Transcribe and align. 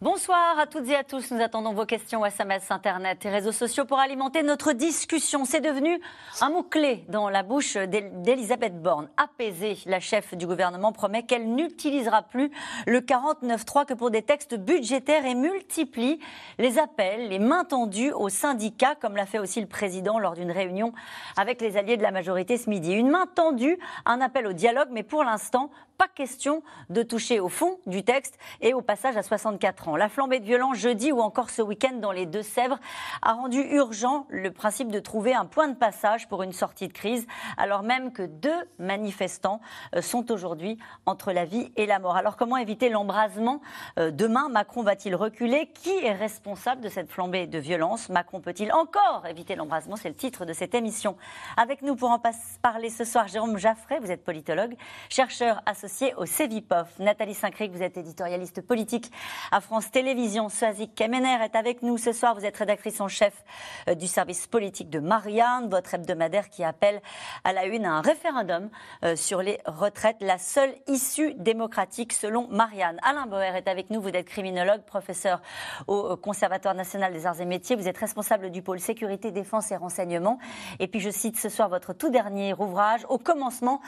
Bonsoir 0.00 0.56
à 0.60 0.68
toutes 0.68 0.88
et 0.90 0.94
à 0.94 1.02
tous. 1.02 1.32
Nous 1.32 1.42
attendons 1.42 1.72
vos 1.72 1.84
questions 1.84 2.24
SMS, 2.24 2.70
Internet 2.70 3.26
et 3.26 3.30
réseaux 3.30 3.50
sociaux 3.50 3.84
pour 3.84 3.98
alimenter 3.98 4.44
notre 4.44 4.72
discussion. 4.72 5.44
C'est 5.44 5.60
devenu 5.60 6.00
un 6.40 6.50
mot-clé 6.50 7.04
dans 7.08 7.28
la 7.28 7.42
bouche 7.42 7.76
d'Elisabeth 7.76 8.80
Borne. 8.80 9.08
Apaiser, 9.16 9.76
la 9.86 9.98
chef 9.98 10.36
du 10.36 10.46
gouvernement 10.46 10.92
promet 10.92 11.24
qu'elle 11.24 11.52
n'utilisera 11.52 12.22
plus 12.22 12.52
le 12.86 13.00
49.3 13.00 13.86
que 13.86 13.94
pour 13.94 14.12
des 14.12 14.22
textes 14.22 14.54
budgétaires 14.54 15.26
et 15.26 15.34
multiplie 15.34 16.20
les 16.58 16.78
appels, 16.78 17.28
les 17.28 17.40
mains 17.40 17.64
tendues 17.64 18.12
aux 18.12 18.28
syndicats, 18.28 18.94
comme 18.94 19.16
l'a 19.16 19.26
fait 19.26 19.40
aussi 19.40 19.60
le 19.60 19.66
président 19.66 20.20
lors 20.20 20.34
d'une 20.34 20.52
réunion 20.52 20.92
avec 21.36 21.60
les 21.60 21.76
alliés 21.76 21.96
de 21.96 22.04
la 22.04 22.12
majorité 22.12 22.56
ce 22.56 22.70
midi. 22.70 22.92
Une 22.92 23.10
main 23.10 23.26
tendue, 23.26 23.80
un 24.06 24.20
appel 24.20 24.46
au 24.46 24.52
dialogue, 24.52 24.90
mais 24.92 25.02
pour 25.02 25.24
l'instant, 25.24 25.70
pas 25.98 26.06
question 26.06 26.62
de 26.90 27.02
toucher 27.02 27.40
au 27.40 27.48
fond 27.48 27.80
du 27.86 28.04
texte 28.04 28.38
et 28.60 28.72
au 28.72 28.80
passage 28.80 29.16
à 29.16 29.22
64 29.24 29.88
ans. 29.88 29.96
La 29.96 30.08
flambée 30.08 30.38
de 30.38 30.44
violence 30.44 30.76
jeudi 30.76 31.10
ou 31.10 31.20
encore 31.20 31.50
ce 31.50 31.60
week-end 31.60 31.94
dans 31.94 32.12
les 32.12 32.24
Deux-Sèvres 32.24 32.78
a 33.20 33.32
rendu 33.32 33.60
urgent 33.60 34.24
le 34.28 34.52
principe 34.52 34.92
de 34.92 35.00
trouver 35.00 35.34
un 35.34 35.44
point 35.44 35.66
de 35.66 35.74
passage 35.74 36.28
pour 36.28 36.44
une 36.44 36.52
sortie 36.52 36.86
de 36.86 36.92
crise, 36.92 37.26
alors 37.56 37.82
même 37.82 38.12
que 38.12 38.22
deux 38.22 38.68
manifestants 38.78 39.60
euh, 39.96 40.00
sont 40.00 40.30
aujourd'hui 40.30 40.78
entre 41.04 41.32
la 41.32 41.44
vie 41.44 41.72
et 41.74 41.86
la 41.86 41.98
mort. 41.98 42.16
Alors 42.16 42.36
comment 42.36 42.58
éviter 42.58 42.90
l'embrasement 42.90 43.60
euh, 43.98 44.12
Demain, 44.12 44.48
Macron 44.48 44.84
va-t-il 44.84 45.16
reculer? 45.16 45.66
Qui 45.74 45.90
est 45.90 46.12
responsable 46.12 46.80
de 46.80 46.88
cette 46.88 47.10
flambée 47.10 47.48
de 47.48 47.58
violence? 47.58 48.08
Macron 48.08 48.40
peut-il 48.40 48.72
encore 48.72 49.26
éviter 49.28 49.56
l'embrasement? 49.56 49.96
C'est 49.96 50.08
le 50.08 50.14
titre 50.14 50.44
de 50.44 50.52
cette 50.52 50.76
émission. 50.76 51.16
Avec 51.56 51.82
nous 51.82 51.96
pour 51.96 52.10
en 52.10 52.22
parler 52.62 52.88
ce 52.88 53.02
soir, 53.02 53.26
Jérôme 53.26 53.58
Jaffray, 53.58 53.98
vous 53.98 54.12
êtes 54.12 54.24
politologue, 54.24 54.76
chercheur 55.08 55.60
associé 55.66 55.87
au 56.16 56.26
CEVIPOF. 56.26 56.98
Nathalie 56.98 57.34
Saint-Cric, 57.34 57.72
vous 57.72 57.82
êtes 57.82 57.96
éditorialiste 57.96 58.60
politique 58.60 59.10
à 59.50 59.60
France 59.60 59.90
Télévisions. 59.90 60.48
Soazic 60.48 60.94
Kemener 60.94 61.38
est 61.42 61.56
avec 61.56 61.82
nous 61.82 61.96
ce 61.96 62.12
soir. 62.12 62.34
Vous 62.34 62.44
êtes 62.44 62.56
rédactrice 62.56 63.00
en 63.00 63.08
chef 63.08 63.44
euh, 63.88 63.94
du 63.94 64.06
service 64.06 64.46
politique 64.46 64.90
de 64.90 64.98
Marianne, 64.98 65.68
votre 65.70 65.94
hebdomadaire 65.94 66.50
qui 66.50 66.62
appelle 66.62 67.00
à 67.44 67.52
la 67.52 67.64
une 67.64 67.86
un 67.86 68.02
référendum 68.02 68.68
euh, 69.02 69.16
sur 69.16 69.40
les 69.40 69.58
retraites, 69.64 70.18
la 70.20 70.36
seule 70.36 70.74
issue 70.88 71.32
démocratique 71.34 72.12
selon 72.12 72.48
Marianne. 72.48 72.98
Alain 73.02 73.26
Boer 73.26 73.56
est 73.56 73.68
avec 73.68 73.88
nous. 73.88 74.02
Vous 74.02 74.08
êtes 74.08 74.28
criminologue, 74.28 74.82
professeur 74.82 75.40
au 75.86 76.16
Conservatoire 76.16 76.74
national 76.74 77.12
des 77.12 77.26
arts 77.26 77.40
et 77.40 77.46
métiers. 77.46 77.76
Vous 77.76 77.88
êtes 77.88 77.98
responsable 77.98 78.50
du 78.50 78.60
pôle 78.62 78.80
sécurité, 78.80 79.30
défense 79.30 79.70
et 79.72 79.76
renseignement. 79.76 80.38
Et 80.80 80.86
puis 80.86 81.00
je 81.00 81.10
cite 81.10 81.38
ce 81.38 81.48
soir 81.48 81.68
votre 81.68 81.94
tout 81.94 82.10
dernier 82.10 82.52
ouvrage, 82.58 83.06
Au 83.08 83.18
commencement 83.18 83.80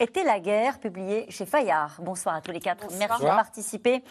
était 0.00 0.24
la 0.24 0.40
guerre, 0.40 0.78
publié 0.78 1.26
chez 1.30 1.46
Fayard. 1.46 1.96
Bonsoir 2.00 2.34
à 2.34 2.40
tous 2.40 2.52
les 2.52 2.60
quatre. 2.60 2.86
Merci 2.98 3.22
de 3.22 3.28
participer 3.28 4.02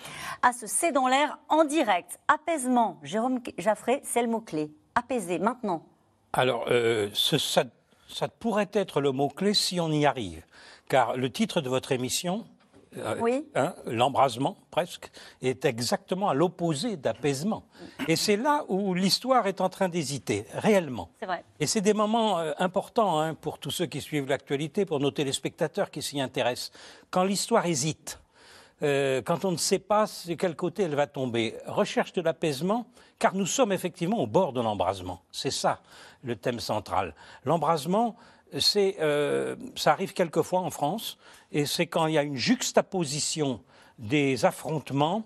à 0.42 0.54
ce 0.54 0.68
C'est 0.68 0.92
dans 0.92 1.08
l'air 1.08 1.38
en 1.50 1.64
direct. 1.64 2.20
Apaisement, 2.28 3.00
Jérôme 3.04 3.40
Jaffré, 3.58 4.02
c'est 4.04 4.22
le 4.22 4.28
mot-clé. 4.28 4.72
Apaiser, 4.96 5.40
maintenant. 5.40 5.86
Alors, 6.34 6.66
euh, 6.70 7.10
ça, 7.14 7.64
ça 8.08 8.28
pourrait 8.28 8.70
être 8.74 9.02
le 9.02 9.12
mot-clé 9.12 9.54
si 9.54 9.80
on 9.80 9.92
y 9.92 10.06
arrive. 10.06 10.44
Car 10.90 11.18
le 11.18 11.32
titre 11.32 11.62
de 11.62 11.70
votre 11.70 11.92
émission, 11.92 12.46
oui. 13.20 13.46
Hein, 13.56 13.74
l'embrasement 13.86 14.58
presque, 14.72 15.10
est 15.42 15.66
exactement 15.66 16.30
à 16.30 16.34
l'opposé 16.34 16.98
d'apaisement. 16.98 17.64
Et 18.08 18.16
c'est 18.16 18.38
là 18.38 18.66
où 18.68 18.94
l'histoire 18.94 19.48
est 19.48 19.62
en 19.62 19.70
train 19.70 19.90
d'hésiter, 19.90 20.46
réellement. 20.54 21.10
Vrai. 21.22 21.44
Et 21.60 21.68
c'est 21.68 21.82
des 21.82 21.94
moments 21.94 22.40
euh, 22.40 22.54
importants 22.60 23.20
hein, 23.20 23.34
pour 23.34 23.60
tous 23.60 23.72
ceux 23.72 23.86
qui 23.86 24.02
suivent 24.02 24.28
l'actualité, 24.28 24.86
pour 24.86 25.00
nos 25.00 25.12
téléspectateurs 25.12 25.92
qui 25.92 26.02
s'y 26.02 26.20
intéressent. 26.20 26.72
Quand 27.10 27.24
l'histoire 27.24 27.66
hésite, 27.66 28.20
euh, 28.84 29.22
quand 29.22 29.46
on 29.46 29.52
ne 29.52 29.58
sait 29.58 29.80
pas 29.80 30.06
de 30.26 30.34
quel 30.34 30.56
côté 30.56 30.84
elle 30.84 30.96
va 30.96 31.08
tomber. 31.08 31.56
Recherche 31.66 32.12
de 32.14 32.22
l'apaisement, 32.22 32.86
car 33.20 33.34
nous 33.34 33.46
sommes 33.46 33.72
effectivement 33.72 34.20
au 34.20 34.28
bord 34.28 34.52
de 34.52 34.62
l'embrasement. 34.62 35.22
C'est 35.32 35.52
ça 35.52 35.80
le 36.24 36.36
thème 36.36 36.60
central. 36.60 37.14
L'embrasement, 37.46 38.16
c'est, 38.60 38.98
euh, 39.00 39.56
ça 39.76 39.92
arrive 39.92 40.14
quelquefois 40.14 40.62
en 40.62 40.70
France, 40.70 41.18
et 41.52 41.66
c'est 41.66 41.88
quand 41.88 42.08
il 42.08 42.14
y 42.14 42.18
a 42.18 42.24
une 42.24 42.36
juxtaposition 42.36 43.62
des 44.00 44.46
affrontements, 44.46 45.24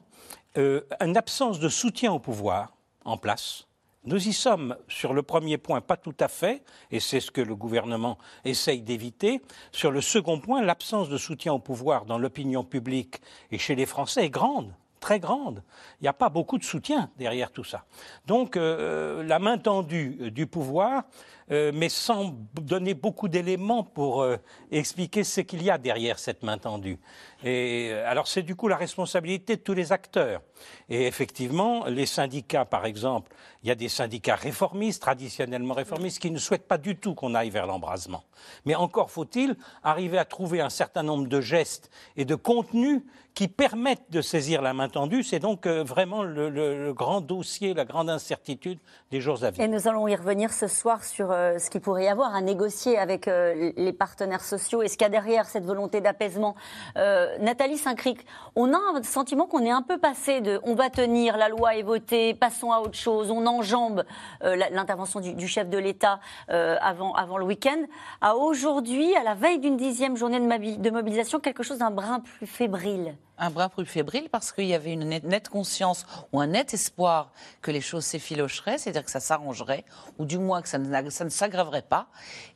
euh, 0.57 0.81
une 1.01 1.17
absence 1.17 1.59
de 1.59 1.69
soutien 1.69 2.11
au 2.11 2.19
pouvoir 2.19 2.73
en 3.05 3.17
place. 3.17 3.65
Nous 4.05 4.27
y 4.27 4.33
sommes 4.33 4.77
sur 4.87 5.13
le 5.13 5.23
premier 5.23 5.57
point, 5.57 5.81
pas 5.81 5.97
tout 5.97 6.15
à 6.19 6.29
fait, 6.29 6.63
et 6.89 6.99
c'est 6.99 7.19
ce 7.19 7.31
que 7.31 7.41
le 7.41 7.55
gouvernement 7.55 8.17
essaye 8.45 8.81
d'éviter. 8.81 9.41
Sur 9.71 9.91
le 9.91 10.01
second 10.01 10.39
point, 10.39 10.61
l'absence 10.61 11.09
de 11.09 11.17
soutien 11.17 11.53
au 11.53 11.59
pouvoir 11.59 12.05
dans 12.05 12.17
l'opinion 12.17 12.63
publique 12.63 13.21
et 13.51 13.57
chez 13.57 13.75
les 13.75 13.85
Français 13.85 14.25
est 14.25 14.29
grande 14.29 14.73
très 14.99 15.19
grande. 15.19 15.63
Il 15.99 16.03
n'y 16.03 16.07
a 16.07 16.13
pas 16.13 16.29
beaucoup 16.29 16.57
de 16.57 16.63
soutien 16.63 17.09
derrière 17.17 17.51
tout 17.51 17.63
ça. 17.63 17.85
Donc 18.25 18.57
euh, 18.57 19.23
la 19.23 19.39
main 19.39 19.57
tendue 19.57 20.31
du 20.31 20.45
pouvoir 20.45 21.03
euh, 21.51 21.71
mais 21.73 21.89
sans 21.89 22.35
donner 22.61 22.93
beaucoup 22.93 23.27
d'éléments 23.27 23.83
pour 23.83 24.21
euh, 24.21 24.37
expliquer 24.71 25.23
ce 25.23 25.41
qu'il 25.41 25.63
y 25.63 25.71
a 25.71 25.79
derrière 25.79 26.19
cette 26.19 26.43
main 26.43 26.59
tendue. 26.59 26.99
Et 27.43 27.89
euh, 27.91 28.07
alors 28.07 28.27
c'est 28.27 28.43
du 28.43 28.55
coup 28.55 28.67
la 28.67 28.77
responsabilité 28.77 29.55
de 29.55 29.61
tous 29.61 29.73
les 29.73 29.91
acteurs. 29.91 30.41
Et 30.89 31.07
effectivement, 31.07 31.85
les 31.87 32.05
syndicats, 32.05 32.65
par 32.65 32.85
exemple, 32.85 33.31
il 33.63 33.69
y 33.69 33.71
a 33.71 33.75
des 33.75 33.89
syndicats 33.89 34.35
réformistes, 34.35 35.01
traditionnellement 35.01 35.73
réformistes, 35.73 36.19
qui 36.19 36.29
ne 36.29 36.37
souhaitent 36.37 36.67
pas 36.67 36.77
du 36.77 36.97
tout 36.97 37.15
qu'on 37.15 37.33
aille 37.33 37.49
vers 37.49 37.65
l'embrasement. 37.65 38.23
Mais 38.65 38.75
encore 38.75 39.09
faut-il 39.09 39.55
arriver 39.83 40.19
à 40.19 40.25
trouver 40.25 40.61
un 40.61 40.69
certain 40.69 41.01
nombre 41.01 41.27
de 41.27 41.41
gestes 41.41 41.89
et 42.15 42.25
de 42.25 42.35
contenus 42.35 43.01
qui 43.33 43.47
permettent 43.47 44.11
de 44.11 44.21
saisir 44.21 44.61
la 44.61 44.73
main 44.73 44.89
tendue. 44.89 45.23
C'est 45.23 45.39
donc 45.39 45.65
vraiment 45.65 46.23
le, 46.23 46.49
le, 46.49 46.93
grand 46.93 47.21
dossier, 47.21 47.73
la 47.73 47.85
grande 47.85 48.09
incertitude 48.09 48.79
des 49.11 49.21
jours 49.21 49.43
à 49.43 49.51
venir. 49.51 49.63
Et 49.63 49.67
nous 49.67 49.87
allons 49.87 50.07
y 50.07 50.15
revenir 50.15 50.51
ce 50.51 50.67
soir 50.67 51.03
sur 51.03 51.31
ce 51.57 51.69
qu'il 51.69 51.81
pourrait 51.81 52.05
y 52.05 52.07
avoir 52.07 52.35
à 52.35 52.41
négocier 52.41 52.97
avec 52.97 53.27
euh, 53.27 53.71
les 53.75 53.93
partenaires 53.93 54.43
sociaux 54.43 54.81
et 54.81 54.87
ce 54.87 54.97
qu'il 54.97 55.05
y 55.05 55.05
a 55.05 55.09
derrière 55.09 55.45
cette 55.45 55.65
volonté 55.65 56.01
d'apaisement. 56.01 56.55
Euh, 56.97 57.37
Nathalie 57.39 57.77
Saint-Cric, 57.77 58.25
on 58.55 58.73
a 58.73 58.77
un 58.77 59.03
sentiment 59.03 59.45
qu'on 59.45 59.63
est 59.63 59.71
un 59.71 59.81
peu 59.81 59.97
passé 59.97 60.41
de 60.41 60.59
on 60.63 60.75
va 60.75 60.89
tenir, 60.89 61.37
la 61.37 61.49
loi 61.49 61.75
est 61.75 61.83
votée, 61.83 62.33
passons 62.33 62.71
à 62.71 62.79
autre 62.79 62.97
chose, 62.97 63.31
on 63.31 63.45
enjambe 63.45 64.03
l'intervention 64.41 65.19
du, 65.19 65.47
chef 65.47 65.69
de 65.69 65.77
l'État 65.77 66.19
avant, 66.47 67.13
avant 67.13 67.37
le 67.37 67.45
week-end, 67.45 67.81
à 68.21 68.35
aujourd'hui, 68.35 69.15
à 69.15 69.23
la 69.23 69.35
veille 69.35 69.59
d'une 69.59 69.77
dixième 69.77 70.17
journée 70.17 70.39
de 70.39 70.89
mobilisation, 70.89 71.39
quelque 71.39 71.63
chose 71.63 71.79
d'un 71.79 71.91
brin 71.91 72.19
plus 72.19 72.47
fébrile 72.47 73.15
un 73.39 73.49
brin 73.49 73.69
plus 73.69 73.85
fébrile 73.85 74.29
parce 74.29 74.51
qu'il 74.51 74.65
y 74.65 74.73
avait 74.73 74.93
une 74.93 75.07
nette, 75.07 75.49
conscience 75.49 76.05
ou 76.31 76.39
un 76.39 76.47
net 76.47 76.73
espoir 76.73 77.31
que 77.61 77.71
les 77.71 77.81
choses 77.81 78.05
s'effilocheraient, 78.05 78.77
c'est-à-dire 78.77 79.05
que 79.05 79.11
ça 79.11 79.19
s'arrangerait, 79.19 79.85
ou 80.17 80.25
du 80.25 80.37
moins 80.37 80.61
que 80.61 80.69
ça 80.69 80.77
ne, 80.77 81.29
s'aggraverait 81.29 81.81
pas. 81.81 82.07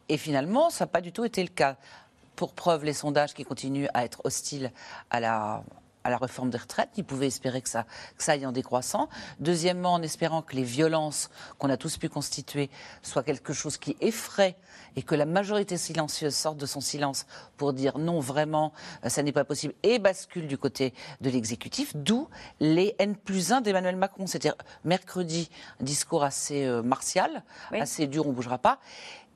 Et 0.09 0.17
finalement, 0.17 0.69
ça 0.69 0.85
n'a 0.85 0.89
pas 0.89 1.01
du 1.01 1.11
tout 1.11 1.25
été 1.25 1.41
le 1.41 1.49
cas. 1.49 1.77
Pour 2.35 2.53
preuve, 2.53 2.83
les 2.83 2.93
sondages 2.93 3.33
qui 3.33 3.43
continuent 3.43 3.87
à 3.93 4.05
être 4.05 4.21
hostiles 4.25 4.71
à 5.11 5.19
la, 5.19 5.63
à 6.03 6.09
la 6.09 6.17
réforme 6.17 6.49
des 6.49 6.57
retraites. 6.57 6.89
Ils 6.97 7.03
pouvaient 7.03 7.27
espérer 7.27 7.61
que 7.61 7.69
ça, 7.69 7.85
que 8.17 8.23
ça 8.23 8.33
aille 8.33 8.45
en 8.45 8.51
décroissant. 8.51 9.09
Deuxièmement, 9.39 9.93
en 9.93 10.01
espérant 10.01 10.41
que 10.41 10.55
les 10.55 10.63
violences 10.63 11.29
qu'on 11.57 11.69
a 11.69 11.77
tous 11.77 11.97
pu 11.97 12.09
constituer 12.09 12.69
soient 13.01 13.23
quelque 13.23 13.53
chose 13.53 13.77
qui 13.77 13.95
effraie 14.01 14.55
et 14.95 15.01
que 15.01 15.15
la 15.15 15.25
majorité 15.25 15.77
silencieuse 15.77 16.35
sorte 16.35 16.57
de 16.57 16.65
son 16.65 16.81
silence 16.81 17.25
pour 17.57 17.73
dire 17.73 17.97
non, 17.97 18.19
vraiment, 18.19 18.73
euh, 19.05 19.09
ça 19.09 19.23
n'est 19.23 19.31
pas 19.31 19.45
possible 19.45 19.73
et 19.83 19.99
bascule 19.99 20.47
du 20.47 20.57
côté 20.57 20.93
de 21.21 21.29
l'exécutif. 21.29 21.95
D'où 21.95 22.27
les 22.59 22.95
N 22.99 23.15
plus 23.15 23.51
1 23.51 23.61
d'Emmanuel 23.61 23.95
Macron. 23.95 24.27
C'était 24.27 24.51
mercredi, 24.83 25.49
un 25.81 25.83
discours 25.83 26.23
assez 26.23 26.65
euh, 26.65 26.81
martial, 26.81 27.43
assez 27.71 28.07
dur, 28.07 28.25
on 28.25 28.29
ne 28.29 28.35
bougera 28.35 28.57
pas. 28.57 28.79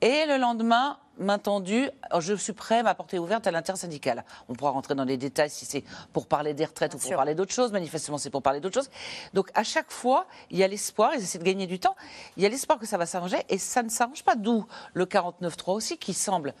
Et 0.00 0.26
le 0.26 0.36
lendemain, 0.36 0.98
main 1.18 1.38
tendue, 1.38 1.90
je 2.18 2.34
suis 2.34 2.52
prêt, 2.52 2.82
ma 2.82 2.94
porte 2.94 3.14
est 3.14 3.18
ouverte 3.18 3.46
à 3.46 3.50
l'intersyndicale. 3.50 4.24
On 4.48 4.54
pourra 4.54 4.70
rentrer 4.70 4.94
dans 4.94 5.04
les 5.04 5.16
détails 5.16 5.50
si 5.50 5.64
c'est 5.64 5.84
pour 6.12 6.26
parler 6.26 6.54
des 6.54 6.64
retraites 6.64 6.94
ou 6.94 6.98
pour 6.98 7.10
parler 7.10 7.34
d'autres 7.34 7.52
choses. 7.52 7.72
Manifestement, 7.72 8.18
c'est 8.18 8.30
pour 8.30 8.42
parler 8.42 8.60
d'autres 8.60 8.80
choses. 8.80 8.90
Donc, 9.34 9.50
à 9.54 9.64
chaque 9.64 9.90
fois, 9.90 10.26
il 10.50 10.58
y 10.58 10.64
a 10.64 10.68
l'espoir, 10.68 11.12
ils 11.14 11.22
essaient 11.22 11.38
de 11.38 11.44
gagner 11.44 11.66
du 11.66 11.78
temps, 11.78 11.96
il 12.36 12.42
y 12.42 12.46
a 12.46 12.48
l'espoir 12.48 12.78
que 12.78 12.86
ça 12.86 12.96
va 12.96 13.06
s'arranger 13.06 13.38
et 13.48 13.58
ça 13.58 13.82
ne 13.82 13.88
s'arrange 13.88 14.22
pas. 14.24 14.36
D'où 14.36 14.66
le 14.94 15.04
49-3 15.04 15.72
aussi 15.72 15.98
qui 15.98 16.14
semble 16.14 16.54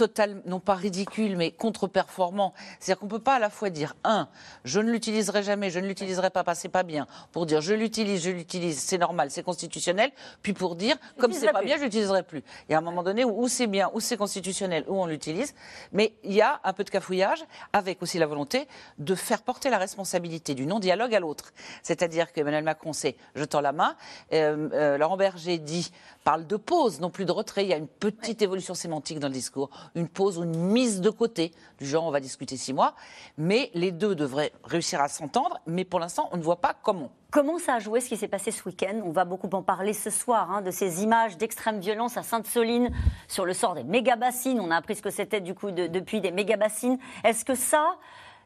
total, 0.00 0.40
non 0.46 0.60
pas 0.60 0.76
ridicule, 0.76 1.36
mais 1.36 1.50
contre-performant. 1.50 2.54
C'est-à-dire 2.78 3.00
qu'on 3.00 3.04
ne 3.06 3.10
peut 3.10 3.18
pas 3.18 3.34
à 3.34 3.38
la 3.38 3.50
fois 3.50 3.68
dire, 3.68 3.94
un, 4.02 4.28
je 4.64 4.80
ne 4.80 4.90
l'utiliserai 4.90 5.42
jamais, 5.42 5.68
je 5.68 5.78
ne 5.78 5.86
l'utiliserai 5.86 6.30
pas, 6.30 6.42
c'est 6.54 6.70
pas 6.70 6.84
bien, 6.84 7.06
pour 7.32 7.44
dire 7.44 7.60
je 7.60 7.74
l'utilise, 7.74 8.22
je 8.22 8.30
l'utilise, 8.30 8.78
c'est 8.78 8.96
normal, 8.96 9.30
c'est 9.30 9.42
constitutionnel, 9.42 10.10
puis 10.40 10.54
pour 10.54 10.74
dire, 10.74 10.96
comme 11.18 11.34
c'est 11.34 11.52
pas 11.52 11.60
bien, 11.60 11.76
je 11.76 11.82
l'utiliserai 11.82 12.22
plus. 12.22 12.42
Il 12.68 12.72
y 12.72 12.74
a 12.74 12.78
un 12.78 12.80
moment 12.80 13.02
donné 13.02 13.24
où, 13.24 13.42
où 13.42 13.48
c'est 13.48 13.66
bien, 13.66 13.90
où 13.92 14.00
c'est 14.00 14.16
constitutionnel, 14.16 14.84
où 14.88 14.98
on 14.98 15.04
l'utilise, 15.04 15.54
mais 15.92 16.14
il 16.24 16.32
y 16.32 16.40
a 16.40 16.60
un 16.64 16.72
peu 16.72 16.82
de 16.82 16.88
cafouillage, 16.88 17.44
avec 17.74 18.00
aussi 18.00 18.18
la 18.18 18.26
volonté 18.26 18.66
de 18.96 19.14
faire 19.14 19.42
porter 19.42 19.68
la 19.68 19.76
responsabilité 19.76 20.54
du 20.54 20.64
non-dialogue 20.64 21.14
à 21.14 21.20
l'autre. 21.20 21.52
C'est-à-dire 21.82 22.32
qu'Emmanuel 22.32 22.64
Macron, 22.64 22.94
c'est 22.94 23.16
je 23.34 23.44
tends 23.44 23.60
la 23.60 23.72
main, 23.72 23.96
euh, 24.32 24.70
euh, 24.72 24.96
Laurent 24.96 25.18
Berger 25.18 25.58
dit, 25.58 25.92
parle 26.24 26.46
de 26.46 26.56
pause, 26.56 27.00
non 27.00 27.10
plus 27.10 27.24
de 27.24 27.32
retrait, 27.32 27.64
il 27.64 27.68
y 27.68 27.72
a 27.72 27.76
une 27.76 27.88
petite 27.88 28.42
évolution 28.42 28.74
sémantique 28.74 29.18
dans 29.18 29.28
le 29.28 29.34
discours, 29.34 29.70
une 29.94 30.08
pause 30.08 30.38
ou 30.38 30.44
une 30.44 30.56
mise 30.56 31.00
de 31.00 31.10
côté, 31.10 31.52
du 31.78 31.86
genre 31.86 32.04
on 32.04 32.10
va 32.10 32.20
discuter 32.20 32.56
six 32.56 32.72
mois, 32.72 32.94
mais 33.38 33.70
les 33.74 33.92
deux 33.92 34.14
devraient 34.14 34.52
réussir 34.64 35.00
à 35.00 35.08
s'entendre, 35.08 35.58
mais 35.66 35.84
pour 35.84 36.00
l'instant 36.00 36.28
on 36.32 36.36
ne 36.36 36.42
voit 36.42 36.60
pas 36.60 36.74
comment. 36.82 37.10
Comment 37.30 37.58
ça 37.58 37.74
a 37.74 37.78
joué 37.78 38.00
ce 38.00 38.08
qui 38.08 38.16
s'est 38.16 38.28
passé 38.28 38.50
ce 38.50 38.64
week-end? 38.64 39.02
On 39.04 39.12
va 39.12 39.24
beaucoup 39.24 39.48
en 39.52 39.62
parler 39.62 39.92
ce 39.92 40.10
soir, 40.10 40.50
hein, 40.50 40.62
de 40.62 40.72
ces 40.72 41.04
images 41.04 41.36
d'extrême 41.36 41.78
violence 41.78 42.16
à 42.16 42.24
Sainte-Soline 42.24 42.90
sur 43.28 43.44
le 43.44 43.54
sort 43.54 43.74
des 43.74 43.84
méga-bassines. 43.84 44.58
On 44.58 44.72
a 44.72 44.76
appris 44.76 44.96
ce 44.96 45.02
que 45.02 45.10
c'était 45.10 45.40
du 45.40 45.54
coup 45.54 45.70
depuis 45.70 46.20
des 46.20 46.32
méga-bassines. 46.32 46.98
Est-ce 47.22 47.44
que 47.44 47.54
ça, 47.54 47.98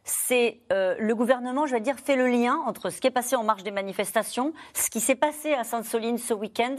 c'est 0.05 0.61
euh, 0.71 0.97
le 0.99 1.15
gouvernement, 1.15 1.65
je 1.65 1.73
vais 1.73 1.81
dire, 1.81 1.97
fait 1.99 2.15
le 2.15 2.29
lien 2.29 2.57
entre 2.67 2.91
ce 2.91 3.01
qui 3.01 3.07
est 3.07 3.11
passé 3.11 3.37
en 3.37 3.43
marge 3.43 3.63
des 3.63 3.71
manifestations, 3.71 4.53
ce 4.75 4.91
qui 4.91 5.01
s'est 5.01 5.15
passé 5.15 5.55
à 5.55 5.65
Sainte-Soline 5.65 6.19
ce 6.19 6.35
week-end 6.35 6.77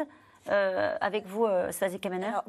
euh, 0.52 0.96
avec 1.02 1.26
vous, 1.26 1.46
euh, 1.46 1.72
Stasi 1.72 2.00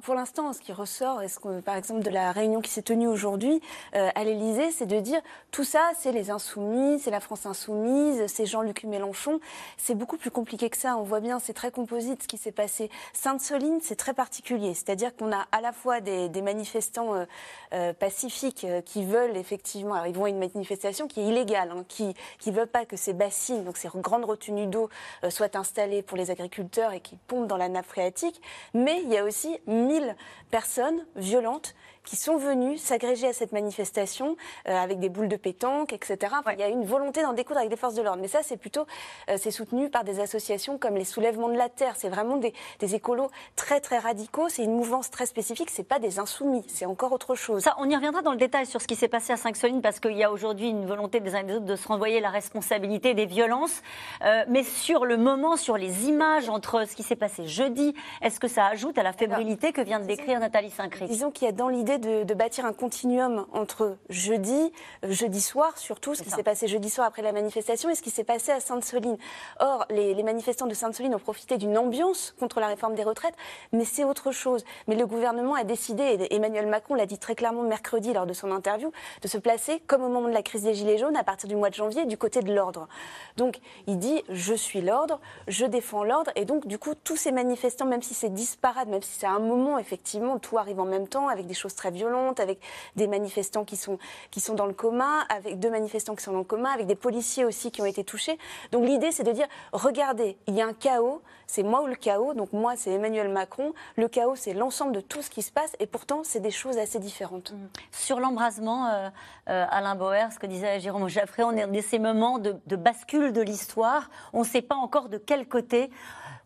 Pour 0.02 0.14
l'instant, 0.14 0.52
ce 0.52 0.60
qui 0.60 0.72
ressort, 0.72 1.22
par 1.64 1.76
exemple 1.76 2.02
de 2.02 2.10
la 2.10 2.30
réunion 2.30 2.60
qui 2.60 2.70
s'est 2.70 2.82
tenue 2.82 3.08
aujourd'hui 3.08 3.62
euh, 3.94 4.10
à 4.14 4.24
l'Élysée, 4.24 4.70
c'est 4.70 4.86
de 4.86 5.00
dire 5.00 5.20
tout 5.50 5.64
ça, 5.64 5.92
c'est 5.98 6.12
les 6.12 6.30
insoumis, 6.30 6.98
c'est 6.98 7.10
la 7.10 7.20
France 7.20 7.46
insoumise, 7.46 8.26
c'est 8.26 8.44
Jean-Luc 8.44 8.84
Mélenchon. 8.84 9.40
C'est 9.78 9.94
beaucoup 9.94 10.18
plus 10.18 10.30
compliqué 10.30 10.68
que 10.68 10.76
ça. 10.76 10.98
On 10.98 11.04
voit 11.04 11.20
bien, 11.20 11.38
c'est 11.38 11.54
très 11.54 11.70
composite 11.70 12.22
ce 12.22 12.28
qui 12.28 12.36
s'est 12.36 12.52
passé. 12.52 12.90
Sainte-Soline, 13.14 13.78
c'est 13.82 13.96
très 13.96 14.12
particulier. 14.12 14.74
C'est-à-dire 14.74 15.16
qu'on 15.16 15.32
a 15.32 15.46
à 15.52 15.62
la 15.62 15.72
fois 15.72 16.00
des, 16.00 16.28
manifestants 16.42 17.26
euh, 17.72 17.92
pacifiques 17.94 18.66
qui 18.84 19.04
veulent 19.04 19.36
effectivement, 19.36 19.94
alors 19.94 20.06
ils 20.06 20.14
vont 20.14 20.24
à 20.24 20.28
une 20.28 20.38
manifestation 20.38 21.08
qui 21.08 21.20
est 21.20 21.24
illégale, 21.24 21.70
hein, 21.70 21.84
qui 21.88 22.14
ne 22.46 22.52
veulent 22.52 22.66
pas 22.66 22.84
que 22.84 22.96
ces 22.96 23.14
bassines, 23.14 23.64
donc 23.64 23.78
ces 23.78 23.88
grandes 23.94 24.26
retenues 24.26 24.66
d'eau, 24.66 24.90
soient 25.30 25.56
installées 25.56 26.02
pour 26.02 26.18
les 26.18 26.30
agriculteurs 26.30 26.92
et 26.92 27.00
qui 27.00 27.16
pompent 27.26 27.46
dans 27.46 27.56
la 27.56 27.68
nappe 27.68 27.85
phréatique, 27.86 28.40
mais 28.74 29.02
il 29.02 29.08
y 29.08 29.16
a 29.16 29.24
aussi 29.24 29.58
1000 29.66 30.14
personnes 30.50 31.06
violentes 31.16 31.74
qui 32.06 32.16
sont 32.16 32.36
venus 32.36 32.80
s'agréger 32.80 33.26
à 33.26 33.32
cette 33.32 33.52
manifestation 33.52 34.36
euh, 34.68 34.74
avec 34.74 34.98
des 35.00 35.10
boules 35.10 35.28
de 35.28 35.36
pétanque, 35.36 35.92
etc. 35.92 36.32
Il 36.52 36.60
y 36.60 36.62
a 36.62 36.68
une 36.68 36.84
volonté 36.84 37.20
d'en 37.20 37.32
découdre 37.32 37.58
avec 37.58 37.68
des 37.68 37.76
forces 37.76 37.94
de 37.94 38.02
l'ordre. 38.02 38.22
Mais 38.22 38.28
ça, 38.28 38.40
c'est 38.42 38.56
plutôt, 38.56 38.86
euh, 39.28 39.36
c'est 39.38 39.50
soutenu 39.50 39.90
par 39.90 40.04
des 40.04 40.20
associations 40.20 40.78
comme 40.78 40.94
les 40.94 41.04
Soulèvements 41.04 41.48
de 41.48 41.56
la 41.56 41.68
Terre. 41.68 41.94
C'est 41.96 42.08
vraiment 42.08 42.36
des, 42.36 42.54
des, 42.78 42.94
écolos 42.94 43.30
très 43.56 43.80
très 43.80 43.98
radicaux. 43.98 44.48
C'est 44.48 44.62
une 44.62 44.76
mouvance 44.76 45.10
très 45.10 45.26
spécifique. 45.26 45.68
C'est 45.70 45.82
pas 45.82 45.98
des 45.98 46.18
insoumis. 46.20 46.64
C'est 46.68 46.86
encore 46.86 47.12
autre 47.12 47.34
chose. 47.34 47.62
Ça, 47.64 47.74
on 47.78 47.90
y 47.90 47.96
reviendra 47.96 48.22
dans 48.22 48.30
le 48.30 48.38
détail 48.38 48.66
sur 48.66 48.80
ce 48.80 48.86
qui 48.86 48.94
s'est 48.94 49.08
passé 49.08 49.32
à 49.32 49.36
Sainte-Soline 49.36 49.82
parce 49.82 49.98
qu'il 49.98 50.16
y 50.16 50.22
a 50.22 50.30
aujourd'hui 50.30 50.68
une 50.68 50.86
volonté 50.86 51.18
des 51.18 51.34
uns 51.34 51.40
et 51.40 51.44
des 51.44 51.54
autres 51.54 51.66
de 51.66 51.76
se 51.76 51.88
renvoyer 51.88 52.20
la 52.20 52.30
responsabilité 52.30 53.14
des 53.14 53.26
violences. 53.26 53.82
Euh, 54.22 54.44
mais 54.48 54.62
sur 54.62 55.04
le 55.04 55.16
moment, 55.16 55.56
sur 55.56 55.76
les 55.76 56.08
images 56.08 56.48
entre 56.48 56.86
ce 56.86 56.94
qui 56.94 57.02
s'est 57.02 57.16
passé 57.16 57.46
jeudi, 57.46 57.94
est-ce 58.22 58.38
que 58.38 58.48
ça 58.48 58.66
ajoute 58.66 58.96
à 58.96 59.02
la 59.02 59.12
fébrilité 59.12 59.72
que 59.72 59.80
vient 59.80 59.98
de 59.98 60.06
décrire 60.06 60.38
Nathalie 60.38 60.70
Saint-Christ? 60.70 61.10
Disons 61.10 61.32
qu'il 61.32 61.46
y 61.46 61.48
a 61.48 61.52
dans 61.52 61.68
l'idée 61.68 61.95
de, 61.98 62.34
bâtir 62.34 62.66
un 62.66 62.72
continuum 62.72 63.46
entre 63.52 63.96
jeudi, 64.08 64.72
euh, 65.04 65.10
jeudi 65.10 65.40
soir 65.40 65.76
surtout, 65.78 66.14
ce 66.14 66.22
qui 66.22 66.30
s'est 66.30 66.42
passé 66.42 66.68
jeudi 66.68 66.90
soir 66.90 67.06
après 67.06 67.22
la 67.22 67.32
manifestation 67.32 67.88
et 67.88 67.94
ce 67.94 68.02
qui 68.02 68.10
s'est 68.10 68.24
passé 68.24 68.52
à 68.52 68.60
Sainte-Soline. 68.60 69.16
Or, 69.60 69.86
les, 69.90 70.22
manifestants 70.22 70.66
de 70.66 70.74
Sainte-Soline 70.74 71.14
ont 71.14 71.20
profité 71.20 71.56
d'une 71.56 71.78
ambiance 71.78 72.34
contre 72.38 72.60
la 72.60 72.66
réforme 72.66 72.94
des 72.94 73.04
retraites, 73.04 73.34
mais 73.72 73.84
c'est 73.84 74.04
autre 74.04 74.32
chose. 74.32 74.64
Mais 74.88 74.96
le 74.96 75.06
gouvernement 75.06 75.54
a 75.54 75.64
décidé, 75.64 76.02
et 76.02 76.34
Emmanuel 76.34 76.66
Macron 76.66 76.94
l'a 76.94 77.06
dit 77.06 77.18
très 77.18 77.34
clairement 77.34 77.62
mercredi 77.62 78.12
lors 78.12 78.26
de 78.26 78.32
son 78.32 78.50
interview, 78.50 78.92
de 79.22 79.28
se 79.28 79.38
placer, 79.38 79.80
comme 79.86 80.02
au 80.02 80.08
moment 80.08 80.28
de 80.28 80.34
la 80.34 80.42
crise 80.42 80.64
des 80.64 80.74
Gilets 80.74 80.98
jaunes, 80.98 81.16
à 81.16 81.24
partir 81.24 81.48
du 81.48 81.56
mois 81.56 81.70
de 81.70 81.74
janvier, 81.74 82.04
du 82.04 82.18
côté 82.18 82.40
de 82.40 82.52
l'ordre. 82.52 82.88
Donc, 83.36 83.58
il 83.86 83.98
dit, 83.98 84.22
je 84.28 84.54
suis 84.54 84.80
l'ordre, 84.80 85.20
je 85.48 85.64
défends 85.64 86.04
l'ordre, 86.04 86.30
et 86.34 86.44
donc, 86.44 86.66
du 86.66 86.78
coup, 86.78 86.94
tous 87.04 87.16
ces 87.16 87.32
manifestants, 87.32 87.86
même 87.86 88.02
si 88.02 88.14
c'est 88.14 88.32
disparate, 88.32 88.88
même 88.88 89.02
si 89.02 89.18
c'est 89.18 89.26
un 89.26 89.38
moment, 89.38 89.78
effectivement, 89.78 90.38
tout 90.38 90.58
arrive 90.58 90.80
en 90.80 90.84
même 90.84 91.08
temps, 91.08 91.28
avec 91.28 91.46
des 91.46 91.54
choses 91.54 91.74
très 91.74 91.85
violentes, 91.90 92.40
avec 92.40 92.60
des 92.96 93.06
manifestants 93.06 93.64
qui 93.64 93.76
sont, 93.76 93.98
qui 94.30 94.40
sont 94.40 94.54
dans 94.54 94.66
le 94.66 94.72
coma, 94.72 95.22
avec 95.28 95.58
deux 95.58 95.70
manifestants 95.70 96.14
qui 96.14 96.22
sont 96.22 96.32
dans 96.32 96.38
le 96.38 96.44
coma, 96.44 96.70
avec 96.70 96.86
des 96.86 96.94
policiers 96.94 97.44
aussi 97.44 97.70
qui 97.70 97.82
ont 97.82 97.86
été 97.86 98.04
touchés. 98.04 98.38
Donc 98.72 98.84
l'idée, 98.86 99.12
c'est 99.12 99.24
de 99.24 99.32
dire, 99.32 99.46
regardez, 99.72 100.36
il 100.46 100.54
y 100.54 100.62
a 100.62 100.66
un 100.66 100.72
chaos, 100.72 101.22
c'est 101.46 101.62
moi 101.62 101.82
ou 101.82 101.86
le 101.86 101.94
chaos, 101.94 102.34
donc 102.34 102.52
moi, 102.52 102.74
c'est 102.76 102.90
Emmanuel 102.90 103.28
Macron. 103.28 103.72
Le 103.96 104.08
chaos, 104.08 104.36
c'est 104.36 104.54
l'ensemble 104.54 104.92
de 104.92 105.00
tout 105.00 105.22
ce 105.22 105.30
qui 105.30 105.42
se 105.42 105.52
passe, 105.52 105.76
et 105.78 105.86
pourtant, 105.86 106.22
c'est 106.24 106.40
des 106.40 106.50
choses 106.50 106.78
assez 106.78 106.98
différentes. 106.98 107.52
Mmh. 107.52 107.68
Sur 107.92 108.20
l'embrasement, 108.20 108.86
euh, 108.86 109.08
euh, 109.48 109.64
Alain 109.70 109.94
Bauer, 109.94 110.32
ce 110.32 110.38
que 110.38 110.46
disait 110.46 110.80
Jérôme 110.80 111.08
Jaffré, 111.08 111.42
on 111.44 111.52
est 111.52 111.66
dans 111.66 111.82
ces 111.82 111.98
moments 111.98 112.38
de 112.38 112.76
bascule 112.76 113.32
de 113.32 113.40
l'histoire. 113.40 114.10
On 114.32 114.40
ne 114.40 114.44
sait 114.44 114.62
pas 114.62 114.74
encore 114.74 115.08
de 115.08 115.18
quel 115.18 115.46
côté 115.46 115.90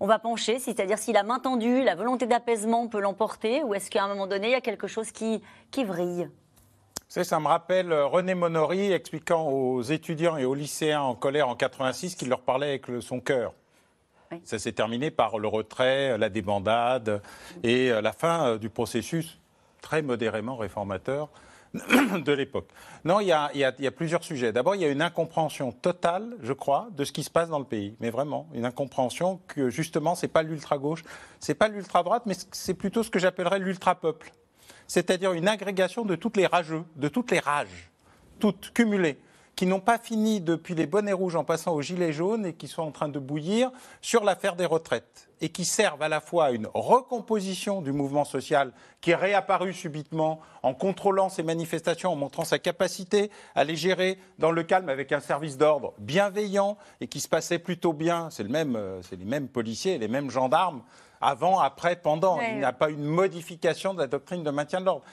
on 0.01 0.07
va 0.07 0.19
pencher, 0.19 0.59
c'est-à-dire 0.59 0.99
si 0.99 1.13
la 1.13 1.23
main 1.23 1.39
tendue, 1.39 1.85
la 1.85 1.95
volonté 1.95 2.27
d'apaisement 2.27 2.89
peut 2.89 3.01
l'emporter, 3.01 3.63
ou 3.63 3.75
est-ce 3.75 3.91
qu'à 3.91 4.05
un 4.05 4.09
moment 4.09 4.27
donné, 4.27 4.49
il 4.49 4.53
y 4.53 4.55
a 4.55 4.63
quelque 4.63 4.87
chose 4.87 5.13
qui, 5.13 5.43
qui 5.71 5.85
vrille? 5.85 6.29
Ça 7.09 7.41
me 7.41 7.49
rappelle 7.49 7.93
euh, 7.93 8.07
René 8.07 8.35
Monori 8.35 8.93
expliquant 8.93 9.49
aux 9.49 9.83
étudiants 9.83 10.37
et 10.37 10.45
aux 10.45 10.55
lycéens 10.55 11.03
en 11.03 11.15
colère 11.15 11.49
en 11.49 11.57
86 11.57 12.15
qu'il 12.15 12.29
leur 12.29 12.41
parlait 12.41 12.69
avec 12.69 12.87
son 13.01 13.21
cœur. 13.21 13.53
Ça 14.45 14.61
s'est 14.61 14.73
terminé 14.73 15.11
par 15.11 15.41
le 15.41 15.49
retrait, 15.49 16.17
la 16.17 16.29
débandade 16.29 17.21
et 17.65 17.91
euh, 17.91 18.01
la 18.01 18.13
fin 18.13 18.47
euh, 18.47 18.59
du 18.59 18.71
processus 18.71 19.41
très 19.83 20.03
modérément 20.03 20.57
réformateur 20.57 21.29
de 21.75 22.33
l'époque. 22.33 22.69
Non, 23.05 23.21
il 23.21 23.29
y, 23.29 23.33
a, 23.33 23.91
plusieurs 23.91 24.25
sujets. 24.25 24.53
D'abord, 24.53 24.75
il 24.75 24.83
y 24.83 24.85
a 24.85 24.89
une 24.89 25.03
incompréhension 25.03 25.71
totale, 25.73 26.37
je 26.43 26.53
crois, 26.53 26.89
de 26.97 27.05
ce 27.05 27.13
qui 27.13 27.23
se 27.23 27.31
passe 27.31 27.49
dans 27.49 27.59
le 27.59 27.65
pays. 27.65 27.95
Mais 28.01 28.11
vraiment, 28.11 28.49
une 28.55 28.65
incompréhension 28.65 29.41
que 29.47 29.71
justement, 29.71 30.15
ce 30.15 30.27
n'est 30.27 30.33
pas 30.33 30.43
l'ultra-gauche, 30.43 31.05
ce 31.39 31.53
n'est 31.53 31.57
pas 31.57 31.69
l'ultra-droite, 31.69 32.25
mais 32.27 32.35
c'est 32.51 32.75
plutôt 32.75 33.03
ce 33.03 33.11
que 33.11 33.19
j'appellerais 33.19 33.61
l'ultra-peuple. 33.61 34.33
C'est-à-dire 34.89 35.33
une 35.33 35.47
agrégation 35.47 36.05
de 36.05 36.17
toutes 36.17 36.37
les 36.37 36.47
rageux, 36.47 36.83
de 36.97 37.09
toutes 37.09 37.31
les 37.31 37.39
rages, 37.39 37.91
toutes 38.41 38.73
cumulées 38.73 39.19
qui 39.61 39.67
n'ont 39.67 39.79
pas 39.79 39.99
fini 39.99 40.41
depuis 40.41 40.75
les 40.75 40.87
bonnets 40.87 41.13
rouges 41.13 41.37
en 41.37 41.45
passant 41.45 41.75
aux 41.75 41.83
gilets 41.83 42.15
jaunes 42.15 42.47
et 42.47 42.55
qui 42.55 42.67
sont 42.67 42.81
en 42.81 42.93
train 42.93 43.11
de 43.11 43.19
bouillir 43.19 43.71
sur 44.01 44.25
l'affaire 44.25 44.57
des 44.57 44.65
retraites 44.65 45.29
et 45.43 45.51
qui 45.51 45.67
servent 45.67 46.01
à 46.01 46.09
la 46.09 46.23
fois 46.23 46.47
à 46.47 46.51
une 46.53 46.67
recomposition 46.73 47.83
du 47.83 47.93
mouvement 47.93 48.25
social 48.25 48.73
qui 49.03 49.11
est 49.11 49.17
réapparu 49.17 49.75
subitement 49.75 50.41
en 50.63 50.73
contrôlant 50.73 51.29
ces 51.29 51.43
manifestations, 51.43 52.11
en 52.11 52.17
montrant 52.17 52.47
sa 52.47 52.59
capacité 52.59 53.31
à 53.55 53.65
les 53.65 53.77
gérer 53.77 54.19
dans 54.39 54.51
le 54.51 54.63
calme 54.63 54.89
avec 54.89 55.13
un 55.13 55.21
service 55.21 55.59
d'ordre 55.59 55.93
bienveillant 55.99 56.79
et 57.03 57.07
qui 57.07 57.21
se 57.21 57.29
passait 57.29 57.59
plutôt 57.59 57.93
bien. 57.93 58.31
C'est 58.31 58.45
le 58.45 58.49
même, 58.49 58.77
euh, 58.77 59.03
c'est 59.03 59.17
les 59.17 59.27
mêmes 59.27 59.49
policiers, 59.49 59.99
les 59.99 60.09
mêmes 60.09 60.31
gendarmes 60.31 60.81
avant, 61.21 61.59
après, 61.59 61.97
pendant. 61.97 62.41
Il 62.41 62.57
n'y 62.57 62.65
a 62.65 62.73
pas 62.73 62.89
une 62.89 63.05
modification 63.05 63.93
de 63.93 63.99
la 63.99 64.07
doctrine 64.07 64.43
de 64.43 64.51
maintien 64.51 64.81
de 64.81 64.87
l'ordre. 64.87 65.05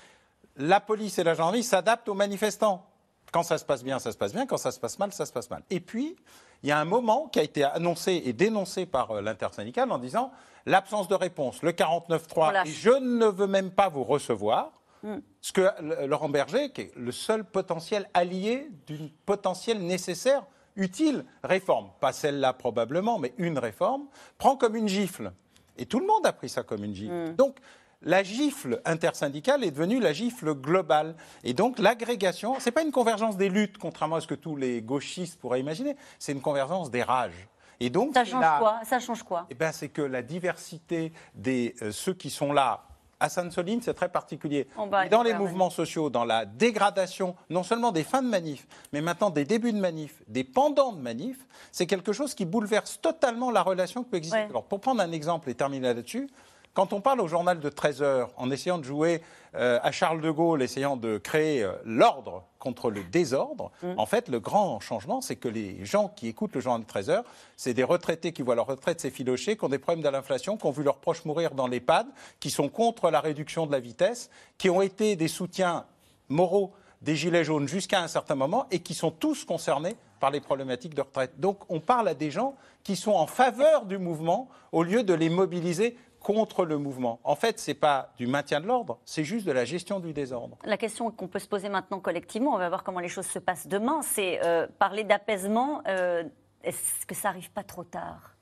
La 0.56 0.80
police 0.80 1.20
et 1.20 1.26
la 1.26 1.34
gendarmerie 1.34 1.64
s'adaptent 1.64 2.08
aux 2.08 2.14
manifestants. 2.14 2.86
Quand 3.32 3.44
ça 3.44 3.58
se 3.58 3.66
passe 3.66 3.84
bien, 3.84 4.00
ça 4.00 4.12
se 4.12 4.18
passe 4.18 4.34
bien. 4.34 4.46
Quand 4.46 4.58
ça 4.58 4.72
se 4.72 4.80
passe 4.80 4.98
mal, 5.00 5.12
ça 5.12 5.26
se 5.26 5.32
passe 5.32 5.50
mal. 5.50 5.64
Et 5.70 5.80
puis, 5.80 6.16
il 6.64 6.70
y 6.70 6.72
a 6.72 6.80
un 6.80 6.86
moment 6.86 7.28
qui 7.28 7.40
a 7.40 7.44
été 7.44 7.64
annoncé 7.64 8.22
et 8.26 8.34
dénoncé 8.34 8.86
par 8.86 9.12
euh, 9.12 9.22
l'intersyndicale 9.22 9.92
en 9.92 9.98
disant 9.98 10.32
l'absence 10.66 11.08
de 11.08 11.16
réponse, 11.16 11.62
le 11.62 11.72
49-3, 11.72 12.68
et 12.68 12.70
je 12.70 12.90
ne 12.90 13.26
veux 13.26 13.48
même 13.48 13.72
pas 13.72 13.90
vous 13.90 14.04
recevoir. 14.04 14.72
Hmm. 15.04 15.20
Ce 15.42 15.54
que 15.54 15.70
Laurent 16.06 16.30
Berger, 16.30 16.72
qui 16.72 16.82
est 16.82 16.92
le 16.96 17.12
seul 17.12 17.44
potentiel 17.46 18.10
allié 18.14 18.70
d'une 18.88 19.10
potentielle 19.26 19.80
nécessaire, 19.80 20.44
utile 20.76 21.26
réforme, 21.44 21.90
pas 22.00 22.12
celle-là 22.12 22.54
probablement, 22.54 23.18
mais 23.20 23.34
une 23.38 23.60
réforme, 23.60 24.08
prend 24.38 24.58
comme 24.58 24.76
une 24.76 24.88
gifle. 24.88 25.32
Et 25.78 25.86
tout 25.86 26.00
le 26.00 26.08
monde 26.08 26.26
a 26.26 26.34
pris 26.34 26.50
ça 26.50 26.64
comme 26.64 26.84
une 26.84 26.96
gifle. 26.96 27.14
Hmm. 27.14 27.36
Donc, 27.36 27.58
la 28.02 28.24
gifle 28.24 28.82
intersyndicale 28.86 29.64
est 29.64 29.72
devenue 29.72 30.00
la 30.00 30.14
gifle 30.14 30.54
globale. 30.54 31.16
Et 31.44 31.54
donc 31.54 31.80
l'agrégation, 31.80 32.60
ce 32.60 32.66
n'est 32.66 32.72
pas 32.72 32.84
une 32.84 32.92
convergence 32.92 33.38
des 33.38 33.50
luttes, 33.50 33.78
contrairement 33.78 34.18
à 34.18 34.22
ce 34.22 34.28
que 34.28 34.36
tous 34.36 34.56
les 34.56 34.82
gauchistes 34.82 35.40
pourraient 35.40 35.60
imaginer, 35.60 35.96
c'est 36.20 36.32
une 36.32 36.42
convergence 36.42 36.92
des 36.92 37.04
rages. 37.04 37.48
Et 37.80 37.90
donc, 37.92 38.14
ça 38.16 38.26
change 38.26 38.60
quoi? 38.60 38.80
Ça 38.84 39.00
change 39.00 39.24
quoi? 39.24 39.46
Eh 39.52 39.54
ben, 39.54 39.72
C'est 39.72 39.90
que 39.90 40.02
la 40.02 40.24
diversité 40.24 41.14
de 41.36 41.74
euh, 41.84 41.92
ceux 41.92 42.14
qui 42.14 42.32
sont 42.32 42.52
là 42.52 42.84
à 43.20 43.30
Sainte-Soline, 43.30 43.82
c'est 43.82 43.94
très 43.94 44.10
particulier. 44.10 44.68
dans 45.10 45.24
les 45.24 45.34
mouvements 45.34 45.70
sociaux, 45.72 46.10
dans 46.10 46.26
la 46.26 46.46
dégradation, 46.46 47.36
non 47.50 47.64
seulement 47.64 47.92
des 47.92 48.04
fins 48.04 48.22
de 48.22 48.28
manif, 48.28 48.68
mais 48.94 49.02
maintenant 49.02 49.32
des 49.32 49.44
débuts 49.44 49.74
de 49.74 49.80
manif, 49.80 50.22
des 50.28 50.44
pendants 50.44 50.92
de 50.92 51.02
manif, 51.02 51.38
c'est 51.72 51.88
quelque 51.88 52.14
chose 52.14 52.36
qui 52.36 52.46
bouleverse 52.46 53.02
totalement 53.02 53.50
la 53.50 53.64
relation 53.64 54.04
qui 54.04 54.10
peut 54.12 54.18
exister. 54.18 54.38
Alors, 54.38 54.66
pour 54.66 54.82
prendre 54.82 55.02
un 55.02 55.12
exemple 55.12 55.50
et 55.50 55.56
terminer 55.56 55.88
là-dessus, 55.88 56.30
Quand 56.78 56.94
on 56.94 57.02
parle 57.02 57.22
au 57.22 57.28
journal 57.28 57.60
de 57.60 57.70
13 57.70 58.04
heures, 58.04 58.30
en 58.38 58.52
essayant 58.52 58.78
de 58.78 58.84
jouer 58.84 59.24
euh, 59.56 59.80
à 59.82 59.92
Charles 59.92 60.22
de 60.22 60.30
Gaulle, 60.30 60.62
essayant 60.62 60.96
de 60.96 61.18
créer 61.18 61.64
euh, 61.64 61.72
l'ordre 61.86 62.44
contre 62.60 62.92
le 62.92 63.04
désordre, 63.04 63.72
mm. 63.82 63.94
en 63.98 64.06
fait, 64.06 64.30
le 64.30 64.40
grand 64.40 64.80
changement, 64.80 65.20
c'est 65.20 65.38
que 65.38 65.48
les 65.48 65.84
gens 65.86 66.08
qui 66.08 66.28
écoutent 66.28 66.54
le 66.54 66.62
journal 66.62 66.82
de 66.82 66.86
13 66.86 67.10
heures, 67.10 67.24
c'est 67.56 67.74
des 67.74 67.84
retraités 67.84 68.32
qui 68.32 68.44
voient 68.44 68.54
leur 68.54 68.68
retraite 68.68 69.02
s'effilocher, 69.02 69.58
qui 69.58 69.66
ont 69.66 69.70
des 69.70 69.80
problèmes 69.80 70.04
de 70.04 70.10
l'inflation, 70.10 70.56
qui 70.56 70.68
ont 70.68 70.72
vu 70.72 70.84
leurs 70.84 71.00
proches 71.00 71.26
mourir 71.26 71.56
dans 71.56 71.68
l'EHPAD, 71.68 72.06
qui 72.40 72.52
sont 72.52 72.70
contre 72.70 73.10
la 73.10 73.22
réduction 73.22 73.66
de 73.66 73.72
la 73.72 73.80
vitesse, 73.80 74.30
qui 74.60 74.70
ont 74.70 74.84
été 74.84 75.16
des 75.16 75.28
soutiens 75.28 75.88
moraux 76.30 76.74
des 77.02 77.16
Gilets 77.16 77.44
jaunes 77.44 77.68
jusqu'à 77.68 78.02
un 78.02 78.08
certain 78.08 78.36
moment 78.36 78.68
et 78.70 78.80
qui 78.80 78.94
sont 78.94 79.12
tous 79.12 79.46
concernés 79.46 79.96
par 80.20 80.32
les 80.32 80.42
problématiques 80.42 80.96
de 80.96 81.02
retraite. 81.02 81.40
Donc 81.40 81.60
on 81.70 81.80
parle 81.80 82.08
à 82.08 82.14
des 82.14 82.32
gens 82.32 82.56
qui 82.84 82.96
sont 82.96 83.12
en 83.12 83.28
faveur 83.28 83.86
du 83.86 83.98
mouvement 83.98 84.50
au 84.72 84.84
lieu 84.84 85.04
de 85.04 85.14
les 85.14 85.30
mobiliser 85.30 85.96
contre 86.28 86.66
le 86.66 86.78
mouvement. 86.78 87.22
En 87.24 87.38
fait, 87.38 87.58
ce 87.58 87.72
n'est 87.72 87.76
pas 87.76 88.12
du 88.18 88.28
maintien 88.28 88.60
de 88.60 88.66
l'ordre, 88.68 89.00
c'est 89.06 89.24
juste 89.24 89.46
de 89.46 89.54
la 89.54 89.64
gestion 89.64 90.02
du 90.02 90.12
désordre. 90.12 90.58
La 90.66 90.76
question 90.76 91.10
qu'on 91.10 91.30
peut 91.30 91.40
se 91.40 91.48
poser 91.48 91.70
maintenant 91.70 92.02
collectivement, 92.02 92.54
on 92.54 92.58
va 92.58 92.68
voir 92.68 92.84
comment 92.84 93.00
les 93.00 93.08
choses 93.08 93.28
se 93.28 93.40
passent 93.40 93.66
demain, 93.66 94.02
c'est 94.02 94.44
euh, 94.44 94.68
parler 94.78 95.06
d'apaisement. 95.06 95.82
Euh, 95.88 96.26
est-ce 96.64 97.06
que 97.06 97.16
ça 97.16 97.30
arrive 97.30 97.50
pas 97.52 97.64
trop 97.64 97.86
tard? 97.86 98.36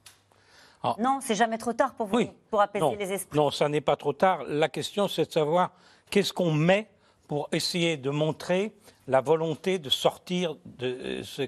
Ah. 0.81 0.95
Non, 0.97 1.19
c'est 1.21 1.35
jamais 1.35 1.59
trop 1.59 1.73
tard 1.73 1.93
pour 1.93 2.07
vous, 2.07 2.25
pour 2.49 2.59
apaiser 2.59 2.95
les 2.95 3.11
esprits. 3.11 3.37
Non, 3.37 3.51
ça 3.51 3.69
n'est 3.69 3.81
pas 3.81 3.95
trop 3.95 4.13
tard. 4.13 4.43
La 4.47 4.67
question, 4.67 5.07
c'est 5.07 5.27
de 5.27 5.31
savoir 5.31 5.69
qu'est-ce 6.09 6.33
qu'on 6.33 6.53
met 6.53 6.89
pour 7.27 7.49
essayer 7.51 7.97
de 7.97 8.09
montrer 8.09 8.73
la 9.07 9.21
volonté 9.21 9.77
de 9.77 9.91
sortir 9.91 10.55
de 10.65 11.21
ce, 11.21 11.43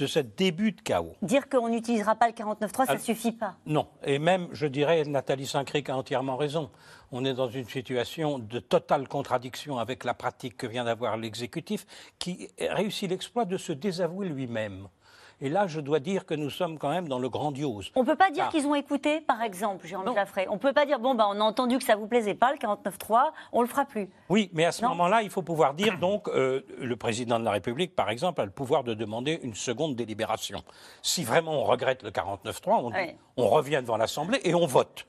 de 0.00 0.06
ce 0.06 0.18
début 0.18 0.72
de 0.72 0.80
chaos. 0.80 1.14
Dire 1.22 1.48
qu'on 1.48 1.68
n'utilisera 1.68 2.14
pas 2.14 2.26
le 2.26 2.32
49.3, 2.32 2.86
ça 2.86 2.94
ne 2.94 2.98
suffit 2.98 3.32
pas. 3.32 3.56
Non. 3.66 3.86
Et 4.04 4.18
même, 4.18 4.48
je 4.52 4.66
dirais, 4.66 5.04
Nathalie 5.04 5.46
Saint-Cric 5.46 5.88
a 5.88 5.96
entièrement 5.96 6.36
raison. 6.36 6.70
On 7.12 7.24
est 7.24 7.34
dans 7.34 7.48
une 7.48 7.68
situation 7.68 8.38
de 8.38 8.58
totale 8.58 9.08
contradiction 9.08 9.78
avec 9.78 10.04
la 10.04 10.14
pratique 10.14 10.56
que 10.56 10.66
vient 10.66 10.84
d'avoir 10.84 11.16
l'exécutif, 11.16 11.86
qui 12.18 12.48
réussit 12.58 13.08
l'exploit 13.08 13.44
de 13.44 13.56
se 13.56 13.72
désavouer 13.72 14.28
lui-même. 14.28 14.88
Et 15.40 15.48
là, 15.48 15.66
je 15.66 15.80
dois 15.80 16.00
dire 16.00 16.26
que 16.26 16.34
nous 16.34 16.50
sommes 16.50 16.78
quand 16.78 16.90
même 16.90 17.08
dans 17.08 17.18
le 17.18 17.28
grandiose. 17.28 17.90
On 17.94 18.02
ne 18.02 18.06
peut 18.06 18.16
pas 18.16 18.30
dire 18.30 18.46
ah. 18.48 18.50
qu'ils 18.50 18.66
ont 18.66 18.74
écouté, 18.74 19.20
par 19.20 19.42
exemple, 19.42 19.86
Jérôme 19.86 20.14
Jaffray. 20.14 20.46
On 20.48 20.54
ne 20.54 20.58
peut 20.58 20.72
pas 20.72 20.86
dire, 20.86 20.98
bon, 20.98 21.14
bah, 21.14 21.26
on 21.28 21.40
a 21.40 21.44
entendu 21.44 21.78
que 21.78 21.84
ça 21.84 21.94
ne 21.94 22.00
vous 22.00 22.06
plaisait 22.06 22.34
pas, 22.34 22.52
le 22.52 22.58
49.3, 22.58 23.32
on 23.52 23.58
ne 23.58 23.64
le 23.64 23.68
fera 23.68 23.84
plus. 23.84 24.08
Oui, 24.28 24.50
mais 24.52 24.64
à 24.64 24.72
ce 24.72 24.84
moment-là, 24.84 25.22
il 25.22 25.30
faut 25.30 25.42
pouvoir 25.42 25.74
dire, 25.74 25.98
donc, 25.98 26.28
euh, 26.28 26.62
le 26.78 26.96
président 26.96 27.38
de 27.38 27.44
la 27.44 27.50
République, 27.50 27.94
par 27.94 28.10
exemple, 28.10 28.40
a 28.40 28.44
le 28.44 28.50
pouvoir 28.50 28.84
de 28.84 28.94
demander 28.94 29.40
une 29.42 29.54
seconde 29.54 29.96
délibération. 29.96 30.62
Si 31.02 31.24
vraiment 31.24 31.52
on 31.52 31.64
regrette 31.64 32.02
le 32.02 32.10
49.3, 32.10 33.14
on, 33.36 33.42
on 33.42 33.48
revient 33.48 33.80
devant 33.82 33.96
l'Assemblée 33.96 34.40
et 34.44 34.54
on 34.54 34.66
vote. 34.66 35.06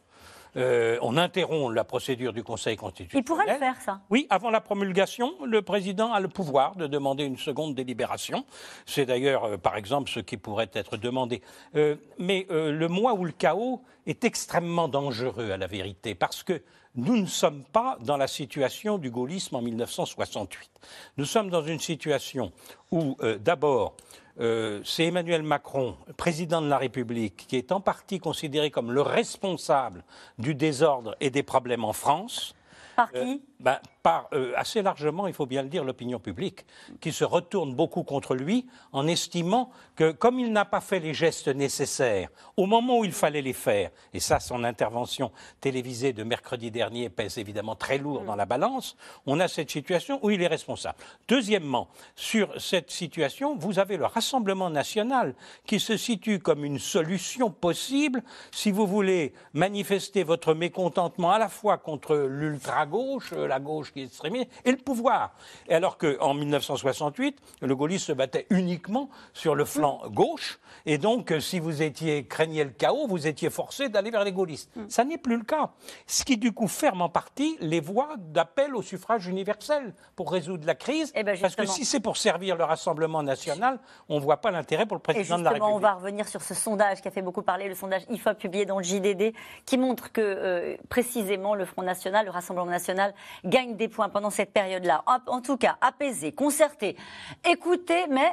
Euh, 0.57 0.97
on 1.01 1.17
interrompt 1.17 1.73
la 1.73 1.83
procédure 1.83 2.33
du 2.33 2.43
Conseil 2.43 2.77
constitutionnel. 2.77 3.23
Il 3.23 3.25
pourrait 3.25 3.51
le 3.51 3.59
faire, 3.59 3.79
ça 3.81 4.01
Oui, 4.09 4.27
avant 4.29 4.49
la 4.49 4.61
promulgation, 4.61 5.33
le 5.45 5.61
président 5.61 6.13
a 6.13 6.19
le 6.19 6.27
pouvoir 6.27 6.75
de 6.75 6.87
demander 6.87 7.25
une 7.25 7.37
seconde 7.37 7.75
délibération. 7.75 8.45
C'est 8.85 9.05
d'ailleurs, 9.05 9.45
euh, 9.45 9.57
par 9.57 9.75
exemple, 9.75 10.09
ce 10.09 10.19
qui 10.19 10.37
pourrait 10.37 10.69
être 10.73 10.97
demandé. 10.97 11.41
Euh, 11.75 11.95
mais 12.17 12.47
le 12.49 12.87
mois 12.87 13.13
où 13.13 13.25
le 13.25 13.31
chaos 13.31 13.81
est 14.07 14.23
extrêmement 14.23 14.87
dangereux, 14.87 15.51
à 15.51 15.57
la 15.57 15.67
vérité, 15.67 16.15
parce 16.15 16.43
que 16.43 16.61
nous 16.95 17.17
ne 17.17 17.25
sommes 17.25 17.63
pas 17.63 17.97
dans 18.01 18.17
la 18.17 18.27
situation 18.27 18.97
du 18.97 19.09
gaullisme 19.11 19.55
en 19.55 19.61
1968. 19.61 20.69
Nous 21.17 21.25
sommes 21.25 21.49
dans 21.49 21.63
une 21.63 21.79
situation 21.79 22.51
où, 22.91 23.17
d'abord, 23.39 23.95
euh, 24.39 24.81
c'est 24.83 25.05
Emmanuel 25.05 25.43
Macron, 25.43 25.95
président 26.17 26.61
de 26.61 26.67
la 26.67 26.77
République, 26.77 27.45
qui 27.47 27.55
est 27.55 27.71
en 27.71 27.79
partie 27.79 28.19
considéré 28.19 28.69
comme 28.69 28.91
le 28.91 29.01
responsable 29.01 30.03
du 30.37 30.55
désordre 30.55 31.15
et 31.21 31.29
des 31.29 31.43
problèmes 31.43 31.85
en 31.85 31.93
France. 31.93 32.53
Par 32.95 33.11
qui? 33.11 33.17
Euh, 33.17 33.37
ben, 33.59 33.79
par 34.05 34.27
euh, 34.33 34.53
assez 34.55 34.83
largement, 34.83 35.25
il 35.25 35.33
faut 35.33 35.47
bien 35.47 35.63
le 35.63 35.67
dire, 35.67 35.83
l'opinion 35.83 36.19
publique, 36.19 36.63
qui 37.01 37.11
se 37.11 37.23
retourne 37.23 37.73
beaucoup 37.73 38.03
contre 38.03 38.35
lui 38.35 38.67
en 38.91 39.07
estimant 39.07 39.71
que 39.95 40.11
comme 40.11 40.37
il 40.37 40.51
n'a 40.51 40.63
pas 40.63 40.79
fait 40.79 40.99
les 40.99 41.15
gestes 41.15 41.47
nécessaires 41.47 42.29
au 42.55 42.67
moment 42.67 42.99
où 42.99 43.03
il 43.03 43.13
fallait 43.13 43.41
les 43.41 43.53
faire, 43.53 43.89
et 44.13 44.19
ça, 44.19 44.39
son 44.39 44.63
intervention 44.63 45.31
télévisée 45.59 46.13
de 46.13 46.21
mercredi 46.23 46.69
dernier 46.69 47.09
pèse 47.09 47.39
évidemment 47.39 47.73
très 47.73 47.97
lourd 47.97 48.21
dans 48.21 48.35
la 48.35 48.45
balance, 48.45 48.95
on 49.25 49.39
a 49.39 49.47
cette 49.47 49.71
situation 49.71 50.19
où 50.21 50.29
il 50.29 50.39
est 50.43 50.47
responsable. 50.47 50.99
Deuxièmement, 51.27 51.87
sur 52.15 52.61
cette 52.61 52.91
situation, 52.91 53.55
vous 53.57 53.79
avez 53.79 53.97
le 53.97 54.05
Rassemblement 54.05 54.69
national 54.69 55.33
qui 55.65 55.79
se 55.79 55.97
situe 55.97 56.37
comme 56.37 56.63
une 56.63 56.77
solution 56.77 57.49
possible 57.49 58.21
si 58.51 58.69
vous 58.69 58.85
voulez 58.85 59.33
manifester 59.53 60.23
votre 60.23 60.53
mécontentement 60.53 61.31
à 61.31 61.39
la 61.39 61.49
fois 61.49 61.79
contre 61.79 62.15
l'ultra-gauche, 62.15 63.31
la 63.31 63.59
gauche 63.59 63.94
qui 63.95 64.01
est 64.01 64.05
extrémiste, 64.05 64.51
et 64.65 64.71
le 64.71 64.77
pouvoir. 64.77 65.31
Et 65.69 65.73
alors 65.73 65.97
qu'en 65.97 66.33
1968, 66.33 67.39
le 67.61 67.75
gaullisme 67.75 68.07
se 68.07 68.11
battait 68.11 68.45
uniquement 68.49 69.09
sur 69.33 69.55
le 69.55 69.63
flanc 69.63 70.01
gauche, 70.09 70.59
et 70.85 70.97
donc 70.97 71.33
si 71.39 71.59
vous 71.59 71.81
étiez 71.81 72.25
craignez 72.27 72.65
le 72.65 72.71
chaos, 72.71 73.07
vous 73.07 73.25
étiez 73.25 73.49
forcé 73.49 73.87
d'aller 73.87 74.11
vers 74.11 74.25
les 74.25 74.33
gaullistes. 74.33 74.69
Mm. 74.75 74.89
Ça 74.89 75.05
n'est 75.05 75.17
plus 75.17 75.37
le 75.37 75.45
cas. 75.45 75.71
Ce 76.07 76.25
qui 76.25 76.37
du 76.37 76.51
coup 76.51 76.67
ferme 76.67 77.01
en 77.01 77.09
partie 77.09 77.57
les 77.61 77.79
voies 77.79 78.15
d'appel 78.17 78.75
au 78.75 78.81
suffrage 78.81 79.27
universel 79.27 79.93
pour 80.17 80.29
résoudre 80.29 80.67
la 80.67 80.75
crise, 80.75 81.13
eh 81.15 81.23
ben, 81.23 81.37
parce 81.39 81.55
que 81.55 81.65
si 81.65 81.85
c'est 81.85 82.01
pour 82.01 82.17
servir 82.17 82.57
le 82.57 82.65
Rassemblement 82.65 83.23
national, 83.23 83.79
on 84.09 84.15
ne 84.15 84.19
voit 84.19 84.41
pas 84.41 84.51
l'intérêt 84.51 84.85
pour 84.85 84.97
le 84.97 85.01
président 85.01 85.39
de 85.39 85.43
la 85.43 85.51
République. 85.51 85.73
on 85.73 85.79
va 85.79 85.93
revenir 85.93 86.27
sur 86.27 86.41
ce 86.41 86.53
sondage 86.53 87.01
qui 87.01 87.07
a 87.07 87.11
fait 87.11 87.21
beaucoup 87.21 87.43
parler, 87.43 87.69
le 87.69 87.75
sondage 87.75 88.03
IFOP 88.09 88.33
publié 88.37 88.65
dans 88.65 88.77
le 88.77 88.83
JDD, 88.83 89.33
qui 89.65 89.77
montre 89.77 90.11
que 90.11 90.21
euh, 90.21 90.75
précisément 90.89 91.55
le 91.55 91.63
Front 91.63 91.83
National, 91.83 92.25
le 92.25 92.31
Rassemblement 92.31 92.69
National, 92.69 93.13
gagne 93.45 93.77
des 93.77 93.84
points 93.87 94.09
pendant 94.09 94.29
cette 94.29 94.51
période-là. 94.51 95.03
En, 95.27 95.41
tout 95.41 95.57
cas, 95.57 95.77
apaisé, 95.81 96.31
concerté, 96.31 96.95
écouter, 97.43 98.05
mais 98.09 98.31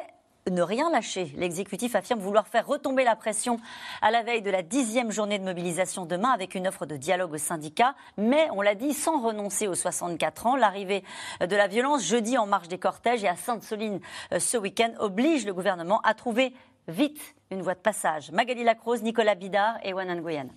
ne 0.50 0.62
rien 0.62 0.90
lâcher. 0.90 1.32
L'exécutif 1.36 1.94
affirme 1.94 2.20
vouloir 2.20 2.48
faire 2.48 2.66
retomber 2.66 3.04
la 3.04 3.14
pression 3.14 3.58
à 4.00 4.10
la 4.10 4.22
veille 4.22 4.42
de 4.42 4.50
la 4.50 4.62
dixième 4.62 5.12
journée 5.12 5.38
de 5.38 5.44
mobilisation 5.44 6.04
demain 6.04 6.30
avec 6.30 6.54
une 6.54 6.66
offre 6.66 6.84
de 6.84 6.96
dialogue 6.96 7.32
aux 7.32 7.38
syndicats, 7.38 7.94
mais 8.16 8.48
on 8.52 8.60
l'a 8.60 8.74
dit 8.74 8.92
sans 8.92 9.20
renoncer 9.22 9.68
aux 9.68 9.74
64 9.74 10.46
ans. 10.46 10.56
L'arrivée 10.56 11.04
de 11.40 11.54
la 11.54 11.68
violence 11.68 12.04
jeudi 12.04 12.36
en 12.38 12.46
marge 12.46 12.68
des 12.68 12.78
cortèges 12.78 13.22
et 13.22 13.28
à 13.28 13.36
Sainte-Soline 13.36 14.00
euh, 14.32 14.40
ce 14.40 14.56
week-end 14.56 14.92
oblige 14.98 15.46
le 15.46 15.54
gouvernement 15.54 16.00
à 16.02 16.14
trouver 16.14 16.54
vite 16.88 17.34
une 17.50 17.62
voie 17.62 17.74
de 17.74 17.80
passage. 17.80 18.32
Magali 18.32 18.64
Lacrose, 18.64 19.02
Nicolas 19.02 19.34
Bidard 19.34 19.76
et 19.84 19.92
Wanan 19.92 20.20
Goyen. 20.20 20.48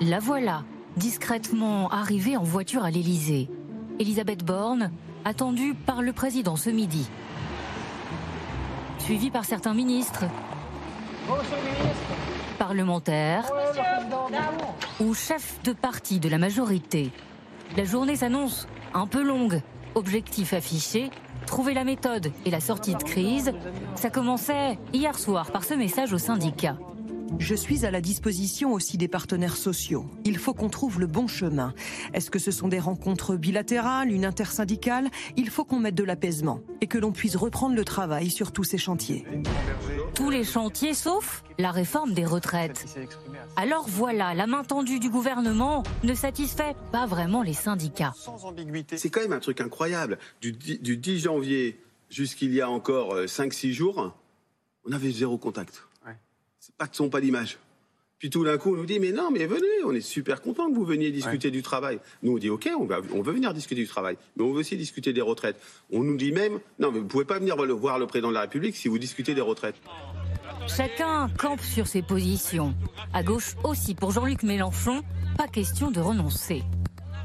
La 0.00 0.18
voilà, 0.18 0.64
discrètement 0.96 1.90
arrivée 1.90 2.36
en 2.36 2.42
voiture 2.42 2.84
à 2.84 2.90
l'Élysée. 2.90 3.48
Elisabeth 3.98 4.44
Borne, 4.44 4.90
attendue 5.24 5.74
par 5.74 6.02
le 6.02 6.12
président 6.12 6.56
ce 6.56 6.70
midi. 6.70 7.08
Suivie 8.98 9.30
par 9.30 9.44
certains 9.44 9.74
ministres, 9.74 10.24
parlementaires 12.58 13.50
ou 15.00 15.14
chefs 15.14 15.60
de 15.64 15.72
parti 15.72 16.20
de 16.20 16.28
la 16.28 16.38
majorité. 16.38 17.10
La 17.76 17.84
journée 17.84 18.16
s'annonce 18.16 18.68
un 18.94 19.06
peu 19.06 19.22
longue. 19.22 19.60
Objectif 19.94 20.52
affiché, 20.54 21.10
trouver 21.46 21.74
la 21.74 21.84
méthode 21.84 22.32
et 22.46 22.50
la 22.50 22.60
sortie 22.60 22.94
de 22.94 23.02
crise. 23.02 23.52
Ça 23.94 24.10
commençait 24.10 24.78
hier 24.92 25.18
soir 25.18 25.50
par 25.50 25.64
ce 25.64 25.74
message 25.74 26.12
aux 26.12 26.18
syndicats. 26.18 26.76
Je 27.38 27.54
suis 27.54 27.84
à 27.84 27.90
la 27.90 28.00
disposition 28.00 28.72
aussi 28.72 28.98
des 28.98 29.08
partenaires 29.08 29.56
sociaux. 29.56 30.06
Il 30.24 30.38
faut 30.38 30.54
qu'on 30.54 30.68
trouve 30.68 31.00
le 31.00 31.06
bon 31.06 31.26
chemin. 31.26 31.74
Est-ce 32.14 32.30
que 32.30 32.38
ce 32.38 32.50
sont 32.50 32.68
des 32.68 32.78
rencontres 32.78 33.36
bilatérales, 33.36 34.10
une 34.10 34.24
intersyndicale? 34.24 35.08
Il 35.36 35.50
faut 35.50 35.64
qu'on 35.64 35.78
mette 35.78 35.94
de 35.94 36.04
l'apaisement 36.04 36.60
et 36.80 36.86
que 36.86 36.98
l'on 36.98 37.12
puisse 37.12 37.36
reprendre 37.36 37.74
le 37.74 37.84
travail 37.84 38.30
sur 38.30 38.52
tous 38.52 38.64
ces 38.64 38.78
chantiers. 38.78 39.24
Tous 40.14 40.30
les 40.30 40.44
chantiers 40.44 40.94
sauf 40.94 41.42
la 41.58 41.70
réforme 41.70 42.12
des 42.12 42.24
retraites. 42.24 42.86
Alors 43.56 43.86
voilà, 43.88 44.34
la 44.34 44.46
main 44.46 44.64
tendue 44.64 44.98
du 44.98 45.10
gouvernement 45.10 45.82
ne 46.04 46.14
satisfait 46.14 46.74
pas 46.90 47.06
vraiment 47.06 47.42
les 47.42 47.54
syndicats. 47.54 48.14
C'est 48.96 49.10
quand 49.10 49.20
même 49.20 49.32
un 49.32 49.40
truc 49.40 49.60
incroyable. 49.60 50.18
Du, 50.40 50.52
10 50.52 51.18
janvier 51.18 51.80
jusqu'il 52.10 52.52
y 52.52 52.60
a 52.60 52.68
encore 52.68 53.16
5-6 53.16 53.68
euh, 53.68 53.72
jours, 53.72 54.14
on 54.84 54.92
avait 54.92 55.10
zéro 55.10 55.38
contact 55.38 55.84
c'est 56.62 56.76
pas 56.76 56.86
que 56.86 56.94
sont 56.94 57.10
pas 57.10 57.20
d'image. 57.20 57.58
Puis 58.20 58.30
tout 58.30 58.44
d'un 58.44 58.56
coup, 58.56 58.72
on 58.72 58.76
nous 58.76 58.86
dit, 58.86 59.00
mais 59.00 59.10
non, 59.10 59.32
mais 59.32 59.46
venez, 59.46 59.82
on 59.84 59.90
est 59.90 60.00
super 60.00 60.40
content 60.42 60.70
que 60.70 60.76
vous 60.76 60.84
veniez 60.84 61.10
discuter 61.10 61.50
du 61.50 61.60
travail. 61.60 61.98
Nous, 62.22 62.32
on 62.32 62.38
dit, 62.38 62.50
OK, 62.50 62.70
on, 62.78 62.88
on, 63.12 63.20
veut 63.20 63.32
venir 63.32 63.52
discuter 63.52 63.80
du 63.80 63.88
travail, 63.88 64.16
mais 64.36 64.44
on 64.44 64.52
veut 64.52 64.60
aussi 64.60 64.76
discuter 64.76 65.12
des 65.12 65.20
retraites. 65.20 65.60
On 65.90 66.04
nous 66.04 66.16
dit 66.16 66.30
même, 66.30 66.60
non, 66.78 66.92
mais 66.92 67.00
vous 67.00 67.08
pouvez 67.08 67.24
pas 67.24 67.40
venir 67.40 67.56
voir 67.56 67.98
le 67.98 68.06
président 68.06 68.28
de 68.28 68.34
la 68.34 68.42
République 68.42 68.76
si 68.76 68.86
vous 68.86 68.98
discutez 68.98 69.34
des 69.34 69.40
retraites. 69.40 69.74
Chacun 70.68 71.28
campe 71.36 71.62
sur 71.62 71.88
ses 71.88 72.02
positions. 72.02 72.76
À 73.12 73.24
gauche 73.24 73.56
aussi, 73.64 73.96
pour 73.96 74.12
Jean-Luc 74.12 74.44
Mélenchon, 74.44 75.02
pas 75.36 75.48
question 75.48 75.90
de 75.90 75.98
renoncer. 75.98 76.62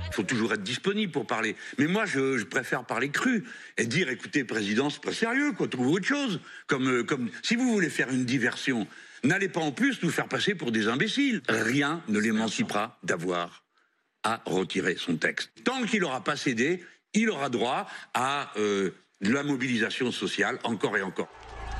Il 0.07 0.13
faut 0.13 0.23
toujours 0.23 0.53
être 0.53 0.63
disponible 0.63 1.11
pour 1.11 1.27
parler. 1.27 1.55
Mais 1.77 1.87
moi, 1.87 2.05
je, 2.05 2.43
préfère 2.43 2.85
parler 2.85 3.09
cru 3.09 3.43
et 3.77 3.85
dire, 3.85 4.09
écoutez, 4.09 4.43
président, 4.43 4.89
c'est 4.89 5.01
pas 5.01 5.13
sérieux, 5.13 5.51
quoi, 5.51 5.67
trouvez 5.67 5.91
autre 5.91 6.05
chose. 6.05 6.39
Comme, 6.67 6.87
euh, 6.87 7.03
comme 7.03 7.29
si 7.43 7.55
vous 7.55 7.71
voulez 7.71 7.89
faire 7.89 8.09
une 8.09 8.25
diversion, 8.25 8.87
n'allez 9.23 9.49
pas 9.49 9.61
en 9.61 9.71
plus 9.71 10.01
nous 10.03 10.09
faire 10.09 10.27
passer 10.27 10.55
pour 10.55 10.71
des 10.71 10.87
imbéciles. 10.87 11.41
Rien 11.47 12.01
ne 12.07 12.19
l'émancipera 12.19 12.97
d'avoir 13.03 13.63
à 14.23 14.41
retirer 14.45 14.95
son 14.97 15.17
texte. 15.17 15.51
Tant 15.63 15.83
qu'il 15.83 16.01
n'aura 16.01 16.23
pas 16.23 16.35
cédé, 16.35 16.83
il 17.13 17.29
aura 17.29 17.49
droit 17.49 17.87
à 18.13 18.51
euh, 18.57 18.91
la 19.21 19.43
mobilisation 19.43 20.11
sociale 20.11 20.59
encore 20.63 20.97
et 20.97 21.01
encore. 21.01 21.29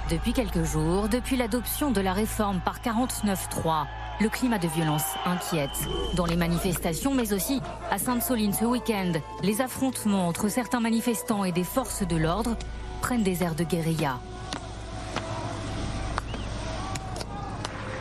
Depuis 0.10 0.32
quelques 0.32 0.64
jours, 0.64 1.10
depuis 1.10 1.36
l'adoption 1.36 1.92
de 1.92 2.00
la 2.00 2.14
réforme 2.14 2.62
par 2.64 2.82
49.3, 2.82 3.88
le 4.20 4.30
climat 4.30 4.58
de 4.58 4.68
violence 4.68 5.06
inquiète. 5.26 5.88
Dans 6.16 6.26
les 6.26 6.36
manifestations, 6.36 7.14
mais 7.14 7.34
aussi 7.34 7.62
à 7.92 7.98
Sainte-Soline 7.98 8.54
ce 8.54 8.66
week-end, 8.66 9.14
les 9.44 9.62
affrontements 9.62 10.28
entre 10.28 10.50
certains 10.50 10.80
manifestants 10.80 11.44
et 11.44 11.52
des 11.52 11.64
forces 11.64 12.08
de 12.08 12.16
l'ordre 12.16 12.58
prennent 13.02 13.24
des 13.24 13.44
airs 13.44 13.56
de 13.56 13.64
guérilla. 13.64 14.20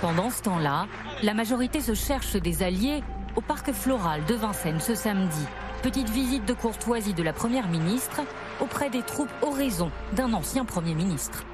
Pendant 0.00 0.30
ce 0.30 0.42
temps-là, 0.42 0.86
la 1.22 1.34
majorité 1.34 1.80
se 1.80 1.94
cherche 1.94 2.36
des 2.36 2.62
alliés 2.62 3.02
au 3.34 3.40
parc 3.40 3.72
floral 3.72 4.24
de 4.26 4.34
Vincennes 4.34 4.80
ce 4.80 4.94
samedi. 4.94 5.44
Petite 5.82 6.08
visite 6.08 6.46
de 6.46 6.54
courtoisie 6.54 7.14
de 7.14 7.22
la 7.22 7.32
Première 7.32 7.68
ministre 7.68 8.22
auprès 8.60 8.88
des 8.90 9.02
troupes 9.02 9.30
raison 9.56 9.90
d'un 10.12 10.32
ancien 10.32 10.64
Premier 10.64 10.94
ministre. 10.94 11.44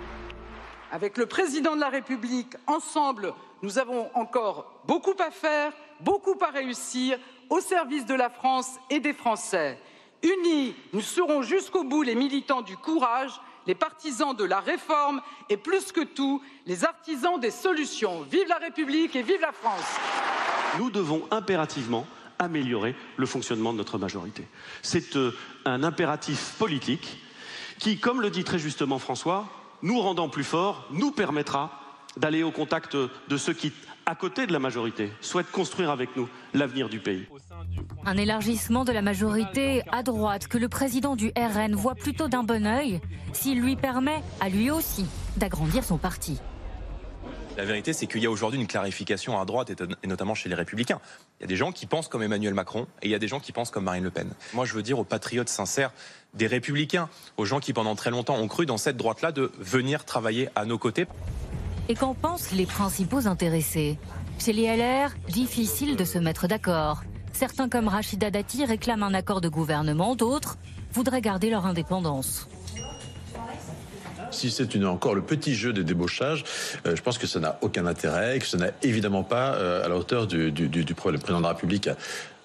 Avec 0.92 1.16
le 1.16 1.24
président 1.24 1.74
de 1.74 1.80
la 1.80 1.88
République, 1.88 2.54
ensemble, 2.66 3.32
nous 3.62 3.78
avons 3.78 4.10
encore 4.12 4.82
beaucoup 4.86 5.14
à 5.26 5.30
faire, 5.30 5.72
beaucoup 6.00 6.36
à 6.42 6.50
réussir 6.50 7.18
au 7.48 7.60
service 7.60 8.04
de 8.04 8.14
la 8.14 8.28
France 8.28 8.76
et 8.90 9.00
des 9.00 9.14
Français. 9.14 9.78
Unis, 10.22 10.74
nous 10.92 11.00
serons 11.00 11.40
jusqu'au 11.40 11.82
bout 11.82 12.02
les 12.02 12.14
militants 12.14 12.60
du 12.60 12.76
courage, 12.76 13.40
les 13.66 13.74
partisans 13.74 14.36
de 14.36 14.44
la 14.44 14.60
réforme 14.60 15.22
et 15.48 15.56
plus 15.56 15.92
que 15.92 16.04
tout, 16.04 16.42
les 16.66 16.84
artisans 16.84 17.40
des 17.40 17.50
solutions. 17.50 18.26
Vive 18.30 18.48
la 18.48 18.58
République 18.58 19.16
et 19.16 19.22
vive 19.22 19.40
la 19.40 19.52
France. 19.52 19.96
Nous 20.78 20.90
devons 20.90 21.26
impérativement 21.30 22.06
améliorer 22.38 22.94
le 23.16 23.24
fonctionnement 23.24 23.72
de 23.72 23.78
notre 23.78 23.96
majorité. 23.96 24.46
C'est 24.82 25.16
euh, 25.16 25.32
un 25.64 25.84
impératif 25.84 26.54
politique 26.58 27.18
qui, 27.78 27.98
comme 27.98 28.20
le 28.20 28.28
dit 28.28 28.44
très 28.44 28.58
justement 28.58 28.98
François, 28.98 29.48
nous 29.82 30.00
rendant 30.00 30.28
plus 30.28 30.44
forts, 30.44 30.86
nous 30.90 31.10
permettra 31.10 31.70
d'aller 32.16 32.42
au 32.42 32.50
contact 32.50 32.96
de 32.96 33.36
ceux 33.36 33.52
qui, 33.54 33.72
à 34.06 34.14
côté 34.14 34.46
de 34.46 34.52
la 34.52 34.58
majorité, 34.58 35.10
souhaitent 35.20 35.50
construire 35.50 35.90
avec 35.90 36.16
nous 36.16 36.28
l'avenir 36.54 36.88
du 36.88 36.98
pays. 36.98 37.26
Un 38.04 38.16
élargissement 38.16 38.84
de 38.84 38.92
la 38.92 39.02
majorité 39.02 39.82
à 39.90 40.02
droite 40.02 40.48
que 40.48 40.58
le 40.58 40.68
président 40.68 41.16
du 41.16 41.32
RN 41.36 41.74
voit 41.74 41.94
plutôt 41.94 42.28
d'un 42.28 42.42
bon 42.42 42.66
œil 42.66 43.00
s'il 43.32 43.60
lui 43.60 43.76
permet 43.76 44.22
à 44.40 44.48
lui 44.48 44.70
aussi 44.70 45.06
d'agrandir 45.36 45.84
son 45.84 45.98
parti. 45.98 46.40
La 47.58 47.66
vérité, 47.66 47.92
c'est 47.92 48.06
qu'il 48.06 48.22
y 48.22 48.26
a 48.26 48.30
aujourd'hui 48.30 48.58
une 48.58 48.66
clarification 48.66 49.38
à 49.38 49.44
droite, 49.44 49.70
et 49.70 50.06
notamment 50.06 50.34
chez 50.34 50.48
les 50.48 50.54
Républicains. 50.54 51.00
Il 51.38 51.42
y 51.42 51.44
a 51.44 51.46
des 51.46 51.56
gens 51.56 51.70
qui 51.70 51.86
pensent 51.86 52.08
comme 52.08 52.22
Emmanuel 52.22 52.54
Macron, 52.54 52.86
et 53.02 53.08
il 53.08 53.10
y 53.10 53.14
a 53.14 53.18
des 53.18 53.28
gens 53.28 53.40
qui 53.40 53.52
pensent 53.52 53.70
comme 53.70 53.84
Marine 53.84 54.04
Le 54.04 54.10
Pen. 54.10 54.30
Moi, 54.54 54.64
je 54.64 54.72
veux 54.72 54.82
dire 54.82 54.98
aux 54.98 55.04
patriotes 55.04 55.50
sincères 55.50 55.92
des 56.32 56.46
Républicains, 56.46 57.10
aux 57.36 57.44
gens 57.44 57.60
qui 57.60 57.74
pendant 57.74 57.94
très 57.94 58.10
longtemps 58.10 58.36
ont 58.36 58.48
cru 58.48 58.64
dans 58.64 58.78
cette 58.78 58.96
droite-là, 58.96 59.32
de 59.32 59.52
venir 59.58 60.06
travailler 60.06 60.48
à 60.54 60.64
nos 60.64 60.78
côtés. 60.78 61.06
Et 61.90 61.94
qu'en 61.94 62.14
pensent 62.14 62.52
les 62.52 62.64
principaux 62.64 63.26
intéressés? 63.26 63.98
Chez 64.38 64.54
les 64.54 64.74
LR, 64.74 65.10
difficile 65.28 65.96
de 65.96 66.04
se 66.04 66.18
mettre 66.18 66.48
d'accord. 66.48 67.02
Certains 67.34 67.68
comme 67.68 67.88
Rachida 67.88 68.30
Dati 68.30 68.64
réclament 68.64 69.02
un 69.02 69.14
accord 69.14 69.42
de 69.42 69.48
gouvernement, 69.48 70.16
d'autres 70.16 70.56
voudraient 70.92 71.20
garder 71.20 71.50
leur 71.50 71.66
indépendance 71.66 72.48
si 74.32 74.50
c'est 74.50 74.82
encore 74.84 75.14
le 75.14 75.22
petit 75.22 75.54
jeu 75.54 75.72
des 75.72 75.84
débauchages, 75.84 76.44
euh, 76.86 76.96
je 76.96 77.02
pense 77.02 77.18
que 77.18 77.26
ça 77.26 77.40
n'a 77.40 77.58
aucun 77.60 77.86
intérêt 77.86 78.38
que 78.38 78.46
ça 78.46 78.58
n'a 78.58 78.70
évidemment 78.82 79.22
pas 79.22 79.54
euh, 79.54 79.84
à 79.84 79.88
la 79.88 79.96
hauteur 79.96 80.26
du, 80.26 80.52
problème. 80.96 81.20
Le 81.20 81.22
président 81.22 81.40
de 81.40 81.44
la 81.44 81.50
République 81.50 81.88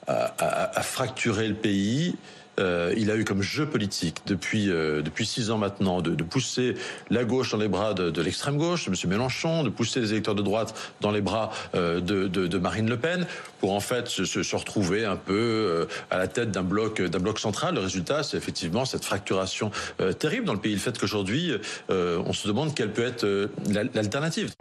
a 0.08 0.82
fracturé 0.84 1.48
le 1.48 1.53
pays. 1.53 2.15
Euh, 2.60 2.94
il 2.98 3.12
a 3.12 3.16
eu 3.16 3.24
comme 3.24 3.42
jeu 3.42 3.68
politique 3.68 4.22
depuis 4.26 4.72
euh, 4.72 5.04
depuis 5.04 5.28
six 5.28 5.52
ans 5.52 5.60
maintenant 5.60 6.02
de, 6.02 6.24
pousser 6.24 6.74
la 7.10 7.24
gauche 7.24 7.52
dans 7.52 7.58
les 7.58 7.68
bras 7.68 7.94
de, 7.94 8.22
l'extrême 8.22 8.58
gauche, 8.58 8.86
de 8.86 8.90
M. 8.90 9.10
Mélenchon, 9.10 9.64
de 9.64 9.70
pousser 9.70 10.00
les 10.00 10.12
électeurs 10.12 10.34
de 10.34 10.42
droite 10.42 10.76
dans 11.00 11.12
les 11.12 11.22
bras 11.22 11.52
euh, 11.76 12.02
de, 12.02 12.58
Marine 12.58 12.90
Le 12.90 12.98
Pen, 12.98 13.28
pour 13.60 13.74
en 13.74 13.80
fait 13.80 14.08
se, 14.08 14.56
retrouver 14.56 15.06
un 15.06 15.16
peu 15.16 15.88
à 16.10 16.18
la 16.18 16.28
tête 16.28 16.52
d'un 16.52 16.64
bloc 16.64 17.02
d'un 17.02 17.20
bloc 17.20 17.40
central. 17.40 17.76
Le 17.76 17.82
résultat, 17.82 18.24
c'est 18.24 18.38
effectivement 18.38 18.86
cette 18.86 19.06
fracturation 19.06 19.72
terrible 20.18 20.46
dans 20.46 20.54
le 20.54 20.60
pays. 20.60 20.74
Le 20.74 20.80
fait 20.80 20.98
qu'aujourd'hui, 20.98 21.54
on 21.90 22.34
se 22.34 22.48
demande 22.48 22.74
quelle 22.74 22.92
peut 22.92 23.06
être 23.06 23.50
l'alternative. 23.94 24.52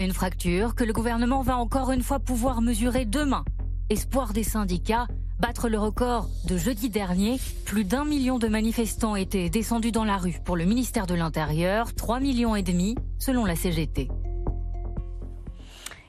Une 0.00 0.12
fracture 0.12 0.74
que 0.74 0.84
le 0.84 0.92
gouvernement 0.92 1.42
va 1.42 1.58
encore 1.58 1.92
une 1.92 2.02
fois 2.02 2.18
pouvoir 2.18 2.62
mesurer 2.62 3.04
demain. 3.04 3.44
Espoir 3.90 4.32
des 4.32 4.44
syndicats 4.44 5.06
battre 5.38 5.68
le 5.68 5.78
record 5.78 6.28
de 6.46 6.56
jeudi 6.56 6.90
dernier. 6.90 7.38
Plus 7.64 7.84
d'un 7.84 8.04
million 8.04 8.38
de 8.38 8.48
manifestants 8.48 9.16
étaient 9.16 9.50
descendus 9.50 9.92
dans 9.92 10.04
la 10.04 10.16
rue 10.16 10.36
pour 10.44 10.56
le 10.56 10.64
ministère 10.64 11.06
de 11.06 11.14
l'Intérieur, 11.14 11.94
3 11.94 12.20
millions 12.20 12.56
et 12.56 12.62
demi 12.62 12.94
selon 13.18 13.44
la 13.44 13.56
CGT. 13.56 14.08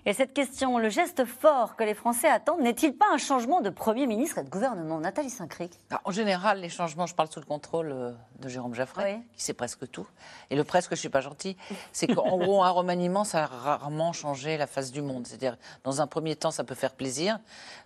Et 0.07 0.13
cette 0.13 0.33
question, 0.33 0.77
le 0.77 0.89
geste 0.89 1.25
fort 1.25 1.75
que 1.75 1.83
les 1.83 1.95
Français 1.95 2.27
attendent, 2.27 2.61
n'est-il 2.61 2.95
pas 2.95 3.07
un 3.11 3.17
changement 3.17 3.61
de 3.61 3.71
Premier 3.71 4.05
ministre 4.05 4.37
et 4.37 4.43
de 4.43 4.49
gouvernement? 4.51 4.99
Nathalie 4.99 5.31
Saint-Cric 5.31 5.71
ah, 5.89 5.99
En 6.03 6.11
général, 6.11 6.59
les 6.59 6.69
changements, 6.69 7.07
je 7.07 7.15
parle 7.15 7.27
sous 7.31 7.39
le 7.39 7.45
contrôle 7.47 7.91
euh, 7.91 8.11
de 8.39 8.47
Jérôme 8.47 8.75
Jaffray, 8.75 9.19
qui 9.35 9.43
sait 9.43 9.55
presque 9.55 9.89
tout. 9.89 10.05
Et 10.51 10.55
le 10.55 10.63
presque, 10.63 10.91
je 10.91 10.93
ne 10.93 10.99
suis 10.99 11.09
pas 11.09 11.21
gentil, 11.21 11.57
c'est 11.91 12.05
qu'en 12.05 12.37
gros, 12.37 12.63
un 12.63 12.69
remaniement, 12.69 13.23
ça 13.23 13.45
a 13.45 13.47
rarement 13.47 14.13
changé 14.13 14.57
la 14.57 14.67
face 14.67 14.91
du 14.91 15.01
monde. 15.01 15.25
C'est-à-dire, 15.25 15.57
dans 15.83 16.01
un 16.01 16.05
premier 16.05 16.35
temps, 16.35 16.51
ça 16.51 16.63
peut 16.63 16.75
faire 16.75 16.93
plaisir. 16.93 17.39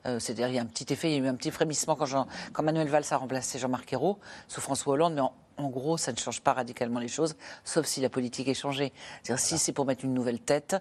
Euh, 0.05 0.19
c'est-à-dire, 0.19 0.49
il 0.49 0.55
y 0.55 0.60
a 0.60 0.62
un 0.62 0.65
petit 0.65 0.91
effet, 0.91 1.10
il 1.12 1.13
y 1.13 1.21
a 1.21 1.25
eu 1.25 1.27
un 1.29 1.36
petit 1.36 1.51
frémissement 1.51 1.95
quand, 1.95 2.05
Jean, 2.05 2.27
quand 2.51 2.63
Manuel 2.63 2.89
Valls 2.89 3.05
a 3.12 3.15
remplacé 3.15 3.60
Jean-Marc 3.60 3.93
Ayrault 3.93 4.19
sous 4.49 4.60
François 4.60 4.95
Hollande, 4.95 5.13
mais 5.13 5.21
en, 5.21 5.69
gros, 5.69 5.95
ça 5.95 6.12
ne 6.12 6.17
change 6.17 6.41
pas 6.41 6.51
radicalement 6.51 6.99
les 6.99 7.08
choses, 7.08 7.38
sauf 7.63 7.86
si 7.86 8.01
la 8.01 8.10
politique 8.10 8.49
est 8.49 8.53
changée. 8.53 8.91
C'est-à-dire, 9.23 9.41
si 9.41 9.58
c'est 9.58 9.71
pour 9.71 9.86
mettre 9.86 10.03
une 10.03 10.13
nouvelle 10.13 10.41
tête, 10.41 10.75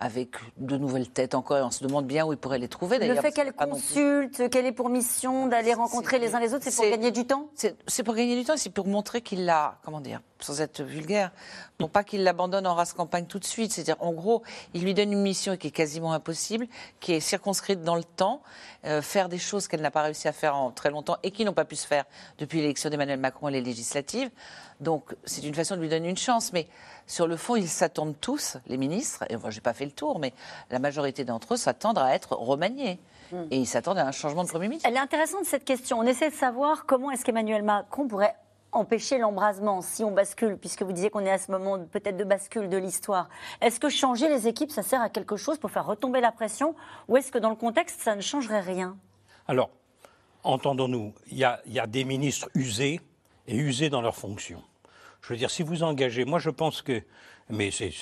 avec 0.00 0.30
de 0.56 0.76
nouvelles 0.76 1.08
têtes 1.08 1.34
encore, 1.34 1.58
et 1.58 1.62
on 1.62 1.70
se 1.70 1.84
demande 1.84 2.06
bien 2.06 2.26
où 2.26 2.32
ils 2.32 2.38
pourraient 2.38 2.58
les 2.58 2.68
trouver. 2.68 2.98
Le 2.98 3.14
fait 3.16 3.32
qu'elle 3.32 3.52
consulte, 3.52 4.48
qu'elle 4.50 4.66
ait 4.66 4.72
pour 4.72 4.88
mission 4.88 5.46
d'aller 5.46 5.74
rencontrer 5.74 6.18
les 6.18 6.34
uns 6.34 6.40
les 6.40 6.54
autres, 6.54 6.64
c'est 6.68 6.74
pour 6.74 6.90
gagner 6.90 7.10
du 7.10 7.26
temps? 7.26 7.48
C'est 7.86 8.02
pour 8.02 8.14
gagner 8.14 8.36
du 8.36 8.44
temps, 8.44 8.56
c'est 8.56 8.70
pour 8.70 8.86
montrer 8.86 9.20
qu'il 9.20 9.44
l'a, 9.44 9.78
comment 9.84 10.00
dire, 10.00 10.20
sans 10.40 10.60
être 10.60 10.82
vulgaire, 10.82 11.30
pour 11.78 11.90
pas 11.90 12.04
qu'il 12.04 12.22
l'abandonne 12.22 12.66
en 12.66 12.74
race 12.74 12.92
campagne 12.92 13.26
tout 13.26 13.38
de 13.38 13.44
suite. 13.44 13.72
C'est-à-dire, 13.72 13.96
en 14.00 14.12
gros, 14.12 14.42
il 14.74 14.82
lui 14.82 14.94
donne 14.94 15.12
une 15.12 15.22
mission 15.22 15.56
qui 15.56 15.68
est 15.68 15.72
quasiment 15.72 16.12
impossible, 16.12 16.66
qui 17.00 17.12
est 17.12 17.20
circonscrite 17.20 17.82
dans 17.82 17.96
le 17.96 18.04
temps, 18.04 18.42
euh, 18.84 19.00
faire 19.00 19.28
des 19.28 19.38
choses 19.38 19.68
qu'elle 19.68 19.80
n'a 19.80 19.90
pas 19.90 20.02
réussi 20.02 20.28
à 20.28 20.32
faire 20.32 20.54
en 20.56 20.70
très 20.70 20.90
longtemps 20.90 21.16
et 21.22 21.30
qui 21.30 21.44
n'ont 21.44 21.54
pas 21.54 21.64
pu 21.64 21.76
se 21.76 21.86
faire 21.86 22.04
depuis 22.38 22.60
l'élection 22.60 22.90
d'Emmanuel 22.90 23.18
Macron 23.18 23.48
et 23.48 23.52
les 23.52 23.62
législatives. 23.62 24.30
Donc, 24.80 25.14
c'est 25.24 25.44
une 25.44 25.54
façon 25.54 25.76
de 25.76 25.80
lui 25.80 25.88
donner 25.88 26.08
une 26.08 26.16
chance. 26.16 26.52
Mais 26.52 26.68
sur 27.06 27.26
le 27.26 27.36
fond, 27.36 27.56
ils 27.56 27.68
s'attendent 27.68 28.14
tous, 28.20 28.56
les 28.66 28.76
ministres, 28.76 29.24
et 29.28 29.36
moi, 29.36 29.50
j'ai 29.50 29.60
pas 29.60 29.74
fait 29.74 29.84
le 29.84 29.92
tour, 29.92 30.18
mais 30.18 30.32
la 30.70 30.78
majorité 30.78 31.24
d'entre 31.24 31.54
eux 31.54 31.56
s'attendent 31.56 31.98
à 31.98 32.14
être 32.14 32.32
remaniés. 32.32 32.98
Hmm. 33.32 33.44
Et 33.50 33.58
ils 33.58 33.66
s'attendent 33.66 33.98
à 33.98 34.06
un 34.06 34.12
changement 34.12 34.44
de 34.44 34.48
Premier 34.48 34.68
ministre. 34.68 34.88
Elle 34.88 34.96
est 34.96 35.00
intéressante 35.00 35.44
cette 35.44 35.64
question. 35.64 35.98
On 35.98 36.04
essaie 36.04 36.30
de 36.30 36.34
savoir 36.34 36.86
comment 36.86 37.10
est-ce 37.10 37.24
qu'Emmanuel 37.24 37.62
Macron 37.62 38.06
pourrait 38.06 38.34
empêcher 38.74 39.18
l'embrasement 39.18 39.82
si 39.82 40.04
on 40.04 40.10
bascule, 40.10 40.56
puisque 40.56 40.82
vous 40.82 40.92
disiez 40.92 41.10
qu'on 41.10 41.24
est 41.24 41.30
à 41.30 41.38
ce 41.38 41.50
moment 41.50 41.78
peut-être 41.78 42.16
de 42.16 42.24
bascule 42.24 42.68
de 42.68 42.76
l'histoire. 42.76 43.28
Est-ce 43.60 43.80
que 43.80 43.88
changer 43.88 44.28
les 44.28 44.48
équipes, 44.48 44.70
ça 44.70 44.82
sert 44.82 45.00
à 45.00 45.08
quelque 45.08 45.36
chose 45.36 45.58
pour 45.58 45.70
faire 45.70 45.86
retomber 45.86 46.20
la 46.20 46.32
pression, 46.32 46.74
ou 47.08 47.16
est-ce 47.16 47.30
que 47.30 47.38
dans 47.38 47.50
le 47.50 47.56
contexte, 47.56 48.00
ça 48.00 48.16
ne 48.16 48.20
changerait 48.20 48.60
rien? 48.60 48.96
Alors, 49.46 49.70
entendons-nous, 50.42 51.12
il 51.30 51.38
y, 51.38 51.44
a 51.44 51.86
des 51.86 52.04
ministres 52.04 52.48
usés 52.54 53.00
et 53.46 53.56
usés 53.56 53.90
dans 53.90 54.00
leurs 54.00 54.16
fonctions. 54.16 54.62
Je 55.26 55.32
veux 55.32 55.38
dire, 55.38 55.50
si 55.50 55.62
vous 55.62 55.82
engagez, 55.82 56.24
moi 56.24 56.38
je 56.38 56.50
pense 56.50 56.82
que 56.82 57.02
mais 57.50 57.70
c'est 57.70 57.92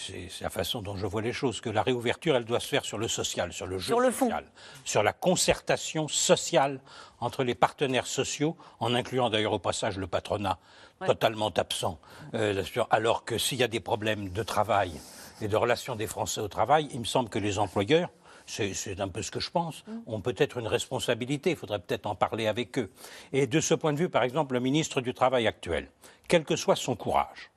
la 0.40 0.50
façon 0.50 0.82
dont 0.82 0.96
je 0.96 1.06
vois 1.06 1.20
les 1.20 1.32
choses, 1.32 1.60
que 1.60 1.68
la 1.68 1.82
réouverture, 1.82 2.36
elle 2.36 2.44
doit 2.44 2.60
se 2.60 2.68
faire 2.68 2.84
sur 2.84 2.98
le 2.98 3.08
social, 3.08 3.52
sur 3.52 3.66
le 3.66 3.78
jeu 3.78 3.94
social, 3.94 4.44
sur 4.84 5.02
la 5.02 5.12
concertation 5.12 6.06
sociale 6.06 6.80
entre 7.18 7.42
les 7.42 7.56
partenaires 7.56 8.06
sociaux, 8.06 8.56
en 8.78 8.94
incluant 8.94 9.30
d'ailleurs 9.30 9.52
au 9.52 9.58
passage 9.58 9.98
le 9.98 10.06
patronat, 10.06 10.58
totalement 11.04 11.50
absent. 11.50 11.98
Euh, 12.34 12.62
alors 12.90 13.24
que 13.24 13.36
s'il 13.36 13.58
y 13.58 13.64
a 13.64 13.68
des 13.68 13.80
problèmes 13.80 14.30
de 14.30 14.42
travail 14.44 14.92
et 15.40 15.48
de 15.48 15.56
relations 15.56 15.96
des 15.96 16.06
Français 16.06 16.40
au 16.40 16.48
travail, 16.48 16.88
il 16.92 17.00
me 17.00 17.04
semble 17.04 17.28
que 17.28 17.40
les 17.40 17.58
employeurs, 17.58 18.10
c'est 18.52 19.00
un 19.00 19.08
peu 19.08 19.22
ce 19.22 19.30
que 19.30 19.40
je 19.40 19.50
pense, 19.50 19.84
mm. 19.86 19.98
ont 20.06 20.20
peut-être 20.20 20.58
une 20.58 20.66
responsabilité. 20.66 21.50
Il 21.50 21.56
faudrait 21.56 21.78
peut-être 21.78 22.06
en 22.06 22.14
parler 22.14 22.46
avec 22.46 22.78
eux. 22.78 22.90
Et 23.32 23.46
de 23.46 23.60
ce 23.60 23.74
point 23.74 23.92
de 23.92 23.98
vue, 23.98 24.08
par 24.08 24.22
exemple, 24.22 24.54
le 24.54 24.60
ministre 24.60 25.00
du 25.00 25.14
Travail 25.14 25.46
actuel, 25.46 25.88
quel 26.28 26.44
que 26.44 26.56
soit 26.56 26.76
son 26.76 26.96
courage, 26.96 27.50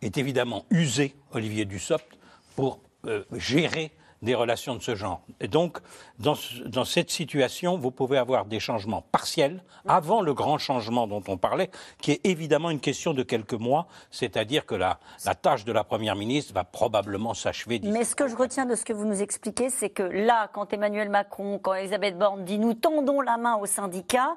est 0.00 0.16
évidemment 0.16 0.64
usé, 0.70 1.14
Olivier 1.32 1.64
Dussopt, 1.64 2.18
pour 2.56 2.80
euh, 3.06 3.24
gérer 3.32 3.90
des 4.22 4.34
relations 4.34 4.74
de 4.74 4.82
ce 4.82 4.94
genre. 4.94 5.20
Et 5.40 5.48
donc, 5.48 5.78
dans, 6.18 6.34
ce- 6.34 6.62
dans 6.64 6.84
cette 6.84 7.10
situation, 7.10 7.78
vous 7.78 7.90
pouvez 7.92 8.18
avoir 8.18 8.46
des 8.46 8.58
changements 8.60 9.02
partiels 9.02 9.62
avant 9.86 10.22
le 10.22 10.34
grand 10.34 10.58
changement 10.58 11.06
dont 11.06 11.22
on 11.28 11.36
parlait, 11.36 11.70
qui 12.00 12.12
est 12.12 12.20
évidemment 12.26 12.70
une 12.70 12.80
question 12.80 13.14
de 13.14 13.22
quelques 13.22 13.54
mois, 13.54 13.86
c'est-à-dire 14.10 14.66
que 14.66 14.74
la, 14.74 14.98
la 15.24 15.34
tâche 15.34 15.64
de 15.64 15.72
la 15.72 15.84
Première 15.84 16.16
ministre 16.16 16.52
va 16.52 16.64
probablement 16.64 17.32
s'achever 17.34 17.80
Mais 17.84 18.04
ce 18.04 18.14
que 18.16 18.26
je 18.26 18.34
retiens 18.36 18.66
de 18.66 18.74
ce 18.74 18.84
que 18.84 18.92
vous 18.92 19.04
nous 19.04 19.22
expliquez, 19.22 19.70
c'est 19.70 19.90
que 19.90 20.02
là, 20.02 20.48
quand 20.52 20.72
Emmanuel 20.72 21.08
Macron, 21.10 21.58
quand 21.58 21.74
Elisabeth 21.74 22.18
Borne 22.18 22.44
dit 22.44 22.58
nous 22.58 22.74
tendons 22.74 23.20
la 23.20 23.36
main 23.36 23.54
aux 23.56 23.66
syndicats, 23.66 24.36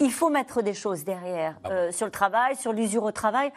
il 0.00 0.10
faut 0.10 0.28
mettre 0.28 0.60
des 0.62 0.74
choses 0.74 1.04
derrière, 1.04 1.56
euh, 1.66 1.92
sur 1.92 2.06
le 2.06 2.10
travail, 2.12 2.56
sur 2.56 2.72
l'usure 2.72 3.04
au 3.04 3.12
travail. 3.12 3.52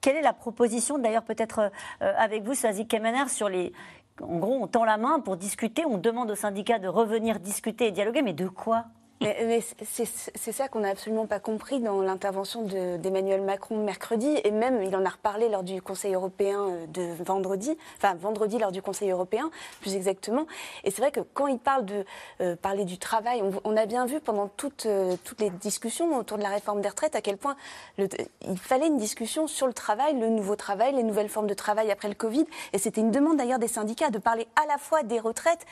Quelle 0.00 0.16
est 0.16 0.22
la 0.22 0.32
proposition, 0.32 0.98
d'ailleurs 0.98 1.22
peut-être 1.22 1.70
euh, 2.00 2.12
avec 2.16 2.42
vous, 2.44 2.54
Sazik 2.54 2.88
Kemener, 2.88 3.28
sur 3.28 3.48
les... 3.50 3.72
En 4.20 4.38
gros, 4.38 4.54
on 4.54 4.66
tend 4.66 4.84
la 4.84 4.98
main 4.98 5.20
pour 5.20 5.36
discuter, 5.36 5.84
on 5.86 5.98
demande 5.98 6.30
aux 6.30 6.36
syndicats 6.36 6.78
de 6.78 6.88
revenir 6.88 7.40
discuter 7.40 7.86
et 7.86 7.92
dialoguer, 7.92 8.22
mais 8.22 8.34
de 8.34 8.48
quoi? 8.48 8.86
Mais, 9.22 9.36
mais 9.46 9.60
c'est 9.84 10.52
ça 10.52 10.66
qu'on 10.68 10.80
n'a 10.80 10.88
absolument 10.90 11.26
pas 11.26 11.38
compris 11.38 11.78
dans 11.80 12.02
l'intervention 12.02 12.62
de- 12.62 12.96
d'Emmanuel 12.96 13.40
Macron 13.42 13.76
mercredi, 13.76 14.36
et 14.42 14.50
même 14.50 14.82
il 14.82 14.94
en 14.96 15.04
a 15.04 15.08
reparlé 15.10 15.48
lors 15.48 15.62
du 15.62 15.80
Conseil 15.80 16.14
européen 16.14 16.58
euh, 16.60 16.86
de 16.86 17.22
vendredi, 17.22 17.76
enfin 17.98 18.14
vendredi 18.14 18.58
lors 18.58 18.72
du 18.72 18.82
Conseil 18.82 19.10
européen, 19.10 19.50
plus 19.80 19.94
exactement. 19.94 20.46
Et 20.82 20.90
c'est 20.90 21.00
vrai 21.00 21.12
que 21.12 21.20
quand 21.20 21.46
il 21.46 21.58
parle 21.58 21.84
de 21.84 22.04
euh, 22.40 22.56
parler 22.56 22.84
du 22.84 22.98
travail, 22.98 23.42
on, 23.64 23.76
a 23.76 23.86
bien 23.86 24.06
vu 24.06 24.20
pendant 24.20 24.48
toutes, 24.48 24.86
euh, 24.86 25.16
toutes 25.24 25.40
les 25.40 25.50
discussions 25.50 26.16
autour 26.16 26.36
de 26.38 26.42
la 26.42 26.48
réforme 26.48 26.80
des 26.80 26.88
retraites 26.88 27.14
à 27.14 27.20
quel 27.20 27.36
point 27.36 27.56
le- 27.98 28.08
il 28.48 28.58
fallait 28.58 28.88
une 28.88 28.98
discussion 28.98 29.46
sur 29.46 29.66
le 29.68 29.72
travail, 29.72 30.18
le 30.18 30.28
nouveau 30.30 30.56
travail, 30.56 30.94
les 30.94 31.04
nouvelles 31.04 31.28
formes 31.28 31.46
de 31.46 31.54
travail 31.54 31.90
après 31.92 32.08
le 32.08 32.14
Covid. 32.14 32.44
Et 32.72 32.78
c'était 32.78 33.00
une 33.00 33.12
demande 33.12 33.36
d'ailleurs 33.36 33.60
des 33.60 33.68
syndicats 33.68 34.10
de 34.10 34.18
parler 34.18 34.48
à 34.62 34.66
la 34.66 34.78
fois 34.78 35.02
des 35.04 35.20
retraites 35.20 35.64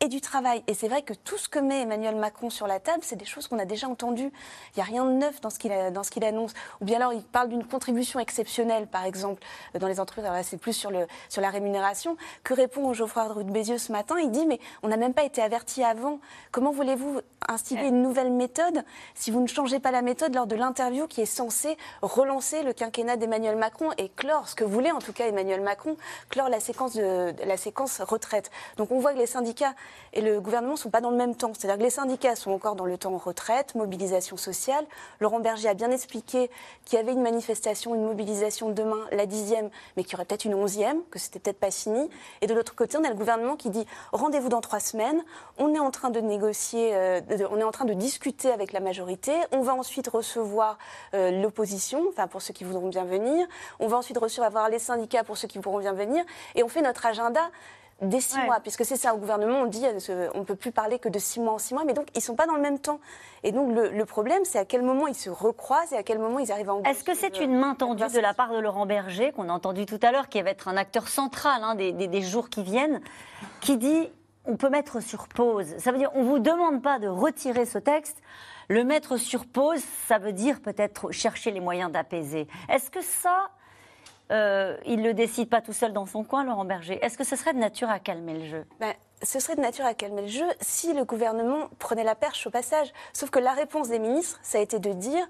et 0.00 0.08
du 0.08 0.20
travail. 0.20 0.62
Et 0.66 0.74
c'est 0.74 0.88
vrai 0.88 1.02
que 1.02 1.12
tout 1.12 1.38
ce 1.38 1.48
que 1.48 1.58
met 1.58 1.82
Emmanuel 1.82 2.16
Macron 2.16 2.50
sur 2.50 2.66
la 2.66 2.80
table, 2.80 3.00
c'est 3.02 3.16
des 3.16 3.24
choses 3.24 3.48
qu'on 3.48 3.58
a 3.58 3.64
déjà 3.64 3.88
entendues. 3.88 4.30
Il 4.74 4.76
n'y 4.76 4.82
a 4.82 4.84
rien 4.84 5.04
de 5.04 5.12
neuf 5.12 5.40
dans 5.40 5.50
ce 5.50 5.58
qu'il 5.58 6.24
annonce. 6.24 6.52
Ou 6.80 6.84
bien 6.84 6.96
alors, 6.96 7.12
il 7.12 7.22
parle 7.22 7.48
d'une 7.48 7.64
contribution 7.64 8.20
exceptionnelle, 8.20 8.86
par 8.86 9.04
exemple, 9.04 9.42
euh, 9.74 9.78
dans 9.78 9.88
les 9.88 10.00
entreprises. 10.00 10.24
Alors 10.24 10.36
là, 10.36 10.42
c'est 10.42 10.56
plus 10.56 10.72
sur, 10.72 10.90
le, 10.90 11.06
sur 11.28 11.42
la 11.42 11.50
rémunération. 11.50 12.16
Que 12.44 12.54
répond 12.54 12.92
Geoffroy 12.92 13.42
de 13.42 13.50
Bézieux 13.50 13.78
ce 13.78 13.92
matin? 13.92 14.16
Il 14.18 14.30
dit, 14.30 14.46
mais 14.46 14.60
on 14.82 14.88
n'a 14.88 14.96
même 14.96 15.14
pas 15.14 15.24
été 15.24 15.42
averti 15.42 15.82
avant. 15.82 16.20
Comment 16.52 16.70
voulez-vous 16.70 17.20
instituer 17.48 17.86
une 17.86 18.02
nouvelle 18.02 18.30
méthode 18.30 18.84
si 19.14 19.30
vous 19.30 19.40
ne 19.40 19.46
changez 19.46 19.78
pas 19.78 19.90
la 19.90 20.02
méthode 20.02 20.34
lors 20.34 20.46
de 20.46 20.56
l'interview 20.56 21.06
qui 21.06 21.20
est 21.22 21.26
censée 21.26 21.76
relancer 22.02 22.62
le 22.62 22.72
quinquennat 22.72 23.16
d'Emmanuel 23.16 23.56
Macron 23.56 23.90
et 23.96 24.08
clore, 24.10 24.48
ce 24.48 24.54
que 24.54 24.64
voulait 24.64 24.90
en 24.90 24.98
tout 24.98 25.12
cas 25.12 25.26
Emmanuel 25.26 25.60
Macron, 25.60 25.96
clore 26.28 26.48
la 26.48 26.60
séquence, 26.60 26.94
de 26.94 27.32
la 27.44 27.56
séquence 27.56 28.00
retraite? 28.00 28.50
Donc 28.76 28.90
on 28.90 28.98
voit 28.98 29.12
que 29.12 29.18
les 29.18 29.26
syndicats 29.26 29.74
et 30.12 30.20
le 30.20 30.40
gouvernement 30.40 30.74
ne 30.74 30.78
sont 30.78 30.90
pas 30.90 31.00
dans 31.00 31.10
le 31.10 31.16
même 31.16 31.34
temps. 31.34 31.52
C'est-à-dire 31.56 31.78
que 31.78 31.82
les 31.82 31.90
syndicats 31.90 32.36
sont 32.36 32.50
encore 32.50 32.74
dans 32.74 32.84
le 32.84 32.96
temps 32.98 33.16
retraite, 33.16 33.74
mobilisation 33.74 34.36
sociale. 34.36 34.84
Laurent 35.20 35.40
Berger 35.40 35.68
a 35.68 35.74
bien 35.74 35.90
expliqué 35.90 36.50
qu'il 36.84 36.98
y 36.98 37.00
avait 37.00 37.12
une 37.12 37.22
manifestation, 37.22 37.94
une 37.94 38.04
mobilisation 38.04 38.70
demain, 38.70 39.04
la 39.12 39.26
dixième, 39.26 39.70
mais 39.96 40.04
qu'il 40.04 40.12
y 40.12 40.16
aurait 40.16 40.24
peut-être 40.24 40.44
une 40.44 40.54
onzième, 40.54 41.02
que 41.10 41.18
c'était 41.18 41.38
peut-être 41.38 41.60
pas 41.60 41.70
fini. 41.70 42.08
Et 42.40 42.46
de 42.46 42.54
l'autre 42.54 42.74
côté, 42.74 42.96
on 42.96 43.04
a 43.04 43.08
le 43.08 43.14
gouvernement 43.14 43.56
qui 43.56 43.70
dit 43.70 43.86
rendez-vous 44.12 44.48
dans 44.48 44.60
trois 44.60 44.80
semaines. 44.80 45.22
On 45.58 45.74
est 45.74 45.78
en 45.78 45.90
train 45.90 46.10
de 46.10 46.20
négocier, 46.20 46.94
euh, 46.94 47.20
on 47.50 47.58
est 47.58 47.64
en 47.64 47.72
train 47.72 47.84
de 47.84 47.94
discuter 47.94 48.50
avec 48.50 48.72
la 48.72 48.80
majorité. 48.80 49.32
On 49.52 49.60
va 49.60 49.74
ensuite 49.74 50.08
recevoir 50.08 50.78
euh, 51.14 51.30
l'opposition, 51.42 52.04
enfin 52.08 52.26
pour 52.26 52.42
ceux 52.42 52.54
qui 52.54 52.64
voudront 52.64 52.88
bien 52.88 53.04
venir. 53.04 53.46
On 53.78 53.88
va 53.88 53.96
ensuite 53.98 54.18
recevoir 54.18 54.68
les 54.68 54.78
syndicats 54.78 55.24
pour 55.24 55.36
ceux 55.36 55.48
qui 55.48 55.58
pourront 55.58 55.78
bien 55.78 55.92
venir. 55.92 56.24
Et 56.54 56.62
on 56.62 56.68
fait 56.68 56.82
notre 56.82 57.06
agenda 57.06 57.50
des 58.00 58.20
six 58.20 58.38
mois, 58.46 58.60
puisque 58.60 58.84
c'est 58.84 58.96
ça 58.96 59.12
au 59.14 59.18
gouvernement, 59.18 59.60
on 59.62 59.66
dit 59.66 59.84
euh, 59.86 60.28
on 60.34 60.40
ne 60.40 60.44
peut 60.44 60.54
plus 60.54 60.70
parler 60.70 60.98
que 61.00 61.08
de 61.08 61.18
six 61.18 61.40
mois 61.40 61.54
en 61.54 61.58
six 61.58 61.74
mois, 61.74 61.82
mais 61.84 61.94
donc 61.94 62.06
ils 62.14 62.18
ne 62.18 62.22
sont 62.22 62.36
pas 62.36 62.46
dans 62.46 62.54
le 62.54 62.60
même 62.60 62.78
temps. 62.78 63.00
Et 63.42 63.50
donc 63.50 63.74
le, 63.74 63.88
le 63.90 64.04
problème, 64.04 64.44
c'est 64.44 64.58
à 64.58 64.64
quel 64.64 64.82
moment 64.82 65.06
ils 65.08 65.14
se 65.16 65.30
recroisent 65.30 65.92
et 65.92 65.96
à 65.96 66.02
quel 66.04 66.18
moment 66.20 66.38
ils 66.38 66.52
arrivent 66.52 66.70
à 66.70 66.74
en 66.74 66.82
Est-ce 66.84 67.02
que 67.02 67.14
c'est 67.14 67.40
une 67.40 67.56
main 67.58 67.74
tendue 67.74 68.04
de 68.06 68.20
la 68.20 68.34
part 68.34 68.52
de 68.52 68.58
Laurent 68.58 68.86
Berger, 68.86 69.32
qu'on 69.32 69.48
a 69.48 69.52
entendu 69.52 69.84
tout 69.84 69.98
à 70.02 70.12
l'heure, 70.12 70.28
qui 70.28 70.40
va 70.42 70.50
être 70.50 70.68
un 70.68 70.76
acteur 70.76 71.08
central 71.08 71.60
hein, 71.64 71.74
des, 71.74 71.92
des- 71.92 72.06
des 72.08 72.22
jours 72.22 72.50
qui 72.50 72.62
viennent, 72.62 73.00
qui 73.60 73.76
dit 73.78 74.08
on 74.44 74.56
peut 74.56 74.70
mettre 74.70 75.00
sur 75.00 75.26
pause 75.28 75.74
Ça 75.78 75.90
veut 75.92 75.98
dire 75.98 76.10
on 76.14 76.22
ne 76.22 76.28
vous 76.28 76.38
demande 76.38 76.80
pas 76.82 76.98
de 76.98 77.08
retirer 77.08 77.66
ce 77.66 77.78
texte. 77.78 78.16
Le 78.70 78.84
mettre 78.84 79.16
sur 79.16 79.44
pause, 79.46 79.80
ça 80.06 80.18
veut 80.18 80.32
dire 80.32 80.60
peut-être 80.60 81.10
chercher 81.10 81.50
les 81.50 81.60
moyens 81.60 81.90
d'apaiser. 81.90 82.46
Est-ce 82.68 82.90
que 82.90 83.00
ça, 83.00 83.48
euh, 84.30 84.76
il 84.86 85.00
ne 85.00 85.08
le 85.08 85.14
décide 85.14 85.48
pas 85.48 85.60
tout 85.60 85.72
seul 85.72 85.92
dans 85.92 86.06
son 86.06 86.24
coin, 86.24 86.44
Laurent 86.44 86.64
Berger 86.64 86.98
Est-ce 87.02 87.16
que 87.16 87.24
ce 87.24 87.36
serait 87.36 87.54
de 87.54 87.58
nature 87.58 87.88
à 87.88 87.98
calmer 87.98 88.34
le 88.34 88.44
jeu? 88.44 88.64
Ben, 88.80 88.92
ce 89.22 89.40
serait 89.40 89.56
de 89.56 89.60
nature 89.60 89.84
à 89.84 89.94
calmer 89.94 90.22
le 90.22 90.28
jeu 90.28 90.46
si 90.60 90.92
le 90.92 91.04
gouvernement 91.04 91.68
prenait 91.78 92.04
la 92.04 92.14
perche 92.14 92.46
au 92.46 92.50
passage. 92.50 92.92
Sauf 93.12 93.30
que 93.30 93.38
la 93.38 93.52
réponse 93.52 93.88
des 93.88 93.98
ministres, 93.98 94.38
ça 94.42 94.58
a 94.58 94.60
été 94.60 94.78
de 94.78 94.92
dire 94.92 95.26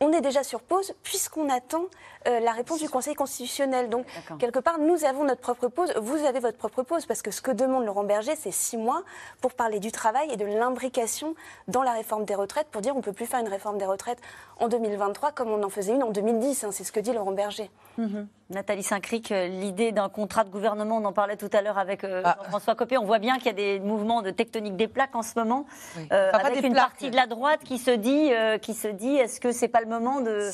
on 0.00 0.12
est 0.12 0.20
déjà 0.20 0.42
sur 0.42 0.60
pause 0.60 0.94
puisqu'on 1.02 1.48
attend 1.48 1.84
euh, 2.26 2.40
la 2.40 2.50
réponse 2.52 2.80
du 2.80 2.88
Conseil 2.88 3.14
constitutionnel. 3.14 3.88
Donc, 3.88 4.04
quelque 4.40 4.58
part, 4.58 4.78
nous 4.78 5.04
avons 5.04 5.24
notre 5.24 5.40
propre 5.40 5.68
pause, 5.68 5.92
vous 6.00 6.24
avez 6.24 6.40
votre 6.40 6.58
propre 6.58 6.82
pause, 6.82 7.06
parce 7.06 7.22
que 7.22 7.30
ce 7.30 7.40
que 7.40 7.52
demande 7.52 7.84
Laurent 7.86 8.02
Berger, 8.02 8.34
c'est 8.36 8.50
six 8.50 8.76
mois 8.76 9.02
pour 9.40 9.54
parler 9.54 9.78
du 9.78 9.92
travail 9.92 10.30
et 10.32 10.36
de 10.36 10.44
l'imbrication 10.44 11.34
dans 11.68 11.82
la 11.82 11.92
réforme 11.92 12.24
des 12.24 12.34
retraites, 12.34 12.66
pour 12.68 12.80
dire 12.82 12.94
on 12.94 12.98
ne 12.98 13.02
peut 13.04 13.12
plus 13.12 13.26
faire 13.26 13.38
une 13.40 13.48
réforme 13.48 13.78
des 13.78 13.86
retraites 13.86 14.20
en 14.58 14.66
2023 14.68 15.32
comme 15.32 15.50
on 15.50 15.62
en 15.62 15.68
faisait 15.70 15.92
une 15.94 16.02
en 16.02 16.10
2010. 16.10 16.64
hein, 16.64 16.70
c'est 16.72 16.82
ce 16.84 16.90
que 16.92 17.00
dit 17.00 17.12
Laurent 17.12 17.32
Berger. 17.32 17.70
Mhm. 17.96 18.26
Nathalie 18.50 18.82
Saint-Cric, 18.84 19.32
euh, 19.32 19.46
l'idée 19.48 19.90
d'un 19.90 20.08
contrat 20.08 20.44
de 20.44 20.50
gouvernement, 20.50 20.98
on 20.98 21.04
en 21.04 21.12
parlait 21.12 21.36
tout 21.36 21.50
à 21.52 21.62
l'heure 21.62 21.78
avec 21.78 22.04
euh, 22.04 22.22
Ah. 22.24 22.38
François 22.48 22.74
Copé. 22.76 22.96
On 22.98 23.04
voit 23.04 23.18
bien 23.18 23.36
qu'il 23.38 23.46
y 23.46 23.50
a 23.50 23.52
des 23.54 23.80
mouvements 23.80 24.22
de 24.22 24.30
tectonique 24.30 24.76
des 24.76 24.86
plaques 24.86 25.16
en 25.16 25.22
ce 25.22 25.32
moment, 25.36 25.64
euh, 26.12 26.28
Enfin, 26.30 26.38
pas 26.42 26.46
avec 26.48 26.62
une 26.64 26.72
plaques. 26.72 26.86
partie 26.90 27.10
de 27.10 27.16
la 27.16 27.26
droite 27.26 27.60
qui 27.64 27.78
se 27.78 27.90
dit, 27.90 28.32
euh, 28.32 28.58
qui 28.58 28.74
se 28.74 28.86
dit, 28.88 29.16
est-ce 29.16 29.40
que 29.40 29.50
c'est 29.52 29.66
pas 29.68 29.80
le 29.80 29.85
moment 29.86 30.20
de 30.20 30.50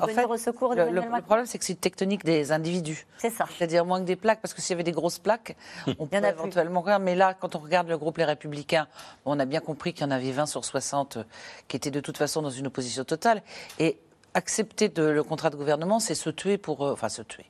En 0.00 0.06
venir 0.06 0.20
fait, 0.20 0.24
au 0.26 0.36
secours 0.36 0.70
le, 0.70 0.76
d'Emmanuel 0.76 1.10
le- 1.10 1.16
le 1.16 1.22
problème, 1.22 1.46
c'est 1.46 1.58
que 1.58 1.64
c'est 1.64 1.72
une 1.74 1.78
tectonique 1.78 2.24
des 2.24 2.52
individus. 2.52 3.06
C'est 3.18 3.30
ça. 3.30 3.44
C'est-à-dire 3.56 3.84
moins 3.84 4.00
que 4.00 4.06
des 4.06 4.16
plaques, 4.16 4.40
parce 4.40 4.54
que 4.54 4.60
s'il 4.60 4.70
y 4.70 4.74
avait 4.74 4.82
des 4.84 4.92
grosses 4.92 5.18
plaques, 5.18 5.56
on 5.98 6.06
pourrait 6.06 6.30
éventuellement 6.30 6.82
faire. 6.82 6.98
Mais 7.00 7.14
là, 7.14 7.34
quand 7.34 7.54
on 7.56 7.58
regarde 7.58 7.88
le 7.88 7.98
groupe 7.98 8.18
Les 8.18 8.24
Républicains, 8.24 8.88
on 9.24 9.38
a 9.38 9.44
bien 9.44 9.60
compris 9.60 9.92
qu'il 9.92 10.02
y 10.04 10.08
en 10.08 10.10
avait 10.10 10.32
20 10.32 10.46
sur 10.46 10.64
60 10.64 11.16
euh, 11.18 11.24
qui 11.68 11.76
étaient 11.76 11.90
de 11.90 12.00
toute 12.00 12.16
façon 12.18 12.42
dans 12.42 12.50
une 12.50 12.66
opposition 12.66 13.04
totale. 13.04 13.42
Et 13.78 13.98
accepter 14.34 14.88
de- 14.90 15.02
le 15.04 15.22
contrat 15.22 15.48
de 15.50 15.56
gouvernement, 15.56 15.98
c'est 15.98 16.14
se 16.14 16.28
tuer 16.30 16.58
pour. 16.58 16.84
euh, 16.86 16.92
enfin, 16.92 17.08
se 17.08 17.22
tuer. 17.22 17.46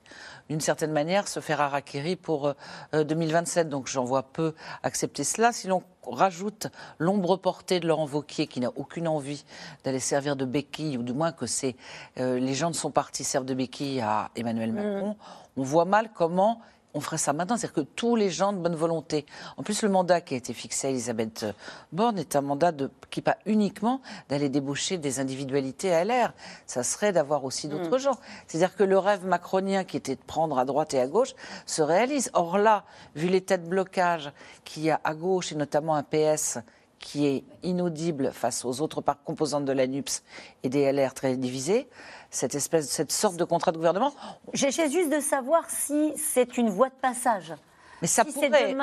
D'une 0.49 0.61
certaine 0.61 0.93
manière, 0.93 1.27
se 1.27 1.41
faire 1.41 1.61
harakiri 1.61 2.17
pour 2.17 2.47
euh, 2.47 2.53
euh, 2.95 3.05
2027. 3.05 3.69
Donc 3.69 3.89
j'en 3.89 4.05
vois 4.05 4.23
peu 4.23 4.55
accepter 4.83 5.25
cela. 5.25 5.53
Si 5.53 5.67
l'on 5.67 5.83
rajoute 6.05 6.69
l'ombre 6.99 7.37
portée 7.37 7.81
de 7.81 7.89
Laurent 7.89 8.07
Vauquier, 8.07 8.47
qui 8.47 8.61
n'a 8.61 8.71
aucune 8.77 9.09
envie 9.09 9.45
d'aller 9.85 9.99
servir 9.99 10.37
de 10.37 10.45
béquille, 10.45 10.97
ou 10.99 11.03
du 11.03 11.13
moins 11.13 11.33
que 11.33 11.47
c'est 11.47 11.77
euh, 12.19 12.39
les 12.39 12.55
gens 12.55 12.71
de 12.71 12.77
son 12.77 12.91
parti 12.91 13.25
servent 13.25 13.45
de 13.45 13.55
béquille 13.55 14.01
à 14.01 14.31
Emmanuel 14.37 14.73
Macron, 14.73 15.17
on 15.57 15.63
voit 15.63 15.85
mal 15.85 16.11
comment 16.15 16.61
on 16.97 17.01
ferait 17.01 17.19
ça 17.19 17.33
maintenant. 17.33 17.57
C'est-à-dire 17.57 17.85
que 17.85 17.89
tous 17.95 18.17
les 18.17 18.31
gens 18.31 18.53
de 18.53 18.59
bonne 18.59 18.75
volonté. 18.75 19.27
En 19.57 19.63
plus, 19.63 19.83
le 19.83 19.89
mandat 19.91 20.21
qui 20.23 20.35
a 20.35 20.37
été 20.39 20.53
fixé 20.55 20.87
à 20.89 20.91
Elisabeth 20.91 21.45
Borne 21.93 22.19
est 22.19 22.35
un 22.35 22.41
mandat 22.41 22.73
de, 22.73 22.91
qui 23.11 23.21
pas 23.21 23.37
uniquement 23.45 24.01
d'aller 24.29 24.49
débaucher 24.49 24.97
des 24.99 25.21
individualités 25.21 25.93
à 25.95 26.05
LR. 26.05 26.33
Ça 26.67 26.83
serait 26.83 27.13
d'avoir 27.13 27.45
aussi 27.45 27.69
d'autres 27.69 27.97
Mm. 27.97 28.01
gens. 28.01 28.19
C'est-à-dire 28.47 28.75
que 28.75 28.83
le 28.85 28.99
rêve 28.99 29.27
macronien 29.27 29.85
qui 29.85 29.97
était 29.97 30.17
de 30.17 30.21
prendre 30.27 30.59
à 30.59 30.65
droite 30.65 30.95
et 30.95 31.01
à 31.01 31.07
gauche 31.07 31.35
se 31.67 31.83
réalise. 31.83 32.31
Or 32.33 32.59
là, 32.59 32.85
vu 33.15 33.29
les 33.29 33.43
têtes 33.43 33.65
de 33.65 33.69
blocage 33.69 34.33
qu'il 34.65 34.83
y 34.85 34.91
a 34.91 35.01
à 35.05 35.15
gauche 35.15 35.53
et 35.53 35.55
notamment 35.55 35.95
un 35.97 36.03
PS 36.03 36.59
qui 36.99 37.27
est 37.27 37.45
inaudible 37.63 38.33
face 38.33 38.65
aux 38.65 38.81
autres 38.81 39.03
composantes 39.25 39.65
de 39.65 39.73
la 39.73 39.87
NUPS 39.87 40.23
et 40.63 40.69
des 40.69 40.91
LR 40.93 41.15
très 41.15 41.37
divisés, 41.37 41.89
cette 42.31 42.55
espèce, 42.55 42.89
cette 42.89 43.13
sorte 43.13 43.37
de 43.37 43.45
contrat 43.45 43.73
de 43.73 43.77
gouvernement, 43.77 44.13
J'essaie 44.53 44.91
juste 44.91 45.11
de 45.11 45.21
savoir 45.21 45.69
si 45.71 46.13
c'est 46.17 46.57
une 46.59 46.71
voie 46.71 46.89
de 46.89 46.95
passage. 47.01 47.55
Mais 48.03 48.09
ça 48.09 48.25
Si 48.25 48.33
pourrait. 48.33 48.77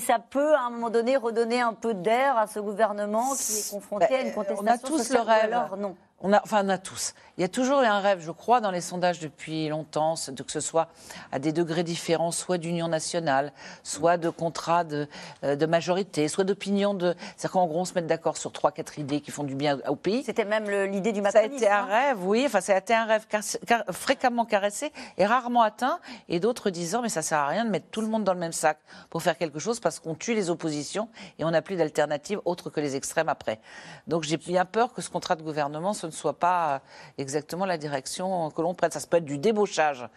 ça 0.00 0.18
peut, 0.20 0.54
à 0.54 0.60
un 0.62 0.70
moment 0.70 0.90
donné, 0.90 1.16
redonner 1.16 1.60
un 1.60 1.72
peu 1.72 1.92
d'air 1.94 2.36
à 2.38 2.46
ce 2.46 2.60
gouvernement 2.60 3.34
qui 3.34 3.52
est 3.58 3.70
confronté 3.70 4.14
à 4.14 4.20
une 4.22 4.32
contestation 4.32 4.64
on 4.64 4.66
a 4.72 4.78
tous 4.78 4.98
sociale, 4.98 5.18
le 5.18 5.22
rêve. 5.28 5.52
alors 5.54 5.76
non. 5.76 5.96
On 6.22 6.32
a, 6.34 6.40
enfin, 6.44 6.64
on 6.64 6.68
a 6.68 6.76
tous. 6.78 7.14
Il 7.38 7.40
y 7.40 7.44
a 7.44 7.48
toujours 7.48 7.80
eu 7.80 7.86
un 7.86 8.00
rêve, 8.00 8.20
je 8.20 8.30
crois, 8.30 8.60
dans 8.60 8.70
les 8.70 8.82
sondages 8.82 9.20
depuis 9.20 9.68
longtemps, 9.68 10.14
de- 10.28 10.42
que 10.42 10.52
ce 10.52 10.60
soit 10.60 10.88
à 11.32 11.38
des 11.38 11.52
degrés 11.52 11.82
différents, 11.82 12.30
soit 12.32 12.58
d'union 12.58 12.88
nationale, 12.88 13.52
soit 13.82 14.18
de 14.18 14.28
contrat 14.28 14.84
de, 14.84 15.08
euh, 15.44 15.56
de 15.56 15.64
majorité, 15.64 16.28
soit 16.28 16.44
d'opinion 16.44 16.92
de. 16.92 17.14
C'est-à-dire 17.36 17.52
qu'en 17.52 17.66
gros, 17.66 17.80
on 17.80 17.84
se 17.86 17.94
met 17.94 18.02
d'accord 18.02 18.36
sur 18.36 18.52
trois, 18.52 18.70
quatre 18.70 18.98
idées 18.98 19.22
qui 19.22 19.30
font 19.30 19.44
du 19.44 19.54
bien 19.54 19.78
au 19.88 19.96
pays. 19.96 20.22
C'était 20.22 20.44
même 20.44 20.68
l'idée 20.90 21.12
du 21.12 21.22
Ça 21.22 21.28
a 21.28 21.32
macronisme. 21.32 21.56
été 21.64 21.70
un 21.72 21.78
hein. 21.78 21.86
rêve, 21.86 22.18
oui. 22.26 22.42
Enfin, 22.46 22.60
ça 22.60 22.74
a 22.74 22.78
été 22.78 22.92
un 22.94 23.06
rêve 23.06 23.24
car- 23.26 23.40
car- 23.66 23.84
fréquemment 23.90 24.44
caressé 24.44 24.92
et 25.16 25.24
rarement 25.24 25.62
atteint. 25.62 26.00
Et 26.28 26.38
d'autres 26.40 26.68
disant, 26.68 27.00
mais 27.00 27.08
ça 27.08 27.22
sert 27.22 27.38
à 27.38 27.46
rien 27.46 27.64
de 27.64 27.70
mettre 27.70 27.86
tout 27.90 28.02
le 28.02 28.08
monde 28.08 28.24
dans 28.24 28.34
le 28.34 28.40
même 28.40 28.52
sac 28.52 28.76
pour 29.08 29.22
faire 29.22 29.38
quelque 29.38 29.58
chose 29.58 29.80
parce 29.80 29.98
qu'on 30.00 30.14
tue 30.14 30.34
les 30.34 30.50
oppositions 30.50 31.08
et 31.38 31.44
on 31.46 31.50
n'a 31.50 31.62
plus 31.62 31.76
d'alternative 31.76 32.40
autre 32.44 32.68
que 32.68 32.80
les 32.80 32.94
extrêmes 32.96 33.30
après. 33.30 33.58
Donc 34.06 34.24
j'ai 34.24 34.36
bien 34.36 34.66
peur 34.66 34.92
que 34.92 35.00
ce 35.00 35.08
contrat 35.08 35.36
de 35.36 35.42
gouvernement, 35.42 35.94
ce 35.94 36.09
ne 36.10 36.14
soit 36.16 36.38
pas 36.38 36.74
euh, 36.74 36.78
exactement 37.18 37.64
la 37.64 37.78
direction 37.78 38.50
que 38.50 38.62
l'on 38.62 38.74
prête. 38.74 38.92
Ça 38.92 39.00
peut 39.08 39.18
être 39.18 39.24
du 39.24 39.38
débauchage 39.38 40.08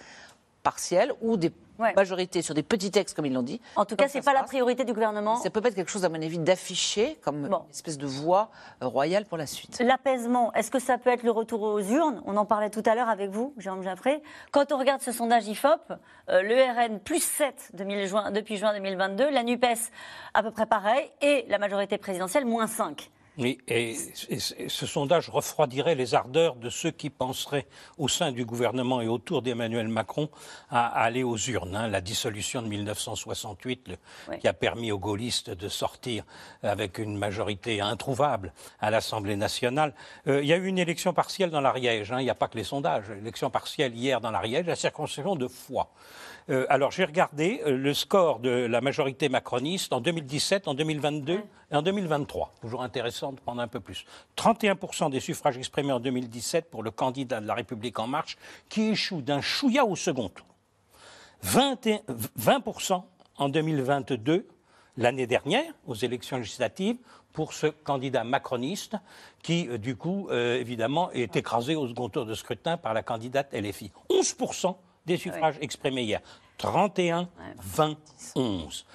partiel 0.63 1.13
ou 1.21 1.37
des 1.37 1.51
majorité 1.77 2.41
sur 2.41 2.53
des 2.53 2.63
petits 2.63 2.91
textes, 2.91 3.15
comme 3.15 3.25
ils 3.25 3.33
l'ont 3.33 3.43
dit. 3.43 3.59
En 3.75 3.85
tout 3.85 3.95
cas, 3.95 4.07
c'est 4.07 4.21
pas 4.21 4.33
la 4.33 4.43
priorité 4.43 4.83
du 4.83 4.93
gouvernement. 4.93 5.37
Ça 5.37 5.49
peut 5.49 5.61
être 5.65 5.75
quelque 5.75 5.91
chose, 5.91 6.05
à 6.05 6.09
mon 6.09 6.21
avis, 6.21 6.39
d'affiché 6.39 7.17
comme 7.21 7.45
une 7.45 7.69
espèce 7.71 7.97
de 7.97 8.05
voie 8.05 8.49
euh, 8.81 8.87
royale 8.87 9.25
pour 9.25 9.37
la 9.37 9.45
suite. 9.45 9.79
L'apaisement, 9.79 10.53
est-ce 10.53 10.71
que 10.71 10.79
ça 10.79 10.97
peut 10.97 11.09
être 11.09 11.23
le 11.23 11.31
retour 11.31 11.61
aux 11.61 11.79
urnes? 11.79 12.21
On 12.25 12.37
en 12.37 12.45
parlait 12.45 12.69
tout 12.69 12.83
à 12.85 12.95
l'heure 12.95 13.09
avec 13.09 13.29
vous, 13.29 13.53
Jérôme 13.57 13.83
Jaffré. 13.83 14.21
Quand 14.51 14.71
on 14.71 14.77
regarde 14.77 15.01
ce 15.01 15.11
sondage 15.11 15.47
IFOP, 15.47 15.91
euh, 16.29 16.41
le 16.41 16.55
RN 16.55 16.99
plus 16.99 17.23
7 17.23 17.71
depuis 17.73 18.57
juin 18.57 18.73
2022, 18.73 19.29
la 19.29 19.43
NUPES 19.43 19.91
à 20.33 20.43
peu 20.43 20.51
près 20.51 20.65
pareil, 20.65 21.09
et 21.21 21.45
la 21.49 21.57
majorité 21.57 21.97
présidentielle 21.97 22.45
moins 22.45 22.67
5. 22.67 23.09
Oui, 23.39 23.57
et, 23.67 23.95
ce 23.95 24.85
sondage 24.85 25.29
refroidirait 25.29 25.95
les 25.95 26.13
ardeurs 26.13 26.55
de 26.55 26.69
ceux 26.69 26.91
qui 26.91 27.09
penseraient 27.09 27.65
au 27.97 28.07
sein 28.07 28.31
du 28.31 28.45
gouvernement 28.45 29.01
et 29.01 29.07
autour 29.07 29.41
d'Emmanuel 29.41 29.87
Macron 29.87 30.29
à, 30.69 30.85
aller 30.87 31.23
aux 31.23 31.37
urnes. 31.37 31.75
Hein. 31.75 31.87
La 31.87 32.01
dissolution 32.01 32.61
de 32.61 32.67
1968 32.67 33.89
qui 34.39 34.47
a 34.47 34.53
permis 34.53 34.91
aux 34.91 34.99
gaullistes 34.99 35.49
de 35.49 35.67
sortir 35.67 36.23
avec 36.61 36.99
une 36.99 37.17
majorité 37.17 37.81
introuvable 37.81 38.53
à 38.79 38.91
l'Assemblée 38.91 39.35
nationale. 39.35 39.95
Euh, 40.27 40.43
il 40.43 40.47
y 40.47 40.53
a 40.53 40.57
eu 40.57 40.67
une 40.67 40.77
élection 40.77 41.11
partielle 41.13 41.49
dans 41.49 41.61
l'Ariège. 41.61 42.11
Hein. 42.11 42.19
Il 42.19 42.25
n'y 42.25 42.29
a 42.29 42.35
pas 42.35 42.47
que 42.47 42.57
les 42.57 42.63
sondages. 42.63 43.09
Élection 43.09 43.49
partielle 43.49 43.95
hier 43.95 44.21
dans 44.21 44.31
l'Ariège, 44.31 44.67
la 44.67 44.75
circonscription 44.75 45.35
de 45.35 45.47
Foix. 45.47 45.91
Euh, 46.49 46.65
alors 46.69 46.91
j'ai 46.91 47.05
regardé 47.05 47.61
euh, 47.65 47.77
le 47.77 47.93
score 47.93 48.39
de 48.39 48.49
la 48.49 48.81
majorité 48.81 49.29
macroniste 49.29 49.93
en 49.93 50.01
2017, 50.01 50.67
en 50.67 50.73
2022 50.73 51.39
et 51.71 51.75
en 51.75 51.81
2023. 51.81 52.53
Toujours 52.61 52.83
intéressant 52.83 53.31
de 53.31 53.39
prendre 53.39 53.61
un 53.61 53.67
peu 53.67 53.79
plus. 53.79 54.05
31% 54.37 55.09
des 55.09 55.19
suffrages 55.19 55.57
exprimés 55.57 55.93
en 55.93 55.99
2017 55.99 56.69
pour 56.69 56.83
le 56.83 56.91
candidat 56.91 57.39
de 57.39 57.47
la 57.47 57.53
République 57.53 57.99
en 57.99 58.07
marche 58.07 58.37
qui 58.69 58.89
échoue 58.89 59.21
d'un 59.21 59.41
chouïa 59.41 59.85
au 59.85 59.95
second 59.95 60.29
tour. 60.29 60.45
20%, 61.43 63.03
en 63.37 63.49
2022, 63.49 64.47
l'année 64.95 65.27
dernière, 65.27 65.73
aux 65.87 65.95
élections 65.95 66.37
législatives, 66.37 66.97
pour 67.33 67.51
ce 67.53 67.67
candidat 67.67 68.23
macroniste 68.23 68.95
qui, 69.41 69.67
euh, 69.67 69.77
du 69.77 69.95
coup, 69.95 70.29
évidemment, 70.31 71.09
est 71.11 71.35
écrasé 71.35 71.75
au 71.75 71.87
second 71.87 72.09
tour 72.09 72.25
de 72.25 72.33
scrutin 72.33 72.77
par 72.77 72.93
la 72.93 73.01
candidate 73.01 73.53
LFI. 73.53 73.91
11% 74.09 74.75
des 75.05 75.17
suffrages 75.17 75.55
exprimés 75.61 76.03
hier. 76.03 76.21
31, 76.57 77.27
20, 77.61 77.97
11. 78.35 78.85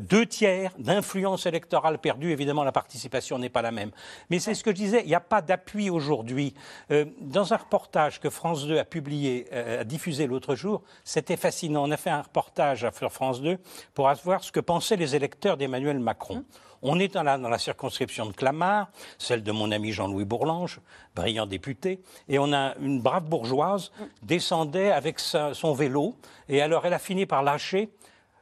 deux 0.00 0.26
tiers 0.26 0.72
d'influence 0.78 1.46
électorale 1.46 1.98
perdue. 1.98 2.30
Évidemment, 2.30 2.64
la 2.64 2.72
participation 2.72 3.38
n'est 3.38 3.48
pas 3.48 3.62
la 3.62 3.72
même. 3.72 3.90
Mais 4.30 4.38
c'est 4.38 4.54
ce 4.54 4.62
que 4.62 4.70
je 4.70 4.76
disais, 4.76 5.00
il 5.02 5.08
n'y 5.08 5.14
a 5.14 5.20
pas 5.20 5.40
d'appui 5.40 5.90
aujourd'hui. 5.90 6.54
Euh, 6.90 7.06
dans 7.20 7.52
un 7.52 7.56
reportage 7.56 8.20
que 8.20 8.30
France 8.30 8.66
2 8.66 8.78
a 8.78 8.84
publié, 8.84 9.46
euh, 9.52 9.80
a 9.80 9.84
diffusé 9.84 10.26
l'autre 10.26 10.54
jour, 10.54 10.82
c'était 11.02 11.36
fascinant. 11.36 11.88
On 11.88 11.90
a 11.90 11.96
fait 11.96 12.10
un 12.10 12.22
reportage 12.22 12.86
sur 12.96 13.12
France 13.12 13.40
2 13.40 13.58
pour 13.94 14.12
voir 14.24 14.44
ce 14.44 14.52
que 14.52 14.60
pensaient 14.60 14.96
les 14.96 15.16
électeurs 15.16 15.56
d'Emmanuel 15.56 15.98
Macron. 15.98 16.36
Hum. 16.36 16.44
On 16.82 16.98
est 16.98 17.14
dans 17.14 17.22
la, 17.22 17.38
dans 17.38 17.48
la 17.48 17.58
circonscription 17.58 18.26
de 18.26 18.32
Clamart, 18.32 18.88
celle 19.18 19.42
de 19.42 19.52
mon 19.52 19.70
ami 19.72 19.92
Jean-Louis 19.92 20.24
Bourlange, 20.24 20.80
brillant 21.14 21.46
député, 21.46 22.00
et 22.28 22.38
on 22.38 22.52
a 22.52 22.74
une 22.80 23.00
brave 23.00 23.24
bourgeoise 23.24 23.90
descendait 24.22 24.92
avec 24.92 25.18
son 25.18 25.74
vélo, 25.74 26.14
et 26.48 26.62
alors 26.62 26.86
elle 26.86 26.94
a 26.94 26.98
fini 26.98 27.26
par 27.26 27.42
lâcher. 27.42 27.90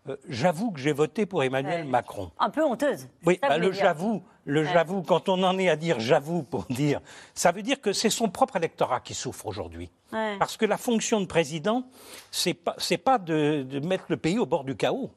Euh, 0.08 0.16
j'avoue 0.28 0.70
que 0.70 0.78
j'ai 0.78 0.92
voté 0.92 1.26
pour 1.26 1.42
Emmanuel 1.42 1.84
Macron. 1.84 2.30
Un 2.38 2.50
peu 2.50 2.64
honteuse. 2.64 3.08
Oui, 3.24 3.38
bah, 3.42 3.58
le 3.58 3.72
j'avoue, 3.72 4.22
le 4.44 4.64
j'avoue, 4.64 5.02
quand 5.02 5.28
on 5.28 5.42
en 5.42 5.58
est 5.58 5.68
à 5.68 5.76
dire 5.76 5.98
j'avoue 5.98 6.42
pour 6.42 6.64
dire, 6.70 7.00
ça 7.34 7.50
veut 7.50 7.62
dire 7.62 7.80
que 7.80 7.92
c'est 7.92 8.10
son 8.10 8.28
propre 8.28 8.56
électorat 8.56 9.00
qui 9.00 9.14
souffre 9.14 9.46
aujourd'hui. 9.46 9.90
Parce 10.38 10.56
que 10.56 10.64
la 10.64 10.78
fonction 10.78 11.20
de 11.20 11.26
président, 11.26 11.82
c'est 12.30 12.54
pas, 12.54 12.76
pas 13.04 13.18
de 13.18 13.80
mettre 13.84 14.04
le 14.08 14.16
pays 14.16 14.38
au 14.38 14.46
bord 14.46 14.64
du 14.64 14.76
chaos. 14.76 15.10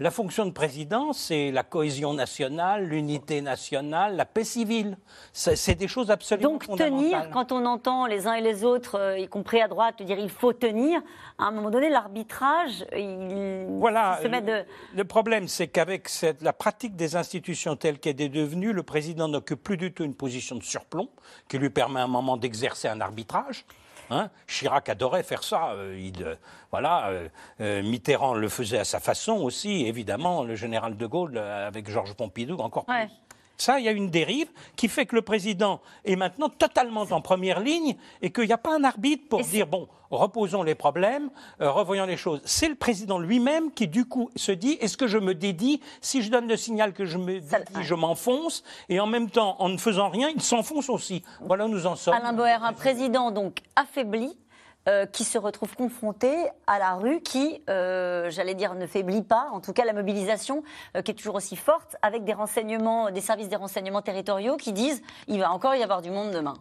La 0.00 0.10
fonction 0.10 0.46
de 0.46 0.50
président, 0.50 1.12
c'est 1.12 1.50
la 1.50 1.62
cohésion 1.62 2.14
nationale, 2.14 2.86
l'unité 2.86 3.42
nationale, 3.42 4.16
la 4.16 4.24
paix 4.24 4.44
civile. 4.44 4.96
C'est 5.34 5.74
des 5.74 5.88
choses 5.88 6.10
absolument 6.10 6.52
Donc 6.52 6.74
tenir, 6.74 7.28
quand 7.30 7.52
on 7.52 7.66
entend 7.66 8.06
les 8.06 8.26
uns 8.26 8.32
et 8.32 8.40
les 8.40 8.64
autres, 8.64 8.98
euh, 8.98 9.18
y 9.18 9.28
compris 9.28 9.60
à 9.60 9.68
droite, 9.68 10.02
dire 10.02 10.18
il 10.18 10.30
faut 10.30 10.54
tenir, 10.54 11.02
à 11.38 11.44
un 11.44 11.50
moment 11.50 11.68
donné, 11.68 11.90
l'arbitrage, 11.90 12.86
il, 12.96 13.66
voilà, 13.78 14.18
se 14.22 14.28
met 14.28 14.40
de... 14.40 14.64
Le 14.94 15.04
problème, 15.04 15.48
c'est 15.48 15.68
qu'avec 15.68 16.08
la 16.40 16.54
pratique 16.54 16.96
des 16.96 17.14
institutions 17.14 17.76
telle 17.76 17.98
qu'elle 17.98 18.22
est 18.22 18.30
devenue, 18.30 18.72
le 18.72 18.82
président 18.82 19.28
n'occupe 19.28 19.62
plus 19.62 19.76
du 19.76 19.92
tout 19.92 20.04
une 20.04 20.14
position 20.14 20.56
de 20.56 20.62
surplomb 20.62 21.10
qui 21.46 21.58
lui 21.58 21.68
permet 21.68 22.00
à 22.00 22.04
un 22.04 22.06
moment 22.06 22.38
d'exercer 22.38 22.88
un 22.88 23.02
arbitrage. 23.02 23.66
Hein 24.10 24.28
Chirac 24.46 24.88
adorait 24.88 25.22
faire 25.22 25.42
ça. 25.42 25.70
Euh, 25.70 26.10
euh, 26.20 26.34
voilà, 26.70 27.10
euh, 27.60 27.82
Mitterrand 27.82 28.34
le 28.34 28.48
faisait 28.48 28.78
à 28.78 28.84
sa 28.84 29.00
façon 29.00 29.34
aussi. 29.34 29.86
Évidemment, 29.86 30.42
le 30.42 30.56
général 30.56 30.96
de 30.96 31.06
Gaulle 31.06 31.38
avec 31.38 31.88
Georges 31.88 32.14
Pompidou 32.14 32.58
encore 32.58 32.84
plus. 32.84 32.94
Ça, 33.60 33.78
il 33.78 33.84
y 33.84 33.88
a 33.88 33.92
une 33.92 34.08
dérive 34.08 34.48
qui 34.74 34.88
fait 34.88 35.04
que 35.04 35.14
le 35.14 35.20
président 35.20 35.82
est 36.06 36.16
maintenant 36.16 36.48
totalement 36.48 37.02
en 37.02 37.20
première 37.20 37.60
ligne 37.60 37.94
et 38.22 38.30
qu'il 38.30 38.46
n'y 38.46 38.54
a 38.54 38.58
pas 38.58 38.74
un 38.74 38.84
arbitre 38.84 39.28
pour 39.28 39.42
dire 39.42 39.66
bon, 39.66 39.86
reposons 40.10 40.62
les 40.62 40.74
problèmes, 40.74 41.28
euh, 41.60 41.70
revoyons 41.70 42.06
les 42.06 42.16
choses. 42.16 42.40
C'est 42.46 42.70
le 42.70 42.74
président 42.74 43.18
lui-même 43.18 43.70
qui, 43.70 43.86
du 43.86 44.06
coup, 44.06 44.30
se 44.34 44.50
dit 44.50 44.78
est-ce 44.80 44.96
que 44.96 45.06
je 45.06 45.18
me 45.18 45.34
dédie? 45.34 45.82
Si 46.00 46.22
je 46.22 46.30
donne 46.30 46.48
le 46.48 46.56
signal 46.56 46.94
que 46.94 47.04
je 47.04 47.18
me 47.18 47.38
dédie, 47.38 47.82
je 47.82 47.94
m'enfonce. 47.94 48.64
Et 48.88 48.98
en 48.98 49.06
même 49.06 49.28
temps, 49.28 49.56
en 49.58 49.68
ne 49.68 49.76
faisant 49.76 50.08
rien, 50.08 50.30
il 50.34 50.40
s'enfonce 50.40 50.88
aussi. 50.88 51.22
Voilà 51.42 51.66
où 51.66 51.68
nous 51.68 51.86
en 51.86 51.96
sommes. 51.96 52.14
Alain 52.14 52.32
Boer, 52.32 52.62
un 52.62 52.72
président 52.72 53.30
donc 53.30 53.60
affaibli 53.76 54.38
euh, 54.88 55.04
qui 55.04 55.24
se 55.24 55.36
retrouvent 55.36 55.76
confrontés 55.76 56.36
à 56.66 56.78
la 56.78 56.94
rue 56.94 57.20
qui, 57.20 57.62
euh, 57.68 58.30
j'allais 58.30 58.54
dire, 58.54 58.74
ne 58.74 58.86
faiblit 58.86 59.20
pas, 59.20 59.48
en 59.52 59.60
tout 59.60 59.74
cas 59.74 59.84
la 59.84 59.92
mobilisation 59.92 60.62
euh, 60.96 61.02
qui 61.02 61.10
est 61.10 61.14
toujours 61.14 61.34
aussi 61.34 61.54
forte, 61.54 61.96
avec 62.00 62.24
des 62.24 62.32
renseignements, 62.32 63.10
des 63.10 63.20
services 63.20 63.50
des 63.50 63.56
renseignements 63.56 64.00
territoriaux 64.00 64.56
qui 64.56 64.72
disent 64.72 65.02
il 65.28 65.38
va 65.38 65.52
encore 65.52 65.74
y 65.74 65.82
avoir 65.82 66.00
du 66.00 66.10
monde 66.10 66.30
demain. 66.32 66.54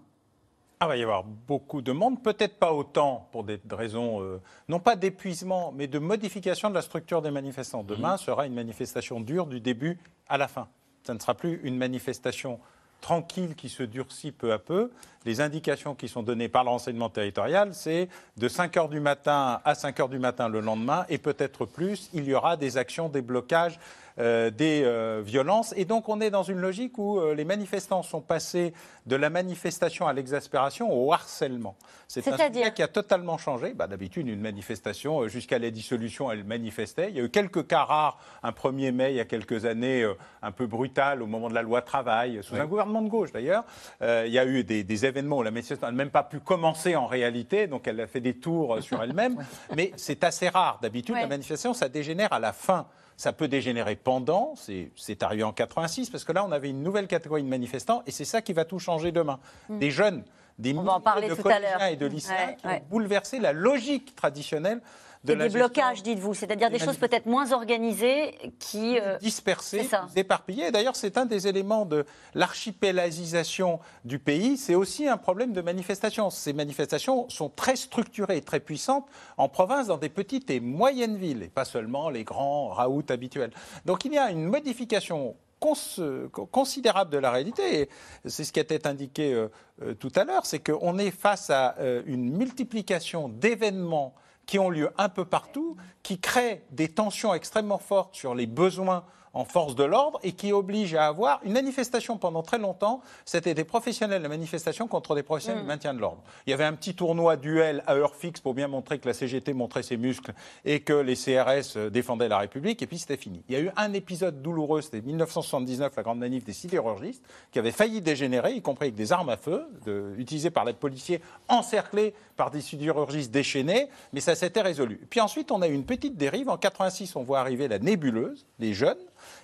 Ah, 0.82 0.86
il 0.86 0.90
va 0.90 0.98
y 0.98 1.04
avoir 1.04 1.24
beaucoup 1.24 1.82
de 1.82 1.94
monde, 1.94 2.22
peut-être 2.22 2.60
pas 2.60 2.74
autant 2.74 3.30
pour 3.32 3.46
des 3.46 3.58
raisons, 3.72 4.40
non 4.68 4.80
pas 4.82 4.98
d'épuisement, 4.98 5.72
mais 5.74 5.88
de 5.88 6.00
modification 6.00 6.70
de 6.70 6.76
la 6.76 6.82
structure 6.82 7.22
des 7.22 7.32
manifestants. 7.32 7.84
Demain 7.84 8.16
mmh. 8.16 8.20
sera 8.20 8.46
une 8.46 8.54
manifestation 8.54 9.22
dure 9.22 9.46
du 9.46 9.62
début 9.62 9.98
à 10.28 10.38
la 10.38 10.50
fin. 10.50 10.68
Ça 11.04 11.14
ne 11.14 11.20
sera 11.20 11.36
plus 11.36 11.62
une 11.64 11.78
manifestation 11.78 12.60
tranquille 13.02 13.56
qui 13.56 13.70
se 13.70 13.84
durcit 13.84 14.32
peu 14.32 14.52
à 14.52 14.60
peu. 14.60 14.92
Les 15.26 15.42
indications 15.42 15.96
qui 15.96 16.08
sont 16.08 16.24
données 16.24 16.48
par 16.48 16.64
le 16.64 16.70
renseignement 16.70 17.10
territorial, 17.10 17.74
c'est 17.74 18.08
de 18.38 18.48
5 18.48 18.78
heures 18.78 18.90
du 18.90 19.00
matin 19.00 19.60
à 19.66 19.76
5 19.76 20.00
heures 20.00 20.10
du 20.10 20.20
matin 20.20 20.48
le 20.48 20.62
lendemain, 20.62 21.06
et 21.10 21.18
peut-être 21.18 21.66
plus, 21.66 22.10
il 22.14 22.26
y 22.26 22.34
aura 22.34 22.58
des 22.58 22.78
actions, 22.78 23.10
des 23.10 23.22
blocages 23.22 23.80
des 24.20 24.84
euh, 24.84 25.22
violences. 25.24 25.74
Et 25.78 25.86
donc 25.86 26.10
on 26.10 26.20
est 26.20 26.30
dans 26.30 26.44
une 26.44 26.58
logique 26.58 26.98
où 26.98 27.20
euh, 27.20 27.34
les 27.34 27.46
manifestants 27.46 28.04
sont 28.04 28.22
passés 28.22 28.74
de 29.06 29.16
la 29.16 29.30
manifestation 29.30 30.08
à 30.08 30.14
l'exaspération 30.14 30.92
au 30.92 31.14
harcèlement. 31.14 31.76
C'est 32.08 32.28
un 32.28 32.38
sujet 32.38 32.74
qui 32.74 32.84
a 32.84 32.88
totalement 32.88 33.38
changé. 33.38 33.74
Bah, 33.74 33.88
D'habitude, 33.88 34.28
une 34.28 34.42
manifestation, 34.42 35.28
jusqu'à 35.28 35.58
la 35.58 35.72
dissolution, 35.72 36.32
elle 36.32 36.44
manifestait. 36.44 37.10
Il 37.10 37.18
y 37.18 37.20
a 37.20 37.24
eu 37.24 37.30
quelques 37.30 37.68
cas 37.68 37.84
rares, 37.84 38.20
un 38.44 38.52
1er 38.52 38.92
mai 38.92 39.12
il 39.12 39.16
y 39.18 39.20
a 39.20 39.26
quelques 39.26 39.66
années, 39.66 40.08
un 40.42 40.52
peu 40.52 40.68
brutal 40.68 41.22
au 41.22 41.28
moment 41.28 41.50
de 41.50 41.54
la 41.54 41.62
loi 41.62 41.82
travail, 41.82 42.40
sous 42.42 42.56
un 42.56 42.66
gouvernement 42.66 43.02
de 43.02 43.10
gauche 43.10 43.32
d'ailleurs. 43.32 43.64
il 44.02 44.32
y 44.32 44.40
a 44.40 44.46
eu 44.46 44.64
des, 44.64 45.06
événements 45.06 45.38
où 45.38 45.44
la 45.44 45.52
manifestation 45.52 45.88
n'a 45.88 45.94
même 45.94 46.10
pas 46.10 46.24
pu 46.24 46.40
commencer 46.40 46.96
en 46.96 47.06
réalité, 47.06 47.68
donc 47.68 47.88
elle 47.88 48.00
a 48.02 48.08
fait 48.08 48.22
des 48.22 48.34
tours 48.34 48.82
sur 48.82 49.02
elle-même. 49.02 49.38
Mais 49.76 49.92
c'est 49.96 50.24
assez 50.24 50.50
rare. 50.50 50.80
D'habitude, 50.82 51.16
la 51.16 51.28
manifestation, 51.28 51.74
ça 51.74 51.88
dégénère 51.90 52.34
à 52.34 52.40
la 52.40 52.54
fin 52.54 52.88
ça 53.20 53.34
peut 53.34 53.50
dégénérer 53.50 53.98
pendant, 53.98 54.54
c'est 54.56 55.24
arrivé 55.24 55.44
en 55.44 55.52
86, 55.52 56.10
parce 56.10 56.24
que 56.24 56.32
là, 56.32 56.46
on 56.46 56.54
avait 56.54 56.70
une 56.70 56.82
nouvelle 56.82 57.06
catégorie 57.06 57.44
de 57.44 57.50
manifestants, 57.50 58.02
et 58.08 58.12
c'est 58.12 58.24
ça 58.24 58.42
qui 58.42 58.54
va 58.54 58.64
tout 58.64 58.80
changer 58.80 59.12
demain. 59.12 59.42
Mm. 59.68 59.80
Des 59.80 59.92
jeunes, 59.92 60.24
des 60.58 60.72
milliers 60.72 61.28
de 61.28 61.36
collégiens 61.36 61.88
et 61.88 61.98
de 61.98 62.06
lycéens 62.06 62.54
qui 62.54 62.66
ont 62.66 62.82
bouleversé 62.90 63.40
la 63.40 63.52
logique 63.52 64.16
traditionnelle 64.16 64.80
de 65.24 65.34
des 65.34 65.50
blocages, 65.50 66.02
dites-vous, 66.02 66.34
c'est-à-dire 66.34 66.70
des 66.70 66.80
choses 66.80 66.98
peut-être 66.98 67.26
moins 67.26 67.52
organisées 67.52 68.36
qui... 68.58 68.98
Euh, 69.00 69.18
Dispersées, 69.18 69.90
éparpillées. 70.16 70.72
D'ailleurs, 70.72 70.96
c'est 70.96 71.18
un 71.18 71.26
des 71.26 71.48
éléments 71.48 71.86
de 71.86 72.06
l'archipélagisation 72.36 73.80
du 74.06 74.18
pays. 74.18 74.58
C'est 74.58 74.76
aussi 74.76 75.08
un 75.08 75.18
problème 75.18 75.52
de 75.52 75.62
manifestation. 75.62 76.30
Ces 76.30 76.54
manifestations 76.54 77.28
sont 77.30 77.50
très 77.50 77.76
structurées, 77.76 78.42
très 78.42 78.62
puissantes 78.62 79.08
en 79.38 79.50
province, 79.50 79.88
dans 79.88 79.98
des 79.98 80.10
petites 80.10 80.50
et 80.50 80.62
moyennes 80.62 81.18
villes, 81.18 81.44
et 81.44 81.50
pas 81.50 81.66
seulement 81.66 82.10
les 82.10 82.24
grands 82.24 82.70
raouts 82.70 83.04
habituels. 83.10 83.52
Donc 83.86 84.06
il 84.06 84.14
y 84.14 84.18
a 84.18 84.32
une 84.32 84.46
modification 84.46 85.36
considérable 85.60 87.12
de 87.12 87.18
la 87.18 87.32
réalité. 87.32 87.90
C'est 88.26 88.44
ce 88.44 88.52
qui 88.52 88.60
a 88.60 88.64
été 88.64 88.80
indiqué 88.88 89.34
euh, 89.34 89.48
euh, 89.82 89.94
tout 89.94 90.12
à 90.16 90.24
l'heure, 90.24 90.46
c'est 90.46 90.60
qu'on 90.60 90.98
est 90.98 91.12
face 91.12 91.50
à 91.50 91.76
une 92.06 92.36
multiplication 92.36 93.30
d'événements 93.30 94.14
qui 94.46 94.58
ont 94.58 94.70
lieu 94.70 94.90
un 94.98 95.10
peu 95.10 95.26
partout, 95.26 95.78
qui 96.02 96.20
créent 96.20 96.64
des 96.72 96.90
tensions 96.90 97.34
extrêmement 97.34 97.78
fortes 97.78 98.16
sur 98.16 98.34
les 98.34 98.48
besoins 98.48 99.04
en 99.34 99.46
force 99.46 99.76
de 99.76 99.84
l'ordre 99.84 100.20
et 100.24 100.32
qui 100.32 100.52
oblige 100.52 100.96
à 100.96 101.06
avoir 101.08 101.40
une 101.44 101.54
manifestation 101.54 102.18
pendant 102.18 102.42
très 102.44 102.58
longtemps. 102.58 103.02
C'était 103.26 103.54
des 103.54 103.64
professionnels 103.64 104.24
de 104.24 104.28
manifestation 104.28 104.88
contre 104.88 105.16
des 105.16 105.24
professionnels 105.24 105.60
Mm. 105.60 105.64
du 105.64 105.68
maintien 105.68 105.94
de 105.94 106.00
l'ordre. 106.00 106.22
Il 106.48 106.52
y 106.52 106.54
avait 106.54 106.64
un 106.64 106.74
petit 106.74 106.94
tournoi 106.96 107.38
duel 107.38 107.84
à 107.88 107.96
heure 107.96 108.16
fixe 108.16 108.40
pour 108.40 108.54
bien 108.54 108.68
montrer 108.68 109.00
que 109.00 109.08
la 109.08 109.14
CGT 109.14 109.54
montrait 109.54 109.84
ses 109.84 109.98
muscles 109.98 110.34
et 110.66 110.82
que 110.82 110.94
les 110.94 111.16
CRS 111.16 111.76
euh, 111.78 111.90
défendaient 111.90 112.28
la 112.28 112.38
République, 112.40 112.82
et 112.82 112.88
puis 112.88 112.98
c'était 112.98 113.18
fini. 113.18 113.44
Il 113.50 113.54
y 113.54 113.58
a 113.58 113.62
eu 113.62 113.72
un 113.76 113.94
épisode 113.94 114.42
douloureux, 114.42 114.82
c'était 114.82 115.02
1979, 115.02 115.94
la 115.96 116.04
grande 116.04 116.20
manif 116.20 116.44
des 116.44 116.54
sidérurgistes, 116.54 117.24
qui 117.52 117.60
avait 117.60 117.72
failli 117.72 118.02
dégénérer, 118.02 118.54
y 118.54 118.62
compris 118.62 118.86
avec 118.86 118.96
des 118.96 119.12
armes 119.12 119.30
à 119.30 119.38
feu, 119.38 119.66
de- 119.86 120.14
utilisées 120.18 120.50
par 120.50 120.66
les 120.66 120.74
policiers, 120.74 121.22
encerclés 121.48 122.14
par 122.40 122.52
des 122.52 122.62
sidérurgistes 122.62 123.32
déchaînés, 123.32 123.90
mais 124.14 124.22
ça 124.22 124.34
s'était 124.34 124.62
résolu. 124.62 125.02
Puis 125.10 125.20
ensuite, 125.20 125.52
on 125.52 125.62
a 125.62 125.68
eu 125.68 125.74
une 125.74 125.84
petite 125.84 126.16
dérive. 126.16 126.48
En 126.48 126.56
86, 126.56 127.18
on 127.18 127.24
voit 127.24 127.42
arriver 127.42 127.68
la 127.68 127.80
nébuleuse, 127.80 128.46
les 128.60 128.74
jeunes, 128.74 128.98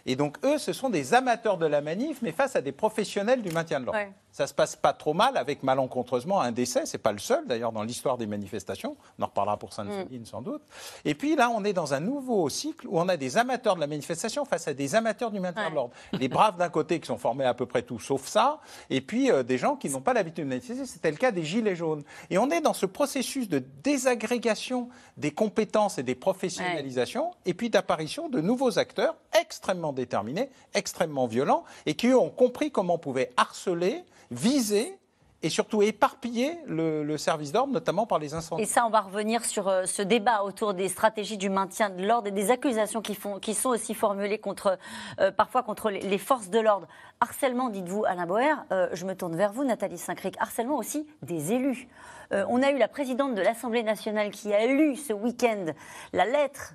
et 0.05 0.15
donc 0.15 0.37
eux, 0.43 0.57
ce 0.57 0.73
sont 0.73 0.89
des 0.89 1.13
amateurs 1.13 1.57
de 1.57 1.65
la 1.65 1.81
manif, 1.81 2.21
mais 2.21 2.31
face 2.31 2.55
à 2.55 2.61
des 2.61 2.71
professionnels 2.71 3.41
du 3.41 3.51
maintien 3.51 3.79
de 3.79 3.85
l'ordre. 3.85 3.99
Ouais. 3.99 4.11
Ça 4.31 4.47
se 4.47 4.53
passe 4.53 4.75
pas 4.75 4.91
trop 4.91 5.13
mal, 5.13 5.37
avec 5.37 5.63
malencontreusement 5.63 6.41
un 6.41 6.51
décès. 6.51 6.85
C'est 6.85 6.97
pas 6.97 7.13
le 7.13 7.19
seul, 7.19 7.47
d'ailleurs, 7.47 7.71
dans 7.71 7.83
l'histoire 7.83 8.17
des 8.17 8.27
manifestations. 8.27 8.97
On 9.17 9.23
en 9.23 9.27
reparlera 9.27 9.55
pour 9.55 9.71
Sainte-Soline, 9.71 10.25
sans 10.25 10.41
doute. 10.41 10.61
Et 11.05 11.15
puis 11.15 11.37
là, 11.37 11.49
on 11.49 11.63
est 11.63 11.71
dans 11.71 11.93
un 11.93 12.01
nouveau 12.01 12.49
cycle 12.49 12.85
où 12.85 12.99
on 12.99 13.07
a 13.07 13.15
des 13.15 13.37
amateurs 13.37 13.75
de 13.75 13.79
la 13.79 13.87
manifestation 13.87 14.43
face 14.43 14.67
à 14.67 14.73
des 14.73 14.93
amateurs 14.93 15.31
du 15.31 15.39
maintien 15.39 15.69
de 15.69 15.75
l'ordre. 15.75 15.93
Les 16.11 16.27
braves 16.27 16.57
d'un 16.57 16.67
côté 16.67 16.99
qui 16.99 17.07
sont 17.07 17.17
formés 17.17 17.45
à 17.45 17.53
peu 17.53 17.65
près 17.65 17.83
tous, 17.83 17.99
sauf 17.99 18.27
ça, 18.27 18.59
et 18.89 18.99
puis 18.99 19.31
euh, 19.31 19.41
des 19.41 19.57
gens 19.57 19.77
qui 19.77 19.89
n'ont 19.89 20.01
pas 20.01 20.11
l'habitude 20.11 20.43
de 20.43 20.49
manifester. 20.49 20.85
C'était 20.85 21.11
le 21.11 21.17
cas 21.17 21.31
des 21.31 21.43
Gilets 21.43 21.77
jaunes. 21.77 22.03
Et 22.29 22.37
on 22.37 22.49
est 22.49 22.59
dans 22.59 22.73
ce 22.73 22.85
processus 22.85 23.47
de 23.47 23.63
désagrégation 23.83 24.89
des 25.15 25.31
compétences 25.31 25.97
et 25.97 26.03
des 26.03 26.15
professionnalisations, 26.15 27.31
et 27.45 27.53
puis 27.53 27.69
d'apparition 27.69 28.27
de 28.27 28.41
nouveaux 28.41 28.79
acteurs 28.79 29.15
extrêmement 29.39 29.93
déterminés, 29.95 30.49
extrêmement 30.75 31.25
violents, 31.25 31.63
et 31.85 31.95
qui 31.95 32.13
ont 32.13 32.29
compris 32.29 32.71
comment 32.71 32.95
on 32.95 32.99
pouvait 32.99 33.31
harceler, 33.37 34.03
viser 34.29 34.97
et 35.45 35.49
surtout 35.49 35.83
éparpiller 35.83 36.57
le, 36.65 37.17
service 37.17 37.51
d'ordre, 37.51 37.71
notamment 37.71 38.07
par 38.07 38.17
les 38.17 38.33
incendies. 38.33 38.63
Et 38.63 38.65
ça, 38.65 38.83
on 38.85 38.89
va 38.89 39.01
revenir 39.01 39.45
sur 39.45 39.67
euh, 39.67 39.85
ce 39.85 40.01
débat 40.01 40.41
autour 40.43 40.73
des 40.73 40.89
stratégies 40.89 41.37
du 41.37 41.49
maintien 41.49 41.91
de 41.91 42.03
l'ordre 42.03 42.27
et 42.27 42.31
des 42.31 42.49
accusations 42.49 43.01
qui, 43.01 43.13
sont 43.53 43.69
aussi 43.69 43.93
formulées 43.93 44.39
contre, 44.39 44.79
euh, 45.19 45.31
parfois 45.31 45.61
contre 45.61 45.91
les, 45.91 46.17
forces 46.17 46.49
de 46.49 46.59
l'ordre. 46.59 46.87
Harcèlement, 47.21 47.69
dites-vous, 47.69 48.05
Alain 48.05 48.25
Boer, 48.25 48.55
euh, 48.71 48.89
je 48.93 49.05
me 49.05 49.13
tourne 49.15 49.35
vers 49.35 49.53
vous, 49.53 49.63
Nathalie 49.63 49.99
Saint-Cric. 49.99 50.35
Harcèlement 50.39 50.77
aussi 50.77 51.05
des 51.21 51.53
élus. 51.53 51.87
On 52.31 52.63
a 52.63 52.71
eu 52.71 52.79
la 52.79 52.87
présidente 52.87 53.35
de 53.35 53.41
l'Assemblée 53.41 53.83
nationale 53.83 54.31
qui 54.31 54.51
a 54.51 54.65
lu 54.65 54.95
ce 54.95 55.13
week-end 55.13 55.65
la 56.11 56.25
lettre 56.25 56.73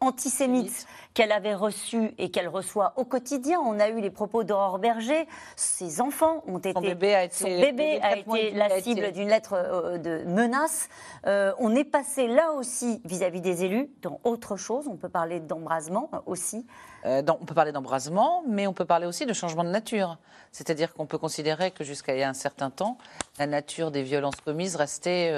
antisémite 0.00 0.86
qu'elle 1.14 1.32
avait 1.32 1.54
reçue 1.54 2.12
et 2.18 2.30
qu'elle 2.30 2.48
reçoit 2.48 2.92
au 2.96 3.04
quotidien. 3.04 3.58
On 3.64 3.80
a 3.80 3.88
eu 3.88 4.00
les 4.00 4.10
propos 4.10 4.44
d'Aurore 4.44 4.78
Berger. 4.78 5.26
Ses 5.56 6.00
enfants 6.00 6.42
ont 6.46 6.58
été. 6.58 6.74
bébé 6.78 7.14
a 7.14 7.24
été- 7.24 7.34
son 7.36 7.60
bébé 7.60 8.00
a 8.02 8.16
été 8.16 8.50
la 8.52 8.80
cible 8.80 9.12
d'une 9.12 9.28
lettre 9.28 9.54
euh, 9.54 9.98
de 9.98 10.24
menace. 10.24 10.88
Euh, 11.26 11.52
on 11.58 11.74
est 11.74 11.84
passé 11.84 12.26
là 12.28 12.52
aussi 12.52 13.00
vis-à-vis 13.04 13.40
des 13.40 13.64
élus 13.64 13.88
dans 14.02 14.20
autre 14.24 14.56
chose. 14.56 14.88
On 14.88 14.96
peut 14.96 15.08
parler 15.08 15.40
d'embrasement 15.40 16.10
aussi. 16.26 16.66
Euh, 17.04 17.22
on 17.40 17.44
peut 17.44 17.54
parler 17.54 17.72
d'embrasement, 17.72 18.42
mais 18.46 18.66
on 18.66 18.72
peut 18.72 18.84
parler 18.84 19.06
aussi 19.06 19.26
de 19.26 19.32
changement 19.32 19.64
de 19.64 19.70
nature. 19.70 20.18
C'est-à-dire 20.52 20.92
qu'on 20.92 21.06
peut 21.06 21.18
considérer 21.18 21.70
que 21.70 21.84
jusqu'à 21.84 22.14
il 22.14 22.20
y 22.20 22.22
a 22.22 22.28
un 22.28 22.34
certain 22.34 22.70
temps, 22.70 22.98
la 23.38 23.46
nature 23.46 23.90
des 23.90 24.02
violences 24.02 24.36
commises 24.36 24.76
restait, 24.76 25.32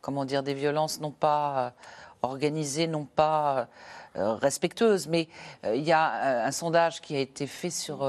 comment 0.00 0.24
dire, 0.24 0.42
des 0.42 0.54
violences 0.54 1.00
non 1.00 1.10
pas 1.12 1.72
organisées, 2.22 2.86
non 2.86 3.04
pas 3.04 3.68
euh, 4.16 4.34
respectueuses. 4.34 5.06
Mais 5.06 5.28
euh, 5.64 5.76
il 5.76 5.82
y 5.82 5.92
a 5.92 6.12
euh, 6.12 6.46
un 6.46 6.50
sondage 6.50 7.00
qui 7.00 7.14
a 7.14 7.20
été 7.20 7.46
fait 7.46 7.70
sur 7.70 8.08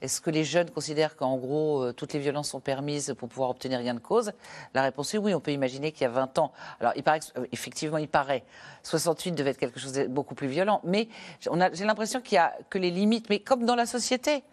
est-ce 0.00 0.20
que 0.20 0.30
les 0.30 0.44
jeunes 0.44 0.70
considèrent 0.70 1.16
qu'en 1.16 1.36
gros 1.36 1.92
toutes 1.92 2.12
les 2.12 2.20
violences 2.20 2.50
sont 2.50 2.60
permises 2.60 3.14
pour 3.18 3.28
pouvoir 3.28 3.50
obtenir 3.50 3.82
gain 3.82 3.94
de 3.94 4.00
cause? 4.00 4.32
La 4.74 4.82
réponse 4.82 5.14
est 5.14 5.18
oui. 5.18 5.34
On 5.34 5.40
peut 5.40 5.52
imaginer 5.52 5.92
qu'il 5.92 6.02
y 6.02 6.06
a 6.06 6.10
20 6.10 6.38
ans. 6.38 6.52
Alors 6.78 6.92
il 6.96 7.02
paraît 7.02 7.20
effectivement, 7.52 7.98
il 7.98 8.08
paraît 8.08 8.44
68 8.82 9.32
devait 9.32 9.50
être 9.50 9.58
quelque 9.58 9.80
chose 9.80 9.92
de 9.92 10.06
beaucoup 10.06 10.34
plus 10.34 10.48
violent. 10.48 10.80
Mais 10.84 11.08
j'ai 11.40 11.84
l'impression 11.84 12.20
qu'il 12.20 12.36
y 12.36 12.38
a 12.38 12.54
que 12.68 12.78
les 12.78 12.90
limites, 12.90 13.28
mais 13.30 13.40
comme 13.40 13.64
dans 13.64 13.76
la 13.76 13.86
société. 13.86 14.44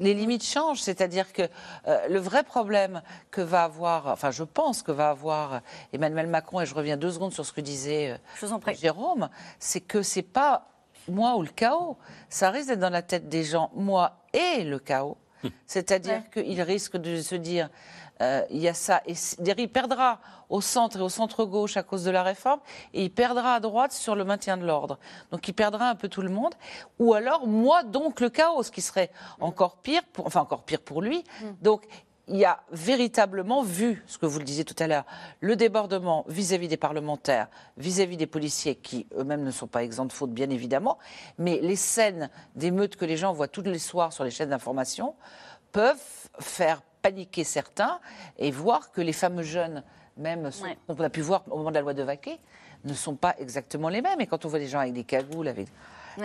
Les 0.00 0.14
limites 0.14 0.44
changent, 0.44 0.80
c'est-à-dire 0.80 1.32
que 1.32 1.42
euh, 1.86 2.08
le 2.08 2.18
vrai 2.18 2.42
problème 2.42 3.02
que 3.30 3.40
va 3.40 3.64
avoir, 3.64 4.08
enfin 4.08 4.30
je 4.30 4.42
pense 4.42 4.82
que 4.82 4.90
va 4.90 5.10
avoir 5.10 5.60
Emmanuel 5.92 6.26
Macron, 6.26 6.60
et 6.60 6.66
je 6.66 6.74
reviens 6.74 6.96
deux 6.96 7.12
secondes 7.12 7.32
sur 7.32 7.46
ce 7.46 7.52
que 7.52 7.60
disait 7.60 8.18
euh, 8.42 8.72
Jérôme, 8.72 9.28
c'est 9.58 9.80
que 9.82 10.02
c'est 10.02 10.22
pas 10.22 10.66
moi 11.08 11.36
ou 11.36 11.42
le 11.42 11.48
chaos, 11.48 11.96
ça 12.28 12.50
risque 12.50 12.68
d'être 12.68 12.80
dans 12.80 12.90
la 12.90 13.02
tête 13.02 13.28
des 13.28 13.44
gens, 13.44 13.70
moi 13.74 14.24
et 14.32 14.64
le 14.64 14.78
chaos. 14.78 15.18
C'est-à-dire 15.66 16.28
qu'il 16.30 16.60
risque 16.62 16.96
de 16.96 17.20
se 17.20 17.34
dire, 17.34 17.70
euh, 18.20 18.42
il 18.50 18.58
y 18.58 18.68
a 18.68 18.74
ça, 18.74 19.02
et 19.06 19.14
il 19.38 19.68
perdra 19.68 20.20
au 20.50 20.60
centre 20.60 20.98
et 20.98 21.02
au 21.02 21.08
centre-gauche 21.08 21.76
à 21.76 21.82
cause 21.82 22.04
de 22.04 22.10
la 22.10 22.22
réforme, 22.22 22.60
et 22.92 23.04
il 23.04 23.10
perdra 23.10 23.54
à 23.54 23.60
droite 23.60 23.92
sur 23.92 24.14
le 24.14 24.24
maintien 24.24 24.56
de 24.56 24.66
l'ordre. 24.66 24.98
Donc 25.30 25.48
il 25.48 25.54
perdra 25.54 25.88
un 25.88 25.94
peu 25.94 26.08
tout 26.08 26.22
le 26.22 26.28
monde. 26.28 26.54
Ou 26.98 27.14
alors, 27.14 27.46
moi, 27.46 27.82
donc, 27.84 28.20
le 28.20 28.28
chaos, 28.28 28.62
ce 28.62 28.70
qui 28.70 28.82
serait 28.82 29.10
encore 29.40 29.76
pire, 29.76 30.02
pour, 30.12 30.26
enfin 30.26 30.40
encore 30.40 30.64
pire 30.64 30.80
pour 30.80 31.00
lui. 31.00 31.24
Donc, 31.62 31.86
il 32.28 32.36
y 32.36 32.44
a 32.44 32.60
véritablement 32.70 33.62
vu, 33.62 34.04
ce 34.06 34.16
que 34.16 34.26
vous 34.26 34.38
le 34.38 34.44
disiez 34.44 34.64
tout 34.64 34.76
à 34.78 34.86
l'heure, 34.86 35.04
le 35.40 35.56
débordement 35.56 36.24
vis-à-vis 36.28 36.68
des 36.68 36.76
parlementaires, 36.76 37.48
vis-à-vis 37.76 38.16
des 38.16 38.26
policiers, 38.26 38.76
qui 38.76 39.08
eux-mêmes 39.16 39.42
ne 39.42 39.50
sont 39.50 39.66
pas 39.66 39.82
exempts 39.82 40.04
de 40.04 40.12
faute, 40.12 40.30
bien 40.30 40.48
évidemment, 40.48 40.98
mais 41.38 41.58
les 41.60 41.76
scènes 41.76 42.30
d'émeutes 42.54 42.94
que 42.94 43.04
les 43.04 43.16
gens 43.16 43.32
voient 43.32 43.48
tous 43.48 43.62
les 43.62 43.80
soirs 43.80 44.12
sur 44.12 44.22
les 44.22 44.30
chaînes 44.30 44.50
d'information 44.50 45.16
peuvent 45.72 45.98
faire 46.38 46.82
paniquer 47.02 47.44
certains 47.44 47.98
et 48.38 48.50
voir 48.50 48.92
que 48.92 49.00
les 49.00 49.12
fameux 49.12 49.42
jeunes, 49.42 49.82
même 50.20 50.50
ceux 50.50 50.66
qu'on 50.86 51.02
a 51.02 51.10
pu 51.10 51.20
voir 51.20 51.42
au 51.50 51.56
moment 51.56 51.70
de 51.70 51.74
la 51.74 51.80
loi 51.80 51.94
de 51.94 52.02
Vaquet, 52.02 52.38
ne 52.84 52.94
sont 52.94 53.14
pas 53.14 53.34
exactement 53.38 53.88
les 53.88 54.02
mêmes. 54.02 54.20
Et 54.20 54.26
quand 54.26 54.44
on 54.44 54.48
voit 54.48 54.58
des 54.58 54.68
gens 54.68 54.78
avec 54.78 54.92
des 54.92 55.04
cagoules, 55.04 55.48
avec... 55.48 55.68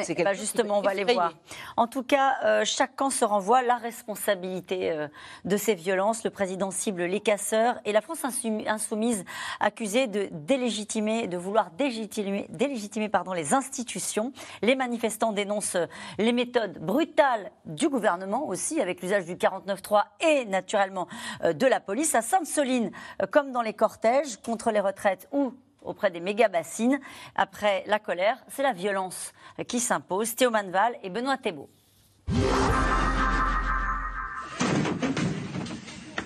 C'est 0.01 0.15
eh 0.17 0.23
ben 0.23 0.33
justement, 0.33 0.79
on 0.79 0.81
va 0.81 0.93
les 0.93 1.03
voir. 1.03 1.33
En 1.77 1.87
tout 1.87 2.03
cas, 2.03 2.35
euh, 2.43 2.65
chaque 2.65 2.95
camp 2.95 3.09
se 3.09 3.23
renvoie 3.25 3.61
la 3.61 3.75
responsabilité 3.75 4.91
euh, 4.91 5.07
de 5.45 5.57
ces 5.57 5.75
violences. 5.75 6.23
Le 6.23 6.29
président 6.29 6.71
cible 6.71 7.03
les 7.03 7.19
casseurs 7.19 7.75
et 7.85 7.91
la 7.91 8.01
France 8.01 8.23
insou- 8.23 8.63
insoumise 8.67 9.25
accusée 9.59 10.07
de 10.07 10.27
délégitimer, 10.31 11.27
de 11.27 11.37
vouloir 11.37 11.71
délégitimer, 11.71 12.47
délégitimer 12.49 13.09
pardon, 13.09 13.33
les 13.33 13.53
institutions. 13.53 14.31
Les 14.61 14.75
manifestants 14.75 15.31
dénoncent 15.31 15.75
euh, 15.75 15.87
les 16.17 16.31
méthodes 16.31 16.79
brutales 16.79 17.51
du 17.65 17.89
gouvernement 17.89 18.47
aussi, 18.47 18.81
avec 18.81 19.01
l'usage 19.01 19.25
du 19.25 19.35
49.3 19.35 20.03
et 20.21 20.45
naturellement 20.45 21.07
euh, 21.43 21.53
de 21.53 21.67
la 21.67 21.79
police. 21.79 22.15
À 22.15 22.21
Sainte-Soline, 22.21 22.91
comme 23.31 23.51
dans 23.51 23.61
les 23.61 23.73
cortèges 23.73 24.37
contre 24.37 24.71
les 24.71 24.79
retraites 24.79 25.27
ou 25.31 25.53
auprès 25.85 26.11
des 26.11 26.19
méga-bassines. 26.19 26.99
Après 27.35 27.83
la 27.87 27.99
colère, 27.99 28.37
c'est 28.47 28.63
la 28.63 28.73
violence 28.73 29.33
qui 29.67 29.79
s'impose. 29.79 30.35
Théo 30.35 30.51
Manval 30.51 30.95
et 31.03 31.09
Benoît 31.09 31.37
Thébault. 31.37 31.69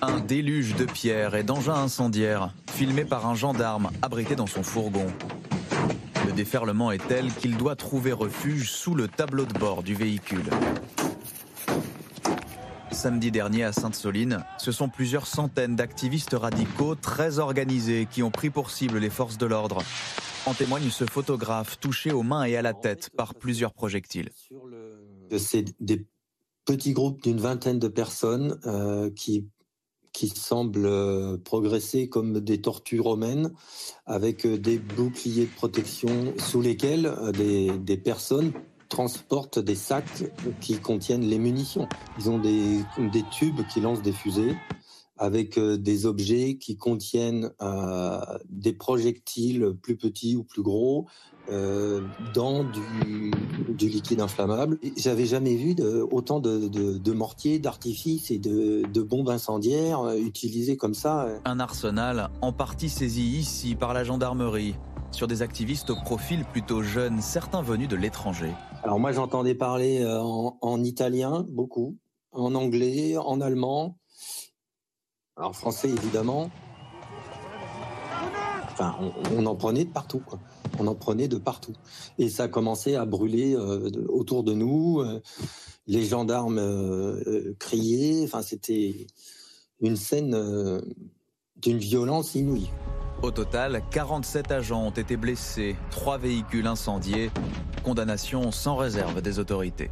Un 0.02 0.20
déluge 0.20 0.74
de 0.76 0.86
pierres 0.86 1.34
et 1.34 1.42
d'engins 1.42 1.74
incendiaires, 1.74 2.54
filmé 2.72 3.04
par 3.04 3.26
un 3.26 3.34
gendarme 3.34 3.90
abrité 4.00 4.34
dans 4.34 4.46
son 4.46 4.62
fourgon. 4.62 5.06
Le 6.26 6.32
déferlement 6.32 6.90
est 6.90 7.06
tel 7.06 7.32
qu'il 7.34 7.56
doit 7.56 7.76
trouver 7.76 8.12
refuge 8.12 8.70
sous 8.70 8.94
le 8.94 9.08
tableau 9.08 9.44
de 9.44 9.58
bord 9.58 9.82
du 9.82 9.94
véhicule. 9.94 10.48
Samedi 13.00 13.30
dernier 13.30 13.64
à 13.64 13.72
Sainte-Soline, 13.72 14.44
ce 14.58 14.72
sont 14.72 14.90
plusieurs 14.90 15.26
centaines 15.26 15.74
d'activistes 15.74 16.34
radicaux 16.34 16.94
très 16.94 17.38
organisés 17.38 18.04
qui 18.04 18.22
ont 18.22 18.30
pris 18.30 18.50
pour 18.50 18.70
cible 18.70 18.98
les 18.98 19.08
forces 19.08 19.38
de 19.38 19.46
l'ordre. 19.46 19.78
En 20.44 20.52
témoigne 20.52 20.90
ce 20.90 21.06
photographe 21.06 21.80
touché 21.80 22.12
aux 22.12 22.22
mains 22.22 22.44
et 22.44 22.58
à 22.58 22.62
la 22.62 22.74
tête 22.74 23.08
par 23.16 23.34
plusieurs 23.34 23.72
projectiles. 23.72 24.28
C'est 25.34 25.64
des 25.80 26.04
petits 26.66 26.92
groupes 26.92 27.22
d'une 27.22 27.40
vingtaine 27.40 27.78
de 27.78 27.88
personnes 27.88 28.60
euh, 28.66 29.08
qui, 29.16 29.48
qui 30.12 30.28
semblent 30.28 30.84
euh, 30.84 31.38
progresser 31.38 32.10
comme 32.10 32.40
des 32.40 32.60
tortues 32.60 33.00
romaines, 33.00 33.50
avec 34.04 34.44
euh, 34.44 34.58
des 34.58 34.78
boucliers 34.78 35.46
de 35.46 35.54
protection 35.54 36.34
sous 36.36 36.60
lesquels 36.60 37.10
des, 37.32 37.70
des 37.78 37.96
personnes 37.96 38.52
transportent 38.90 39.58
des 39.58 39.76
sacs 39.76 40.24
qui 40.60 40.78
contiennent 40.78 41.24
les 41.24 41.38
munitions. 41.38 41.88
Ils 42.18 42.28
ont 42.28 42.38
des, 42.38 42.84
tubes 43.30 43.60
qui 43.72 43.80
lancent 43.80 44.02
des 44.02 44.12
fusées 44.12 44.54
avec 45.16 45.58
euh, 45.58 45.76
des 45.76 46.06
objets 46.06 46.56
qui 46.56 46.76
contiennent 46.78 47.50
euh, 47.60 48.20
des 48.48 48.72
projectiles 48.72 49.74
plus 49.82 49.96
petits 49.96 50.34
ou 50.34 50.44
plus 50.44 50.62
gros 50.62 51.06
euh, 51.50 52.00
dans 52.34 52.64
du, 52.64 53.30
liquide 53.78 54.22
inflammable. 54.22 54.78
J'avais 54.96 55.26
jamais 55.26 55.56
vu 55.56 55.76
autant 56.10 56.40
de, 56.40 57.12
mortiers, 57.12 57.58
d'artifices 57.58 58.30
et 58.30 58.38
de, 58.38 59.02
bombes 59.02 59.28
incendiaires 59.28 60.14
utilisés 60.16 60.76
comme 60.76 60.94
ça. 60.94 61.28
Un 61.44 61.60
arsenal 61.60 62.30
en 62.40 62.52
partie 62.52 62.88
saisi 62.88 63.22
ici 63.22 63.74
par 63.74 63.94
la 63.94 64.04
gendarmerie. 64.04 64.74
Sur 65.12 65.26
des 65.26 65.42
activistes 65.42 65.90
au 65.90 65.96
profil 65.96 66.44
plutôt 66.44 66.82
jeune, 66.82 67.20
certains 67.20 67.62
venus 67.62 67.88
de 67.88 67.96
l'étranger. 67.96 68.52
Alors 68.82 68.98
moi 68.98 69.12
j'entendais 69.12 69.54
parler 69.54 70.00
euh, 70.02 70.20
en, 70.20 70.58
en 70.60 70.82
italien 70.82 71.44
beaucoup, 71.48 71.96
en 72.32 72.54
anglais, 72.54 73.16
en 73.16 73.40
allemand, 73.40 73.98
en 75.36 75.52
français 75.52 75.88
évidemment. 75.90 76.50
Enfin, 78.72 78.96
on, 79.36 79.44
en 79.44 79.56
prenait 79.56 79.84
de 79.84 79.90
partout, 79.90 80.20
quoi. 80.20 80.38
On 80.78 80.86
en 80.86 80.94
prenait 80.94 81.28
de 81.28 81.36
partout. 81.36 81.74
Et 82.18 82.30
ça 82.30 82.44
a 82.44 82.48
commencé 82.48 82.94
à 82.94 83.04
brûler 83.04 83.54
euh, 83.54 83.90
autour 84.08 84.42
de 84.42 84.54
nous. 84.54 85.00
euh, 85.00 85.20
les 85.86 86.04
gendarmes 86.04 86.58
euh, 86.58 87.54
criaient. 87.58 88.22
Enfin, 88.24 88.40
c'était 88.40 89.06
une 89.80 89.96
scène 89.96 90.34
d'une 91.62 91.78
violence 91.78 92.34
inouïe. 92.34 92.70
Au 93.22 93.30
total, 93.30 93.82
47 93.90 94.50
agents 94.50 94.86
ont 94.86 94.90
été 94.90 95.16
blessés, 95.16 95.76
3 95.90 96.18
véhicules 96.18 96.66
incendiés, 96.66 97.30
condamnation 97.82 98.50
sans 98.50 98.76
réserve 98.76 99.20
des 99.20 99.38
autorités. 99.38 99.90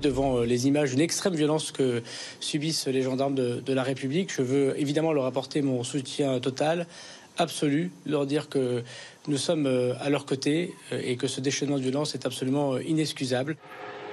Devant 0.00 0.38
euh, 0.38 0.44
les 0.44 0.68
images 0.68 0.90
d'une 0.90 1.00
extrême 1.00 1.34
violence 1.34 1.72
que 1.72 2.02
subissent 2.38 2.86
les 2.86 3.02
gendarmes 3.02 3.34
de, 3.34 3.60
de 3.60 3.72
la 3.72 3.82
République, 3.82 4.32
je 4.32 4.42
veux 4.42 4.78
évidemment 4.80 5.12
leur 5.12 5.26
apporter 5.26 5.62
mon 5.62 5.82
soutien 5.82 6.38
total, 6.38 6.86
absolu, 7.36 7.90
leur 8.06 8.24
dire 8.24 8.48
que 8.48 8.82
nous 9.26 9.36
sommes 9.36 9.66
euh, 9.66 9.94
à 10.00 10.10
leur 10.10 10.26
côté 10.26 10.74
euh, 10.92 11.02
et 11.04 11.16
que 11.16 11.26
ce 11.26 11.40
déchaînement 11.40 11.76
de 11.76 11.82
violence 11.82 12.14
est 12.14 12.24
absolument 12.24 12.78
inexcusable. 12.78 13.56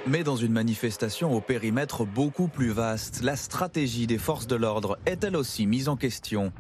Mais 0.08 0.24
dans 0.24 0.38
une 0.38 0.54
manifestation 0.54 1.34
au 1.34 1.42
périmètre 1.42 2.06
beaucoup 2.06 2.48
plus 2.48 2.70
vaste, 2.70 3.22
la 3.24 3.36
stratégie 3.36 4.08
des 4.08 4.18
forces 4.18 4.48
de 4.48 4.56
l'ordre 4.56 4.98
est 5.06 5.22
elle 5.26 5.36
aussi 5.36 5.68
mise 5.68 5.90
en 5.90 5.98
question? 5.98 6.54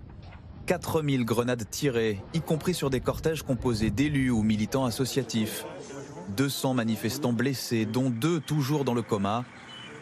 4000 0.66 1.24
grenades 1.24 1.64
tirées, 1.70 2.20
y 2.34 2.42
compris 2.42 2.74
sur 2.74 2.90
des 2.90 3.00
cortèges 3.00 3.44
composés 3.44 3.90
d'élus 3.90 4.32
ou 4.32 4.44
militants 4.44 4.84
associatifs. 4.84 5.66
200 6.36 6.74
manifestants 6.74 7.32
blessés, 7.32 7.86
dont 7.86 8.10
deux 8.10 8.42
toujours 8.42 8.84
dans 8.84 8.94
le 8.94 9.02
coma. 9.02 9.46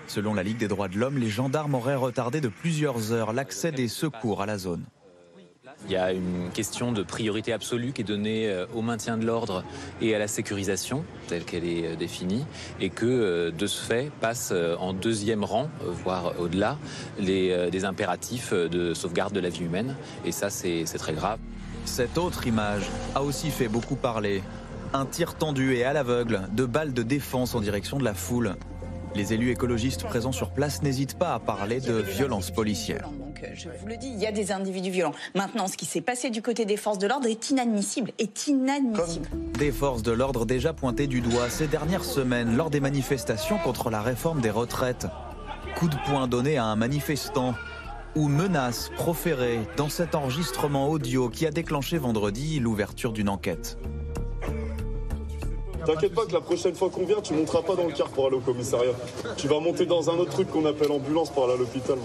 Selon 0.07 0.33
la 0.33 0.41
Ligue 0.41 0.57
des 0.57 0.67
droits 0.67 0.87
de 0.87 0.97
l'homme, 0.97 1.19
les 1.19 1.29
gendarmes 1.29 1.75
auraient 1.75 1.93
retardé 1.93 2.41
de 2.41 2.47
plusieurs 2.47 3.11
heures 3.11 3.31
l'accès 3.31 3.71
des 3.71 3.87
secours 3.87 4.41
à 4.41 4.47
la 4.47 4.57
zone. 4.57 4.85
Il 5.87 5.91
y 5.91 5.97
a 5.97 6.11
une 6.11 6.49
question 6.51 6.91
de 6.91 7.03
priorité 7.03 7.53
absolue 7.53 7.91
qui 7.93 8.01
est 8.01 8.05
donnée 8.05 8.49
euh, 8.49 8.65
au 8.73 8.81
maintien 8.81 9.17
de 9.17 9.25
l'ordre 9.25 9.63
et 10.01 10.15
à 10.15 10.19
la 10.19 10.27
sécurisation, 10.27 11.05
telle 11.27 11.43
qu'elle 11.43 11.63
est 11.63 11.85
euh, 11.85 11.95
définie, 11.95 12.43
et 12.79 12.89
que 12.89 13.05
euh, 13.05 13.51
de 13.51 13.67
ce 13.67 13.83
fait 13.83 14.11
passent 14.19 14.53
en 14.79 14.93
deuxième 14.93 15.43
rang, 15.43 15.69
voire 15.83 16.33
au-delà, 16.39 16.77
des 17.19 17.85
impératifs 17.85 18.53
de 18.53 18.93
sauvegarde 18.93 19.33
de 19.33 19.39
la 19.39 19.49
vie 19.49 19.63
humaine. 19.63 19.95
Et 20.25 20.31
ça, 20.31 20.49
c'est 20.49 20.85
très 20.97 21.13
grave. 21.13 21.39
Cette 21.85 22.17
autre 22.17 22.47
image 22.47 22.83
a 23.13 23.21
aussi 23.21 23.51
fait 23.51 23.67
beaucoup 23.67 23.95
parler. 23.95 24.41
Un 24.93 25.05
tir 25.05 25.35
tendu 25.35 25.75
et 25.75 25.83
à 25.83 25.93
l'aveugle, 25.93 26.41
de 26.53 26.65
balles 26.65 26.93
de 26.93 27.03
défense 27.03 27.53
en 27.53 27.61
direction 27.61 27.97
de 27.97 28.03
la 28.03 28.13
foule. 28.13 28.55
Les 29.15 29.33
élus 29.33 29.51
écologistes 29.51 30.03
présents 30.03 30.31
sur 30.31 30.51
place 30.51 30.81
n'hésitent 30.81 31.17
pas 31.17 31.33
à 31.33 31.39
parler 31.39 31.79
de 31.79 31.93
violence 31.93 32.51
policière. 32.51 33.09
Donc, 33.35 33.49
je 33.53 33.67
vous 33.69 33.87
le 33.87 33.97
dis, 33.97 34.07
il 34.07 34.19
y 34.19 34.25
a 34.25 34.31
des 34.31 34.51
individus 34.51 34.91
violents. 34.91 35.13
Maintenant, 35.33 35.67
ce 35.67 35.75
qui 35.75 35.85
s'est 35.85 36.01
passé 36.01 36.29
du 36.29 36.41
côté 36.41 36.65
des 36.65 36.77
forces 36.77 36.99
de 36.99 37.07
l'ordre 37.07 37.27
est 37.27 37.49
inadmissible. 37.49 38.11
Est 38.17 38.47
inadmissible. 38.47 39.27
Des 39.59 39.71
forces 39.71 40.03
de 40.03 40.11
l'ordre 40.11 40.45
déjà 40.45 40.71
pointées 40.73 41.07
du 41.07 41.21
doigt 41.21 41.49
ces 41.49 41.67
dernières 41.67 42.05
semaines 42.05 42.55
lors 42.55 42.69
des 42.69 42.79
manifestations 42.79 43.57
contre 43.57 43.89
la 43.89 44.01
réforme 44.01 44.39
des 44.39 44.51
retraites. 44.51 45.07
Coup 45.75 45.89
de 45.89 45.95
poing 46.07 46.27
donné 46.27 46.57
à 46.57 46.65
un 46.65 46.75
manifestant 46.77 47.55
ou 48.15 48.29
menaces 48.29 48.89
proférées 48.95 49.59
dans 49.75 49.89
cet 49.89 50.15
enregistrement 50.15 50.89
audio 50.89 51.29
qui 51.29 51.45
a 51.45 51.51
déclenché 51.51 51.97
vendredi 51.97 52.59
l'ouverture 52.59 53.11
d'une 53.11 53.27
enquête. 53.27 53.77
T'inquiète 55.85 56.15
pas 56.15 56.25
que 56.25 56.33
la 56.33 56.41
prochaine 56.41 56.73
fois 56.73 56.89
qu'on 56.89 57.05
vient, 57.05 57.21
tu 57.21 57.33
monteras 57.33 57.61
pas 57.61 57.75
dans 57.75 57.85
le 57.85 57.91
car 57.93 58.07
pour 58.07 58.27
aller 58.27 58.37
au 58.37 58.39
commissariat. 58.39 58.93
Tu 59.35 59.47
vas 59.47 59.59
monter 59.59 59.85
dans 59.85 60.09
un 60.09 60.13
autre 60.13 60.31
truc 60.31 60.49
qu'on 60.49 60.65
appelle 60.65 60.91
ambulance 60.91 61.29
pour 61.29 61.43
aller 61.43 61.53
à 61.53 61.57
l'hôpital. 61.57 61.97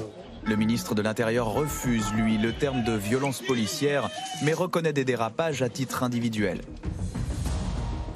Le 0.46 0.56
ministre 0.56 0.94
de 0.94 1.02
l'Intérieur 1.02 1.52
refuse, 1.52 2.12
lui, 2.14 2.38
le 2.38 2.52
terme 2.52 2.82
de 2.82 2.92
violence 2.92 3.42
policière, 3.42 4.08
mais 4.42 4.52
reconnaît 4.52 4.92
des 4.92 5.04
dérapages 5.04 5.62
à 5.62 5.68
titre 5.68 6.02
individuel. 6.02 6.62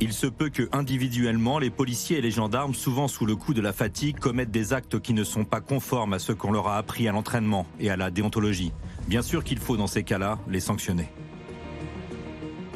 Il 0.01 0.13
se 0.13 0.27
peut 0.27 0.51
que 0.51 0.69
individuellement, 0.73 1.59
les 1.59 1.71
policiers 1.71 2.19
et 2.19 2.21
les 2.21 2.31
gendarmes, 2.31 2.75
souvent 2.75 3.09
sous 3.09 3.27
le 3.27 3.37
coup 3.37 3.55
de 3.55 3.61
la 3.61 3.73
fatigue, 3.73 4.19
commettent 4.19 4.51
des 4.51 4.73
actes 4.73 5.01
qui 5.01 5.15
ne 5.15 5.23
sont 5.23 5.45
pas 5.45 5.61
conformes 5.61 6.15
à 6.15 6.19
ce 6.19 6.33
qu'on 6.33 6.51
leur 6.51 6.69
a 6.69 6.79
appris 6.79 7.09
à 7.09 7.13
l'entraînement 7.13 7.67
et 7.79 7.91
à 7.91 7.97
la 7.97 8.11
déontologie. 8.11 8.73
Bien 9.07 9.23
sûr 9.23 9.45
qu'il 9.45 9.59
faut, 9.59 9.77
dans 9.77 9.87
ces 9.87 10.03
cas-là, 10.03 10.39
les 10.49 10.61
sanctionner. 10.61 11.09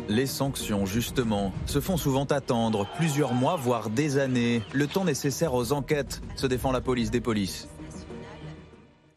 Les 0.09 0.27
sanctions, 0.27 0.87
justement, 0.87 1.53
se 1.67 1.81
font 1.81 1.99
souvent 1.99 2.25
attendre 2.25 2.87
plusieurs 2.97 3.35
mois, 3.35 3.57
voire 3.57 3.91
des 3.91 4.17
années, 4.17 4.63
le 4.73 4.87
temps 4.87 5.05
nécessaire 5.05 5.53
aux 5.53 5.73
enquêtes, 5.73 6.23
se 6.35 6.47
défend 6.47 6.73
la 6.73 6.81
police 6.81 7.11
des 7.11 7.21
polices. 7.21 7.69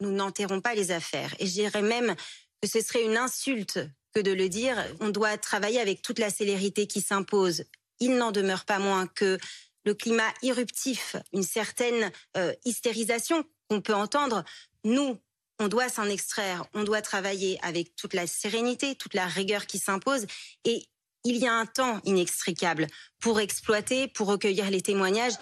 Nous 0.01 0.11
n'enterrons 0.11 0.59
pas 0.59 0.75
les 0.75 0.91
affaires. 0.91 1.33
Et 1.39 1.45
je 1.45 1.53
dirais 1.53 1.81
même 1.81 2.15
que 2.61 2.67
ce 2.67 2.81
serait 2.81 3.05
une 3.05 3.17
insulte 3.17 3.79
que 4.13 4.19
de 4.19 4.31
le 4.31 4.49
dire. 4.49 4.75
On 4.99 5.09
doit 5.09 5.37
travailler 5.37 5.79
avec 5.79 6.01
toute 6.01 6.19
la 6.19 6.29
célérité 6.29 6.87
qui 6.87 7.01
s'impose. 7.01 7.63
Il 7.99 8.17
n'en 8.17 8.31
demeure 8.31 8.65
pas 8.65 8.79
moins 8.79 9.07
que 9.07 9.37
le 9.85 9.93
climat 9.93 10.31
irruptif, 10.41 11.15
une 11.33 11.43
certaine 11.43 12.11
euh, 12.37 12.53
hystérisation 12.65 13.43
qu'on 13.69 13.81
peut 13.81 13.95
entendre, 13.95 14.43
nous, 14.83 15.17
on 15.59 15.67
doit 15.67 15.89
s'en 15.89 16.05
extraire, 16.05 16.65
on 16.73 16.83
doit 16.83 17.01
travailler 17.01 17.59
avec 17.61 17.95
toute 17.95 18.13
la 18.13 18.27
sérénité, 18.27 18.95
toute 18.95 19.13
la 19.13 19.27
rigueur 19.27 19.65
qui 19.65 19.77
s'impose. 19.77 20.25
Et 20.65 20.83
il 21.23 21.37
y 21.37 21.47
a 21.47 21.53
un 21.53 21.65
temps 21.65 22.01
inextricable 22.03 22.87
pour 23.19 23.39
exploiter, 23.39 24.07
pour 24.07 24.27
recueillir 24.27 24.69
les 24.71 24.81
témoignages. 24.81 25.33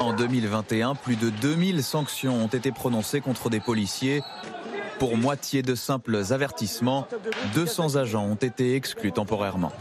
En 0.00 0.12
2021, 0.12 0.94
plus 0.94 1.16
de 1.16 1.30
2000 1.30 1.82
sanctions 1.82 2.34
ont 2.34 2.48
été 2.48 2.72
prononcées 2.72 3.20
contre 3.20 3.50
des 3.50 3.60
policiers. 3.60 4.22
Pour 4.98 5.16
moitié 5.16 5.62
de 5.62 5.74
simples 5.74 6.16
avertissements, 6.30 7.06
200 7.54 7.96
agents 7.96 8.24
ont 8.24 8.34
été 8.34 8.76
exclus 8.76 9.12
temporairement. 9.12 9.72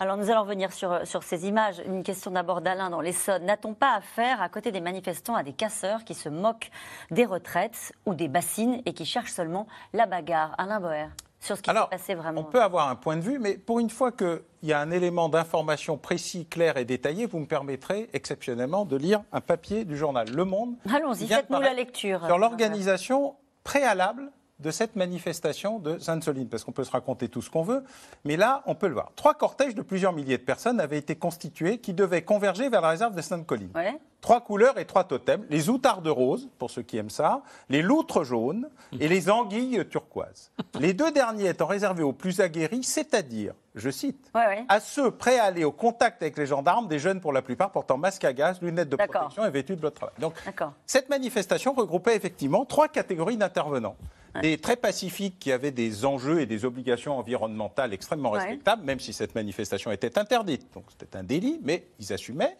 Alors 0.00 0.16
nous 0.16 0.28
allons 0.30 0.42
revenir 0.42 0.72
sur, 0.72 1.22
ces 1.22 1.46
images. 1.46 1.80
Une 1.86 2.02
question 2.02 2.32
d'abord 2.32 2.60
d'Alain 2.60 2.90
dans 2.90 3.00
l'Essonne. 3.00 3.44
N'a-t-on 3.44 3.74
pas 3.74 3.94
affaire, 3.94 4.42
à 4.42 4.48
côté 4.48 4.72
des 4.72 4.80
manifestants, 4.80 5.36
à 5.36 5.42
des 5.42 5.52
casseurs 5.52 6.04
qui 6.04 6.14
se 6.14 6.28
moquent 6.28 6.70
des 7.10 7.24
retraites 7.24 7.92
ou 8.04 8.14
des 8.14 8.28
bassines 8.28 8.82
et 8.86 8.92
qui 8.92 9.04
cherchent 9.04 9.32
seulement 9.32 9.66
la 9.92 10.06
bagarre? 10.06 10.54
Alain 10.58 10.80
Boer, 10.80 11.08
sur 11.44 11.56
ce 11.56 11.62
qui 11.62 11.70
s'est 11.70 11.76
passé 11.90 12.14
vraiment. 12.14 12.40
On 12.40 12.44
peut 12.44 12.62
avoir 12.62 12.88
un 12.88 12.96
point 12.96 13.16
de 13.16 13.22
vue, 13.22 13.38
mais 13.38 13.56
pour 13.56 13.78
une 13.78 13.90
fois 13.90 14.12
qu'il 14.12 14.40
y 14.62 14.72
a 14.72 14.80
un 14.80 14.90
élément 14.90 15.28
d'information 15.28 15.98
précis, 15.98 16.46
clair 16.46 16.76
et 16.76 16.84
détaillé, 16.84 17.26
vous 17.26 17.38
me 17.38 17.46
permettrez 17.46 18.08
exceptionnellement 18.12 18.84
de 18.84 18.96
lire 18.96 19.22
un 19.32 19.40
papier 19.40 19.84
du 19.84 19.96
journal 19.96 20.28
Le 20.30 20.44
Monde. 20.44 20.76
Allons-y, 20.92 21.26
faites-nous 21.26 21.60
la 21.60 21.74
lecture. 21.74 22.24
Sur 22.26 22.38
l'organisation 22.38 23.36
préalable 23.62 24.30
de 24.60 24.70
cette 24.70 24.94
manifestation 24.94 25.80
de 25.80 25.98
Sainte-Soline, 25.98 26.48
parce 26.48 26.64
qu'on 26.64 26.72
peut 26.72 26.84
se 26.84 26.90
raconter 26.90 27.28
tout 27.28 27.42
ce 27.42 27.50
qu'on 27.50 27.62
veut, 27.62 27.82
mais 28.24 28.36
là, 28.36 28.62
on 28.66 28.74
peut 28.74 28.86
le 28.86 28.94
voir. 28.94 29.10
Trois 29.16 29.34
cortèges 29.34 29.74
de 29.74 29.82
plusieurs 29.82 30.12
milliers 30.12 30.38
de 30.38 30.44
personnes 30.44 30.80
avaient 30.80 30.98
été 30.98 31.16
constitués 31.16 31.78
qui 31.78 31.92
devaient 31.92 32.22
converger 32.22 32.68
vers 32.68 32.80
la 32.80 32.90
réserve 32.90 33.14
de 33.16 33.20
Sainte-Colline. 33.20 33.70
Trois 34.24 34.40
couleurs 34.40 34.78
et 34.78 34.86
trois 34.86 35.04
totems, 35.04 35.44
les 35.50 35.68
outardes 35.68 36.08
roses, 36.08 36.48
pour 36.58 36.70
ceux 36.70 36.80
qui 36.80 36.96
aiment 36.96 37.10
ça, 37.10 37.42
les 37.68 37.82
loutres 37.82 38.24
jaunes 38.24 38.70
et 38.98 39.06
les 39.06 39.28
anguilles 39.28 39.84
turquoises. 39.90 40.50
Les 40.80 40.94
deux 40.94 41.12
derniers 41.12 41.50
étant 41.50 41.66
réservés 41.66 42.02
aux 42.02 42.14
plus 42.14 42.40
aguerris, 42.40 42.84
c'est-à-dire, 42.84 43.52
je 43.74 43.90
cite, 43.90 44.30
à 44.32 44.80
ceux 44.80 45.10
prêts 45.10 45.38
à 45.38 45.44
aller 45.44 45.64
au 45.64 45.72
contact 45.72 46.22
avec 46.22 46.38
les 46.38 46.46
gendarmes, 46.46 46.88
des 46.88 46.98
jeunes 46.98 47.20
pour 47.20 47.34
la 47.34 47.42
plupart 47.42 47.70
portant 47.70 47.98
masque 47.98 48.24
à 48.24 48.32
gaz, 48.32 48.62
lunettes 48.62 48.88
de 48.88 48.96
protection 48.96 49.44
et 49.44 49.50
vêtus 49.50 49.76
de 49.76 49.82
votre 49.82 49.96
travail. 49.96 50.14
Donc, 50.18 50.32
cette 50.86 51.10
manifestation 51.10 51.74
regroupait 51.74 52.16
effectivement 52.16 52.64
trois 52.64 52.88
catégories 52.88 53.36
d'intervenants. 53.36 53.96
Des 54.40 54.56
très 54.56 54.76
pacifiques 54.76 55.38
qui 55.38 55.52
avaient 55.52 55.70
des 55.70 56.06
enjeux 56.06 56.40
et 56.40 56.46
des 56.46 56.64
obligations 56.64 57.18
environnementales 57.18 57.92
extrêmement 57.92 58.30
Ouais. 58.30 58.38
respectables, 58.38 58.84
même 58.84 59.00
si 59.00 59.12
cette 59.12 59.34
manifestation 59.34 59.92
était 59.92 60.18
interdite. 60.18 60.66
Donc 60.72 60.84
c'était 60.98 61.18
un 61.18 61.22
délit, 61.22 61.60
mais 61.62 61.86
ils 62.00 62.10
assumaient. 62.10 62.56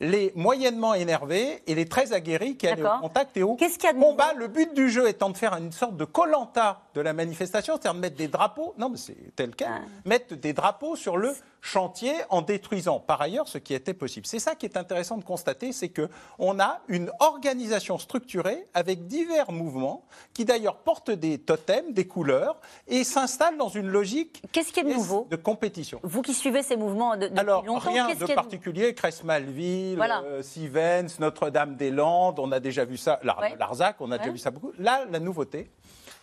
Les 0.00 0.32
moyennement 0.34 0.94
énervés 0.94 1.62
et 1.66 1.74
les 1.74 1.86
très 1.86 2.12
aguerris 2.12 2.56
qui 2.56 2.66
allaient 2.66 2.82
au 2.82 3.00
contact 3.00 3.36
et 3.36 3.42
au 3.42 3.56
combat. 3.56 4.32
Le 4.34 4.48
but 4.48 4.74
du 4.74 4.90
jeu 4.90 5.08
étant 5.08 5.30
de 5.30 5.36
faire 5.36 5.54
une 5.54 5.72
sorte 5.72 5.96
de 5.96 6.04
colanta 6.04 6.82
de 6.96 7.02
la 7.02 7.12
manifestation, 7.12 7.74
c'est-à-dire 7.74 7.94
de 7.94 8.00
mettre 8.00 8.16
des 8.16 8.28
drapeaux, 8.28 8.74
non 8.78 8.88
mais 8.88 8.96
c'est 8.96 9.16
tel 9.36 9.54
quel, 9.54 9.68
mettre 10.06 10.34
des 10.34 10.54
drapeaux 10.54 10.96
sur 10.96 11.18
le 11.18 11.34
chantier 11.60 12.14
en 12.30 12.40
détruisant 12.40 13.00
par 13.00 13.20
ailleurs 13.20 13.48
ce 13.48 13.58
qui 13.58 13.74
était 13.74 13.92
possible. 13.92 14.26
C'est 14.26 14.38
ça 14.38 14.54
qui 14.54 14.64
est 14.64 14.78
intéressant 14.78 15.18
de 15.18 15.24
constater, 15.24 15.72
c'est 15.72 15.90
que 15.90 16.08
on 16.38 16.58
a 16.58 16.80
une 16.88 17.10
organisation 17.20 17.98
structurée 17.98 18.66
avec 18.72 19.06
divers 19.06 19.52
mouvements 19.52 20.04
qui 20.32 20.46
d'ailleurs 20.46 20.76
portent 20.76 21.10
des 21.10 21.36
totems, 21.38 21.92
des 21.92 22.06
couleurs 22.06 22.58
et 22.88 23.04
s'installent 23.04 23.58
dans 23.58 23.68
une 23.68 23.88
logique 23.88 24.42
Qu'est-ce 24.52 24.72
qui 24.72 24.80
est 24.80 24.84
nouveau 24.84 25.26
de 25.30 25.36
compétition. 25.36 26.00
Vous 26.02 26.22
qui 26.22 26.32
suivez 26.32 26.62
ces 26.62 26.76
mouvements 26.76 27.16
de, 27.16 27.26
depuis 27.26 27.38
Alors, 27.38 27.62
longtemps, 27.64 27.90
rien 27.90 28.08
de 28.14 28.34
particulier, 28.34 28.94
Crest-Malville, 28.94 29.96
Voilà. 29.96 30.22
euh, 30.22 30.42
Sivens, 30.42 31.18
Notre-Dame-des-Landes, 31.18 32.38
on 32.38 32.52
a 32.52 32.60
déjà 32.60 32.86
vu 32.86 32.96
ça, 32.96 33.20
Ouais. 33.22 33.54
Larzac, 33.58 33.96
on 34.00 34.10
a 34.12 34.18
déjà 34.18 34.30
vu 34.30 34.38
ça 34.38 34.50
beaucoup. 34.50 34.72
Là, 34.78 35.04
la 35.10 35.18
nouveauté, 35.18 35.68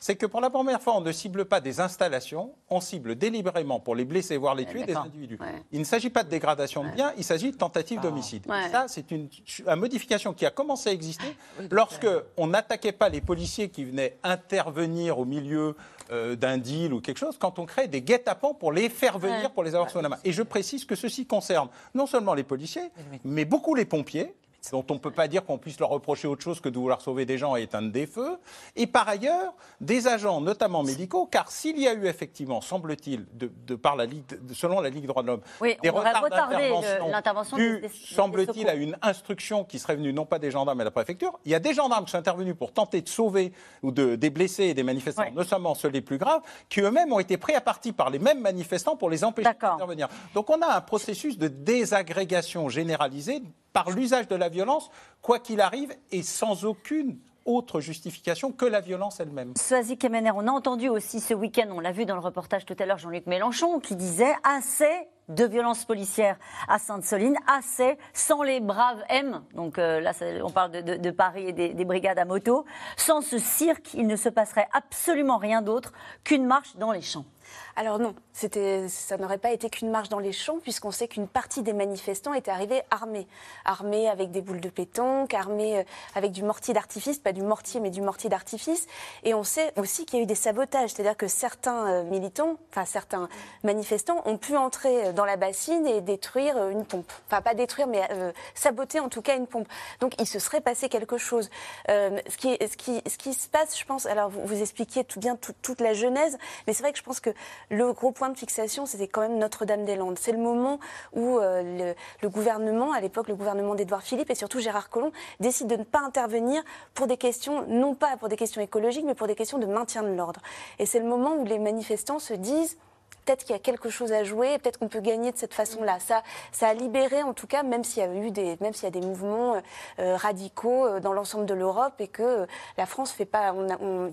c'est 0.04 0.18
que 0.18 0.26
pour 0.26 0.42
la 0.42 0.50
première 0.50 0.82
fois, 0.82 0.98
on 0.98 1.00
ne 1.00 1.14
cible 1.14 1.46
pas 1.46 1.62
des 1.62 1.80
installations, 1.80 2.54
on 2.70 2.82
cible 2.82 3.16
délibérément 3.16 3.80
pour 3.80 3.96
les 3.96 4.04
blesser, 4.04 4.36
voire 4.36 4.54
les 4.54 4.66
tuer, 4.66 4.84
des 4.84 4.98
individus. 4.98 5.38
Ouais. 5.40 5.64
Il 5.72 5.80
ne 5.80 5.86
s'agit 5.86 6.10
pas 6.10 6.24
de 6.26 6.30
dégradation 6.30 6.84
de 6.84 6.90
biens, 6.90 7.14
il 7.16 7.24
s'agit 7.24 7.52
de 7.52 7.56
tentative 7.56 8.02
d'homicide. 8.02 8.46
Ouais. 8.50 8.68
Ça, 8.70 8.88
c'est 8.90 9.12
une, 9.12 9.30
une 9.66 9.76
modification 9.76 10.34
qui 10.34 10.46
a 10.46 10.50
commencé 10.52 10.90
à 10.90 10.92
exister 10.92 11.38
lorsque 11.72 12.06
on 12.36 12.48
n'attaquait 12.48 12.92
pas 12.92 13.08
les 13.08 13.22
policiers 13.22 13.70
qui 13.70 13.86
venaient 13.86 14.18
intervenir 14.24 15.20
au 15.20 15.24
milieu 15.24 15.78
euh, 16.12 16.36
d'un 16.36 16.58
deal 16.58 16.94
ou 16.94 17.00
quelque 17.00 17.20
chose, 17.20 17.38
quand 17.40 17.58
on 17.58 17.66
crée 17.66 17.88
des 17.88 18.02
guet-apens 18.02 18.56
pour 18.56 18.74
les 18.74 18.90
faire 18.90 19.18
venir, 19.18 19.52
pour 19.52 19.64
les 19.64 19.74
avoir 19.74 19.90
sous 19.90 20.02
la 20.02 20.10
main. 20.10 20.18
Et 20.26 20.34
je 20.34 20.44
précise 20.44 20.84
que 20.84 20.96
ceci 20.96 21.26
concerne 21.26 21.70
non 21.96 22.08
seulement 22.08 22.34
les 22.34 22.44
policiers, 22.44 22.92
mais 23.24 23.46
beaucoup 23.46 23.74
les 23.74 23.86
pompiers 23.86 24.36
dont 24.72 24.86
on 24.90 24.94
ne 24.94 25.00
peut 25.00 25.12
pas 25.12 25.28
dire 25.28 25.44
qu'on 25.46 25.58
puisse 25.58 25.80
leur 25.80 25.90
reprocher 25.90 26.28
autre 26.28 26.42
chose 26.42 26.60
que 26.62 26.70
de 26.70 26.78
vouloir 26.80 27.02
sauver 27.02 27.26
des 27.26 27.38
gens 27.38 27.56
et 27.56 27.64
éteindre 27.64 27.92
des 27.92 28.08
feux, 28.08 28.38
et 28.76 28.88
par 28.88 29.08
ailleurs 29.10 29.54
des 29.82 30.08
agents, 30.08 30.40
notamment 30.42 30.84
médicaux, 30.84 31.26
car 31.26 31.52
s'il 31.52 31.80
y 31.80 31.88
a 31.88 31.94
eu 31.94 32.06
effectivement, 32.08 32.62
semble-t-il, 32.62 33.26
de, 33.34 33.52
de 33.68 33.76
par 33.76 33.96
la 33.96 34.06
Ligue, 34.06 34.24
de- 34.28 34.54
selon 34.54 34.80
la 34.80 34.90
Ligue 34.90 35.06
droits 35.06 35.22
de 35.22 35.28
l'homme, 35.28 35.42
Oui, 35.62 35.76
des 35.82 35.90
on 35.90 35.98
aurait 35.98 36.10
retards 36.10 36.24
retardé 36.24 36.56
le- 36.70 37.12
d'intervention 37.12 37.58
des- 37.58 37.70
des- 37.82 37.82
des 37.82 37.90
semble-t-il, 37.90 38.70
à 38.70 38.76
une 38.76 38.98
instruction 39.02 39.64
qui 39.66 39.80
serait 39.80 39.96
venue 39.96 40.14
non 40.14 40.26
pas 40.26 40.40
des 40.40 40.52
gendarmes 40.52 40.78
mais 40.78 40.84
de 40.84 40.88
la 40.88 40.92
préfecture, 40.92 41.38
il 41.46 41.52
y 41.52 41.56
a 41.56 41.60
des 41.60 41.74
gendarmes 41.74 42.06
qui 42.06 42.12
sont 42.12 42.18
intervenus 42.18 42.56
pour 42.58 42.72
tenter 42.72 43.02
de 43.02 43.10
sauver 43.10 43.52
ou 43.82 43.92
de, 43.92 44.16
des 44.16 44.30
blessés 44.30 44.66
et 44.66 44.74
des 44.74 44.84
manifestants, 44.84 45.24
notamment 45.34 45.76
ceux 45.76 45.90
les 45.90 46.02
plus 46.02 46.18
graves, 46.18 46.42
qui 46.70 46.80
eux-mêmes 46.82 47.12
ont 47.12 47.20
été 47.20 47.38
pris 47.38 47.54
à 47.54 47.62
partie 47.62 47.92
par 47.92 48.10
les 48.10 48.20
mêmes 48.20 48.40
manifestants 48.40 48.96
pour 48.96 49.10
les 49.10 49.24
empêcher 49.24 49.50
d'intervenir. 49.78 50.08
Donc 50.34 50.50
on 50.50 50.62
a 50.62 50.76
un 50.78 50.82
processus 50.82 51.38
de 51.38 51.48
désagrégation 51.50 52.70
généralisée 52.70 53.42
par 53.74 53.90
l'usage 53.90 54.28
de 54.28 54.36
la 54.36 54.50
violence, 54.50 54.90
quoi 55.22 55.40
qu'il 55.40 55.60
arrive, 55.60 55.94
et 56.12 56.24
sans 56.24 56.64
aucune 56.66 57.18
autre 57.46 57.82
justification 57.82 58.52
que 58.52 58.66
la 58.66 58.80
violence 58.80 59.20
elle-même. 59.20 59.54
Soazic 59.58 60.00
Kemener, 60.00 60.32
on 60.34 60.48
a 60.48 60.52
entendu 60.52 60.88
aussi 60.88 61.20
ce 61.20 61.34
week-end, 61.34 61.68
on 61.72 61.80
l'a 61.80 61.92
vu 61.92 62.06
dans 62.06 62.16
le 62.16 62.22
reportage 62.22 62.66
tout 62.66 62.76
à 62.80 62.86
l'heure, 62.86 62.98
Jean-Luc 62.98 63.28
Mélenchon, 63.28 63.80
qui 63.80 63.96
disait 63.96 64.34
assez 64.44 65.08
de 65.30 65.46
violences 65.46 65.86
policières 65.86 66.38
à 66.68 66.80
Sainte-Soline, 66.80 67.36
assez 67.48 67.98
sans 68.14 68.44
les 68.44 68.60
braves 68.60 69.04
M, 69.10 69.42
donc 69.54 69.78
euh, 69.78 70.00
là 70.02 70.12
on 70.44 70.50
parle 70.50 70.72
de, 70.72 71.12
Paris 71.12 71.48
et 71.48 71.54
des 71.54 71.86
brigades 71.86 72.20
à 72.20 72.26
moto, 72.26 72.66
sans 72.98 73.22
ce 73.22 73.38
cirque, 73.38 73.94
il 73.94 74.08
ne 74.08 74.16
se 74.16 74.30
passerait 74.30 74.68
absolument 74.74 75.38
rien 75.38 75.62
d'autre 75.62 75.94
qu'une 76.24 76.46
marche 76.46 76.76
dans 76.76 76.92
les 76.92 77.02
champs. 77.02 77.26
Alors 77.76 77.98
non, 77.98 78.14
ça 78.34 79.18
n'aurait 79.18 79.38
pas 79.40 79.52
été 79.52 79.70
qu'une 79.70 79.90
marche 79.90 80.10
dans 80.10 80.20
les 80.20 80.32
champs, 80.32 80.60
puisqu'on 80.60 80.92
sait 80.92 81.08
qu'une 81.08 81.28
partie 81.28 81.64
des 81.64 81.74
manifestants 81.74 82.34
étaient 82.34 82.52
arrivés 82.52 82.84
armés. 82.92 83.28
Armés 83.66 84.08
avec 84.08 84.32
des 84.32 84.42
boules 84.42 84.62
de 84.62 84.70
pétanque, 84.70 85.34
armés 85.34 85.80
euh, 85.80 85.84
avec 86.14 86.32
du 86.32 86.44
mortier 86.44 86.74
d'artifice, 86.74 87.18
pas 87.18 87.32
du 87.32 87.42
mortier, 87.42 87.80
mais 87.80 87.90
du 87.90 88.02
mortier 88.02 88.30
d'artifice. 88.30 88.86
Et 89.24 89.34
on 89.34 89.44
sait 89.44 89.74
aussi 89.78 90.06
qu'il 90.06 90.20
y 90.20 90.22
a 90.22 90.24
eu 90.24 90.28
des 90.28 90.36
sabotages, 90.36 90.92
c'est-à-dire 90.92 91.18
que 91.18 91.28
certains 91.28 91.88
euh, 91.88 92.04
militants, 92.04 92.58
enfin 92.70 92.86
certains 92.86 93.28
manifestants 93.64 94.22
ont 94.26 94.38
pu 94.38 94.56
entrer 94.56 95.08
euh, 95.08 95.12
dans 95.14 95.26
la 95.26 95.38
bassine 95.38 95.88
et 95.88 96.02
détruire 96.02 96.70
une 96.70 96.86
pompe. 96.86 97.12
Enfin 97.28 97.42
pas 97.42 97.56
détruire, 97.56 97.88
mais 97.88 98.08
saboter 98.54 99.00
en 99.00 99.10
tout 99.10 99.22
cas 99.22 99.36
une 99.36 99.48
pompe. 99.48 99.68
Donc 100.00 100.14
il 100.20 100.28
se 100.28 100.40
serait 100.40 100.62
passé 100.62 100.90
quelque 100.90 101.18
chose. 101.18 101.50
Ce, 101.88 102.38
qui, 102.38 103.34
se 103.34 103.48
passe, 103.50 103.78
je 103.78 103.86
pense, 103.86 104.06
alors 104.06 104.30
vous, 104.30 104.42
vous 104.46 104.62
expliquiez 104.62 105.04
tout 105.04 105.20
bien 105.20 105.36
tout- 105.36 105.54
toute 105.62 105.82
la 105.82 105.94
genèse, 105.94 106.38
mais 106.68 106.74
c'est 106.74 106.84
vrai 106.84 106.92
que 106.92 106.98
je 106.98 107.04
pense 107.04 107.20
que 107.20 107.32
le 107.70 107.94
gros 107.94 108.12
point 108.12 108.30
de 108.30 108.38
fixation, 108.38 108.86
c'était 108.86 109.08
quand 109.08 109.22
même 109.22 109.38
Notre-Dame-des-Landes. 109.38 110.18
C'est 110.20 110.32
le 110.32 110.38
moment 110.38 110.80
où 111.14 111.40
euh, 111.40 111.94
le, 112.22 112.30
gouvernement, 112.30 112.94
à 112.94 113.02
l'époque 113.02 113.28
le 113.28 113.36
gouvernement 113.36 113.76
d'Édouard 113.76 114.04
Philippe 114.04 114.30
et 114.30 114.36
surtout 114.36 114.60
Gérard 114.60 114.90
Collomb, 114.90 115.12
décide 115.40 115.68
de 115.68 115.76
ne 115.76 115.84
pas 115.84 116.00
intervenir 116.00 116.64
pour 116.94 117.08
des 117.08 117.18
questions, 117.18 117.66
non 117.68 117.96
pas 117.96 118.18
pour 118.18 118.30
des 118.30 118.38
questions 118.38 118.62
écologiques, 118.62 119.06
mais 119.06 119.16
pour 119.16 119.28
des 119.28 119.36
questions 119.36 119.58
de 119.58 119.66
maintien 119.66 120.04
de 120.04 120.14
l'ordre. 120.14 120.42
Et 120.80 120.86
c'est 120.86 121.00
le 121.00 121.06
moment 121.06 121.36
où 121.36 121.46
les 121.46 121.60
manifestants 121.60 122.20
se 122.20 122.34
disent 122.34 122.78
peut-être 123.26 123.44
qu'il 123.44 123.52
y 123.54 123.56
a 123.56 123.60
quelque 123.60 123.90
chose 123.90 124.12
à 124.12 124.24
jouer, 124.24 124.58
peut-être 124.60 124.78
qu'on 124.80 124.88
peut 124.88 125.00
gagner 125.02 125.32
de 125.32 125.38
cette 125.38 125.54
façon-là. 125.54 126.00
Ça, 126.00 126.24
ça 126.52 126.68
a 126.68 126.74
libéré, 126.74 127.24
en 127.24 127.34
tout 127.34 127.48
cas, 127.48 127.64
même 127.64 127.84
s'il 127.84 128.04
y 128.04 128.06
a 128.06 128.14
eu 128.14 128.32
des, 128.32 128.58
même 128.62 128.74
s'il 128.74 128.84
y 128.84 128.88
a 128.88 128.92
des 129.00 129.06
mouvements 129.06 129.62
euh, 130.00 130.16
radicaux 130.16 130.86
euh, 130.86 131.00
dans 131.00 131.14
l'ensemble 131.14 131.46
de 131.46 131.54
l'Europe 131.54 131.94
et 132.00 132.08
que 132.08 132.24
euh, 132.24 132.46
la 132.78 132.86
France 132.86 133.12
fait 133.12 133.26
pas. 133.26 133.54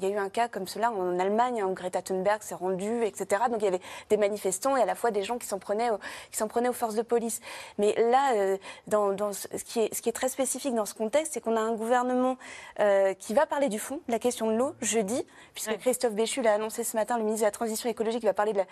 Il 0.00 0.02
y 0.02 0.06
a 0.06 0.14
eu 0.14 0.18
un 0.18 0.28
cas 0.28 0.48
comme 0.48 0.66
cela 0.66 0.90
en 0.92 1.18
Allemagne, 1.18 1.60
hein, 1.62 1.66
où 1.66 1.74
Greta 1.74 2.02
Thunberg 2.02 2.42
s'est 2.42 2.54
rendue, 2.54 3.04
etc. 3.04 3.42
Donc 3.50 3.60
il 3.60 3.64
y 3.64 3.68
avait 3.68 3.80
des 4.08 4.16
manifestants 4.16 4.76
et 4.76 4.82
à 4.82 4.86
la 4.86 4.94
fois 4.94 5.10
des 5.10 5.22
gens 5.22 5.38
qui 5.38 5.46
s'en 5.46 5.58
prenaient, 5.58 5.90
aux- 5.90 5.98
qui 6.30 6.36
s'en 6.38 6.48
prenaient 6.48 6.68
aux 6.68 6.72
forces 6.74 6.94
de 6.94 7.02
police. 7.02 7.40
Mais 7.78 7.94
là, 8.10 8.32
euh, 8.34 8.56
dans, 8.86 9.12
dans 9.12 9.32
ce, 9.32 9.46
qui 9.64 9.80
est, 9.80 9.94
ce 9.94 10.02
qui 10.02 10.08
est 10.08 10.12
très 10.12 10.28
spécifique 10.28 10.74
dans 10.74 10.86
ce 10.86 10.94
contexte, 10.94 11.34
c'est 11.34 11.40
qu'on 11.40 11.56
a 11.56 11.60
un 11.60 11.72
gouvernement 11.72 12.36
euh, 12.80 13.14
qui 13.14 13.34
va 13.34 13.46
parler 13.46 13.68
du 13.68 13.78
fond, 13.78 14.00
de 14.06 14.12
la 14.12 14.18
question 14.18 14.46
de 14.46 14.52
l'eau, 14.56 14.74
jeudi, 14.80 15.26
puisque 15.54 15.76
Christophe 15.78 16.12
Béchu 16.14 16.42
l'a 16.42 16.54
annoncé 16.54 16.84
ce 16.84 16.96
matin, 16.96 17.16
le 17.16 17.24
ministre 17.24 17.42
de 17.44 17.46
la 17.46 17.50
Transition 17.52 17.88
écologique 17.88 18.24
va 18.24 18.32
parler 18.34 18.52
de 18.52 18.58
la 18.58 18.66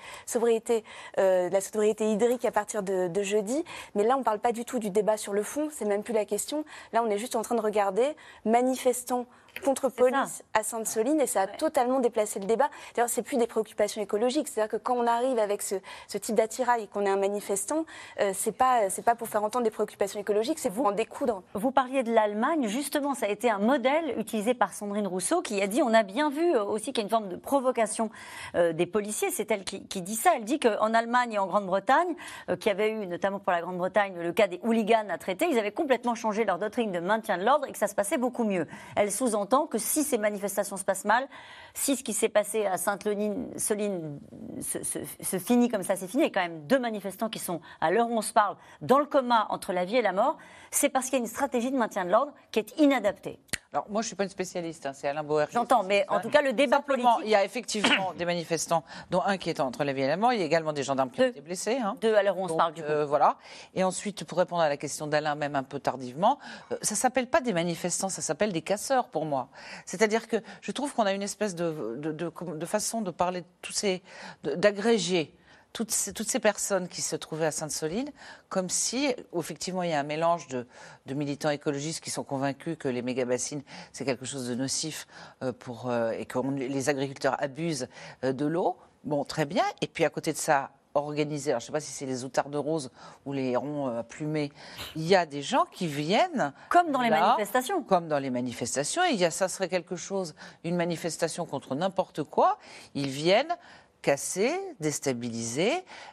euh, 1.18 1.48
la 1.50 1.60
sobriété 1.60 2.10
hydrique 2.10 2.44
à 2.44 2.50
partir 2.50 2.82
de, 2.82 3.08
de 3.08 3.22
jeudi. 3.22 3.64
Mais 3.94 4.04
là, 4.04 4.16
on 4.16 4.20
ne 4.20 4.24
parle 4.24 4.38
pas 4.40 4.52
du 4.52 4.64
tout 4.64 4.78
du 4.78 4.90
débat 4.90 5.16
sur 5.16 5.32
le 5.32 5.42
fond, 5.42 5.68
c'est 5.72 5.84
même 5.84 6.02
plus 6.02 6.14
la 6.14 6.24
question. 6.24 6.64
Là, 6.92 7.02
on 7.04 7.10
est 7.10 7.18
juste 7.18 7.36
en 7.36 7.42
train 7.42 7.54
de 7.54 7.60
regarder 7.60 8.06
manifestants 8.44 9.26
contre 9.60 9.88
police 9.88 10.42
à 10.54 10.62
Sainte-Soline 10.62 11.20
et 11.20 11.26
ça 11.26 11.42
a 11.42 11.46
totalement 11.46 12.00
déplacé 12.00 12.38
le 12.38 12.46
débat. 12.46 12.68
D'ailleurs, 12.94 13.10
c'est 13.10 13.22
plus 13.22 13.36
des 13.36 13.46
préoccupations 13.46 14.00
écologiques. 14.00 14.48
C'est-à-dire 14.48 14.70
que 14.70 14.82
quand 14.82 14.94
on 14.94 15.06
arrive 15.06 15.38
avec 15.38 15.62
ce, 15.62 15.76
ce 16.06 16.18
type 16.18 16.34
d'attirail 16.34 16.84
et 16.84 16.86
qu'on 16.86 17.04
est 17.04 17.10
un 17.10 17.16
manifestant, 17.16 17.84
euh, 18.20 18.32
c'est 18.34 18.52
pas 18.52 18.90
c'est 18.90 19.04
pas 19.04 19.14
pour 19.14 19.28
faire 19.28 19.42
entendre 19.44 19.64
des 19.64 19.70
préoccupations 19.70 20.20
écologiques, 20.20 20.58
c'est 20.58 20.70
pour 20.70 20.86
en 20.86 20.92
découdre. 20.92 21.42
Vous 21.54 21.70
parliez 21.70 22.02
de 22.02 22.12
l'Allemagne, 22.12 22.66
justement, 22.66 23.14
ça 23.14 23.26
a 23.26 23.28
été 23.28 23.50
un 23.50 23.58
modèle 23.58 24.18
utilisé 24.18 24.54
par 24.54 24.72
Sandrine 24.72 25.06
Rousseau 25.06 25.42
qui 25.42 25.60
a 25.62 25.66
dit, 25.66 25.82
on 25.82 25.94
a 25.94 26.02
bien 26.02 26.30
vu 26.30 26.54
euh, 26.54 26.64
aussi 26.64 26.92
qu'il 26.92 26.98
y 26.98 27.00
a 27.00 27.04
une 27.04 27.10
forme 27.10 27.28
de 27.28 27.36
provocation 27.36 28.10
euh, 28.54 28.72
des 28.72 28.86
policiers, 28.86 29.30
c'est 29.30 29.50
elle 29.50 29.64
qui, 29.64 29.86
qui 29.86 30.02
dit 30.02 30.14
ça, 30.14 30.32
elle 30.36 30.44
dit 30.44 30.58
qu'en 30.58 30.94
Allemagne 30.94 31.32
et 31.32 31.38
en 31.38 31.46
Grande-Bretagne, 31.46 32.14
euh, 32.48 32.56
qui 32.56 32.70
avait 32.70 32.90
eu 32.90 33.06
notamment 33.06 33.38
pour 33.38 33.52
la 33.52 33.60
Grande-Bretagne 33.60 34.14
le 34.18 34.32
cas 34.32 34.46
des 34.46 34.60
hooligans 34.62 35.08
à 35.08 35.18
traiter, 35.18 35.46
ils 35.50 35.58
avaient 35.58 35.72
complètement 35.72 36.14
changé 36.14 36.44
leur 36.44 36.58
doctrine 36.58 36.92
de 36.92 37.00
maintien 37.00 37.38
de 37.38 37.44
l'ordre 37.44 37.66
et 37.66 37.72
que 37.72 37.78
ça 37.78 37.88
se 37.88 37.94
passait 37.94 38.18
beaucoup 38.18 38.44
mieux. 38.44 38.66
Elle 38.96 39.10
sous-entend 39.10 39.47
que 39.70 39.78
si 39.78 40.04
ces 40.04 40.18
manifestations 40.18 40.76
se 40.76 40.84
passent 40.84 41.04
mal, 41.04 41.26
si 41.74 41.96
ce 41.96 42.04
qui 42.04 42.12
s'est 42.12 42.28
passé 42.28 42.66
à 42.66 42.76
Sainte-Soline 42.76 43.48
se, 43.56 44.82
se- 45.22 45.38
finit 45.38 45.68
comme 45.68 45.82
ça, 45.82 45.96
c'est 45.96 46.06
fini, 46.08 46.24
il 46.24 46.26
y 46.26 46.28
a 46.28 46.32
quand 46.32 46.48
même 46.48 46.66
deux 46.66 46.78
manifestants 46.78 47.28
qui 47.28 47.38
sont, 47.38 47.60
à 47.80 47.90
l'heure 47.90 48.10
où 48.10 48.16
on 48.16 48.22
se 48.22 48.32
parle, 48.32 48.56
dans 48.80 48.98
le 48.98 49.06
coma 49.06 49.46
entre 49.50 49.72
la 49.72 49.84
vie 49.84 49.96
et 49.96 50.02
la 50.02 50.12
mort, 50.12 50.36
c'est 50.70 50.88
parce 50.88 51.06
qu'il 51.06 51.14
y 51.14 51.16
a 51.16 51.20
une 51.20 51.26
stratégie 51.26 51.70
de 51.70 51.76
maintien 51.76 52.04
de 52.04 52.10
l'ordre 52.10 52.32
qui 52.50 52.58
est 52.58 52.78
inadaptée. 52.78 53.38
Alors, 53.70 53.84
moi, 53.90 54.00
je 54.00 54.06
ne 54.06 54.08
suis 54.08 54.16
pas 54.16 54.24
une 54.24 54.30
spécialiste, 54.30 54.86
hein, 54.86 54.92
c'est 54.94 55.08
Alain 55.08 55.22
Bauer. 55.22 55.46
J'entends, 55.52 55.82
mais 55.82 56.06
en 56.08 56.20
tout 56.20 56.30
cas, 56.30 56.40
le 56.40 56.54
débat 56.54 56.78
Simplement, 56.78 57.16
politique- 57.16 57.26
Il 57.28 57.32
y 57.32 57.34
a 57.34 57.44
effectivement 57.44 58.14
des 58.14 58.24
manifestants, 58.24 58.82
dont 59.10 59.20
un 59.22 59.36
qui 59.36 59.50
est 59.50 59.60
entre 59.60 59.84
la 59.84 59.92
vie 59.92 60.00
et 60.00 60.06
la 60.06 60.16
mort. 60.16 60.32
Il 60.32 60.38
y 60.38 60.42
a 60.42 60.46
également 60.46 60.72
des 60.72 60.82
gendarmes 60.82 61.10
qui 61.10 61.20
ont 61.20 61.26
été 61.26 61.42
blessés. 61.42 61.76
Hein. 61.76 61.94
Deux 62.00 62.14
à 62.14 62.22
l'heure 62.22 62.38
où 62.38 62.44
on 62.44 62.46
se 62.46 62.52
Donc, 62.52 62.58
parle, 62.58 62.72
du 62.72 62.82
coup. 62.82 62.88
euh, 62.88 63.04
voilà. 63.04 63.36
Et 63.74 63.84
ensuite, 63.84 64.24
pour 64.24 64.38
répondre 64.38 64.62
à 64.62 64.70
la 64.70 64.78
question 64.78 65.06
d'Alain, 65.06 65.34
même 65.34 65.54
un 65.54 65.64
peu 65.64 65.80
tardivement, 65.80 66.38
euh, 66.72 66.78
ça 66.80 66.94
s'appelle 66.94 67.26
pas 67.26 67.42
des 67.42 67.52
manifestants, 67.52 68.08
ça 68.08 68.22
s'appelle 68.22 68.54
des 68.54 68.62
casseurs 68.62 69.08
pour 69.08 69.26
moi. 69.26 69.48
C'est-à-dire 69.84 70.28
que 70.28 70.36
je 70.62 70.72
trouve 70.72 70.94
qu'on 70.94 71.04
a 71.04 71.12
une 71.12 71.22
espèce 71.22 71.54
de, 71.54 71.96
de, 71.98 72.12
de- 72.12 72.32
de 72.56 72.66
façon 72.66 73.02
de 73.02 73.10
parler 73.10 73.42
de 73.42 73.46
tous 73.60 73.72
ces. 73.74 74.02
d'agréger 74.44 75.34
toutes 75.72 75.90
ces, 75.90 76.12
toutes 76.12 76.28
ces 76.30 76.40
personnes 76.40 76.88
qui 76.88 77.02
se 77.02 77.14
trouvaient 77.14 77.46
à 77.46 77.50
Sainte-Soline, 77.50 78.10
comme 78.48 78.68
si, 78.68 79.14
effectivement, 79.38 79.82
il 79.82 79.90
y 79.90 79.92
a 79.92 80.00
un 80.00 80.04
mélange 80.04 80.48
de, 80.48 80.66
de 81.06 81.14
militants 81.14 81.50
écologistes 81.50 82.02
qui 82.02 82.10
sont 82.10 82.24
convaincus 82.24 82.76
que 82.78 82.88
les 82.88 83.02
méga-bassines, 83.02 83.62
c'est 83.92 84.04
quelque 84.04 84.24
chose 84.24 84.48
de 84.48 84.54
nocif 84.54 85.06
euh, 85.42 85.52
pour, 85.52 85.90
euh, 85.90 86.10
et 86.12 86.24
que 86.26 86.38
on- 86.38 86.50
les 86.50 86.88
agriculteurs 86.88 87.36
abusent 87.42 87.88
euh, 88.24 88.32
de 88.32 88.46
l'eau. 88.46 88.76
Bon, 89.04 89.24
très 89.24 89.44
bien. 89.44 89.64
Et 89.80 89.86
puis, 89.86 90.04
à 90.04 90.10
côté 90.10 90.32
de 90.32 90.38
ça, 90.38 90.70
organisé, 90.94 91.50
alors 91.52 91.60
je 91.60 91.64
ne 91.64 91.66
sais 91.66 91.72
pas 91.72 91.80
si 91.80 91.92
c'est 91.92 92.06
les 92.06 92.24
outards 92.24 92.48
de 92.48 92.58
rose 92.58 92.90
ou 93.24 93.32
les 93.32 93.54
ronds 93.54 93.88
euh, 93.88 94.02
plumés, 94.02 94.50
il 94.96 95.06
y 95.06 95.14
a 95.14 95.26
des 95.26 95.42
gens 95.42 95.64
qui 95.70 95.86
viennent. 95.86 96.52
Comme 96.70 96.90
dans 96.90 97.02
les 97.02 97.10
manifestations. 97.10 97.82
Comme 97.84 98.08
dans 98.08 98.18
les 98.18 98.30
manifestations. 98.30 99.02
Il 99.04 99.16
y 99.16 99.24
a, 99.24 99.30
ça 99.30 99.46
serait 99.48 99.68
quelque 99.68 99.94
chose, 99.94 100.34
une 100.64 100.74
manifestation 100.76 101.46
contre 101.46 101.76
n'importe 101.76 102.24
quoi. 102.24 102.58
Ils 102.94 103.10
viennent 103.10 103.54
casser, 104.02 104.58
déstabiliser. 104.80 105.72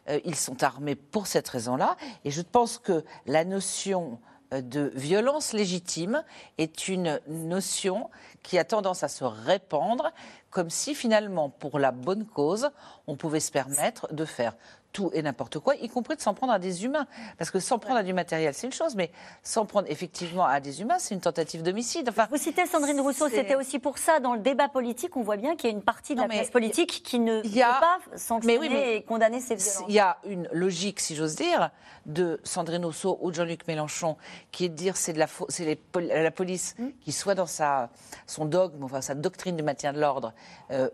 Euh, 0.09 0.19
ils 0.25 0.36
sont 0.36 0.63
armés 0.63 0.95
pour 0.95 1.27
cette 1.27 1.47
raison-là. 1.47 1.95
Et 2.23 2.31
je 2.31 2.41
pense 2.41 2.77
que 2.77 3.03
la 3.25 3.45
notion 3.45 4.19
euh, 4.53 4.61
de 4.61 4.91
violence 4.95 5.53
légitime 5.53 6.23
est 6.57 6.88
une 6.88 7.19
notion 7.27 8.09
qui 8.43 8.57
a 8.57 8.63
tendance 8.63 9.03
à 9.03 9.07
se 9.07 9.23
répandre 9.23 10.11
comme 10.55 10.69
si 10.69 10.95
finalement, 10.95 11.49
pour 11.49 11.79
la 11.79 11.91
bonne 11.91 12.25
cause, 12.25 12.69
on 13.07 13.17
pouvait 13.17 13.41
se 13.41 13.51
permettre 13.51 14.13
de 14.13 14.23
faire 14.23 14.55
tout 14.95 15.11
et 15.13 15.21
n'importe 15.21 15.59
quoi, 15.59 15.75
y 15.75 15.89
compris 15.89 16.15
de 16.15 16.21
s'en 16.21 16.33
prendre 16.33 16.53
à 16.53 16.59
des 16.59 16.85
humains. 16.85 17.05
Parce 17.37 17.51
que 17.51 17.59
s'en 17.59 17.77
prendre 17.79 17.97
à 17.99 18.03
du 18.03 18.13
matériel, 18.13 18.53
c'est 18.53 18.65
une 18.65 18.73
chose, 18.73 18.95
mais 18.95 19.11
s'en 19.43 19.65
prendre 19.65 19.87
effectivement 19.91 20.45
à 20.45 20.59
des 20.61 20.81
humains, 20.81 20.99
c'est 20.99 21.13
une 21.13 21.19
tentative 21.21 21.63
d'homicide. 21.63 22.07
Enfin, 22.09 22.27
Vous 22.31 22.37
citez 22.37 22.65
Sandrine 22.65 23.01
Rousseau, 23.01 23.27
c'était 23.29 23.55
aussi 23.55 23.77
pour 23.79 23.97
ça, 23.97 24.19
dans 24.21 24.33
le 24.33 24.39
débat 24.39 24.69
politique, 24.69 25.17
on 25.17 25.21
voit 25.21 25.35
bien 25.37 25.55
qu'il 25.57 25.69
y 25.69 25.73
a 25.73 25.75
une 25.75 25.83
partie 25.83 26.15
de 26.15 26.21
Non, 26.21 26.27
la 26.27 26.33
classe 26.35 26.49
politique 26.49 27.03
qui 27.03 27.19
ne 27.19 27.41
il 27.43 27.53
y 27.55 27.61
a- 27.61 27.73
peut 27.73 27.79
pas 27.81 28.17
sanctionner 28.17 28.57
Mais 28.57 28.67
oui, 28.67 28.69
mais 28.73 28.95
et 28.97 29.03
condamner 29.03 29.41
ces 29.41 29.55
violences. 29.55 29.83
Il 29.89 29.93
y 29.93 29.99
a 29.99 30.17
une 30.25 30.47
logique, 30.53 31.01
si 31.01 31.13
j'ose 31.15 31.35
dire, 31.35 31.71
de 32.05 32.39
Sandrine 32.45 32.85
Rousseau 32.85 33.17
ou 33.21 33.31
de 33.31 33.35
Jean-Luc 33.35 33.67
Mélenchon, 33.67 34.15
qui 34.51 34.65
est 34.65 34.69
de 34.69 34.75
dire 34.75 34.95
c'est 34.95 35.11
de 35.13 35.19
la, 35.19 35.27
c'est 35.49 35.77
la 35.99 36.31
police 36.31 36.75
Hmm. 36.79 36.89
qui 37.01 37.11
soit 37.11 37.35
dans 37.35 37.45
sa, 37.47 37.89
son 38.27 38.45
dogme, 38.45 38.83
enfin 38.83 39.01
sa 39.01 39.13
doctrine 39.15 39.57
du 39.57 39.63
maintien 39.63 39.91
de 39.93 39.99
l'ordre 39.99 40.33
euh, 40.71 40.89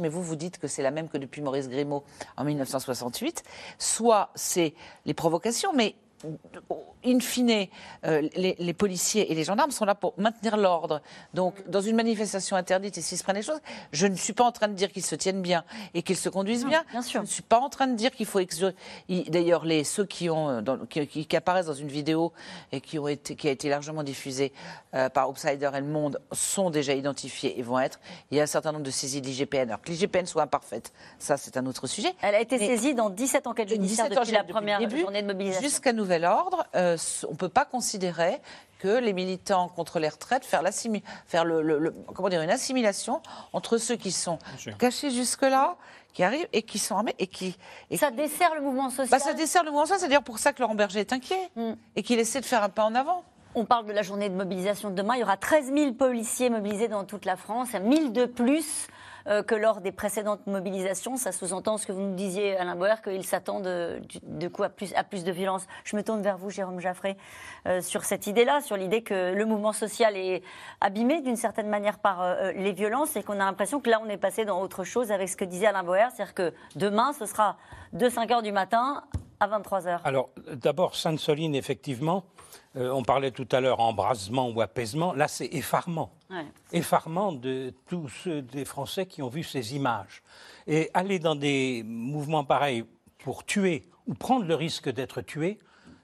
mais 0.00 0.08
vous 0.08 0.22
vous 0.22 0.36
dites 0.36 0.58
que 0.58 0.66
c'est 0.66 0.82
la 0.82 0.90
même 0.90 1.08
que 1.08 1.18
depuis 1.18 1.42
Maurice 1.42 1.68
Grimaud 1.68 2.02
en 2.36 2.44
1968, 2.44 3.42
soit 3.78 4.30
c'est 4.34 4.74
les 5.04 5.14
provocations, 5.14 5.72
mais 5.74 5.94
in 7.04 7.20
fine, 7.20 7.68
euh, 8.04 8.28
les, 8.34 8.56
les 8.58 8.72
policiers 8.74 9.30
et 9.30 9.34
les 9.34 9.44
gendarmes 9.44 9.70
sont 9.70 9.84
là 9.84 9.94
pour 9.94 10.14
maintenir 10.18 10.56
l'ordre. 10.56 11.00
Donc, 11.34 11.54
dans 11.68 11.80
une 11.80 11.96
manifestation 11.96 12.56
interdite, 12.56 12.98
et 12.98 13.02
s'ils 13.02 13.18
se 13.18 13.22
prennent 13.22 13.36
les 13.36 13.42
choses, 13.42 13.60
je 13.92 14.06
ne 14.06 14.16
suis 14.16 14.32
pas 14.32 14.44
en 14.44 14.52
train 14.52 14.68
de 14.68 14.74
dire 14.74 14.90
qu'ils 14.92 15.04
se 15.04 15.14
tiennent 15.14 15.42
bien 15.42 15.64
et 15.94 16.02
qu'ils 16.02 16.16
se 16.16 16.28
conduisent 16.28 16.64
bien. 16.66 16.84
bien 16.90 17.02
sûr. 17.02 17.20
Je 17.20 17.26
ne 17.26 17.30
suis 17.30 17.42
pas 17.42 17.58
en 17.60 17.68
train 17.68 17.86
de 17.86 17.94
dire 17.94 18.10
qu'il 18.10 18.26
faut 18.26 18.40
D'ailleurs, 19.28 19.64
les 19.64 19.84
ceux 19.84 20.04
qui 20.04 20.28
ont 20.30 20.48
euh, 20.48 20.60
dans- 20.60 20.78
qui, 20.86 21.36
apparaissent 21.36 21.66
dans 21.66 21.74
une 21.74 21.88
vidéo 21.88 22.32
et 22.72 22.80
qui 22.80 22.98
ont 22.98 23.08
été 23.08 23.36
qui 23.36 23.48
a 23.48 23.50
été 23.50 23.68
largement 23.68 24.02
diffusée 24.02 24.52
euh, 24.94 25.08
par 25.08 25.28
Outsider 25.30 25.70
et 25.74 25.80
Le 25.80 25.86
Monde 25.86 26.20
sont 26.32 26.70
déjà 26.70 26.94
identifiés 26.94 27.58
et 27.58 27.62
vont 27.62 27.78
être. 27.78 28.00
Il 28.30 28.36
y 28.36 28.40
a 28.40 28.44
un 28.44 28.46
certain 28.46 28.72
nombre 28.72 28.84
de 28.84 28.90
saisies 28.90 29.20
de 29.20 29.26
l'IGPN. 29.26 29.68
Alors 29.68 29.82
que 29.82 29.90
l'IGPN 29.90 30.26
soit 30.26 30.42
imparfaite, 30.42 30.92
ça 31.18 31.36
c'est 31.36 31.56
un 31.56 31.66
autre 31.66 31.86
sujet. 31.86 32.12
Elle 32.22 32.34
a 32.34 32.40
été 32.40 32.58
Mais- 32.58 32.66
saisie 32.66 32.94
dans 32.94 33.10
17 33.10 33.46
enquêtes 33.46 33.68
judiciaires 33.68 34.06
17 34.08 34.18
depuis 34.18 34.32
la 34.32 34.40
depuis 34.40 34.52
première 34.52 34.78
début, 34.78 35.00
journée 35.00 35.22
de 35.22 35.26
mobilisation. 35.26 35.68
Jusqu'à 35.68 35.92
nouvel 36.08 36.24
ordre, 36.24 36.66
euh, 36.74 36.96
on 37.28 37.32
ne 37.32 37.36
peut 37.36 37.48
pas 37.50 37.64
considérer 37.66 38.40
que 38.78 38.88
les 38.98 39.12
militants 39.12 39.68
contre 39.68 39.98
les 39.98 40.08
retraites 40.08 40.44
faire, 40.44 40.62
faire 41.26 41.44
le, 41.44 41.60
le- 41.62 41.78
le- 41.78 41.90
comment 42.14 42.28
dire, 42.30 42.40
une 42.42 42.50
assimilation 42.50 43.20
entre 43.52 43.76
ceux 43.76 43.96
qui 43.96 44.10
sont 44.12 44.38
cachés 44.78 45.10
jusque-là, 45.10 45.76
qui 46.14 46.22
arrivent 46.22 46.48
et 46.52 46.62
qui 46.62 46.78
sont 46.78 46.96
armés 46.96 47.14
et 47.18 47.26
qui. 47.26 47.58
et 47.90 47.96
Ça 47.98 48.10
dessert 48.10 48.54
le 48.54 48.62
mouvement 48.62 48.88
social. 48.88 49.08
bah, 49.10 49.18
ça 49.18 49.34
dessert 49.34 49.64
le 49.64 49.70
mouvement 49.70 49.84
social, 49.84 50.00
c'est 50.00 50.08
d'ailleurs 50.08 50.22
pour 50.22 50.38
ça 50.38 50.52
que 50.52 50.62
Laurent 50.62 50.74
Berger 50.74 51.00
est 51.00 51.12
inquiet 51.12 51.50
et 51.96 52.02
qu'il 52.02 52.18
essaie 52.18 52.40
de 52.40 52.46
faire 52.46 52.62
un 52.62 52.68
pas 52.70 52.84
en 52.84 52.94
avant. 52.94 53.24
On 53.54 53.64
parle 53.64 53.86
de 53.86 53.92
la 53.92 54.02
journée 54.02 54.28
de 54.28 54.34
mobilisation 54.34 54.90
de 54.90 54.94
demain. 54.94 55.14
Il 55.16 55.20
y 55.20 55.22
aura 55.24 55.36
13 55.36 55.72
000 55.74 55.92
policiers 55.94 56.48
mobilisés 56.48 56.86
dans 56.88 57.04
toute 57.04 57.24
la 57.24 57.36
France, 57.36 57.72
1000 57.72 58.12
de 58.12 58.24
plus 58.26 58.64
euh, 58.64 58.92
que 59.46 59.54
lors 59.54 59.80
des 59.80 59.92
précédentes 59.92 60.46
mobilisations. 60.46 61.16
Ça 61.16 61.32
sous-entend 61.32 61.76
ce 61.76 61.86
que 61.86 61.92
vous 61.92 62.00
nous 62.00 62.14
disiez, 62.14 62.56
Alain 62.56 62.76
Boer, 62.76 63.02
qu'ils 63.02 63.24
s'attendent 63.24 63.64
de, 63.64 64.00
de 64.22 64.48
coup 64.48 64.62
à 64.62 64.68
plus, 64.68 64.94
à 64.94 65.04
plus 65.04 65.24
de 65.24 65.32
violence. 65.32 65.66
Je 65.84 65.96
me 65.96 66.02
tourne 66.02 66.22
vers 66.22 66.38
vous, 66.38 66.50
Jérôme 66.50 66.80
Jaffré, 66.80 67.16
euh, 67.66 67.80
sur 67.80 68.04
cette 68.04 68.26
idée-là, 68.26 68.60
sur 68.60 68.76
l'idée 68.76 69.02
que 69.02 69.34
le 69.34 69.44
mouvement 69.44 69.72
social 69.72 70.16
est 70.16 70.42
abîmé 70.80 71.20
d'une 71.20 71.36
certaine 71.36 71.68
manière 71.68 71.98
par 71.98 72.22
euh, 72.22 72.52
les 72.52 72.72
violences 72.72 73.16
et 73.16 73.22
qu'on 73.22 73.34
a 73.34 73.44
l'impression 73.44 73.80
que 73.80 73.90
là, 73.90 74.00
on 74.04 74.08
est 74.08 74.16
passé 74.16 74.44
dans 74.44 74.60
autre 74.60 74.84
chose 74.84 75.12
avec 75.12 75.28
ce 75.28 75.36
que 75.36 75.44
disait 75.44 75.66
Alain 75.66 75.82
Boer, 75.84 76.08
c'est-à-dire 76.14 76.34
que 76.34 76.54
demain, 76.76 77.12
ce 77.12 77.26
sera 77.26 77.56
de 77.92 78.08
5 78.08 78.30
h 78.30 78.42
du 78.42 78.52
matin 78.52 79.04
à 79.40 79.46
23 79.46 79.80
h. 79.82 80.00
Alors, 80.04 80.30
d'abord, 80.52 80.96
Sainte-Soline, 80.96 81.54
effectivement, 81.54 82.24
euh, 82.76 82.90
on 82.90 83.02
parlait 83.02 83.30
tout 83.30 83.48
à 83.52 83.60
l'heure 83.60 83.80
embrasement 83.80 84.50
ou 84.50 84.60
apaisement. 84.60 85.12
Là, 85.12 85.28
c'est 85.28 85.48
effarement. 85.52 86.12
Ouais. 86.30 86.46
Effarement 86.72 87.32
de 87.32 87.72
tous 87.86 88.08
ceux 88.08 88.42
des 88.42 88.64
Français 88.64 89.06
qui 89.06 89.22
ont 89.22 89.28
vu 89.28 89.42
ces 89.42 89.74
images. 89.74 90.22
Et 90.66 90.90
aller 90.94 91.18
dans 91.18 91.34
des 91.34 91.82
mouvements 91.84 92.44
pareils 92.44 92.84
pour 93.18 93.44
tuer 93.44 93.84
ou 94.06 94.14
prendre 94.14 94.46
le 94.46 94.54
risque 94.54 94.88
d'être 94.90 95.20
tué, 95.22 95.58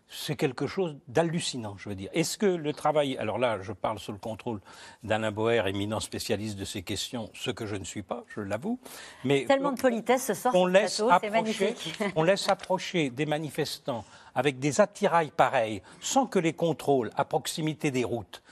c'est 0.09 0.37
quelque 0.37 0.67
chose 0.67 0.97
d'hallucinant, 1.09 1.77
je 1.79 1.89
veux 1.89 1.95
dire. 1.95 2.11
Est-ce 2.13 2.39
que 2.39 2.47
le 2.47 2.73
travail, 2.73 3.17
alors 3.17 3.39
là, 3.39 3.59
je 3.63 3.73
parle 3.73 3.99
sous 3.99 4.13
le 4.13 4.19
contrôle 4.19 4.61
d'Alain 5.03 5.33
Boer, 5.33 5.67
éminent 5.67 6.01
spécialiste 6.01 6.57
de 6.57 6.65
ces 6.65 6.83
questions, 6.83 7.31
ce 7.35 7.51
que 7.51 7.67
je 7.67 7.77
ne 7.77 7.85
suis 7.85 8.03
pas, 8.03 8.25
je 8.29 8.41
l'avoue, 8.41 8.79
mais 9.25 9.45
Tellement 9.47 9.73
de 9.73 9.81
politesse 9.81 10.27
ce 10.27 10.35
soir. 10.35 10.55
on 10.55 10.67
laisse, 10.67 10.97
plateau, 10.97 11.11
approcher, 11.11 11.75
on 12.17 12.23
laisse 12.23 12.49
approcher 12.49 13.11
des 13.11 13.27
manifestants 13.27 14.05
avec 14.35 14.59
des 14.59 14.81
attirails 14.81 15.31
pareils, 15.31 15.83
sans 16.01 16.27
que 16.27 16.39
les 16.39 16.53
contrôles 16.53 17.11
à 17.17 17.25
proximité 17.25 17.91
des 17.91 18.05
routes 18.05 18.43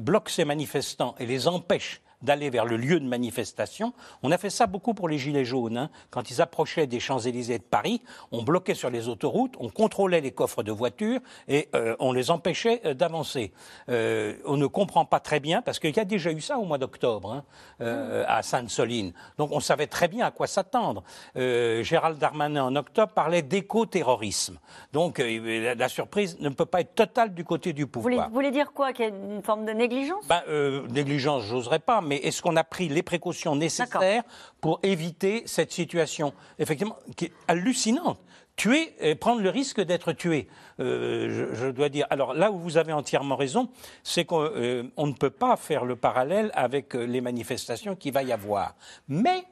bloquent 0.00 0.30
ces 0.30 0.44
manifestants 0.44 1.14
et 1.18 1.26
les 1.26 1.46
empêchent 1.46 2.00
d'aller 2.24 2.50
vers 2.50 2.64
le 2.64 2.76
lieu 2.76 2.98
de 2.98 3.06
manifestation. 3.06 3.92
On 4.22 4.30
a 4.32 4.38
fait 4.38 4.50
ça 4.50 4.66
beaucoup 4.66 4.94
pour 4.94 5.08
les 5.08 5.18
Gilets 5.18 5.44
jaunes. 5.44 5.76
hein. 5.76 5.90
Quand 6.10 6.30
ils 6.30 6.40
approchaient 6.40 6.86
des 6.86 7.00
Champs-Élysées 7.00 7.58
de 7.58 7.62
Paris, 7.64 8.02
on 8.32 8.42
bloquait 8.42 8.74
sur 8.74 8.90
les 8.90 9.08
autoroutes, 9.08 9.54
on 9.60 9.68
contrôlait 9.68 10.20
les 10.20 10.32
coffres 10.32 10.62
de 10.62 10.72
voitures 10.72 11.20
et 11.48 11.68
euh, 11.74 11.94
on 12.00 12.12
les 12.12 12.30
empêchait 12.30 12.80
euh, 12.84 12.94
d'avancer. 12.94 13.52
Euh, 13.88 14.34
on 14.46 14.56
ne 14.56 14.66
comprend 14.66 15.04
pas 15.04 15.20
très 15.20 15.40
bien, 15.40 15.62
parce 15.62 15.78
qu'il 15.78 15.94
y 15.96 16.00
a 16.00 16.04
déjà 16.04 16.30
eu 16.32 16.40
ça 16.40 16.58
au 16.58 16.64
mois 16.64 16.78
d'octobre 16.78 17.44
hein, 17.80 18.24
à 18.26 18.42
Sainte-Soline. 18.42 19.12
Donc 19.38 19.50
on 19.52 19.60
savait 19.60 19.86
très 19.86 20.08
bien 20.08 20.26
à 20.26 20.30
quoi 20.30 20.46
s'attendre. 20.46 21.02
Gérald 21.34 22.18
Darmanin 22.18 22.64
en 22.64 22.76
octobre 22.76 23.12
parlait 23.12 23.42
d'éco-terrorisme. 23.42 24.58
Donc 24.92 25.18
la, 25.18 25.74
la 25.74 25.88
surprise 25.88 26.38
ne 26.40 26.48
peut 26.48 26.66
pas 26.66 26.80
être 26.80 26.94
totale 26.94 27.34
du 27.34 27.44
côté 27.44 27.72
du 27.72 27.84
Vous 27.84 28.00
voulez, 28.00 28.16
pouvoir. 28.16 28.28
vous 28.28 28.34
voulez 28.34 28.50
dire 28.50 28.72
quoi? 28.72 28.92
Qu'il 28.92 29.04
y 29.04 29.08
a 29.08 29.10
une 29.10 29.42
forme 29.42 29.64
de 29.66 29.72
négligence? 29.72 30.24
Ben, 30.26 30.42
négligence, 30.90 31.42
j'oserais 31.44 31.78
pas, 31.78 32.00
mais 32.00 32.13
est-ce 32.16 32.42
qu'on 32.42 32.56
a 32.56 32.64
pris 32.64 32.88
les 32.88 33.02
précautions 33.02 33.56
nécessaires 33.56 34.22
pour 34.60 34.80
éviter 34.82 35.42
cette 35.46 35.72
situation, 35.72 36.32
effectivement, 36.58 36.96
qui 37.16 37.26
est 37.26 37.32
hallucinante 37.48 38.18
Tuer 38.56 38.94
et 39.00 39.16
prendre 39.16 39.40
le 39.40 39.50
risque 39.50 39.80
d'être 39.80 40.12
tué, 40.12 40.48
Euh, 40.80 41.52
je, 41.52 41.54
je 41.54 41.66
dois 41.68 41.88
dire. 41.88 42.06
Alors 42.10 42.34
là 42.34 42.50
où 42.50 42.58
vous 42.58 42.76
avez 42.76 42.92
entièrement 42.92 43.36
raison, 43.36 43.68
c'est 44.02 44.24
qu'on 44.24 44.42
euh, 44.42 44.82
ne 44.96 45.12
peut 45.12 45.30
pas 45.30 45.56
faire 45.56 45.84
le 45.84 45.96
parallèle 45.96 46.50
avec 46.54 46.96
euh, 46.96 47.04
les 47.04 47.20
manifestations 47.20 47.94
qu'il 47.94 48.12
va 48.12 48.22
y 48.22 48.32
avoir. 48.32 48.74
Mais 49.08 49.44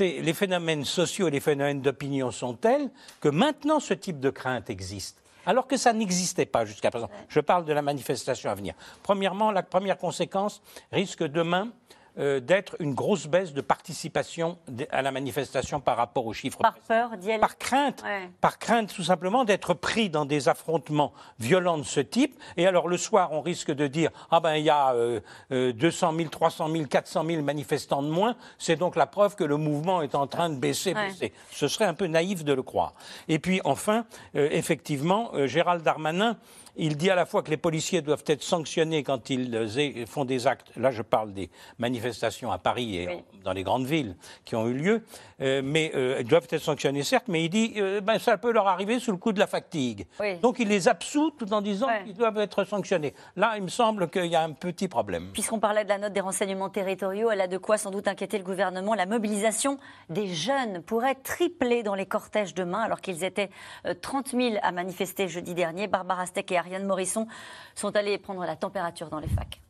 les 0.00 0.34
phénomènes 0.34 0.84
sociaux 0.84 1.28
et 1.28 1.30
les 1.30 1.40
phénomènes 1.40 1.82
d'opinion 1.82 2.30
sont 2.30 2.54
tels 2.54 2.90
que 3.20 3.28
maintenant 3.28 3.78
ce 3.78 3.94
type 3.94 4.20
de 4.20 4.30
crainte 4.30 4.70
existe. 4.70 5.22
Alors 5.48 5.66
que 5.66 5.78
ça 5.78 5.94
n'existait 5.94 6.44
pas 6.44 6.66
jusqu'à 6.66 6.90
présent. 6.90 7.08
Je 7.30 7.40
parle 7.40 7.64
de 7.64 7.72
la 7.72 7.80
manifestation 7.80 8.50
à 8.50 8.54
venir. 8.54 8.74
Premièrement, 9.02 9.50
la 9.50 9.62
première 9.62 9.96
conséquence 9.96 10.60
risque 10.92 11.22
demain 11.22 11.70
euh, 12.18 12.40
d'être 12.40 12.76
une 12.80 12.94
grosse 12.94 13.26
baisse 13.26 13.52
de 13.52 13.60
participation 13.60 14.58
à 14.90 15.02
la 15.02 15.10
manifestation 15.12 15.80
par 15.80 15.96
rapport 15.96 16.26
aux 16.26 16.32
chiffres. 16.32 16.58
Par 16.58 16.78
peur 16.80 17.16
d'y 17.16 17.30
aller 17.30 17.40
Par 17.40 17.58
crainte, 17.58 18.02
Ouais. 18.04 18.28
par 18.40 18.58
crainte 18.58 18.92
tout 18.94 19.02
simplement 19.02 19.44
d'être 19.44 19.74
pris 19.74 20.10
dans 20.10 20.24
des 20.24 20.48
affrontements 20.48 21.12
violents 21.38 21.78
de 21.78 21.82
ce 21.84 22.00
type. 22.00 22.38
Et 22.56 22.66
alors 22.66 22.88
le 22.88 22.96
soir, 22.96 23.32
on 23.32 23.40
risque 23.40 23.70
de 23.70 23.86
dire 23.86 24.10
ah 24.30 24.40
ben 24.40 24.54
il 24.56 24.64
y 24.64 24.70
a 24.70 24.92
euh, 24.94 25.20
euh, 25.52 25.72
200 25.72 26.14
000, 26.16 26.28
300 26.28 26.68
000, 26.70 26.84
400 26.86 27.24
000 27.26 27.42
manifestants 27.42 28.02
de 28.02 28.08
moins. 28.10 28.36
C'est 28.58 28.76
donc 28.76 28.96
la 28.96 29.06
preuve 29.06 29.36
que 29.36 29.44
le 29.44 29.56
mouvement 29.56 30.02
est 30.02 30.14
en 30.14 30.26
train 30.26 30.50
de 30.50 30.56
baisser, 30.56 30.94
Ouais. 30.94 31.08
baisser. 31.08 31.32
Ce 31.50 31.68
serait 31.68 31.84
un 31.86 31.94
peu 31.94 32.06
naïf 32.06 32.44
de 32.44 32.52
le 32.52 32.62
croire. 32.62 32.94
Et 33.28 33.38
puis 33.38 33.60
enfin, 33.64 34.04
euh, 34.36 34.48
effectivement, 34.50 35.30
euh, 35.34 35.46
Gérald 35.46 35.82
Darmanin. 35.82 36.36
Il 36.78 36.96
dit 36.96 37.10
à 37.10 37.14
la 37.14 37.26
fois 37.26 37.42
que 37.42 37.50
les 37.50 37.56
policiers 37.56 38.02
doivent 38.02 38.24
être 38.26 38.42
sanctionnés 38.42 39.02
quand 39.02 39.30
ils 39.30 39.54
euh, 39.54 40.06
font 40.06 40.24
des 40.24 40.46
actes. 40.46 40.70
Là, 40.76 40.90
je 40.90 41.02
parle 41.02 41.32
des 41.32 41.50
manifestations 41.78 42.50
à 42.50 42.58
Paris 42.58 42.96
et 42.96 43.24
dans 43.44 43.52
les 43.52 43.62
grandes 43.62 43.86
villes 43.86 44.16
qui 44.44 44.56
ont 44.56 44.66
eu 44.68 44.74
lieu, 44.74 45.02
euh, 45.40 45.62
mais 45.64 45.90
euh, 45.94 46.18
ils 46.20 46.26
doivent 46.26 46.46
être 46.50 46.62
sanctionnés, 46.62 47.02
certes. 47.02 47.26
Mais 47.28 47.44
il 47.44 47.48
dit 47.48 47.74
euh, 47.76 48.00
ben, 48.00 48.18
ça 48.18 48.36
peut 48.36 48.52
leur 48.52 48.68
arriver 48.68 48.98
sous 48.98 49.10
le 49.10 49.16
coup 49.16 49.32
de 49.32 49.38
la 49.38 49.46
fatigue. 49.46 50.06
Oui. 50.20 50.38
Donc 50.38 50.58
il 50.58 50.68
les 50.68 50.88
absout 50.88 51.30
tout 51.30 51.52
en 51.52 51.60
disant 51.60 51.88
qu'ils 52.04 52.14
doivent 52.14 52.38
être 52.38 52.64
sanctionnés. 52.64 53.14
Là, 53.36 53.54
il 53.56 53.62
me 53.62 53.68
semble 53.68 54.08
qu'il 54.08 54.26
y 54.26 54.36
a 54.36 54.42
un 54.42 54.52
petit 54.52 54.88
problème. 54.88 55.30
Puisqu'on 55.32 55.60
parlait 55.60 55.84
de 55.84 55.88
la 55.88 55.98
note 55.98 56.12
des 56.12 56.20
renseignements 56.20 56.68
territoriaux, 56.68 57.30
elle 57.30 57.40
a 57.40 57.48
de 57.48 57.58
quoi 57.58 57.78
sans 57.78 57.90
doute 57.90 58.08
inquiéter 58.08 58.38
le 58.38 58.44
gouvernement. 58.44 58.94
La 58.94 59.06
mobilisation 59.06 59.78
des 60.10 60.28
jeunes 60.28 60.82
pourrait 60.82 61.14
tripler 61.14 61.82
dans 61.82 61.94
les 61.94 62.06
cortèges 62.06 62.54
demain, 62.54 62.80
alors 62.80 63.00
qu'ils 63.00 63.24
étaient 63.24 63.50
euh, 63.86 63.94
30 64.00 64.28
000 64.28 64.56
à 64.62 64.72
manifester 64.72 65.28
jeudi 65.28 65.54
dernier. 65.54 65.86
Barbara 65.86 66.26
Steck 66.26 66.52
et 66.52 66.58
Ariane 66.68 66.86
Morisson 66.86 67.26
sont 67.74 67.96
allés 67.96 68.18
prendre 68.18 68.44
la 68.44 68.56
température 68.56 69.08
dans 69.08 69.20
les 69.20 69.28
facs. 69.28 69.60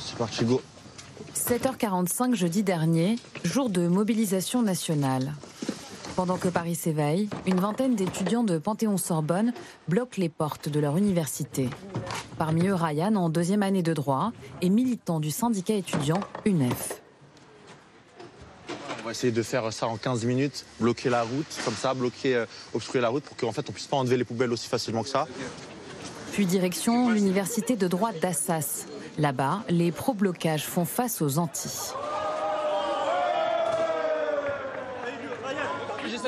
C'est 0.00 0.18
parti, 0.18 0.44
go. 0.44 0.60
7h45 1.34 2.34
jeudi 2.34 2.62
dernier, 2.62 3.16
jour 3.44 3.70
de 3.70 3.86
mobilisation 3.86 4.62
nationale. 4.62 5.34
Pendant 6.16 6.36
que 6.36 6.48
Paris 6.48 6.74
s'éveille, 6.74 7.28
une 7.46 7.60
vingtaine 7.60 7.94
d'étudiants 7.94 8.44
de 8.44 8.58
Panthéon-Sorbonne 8.58 9.52
bloquent 9.88 10.18
les 10.18 10.28
portes 10.28 10.68
de 10.68 10.80
leur 10.80 10.96
université. 10.96 11.70
Parmi 12.38 12.66
eux, 12.66 12.74
Ryan, 12.74 13.14
en 13.14 13.28
deuxième 13.30 13.62
année 13.62 13.82
de 13.82 13.94
droit, 13.94 14.32
et 14.60 14.68
militant 14.68 15.20
du 15.20 15.30
syndicat 15.30 15.74
étudiant 15.74 16.20
UNEF. 16.44 17.01
On 19.02 19.06
va 19.06 19.10
essayer 19.10 19.32
de 19.32 19.42
faire 19.42 19.72
ça 19.72 19.88
en 19.88 19.96
15 19.96 20.24
minutes, 20.24 20.64
bloquer 20.78 21.10
la 21.10 21.22
route, 21.22 21.46
comme 21.64 21.74
ça, 21.74 21.92
bloquer, 21.92 22.36
euh, 22.36 22.46
obstruer 22.72 23.00
la 23.00 23.08
route 23.08 23.24
pour 23.24 23.36
qu'en 23.36 23.50
fait 23.50 23.68
on 23.68 23.72
puisse 23.72 23.88
pas 23.88 23.96
enlever 23.96 24.16
les 24.16 24.24
poubelles 24.24 24.52
aussi 24.52 24.68
facilement 24.68 25.02
que 25.02 25.08
ça. 25.08 25.26
Puis 26.32 26.46
direction 26.46 27.10
l'université 27.10 27.74
de 27.74 27.88
droit 27.88 28.12
d'Assas. 28.12 28.86
Là-bas, 29.18 29.64
les 29.68 29.90
pro-blocages 29.90 30.64
font 30.64 30.84
face 30.84 31.20
aux 31.20 31.38
anti. 31.38 31.68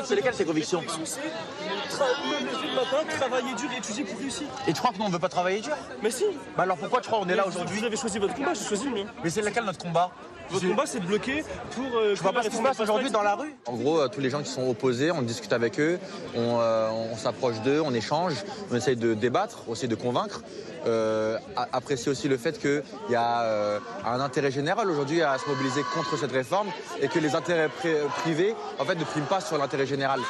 C'est 0.05 0.17
lesquelles 0.17 0.35
ces 0.35 0.45
convictions? 0.45 0.83
Me 0.83 0.87
lever 0.87 2.69
le 2.69 2.75
matin, 2.75 3.17
travailler 3.19 3.55
dur 3.55 3.71
et 3.73 3.79
étudier 3.79 4.05
pour 4.05 4.19
réussir. 4.19 4.49
Et 4.67 4.73
tu 4.73 4.81
crois 4.81 4.93
que 4.93 4.99
nous 4.99 5.05
on 5.05 5.09
veut 5.09 5.19
pas 5.19 5.29
travailler 5.29 5.61
dur? 5.61 5.77
Mais 6.03 6.11
si 6.11 6.25
Bah 6.57 6.65
alors 6.65 6.77
pourquoi 6.77 7.01
tu 7.01 7.07
crois 7.07 7.21
qu'on 7.21 7.29
est 7.29 7.37
là 7.37 7.47
aujourd'hui? 7.47 7.79
Vous 7.79 7.85
avez 7.85 7.97
choisi 7.97 8.19
votre 8.19 8.35
combat, 8.35 8.53
j'ai 8.53 8.65
choisi 8.65 8.85
le 8.85 8.91
mien. 8.91 9.05
Mais 9.23 9.31
c'est 9.31 9.43
lequel 9.43 9.65
notre 9.65 9.79
combat? 9.79 10.11
Votre 10.51 10.69
combat, 10.69 10.85
c'est 10.87 11.01
de 11.01 11.07
bloquer 11.07 11.45
pour. 11.75 11.97
euh, 11.97 12.15
Je 12.15 12.23
vois 12.23 12.33
pas 12.33 12.43
ce 12.43 12.49
qui 12.49 12.57
se 12.57 12.63
passe 12.63 12.79
aujourd'hui 12.81 13.11
dans 13.11 13.23
la 13.23 13.35
rue. 13.35 13.55
En 13.67 13.75
gros, 13.75 14.01
euh, 14.01 14.09
tous 14.09 14.21
les 14.21 14.31
gens 14.31 14.43
qui 14.43 14.51
sont 14.51 14.69
opposés, 14.69 15.11
on 15.11 15.23
discute 15.23 15.53
avec 15.53 15.81
eux, 15.81 15.99
on, 16.37 16.59
euh, 16.61 16.89
on 17.13 17.17
s'approche 17.17 17.61
d'eux, 17.63 17.81
on 17.85 17.93
échange, 17.95 18.35
on 18.71 18.77
essaye 18.77 18.97
de 18.97 19.15
débattre, 19.15 19.69
aussi 19.69 19.89
de 19.89 19.95
convaincre. 19.95 20.43
Euh, 20.87 21.39
apprécier 21.73 22.13
aussi 22.13 22.29
le 22.29 22.37
fait 22.37 22.61
qu'il 22.61 22.83
y 23.09 23.15
a 23.15 23.41
euh, 23.41 23.79
un 24.05 24.21
intérêt 24.21 24.51
général 24.51 24.91
aujourd'hui 24.91 25.23
à 25.23 25.39
se 25.39 25.49
mobiliser 25.49 25.81
contre 25.95 26.19
cette 26.19 26.33
réforme 26.33 26.69
et 27.01 27.09
que 27.09 27.19
les 27.19 27.35
intérêts 27.35 27.69
pri- 27.69 28.07
privés 28.23 28.55
en 28.79 28.85
fait, 28.85 28.95
ne 28.97 29.05
priment 29.05 29.25
pas 29.27 29.41
sur 29.41 29.57
l'intérêt 29.57 29.87
général. 29.87 30.21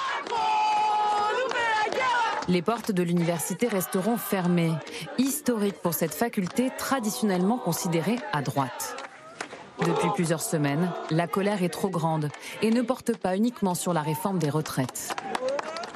Les 2.46 2.62
portes 2.62 2.92
de 2.92 3.02
l'université 3.02 3.66
resteront 3.68 4.16
fermées. 4.16 4.72
Historique 5.18 5.80
pour 5.82 5.94
cette 5.94 6.14
faculté 6.14 6.70
traditionnellement 6.78 7.58
considérée 7.58 8.18
à 8.32 8.42
droite. 8.42 8.96
Depuis 9.80 10.08
plusieurs 10.14 10.40
semaines, 10.40 10.92
la 11.10 11.26
colère 11.26 11.62
est 11.62 11.68
trop 11.68 11.88
grande 11.88 12.28
et 12.62 12.70
ne 12.70 12.80
porte 12.80 13.16
pas 13.16 13.36
uniquement 13.36 13.74
sur 13.74 13.92
la 13.92 14.02
réforme 14.02 14.38
des 14.38 14.48
retraites. 14.48 15.16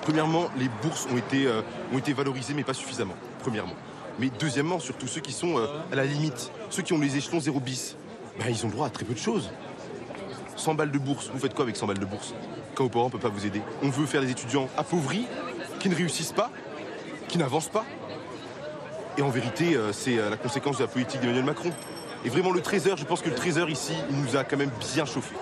Premièrement, 0.03 0.49
les 0.59 0.69
bourses 0.83 1.07
ont 1.13 1.17
été, 1.17 1.47
euh, 1.47 1.63
ont 1.93 1.99
été 1.99 2.13
valorisées, 2.13 2.55
mais 2.55 2.65
pas 2.65 2.75
suffisamment. 2.75 3.15
Premièrement. 3.39 3.75
Mais 4.19 4.31
deuxièmement, 4.41 4.81
surtout 4.81 5.07
ceux 5.07 5.21
qui 5.21 5.33
sont 5.33 5.59
euh, 5.59 5.67
à 5.93 5.95
la 5.95 6.05
limite, 6.05 6.51
ceux 6.71 6.83
qui 6.83 6.93
ont 6.93 6.99
les 6.99 7.17
échelons 7.17 7.41
0 7.41 7.61
bis, 7.61 7.97
ben, 8.39 8.47
ils 8.49 8.65
ont 8.65 8.69
le 8.69 8.75
droit 8.75 8.89
à 8.89 8.91
très 8.91 9.05
peu 9.05 9.15
de 9.15 9.19
choses. 9.19 9.51
100 10.57 10.75
balles 10.75 10.91
de 10.91 10.99
bourse, 10.99 11.31
vous 11.33 11.39
faites 11.39 11.55
quoi 11.55 11.63
avec 11.63 11.77
100 11.77 11.87
balles 11.87 12.01
de 12.01 12.05
bourse? 12.05 12.35
Quand 12.75 12.85
vos 12.85 12.91
parents 12.91 13.07
ne 13.07 13.11
peuvent 13.13 13.21
pas 13.21 13.29
vous 13.29 13.47
aider 13.47 13.63
On 13.83 13.91
veut 13.91 14.07
faire 14.07 14.23
des 14.23 14.31
étudiants 14.31 14.69
appauvris, 14.77 15.27
qui 15.79 15.89
ne 15.89 15.95
réussissent 15.95 16.33
pas, 16.33 16.51
qui 17.29 17.39
n'avancent 17.39 17.69
pas. 17.69 17.85
Et 19.17 19.23
en 19.23 19.29
vérité, 19.29 19.77
euh, 19.77 19.93
c'est 19.93 20.17
la 20.17 20.37
conséquence 20.37 20.79
de 20.79 20.83
la 20.83 20.89
politique 20.89 21.21
d'Emmanuel 21.21 21.45
Macron. 21.45 21.71
Et 22.29 22.31
vraiment, 22.31 22.53
le 22.53 22.61
Trésor, 22.61 22.99
je 22.99 23.07
pense 23.07 23.23
que 23.23 23.31
le 23.31 23.35
Trésor 23.35 23.71
ici, 23.71 23.95
il 24.11 24.21
nous 24.21 24.37
a 24.37 24.45
quand 24.45 24.59
même 24.59 24.71
bien 24.93 25.07
chauffé. 25.07 25.35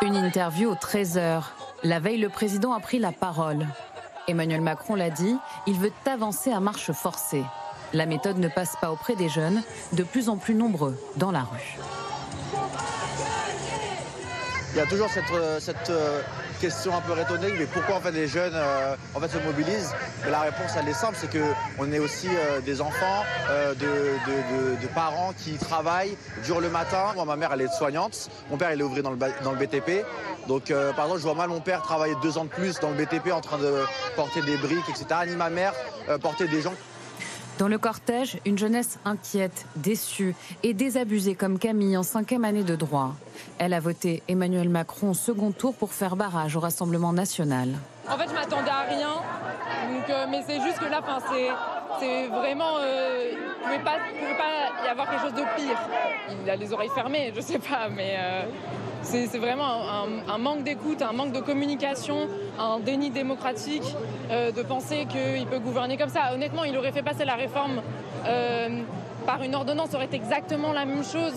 Une 0.00 0.16
interview 0.16 0.70
au 0.70 0.74
13h. 0.76 1.42
La 1.82 2.00
veille, 2.00 2.16
le 2.16 2.30
président 2.30 2.72
a 2.72 2.80
pris 2.80 2.98
la 2.98 3.12
parole. 3.12 3.66
Emmanuel 4.26 4.62
Macron 4.62 4.94
l'a 4.94 5.10
dit, 5.10 5.36
il 5.66 5.74
veut 5.74 5.92
avancer 6.06 6.50
à 6.50 6.58
marche 6.58 6.90
forcée. 6.92 7.44
La 7.92 8.06
méthode 8.06 8.38
ne 8.38 8.48
passe 8.48 8.76
pas 8.80 8.92
auprès 8.92 9.14
des 9.14 9.28
jeunes, 9.28 9.62
de 9.92 10.04
plus 10.04 10.30
en 10.30 10.38
plus 10.38 10.54
nombreux 10.54 10.98
dans 11.16 11.30
la 11.30 11.42
rue. 11.42 11.76
Il 14.72 14.78
y 14.78 14.80
a 14.80 14.86
toujours 14.86 15.10
cette, 15.10 15.30
euh, 15.32 15.60
cette, 15.60 15.90
euh, 15.90 16.22
question 16.60 16.96
un 16.96 17.00
peu 17.00 17.12
rhétorique, 17.12 17.54
mais 17.58 17.66
pourquoi 17.66 17.96
en 17.96 18.00
fait 18.00 18.12
les 18.12 18.26
jeunes 18.26 18.54
euh, 18.54 18.96
en 19.14 19.20
fait, 19.20 19.28
se 19.28 19.38
mobilisent 19.44 19.92
La 20.30 20.40
réponse 20.40 20.72
elle 20.78 20.88
est 20.88 20.94
simple, 20.94 21.16
c'est 21.20 21.30
qu'on 21.30 21.92
est 21.92 21.98
aussi 21.98 22.28
euh, 22.28 22.60
des 22.60 22.80
enfants 22.80 23.24
euh, 23.50 23.74
de, 23.74 24.86
parents 24.94 25.32
qui 25.36 25.54
travaillent 25.54 26.16
dur 26.44 26.60
le 26.60 26.70
matin. 26.70 27.12
Moi 27.14 27.24
ma 27.24 27.36
mère 27.36 27.50
elle 27.52 27.62
est 27.62 27.72
soignante, 27.72 28.30
mon 28.50 28.56
père 28.56 28.72
il 28.72 28.80
est 28.80 28.84
ouvrier 28.84 29.02
dans 29.02 29.10
le, 29.10 29.18
dans 29.42 29.52
le 29.52 29.58
BTP. 29.58 30.04
Donc 30.46 30.72
par 30.96 31.06
exemple 31.06 31.18
je 31.18 31.24
vois 31.24 31.34
mal 31.34 31.48
mon 31.48 31.60
père 31.60 31.82
travailler 31.82 32.14
deux 32.22 32.38
ans 32.38 32.44
de 32.44 32.50
plus 32.50 32.78
dans 32.80 32.90
le 32.90 32.96
BTP 32.96 33.32
en 33.32 33.40
train 33.40 33.58
de 33.58 33.84
porter 34.14 34.42
des 34.42 34.56
briques, 34.56 34.88
etc. 34.88 35.06
Ni 35.26 35.36
ma 35.36 35.50
mère 35.50 35.72
porter 36.20 36.46
des 36.46 36.60
gens 36.60 36.74
Dans 37.58 37.68
le 37.68 37.78
cortège, 37.78 38.38
une 38.44 38.58
jeunesse 38.58 38.98
inquiète, 39.04 39.66
déçue 39.76 40.36
et 40.62 40.74
désabusée 40.74 41.34
comme 41.34 41.58
Camille 41.58 41.96
en 41.96 42.02
cinquième 42.02 42.44
année 42.44 42.64
de 42.64 42.76
droit. 42.76 43.14
Elle 43.58 43.72
a 43.72 43.80
voté 43.80 44.22
Emmanuel 44.28 44.68
Macron 44.68 45.10
au 45.10 45.14
second 45.14 45.52
tour 45.52 45.74
pour 45.74 45.92
faire 45.92 46.16
barrage 46.16 46.56
au 46.56 46.60
Rassemblement 46.60 47.12
national. 47.12 47.70
En 48.08 48.16
fait, 48.16 48.28
je 48.28 48.34
m'attendais 48.34 48.70
à 48.70 48.82
rien. 48.88 49.14
Euh, 50.10 50.26
mais 50.28 50.42
c'est 50.46 50.60
juste 50.60 50.78
que 50.78 50.90
là, 50.90 51.00
c'est, 51.98 52.26
vraiment. 52.28 52.78
euh, 52.80 53.32
il 53.32 53.70
ne 53.70 53.76
pouvait 53.76 53.84
pas, 53.84 54.84
y 54.84 54.88
avoir 54.88 55.08
quelque 55.08 55.22
chose 55.22 55.34
de 55.34 55.56
pire. 55.56 55.78
Il 56.42 56.50
a 56.50 56.56
les 56.56 56.72
oreilles 56.72 56.90
fermées, 56.94 57.32
je 57.34 57.40
sais 57.40 57.58
pas, 57.58 57.88
mais 57.90 58.16
euh, 58.18 58.42
c'est, 59.02 59.26
vraiment 59.38 59.64
un, 60.28 60.38
manque 60.38 60.64
d'écoute, 60.64 61.00
un 61.00 61.12
manque 61.12 61.32
de 61.32 61.40
communication, 61.40 62.28
un 62.58 62.78
déni 62.78 63.10
démocratique 63.10 63.96
de 64.30 64.62
penser 64.62 65.06
qu'il 65.06 65.46
peut 65.46 65.58
gouverner 65.58 65.96
comme 65.96 66.10
ça. 66.10 66.34
Honnêtement, 66.34 66.64
il 66.64 66.76
aurait 66.76 66.92
fait 66.92 67.02
passer 67.02 67.24
la 67.24 67.36
réforme 67.36 67.80
par 69.26 69.42
une 69.42 69.54
ordonnance, 69.54 69.90
ça 69.90 69.96
aurait 69.96 70.08
exactement 70.12 70.72
la 70.72 70.84
même 70.84 71.04
chose. 71.04 71.32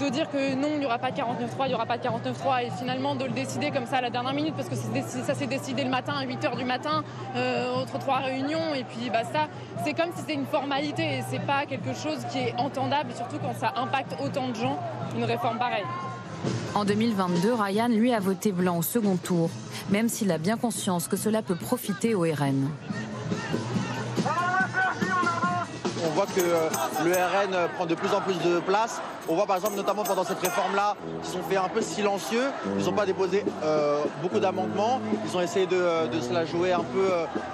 De 0.00 0.08
dire 0.08 0.30
que 0.30 0.54
non, 0.54 0.68
il 0.74 0.80
n'y 0.80 0.86
aura 0.86 0.98
pas 0.98 1.10
de 1.10 1.16
49-3, 1.16 1.24
il 1.64 1.68
n'y 1.68 1.74
aura 1.74 1.86
pas 1.86 1.98
de 1.98 2.02
49-3, 2.02 2.66
et 2.66 2.70
finalement 2.78 3.14
de 3.14 3.24
le 3.24 3.30
décider 3.30 3.70
comme 3.70 3.86
ça 3.86 3.96
à 3.98 4.00
la 4.00 4.10
dernière 4.10 4.34
minute, 4.34 4.54
parce 4.54 4.68
que 4.68 4.76
ça 4.76 5.34
s'est 5.34 5.46
décidé 5.46 5.84
le 5.84 5.90
matin 5.90 6.14
à 6.14 6.24
8h 6.24 6.56
du 6.56 6.64
matin, 6.64 7.02
euh, 7.34 7.74
entre 7.74 7.98
trois 7.98 8.18
réunions, 8.18 8.74
et 8.74 8.84
puis 8.84 9.10
bah, 9.10 9.24
ça, 9.24 9.48
c'est 9.84 9.94
comme 9.94 10.10
si 10.14 10.20
c'était 10.20 10.34
une 10.34 10.46
formalité, 10.46 11.02
et 11.02 11.24
c'est 11.28 11.44
pas 11.44 11.66
quelque 11.66 11.94
chose 11.94 12.18
qui 12.30 12.38
est 12.38 12.54
entendable, 12.58 13.12
surtout 13.14 13.38
quand 13.38 13.54
ça 13.54 13.72
impacte 13.76 14.16
autant 14.24 14.48
de 14.48 14.54
gens, 14.54 14.78
une 15.16 15.24
réforme 15.24 15.58
pareille. 15.58 15.84
En 16.74 16.84
2022, 16.84 17.54
Ryan, 17.54 17.88
lui, 17.88 18.12
a 18.12 18.20
voté 18.20 18.52
blanc 18.52 18.78
au 18.78 18.82
second 18.82 19.16
tour, 19.16 19.50
même 19.90 20.08
s'il 20.08 20.30
a 20.30 20.38
bien 20.38 20.56
conscience 20.56 21.08
que 21.08 21.16
cela 21.16 21.42
peut 21.42 21.54
profiter 21.54 22.14
au 22.14 22.22
RN. 22.22 22.68
On 26.06 26.10
voit 26.10 26.26
que 26.26 26.40
euh, 26.40 26.68
le 27.04 27.12
RN 27.12 27.52
euh, 27.54 27.66
prend 27.76 27.84
de 27.86 27.94
plus 27.94 28.12
en 28.14 28.20
plus 28.20 28.34
de 28.48 28.60
place. 28.60 29.00
On 29.28 29.34
voit 29.34 29.46
par 29.46 29.56
exemple 29.56 29.74
notamment 29.76 30.04
pendant 30.04 30.22
cette 30.24 30.38
réforme-là, 30.38 30.94
ils 31.24 31.28
sont 31.28 31.42
fait 31.42 31.56
un 31.56 31.68
peu 31.68 31.80
silencieux. 31.82 32.44
Ils 32.78 32.84
n'ont 32.84 32.92
pas 32.92 33.06
déposé 33.06 33.44
euh, 33.64 33.98
beaucoup 34.22 34.38
d'amendements. 34.38 35.00
Ils 35.26 35.36
ont 35.36 35.40
essayé 35.40 35.66
de, 35.66 36.06
de 36.06 36.20
se 36.20 36.32
la 36.32 36.44
jouer 36.44 36.72
un 36.72 36.84
peu 36.84 37.08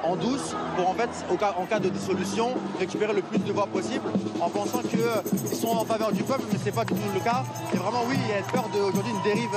en 0.04 0.16
douce 0.16 0.54
pour 0.76 0.88
en 0.90 0.94
fait, 0.94 1.08
cas- 1.38 1.54
en 1.58 1.64
cas 1.64 1.78
de 1.80 1.88
dissolution, 1.88 2.50
récupérer 2.78 3.14
le 3.14 3.22
plus 3.22 3.38
de 3.38 3.52
voix 3.52 3.66
possible 3.66 4.04
en 4.40 4.50
pensant 4.50 4.80
qu'ils 4.82 5.56
sont 5.56 5.68
en 5.76 5.84
faveur 5.84 6.12
du 6.12 6.22
peuple, 6.22 6.42
mais 6.52 6.58
ce 6.58 6.64
n'est 6.66 6.72
pas 6.72 6.84
du 6.84 6.92
tout 6.94 7.00
le 7.14 7.20
cas. 7.20 7.42
Et 7.72 7.76
vraiment, 7.78 8.02
oui, 8.08 8.16
il 8.28 8.34
y 8.34 8.38
a 8.38 8.42
peur 8.52 8.68
d'aujourd'hui 8.72 9.12
une 9.12 9.22
dérive 9.22 9.50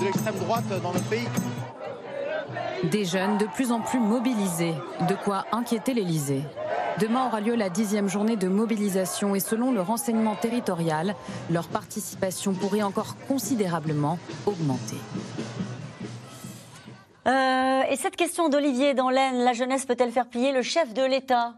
de 0.00 0.04
l'extrême 0.04 0.34
droite 0.34 0.64
dans 0.82 0.92
notre 0.92 1.06
pays. 1.08 1.26
Des 2.84 3.04
jeunes 3.04 3.38
de 3.38 3.46
plus 3.46 3.72
en 3.72 3.80
plus 3.80 4.00
mobilisés, 4.00 4.74
de 5.08 5.14
quoi 5.14 5.44
inquiéter 5.52 5.94
l'Élysée. 5.94 6.42
Demain 7.00 7.26
aura 7.26 7.40
lieu 7.40 7.54
la 7.54 7.70
dixième 7.70 8.08
journée 8.08 8.36
de 8.36 8.48
mobilisation 8.48 9.34
et 9.34 9.40
selon 9.40 9.72
le 9.72 9.80
renseignement 9.80 10.34
territorial, 10.34 11.14
leur 11.50 11.68
participation 11.68 12.52
pourrait 12.54 12.82
encore 12.82 13.16
considérablement 13.28 14.18
augmenter. 14.46 14.96
Euh, 17.26 17.82
et 17.88 17.96
cette 17.96 18.16
question 18.16 18.48
d'Olivier 18.48 18.94
dans 18.94 19.10
l'Aisne, 19.10 19.44
la 19.44 19.52
jeunesse 19.52 19.86
peut-elle 19.86 20.10
faire 20.10 20.26
plier 20.28 20.52
le 20.52 20.62
chef 20.62 20.92
de 20.92 21.02
l'État? 21.02 21.54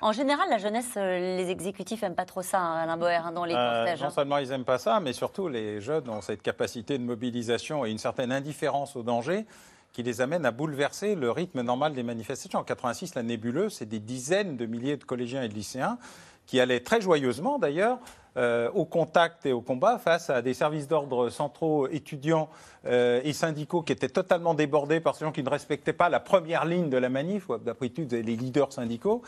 En 0.00 0.10
général, 0.10 0.48
la 0.50 0.58
jeunesse, 0.58 0.94
euh, 0.96 1.36
les 1.36 1.48
exécutifs 1.50 2.02
n'aiment 2.02 2.16
pas 2.16 2.24
trop 2.24 2.42
ça, 2.42 2.58
hein, 2.58 2.82
Alain 2.82 2.96
Boer, 2.96 3.24
hein, 3.24 3.30
dans 3.30 3.44
les 3.44 3.54
Euh, 3.54 3.84
cortèges. 3.84 4.00
non 4.00 4.06
hein. 4.08 4.10
seulement 4.10 4.38
ils 4.38 4.48
n'aiment 4.48 4.64
pas 4.64 4.78
ça, 4.78 4.98
mais 4.98 5.12
surtout 5.12 5.46
les 5.48 5.80
jeunes 5.80 6.08
ont 6.08 6.20
cette 6.20 6.42
capacité 6.42 6.98
de 6.98 7.04
mobilisation 7.04 7.84
et 7.86 7.90
une 7.90 7.98
certaine 7.98 8.32
indifférence 8.32 8.96
au 8.96 9.04
danger 9.04 9.46
qui 9.92 10.02
les 10.02 10.20
amène 10.20 10.46
à 10.46 10.50
bouleverser 10.50 11.14
le 11.14 11.30
rythme 11.30 11.62
normal 11.62 11.92
des 11.92 12.02
manifestations. 12.02 12.58
En 12.58 12.64
86, 12.64 13.14
la 13.14 13.22
nébuleuse, 13.22 13.74
c'est 13.74 13.86
des 13.86 14.00
dizaines 14.00 14.56
de 14.56 14.66
milliers 14.66 14.96
de 14.96 15.04
collégiens 15.04 15.42
et 15.42 15.48
de 15.48 15.54
lycéens 15.54 15.98
qui 16.46 16.60
allaient 16.60 16.80
très 16.80 17.00
joyeusement 17.00 17.58
d'ailleurs 17.58 17.98
euh, 18.36 18.70
au 18.72 18.84
contact 18.84 19.44
et 19.46 19.52
au 19.52 19.60
combat 19.60 19.98
face 19.98 20.30
à 20.30 20.40
des 20.40 20.54
services 20.54 20.88
d'ordre 20.88 21.28
centraux 21.28 21.86
étudiants 21.88 22.48
euh, 22.86 23.20
et 23.24 23.32
syndicaux 23.32 23.82
qui 23.82 23.92
étaient 23.92 24.08
totalement 24.08 24.54
débordés 24.54 25.00
par 25.00 25.14
ces 25.16 25.24
gens 25.24 25.32
qui 25.32 25.42
ne 25.42 25.50
respectaient 25.50 25.92
pas 25.92 26.08
la 26.08 26.20
première 26.20 26.64
ligne 26.64 26.90
de 26.90 26.96
la 26.96 27.08
manif, 27.08 27.48
d'après 27.64 27.88
tout 27.90 28.06
les 28.10 28.22
leaders 28.22 28.72
syndicaux, 28.72 29.22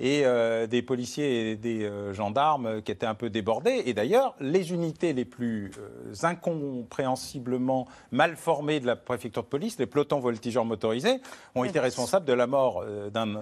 et 0.00 0.22
euh, 0.24 0.68
des 0.68 0.80
policiers 0.82 1.50
et 1.50 1.56
des 1.56 1.82
euh, 1.84 2.14
gendarmes 2.14 2.82
qui 2.82 2.92
étaient 2.92 3.04
un 3.06 3.16
peu 3.16 3.30
débordés. 3.30 3.82
Et 3.86 3.94
d'ailleurs, 3.94 4.36
les 4.38 4.72
unités 4.72 5.12
les 5.12 5.24
plus 5.24 5.72
euh, 5.78 6.12
incompréhensiblement 6.22 7.86
mal 8.12 8.36
formées 8.36 8.80
de 8.80 8.86
la 8.86 8.96
préfecture 8.96 9.42
de 9.42 9.48
police, 9.48 9.78
les 9.78 9.86
pelotons 9.86 10.20
voltigeurs 10.20 10.64
motorisés, 10.64 11.20
ont 11.54 11.64
été 11.64 11.80
responsables 11.80 12.26
de 12.26 12.32
la 12.32 12.46
mort 12.46 12.84
d'un 13.12 13.40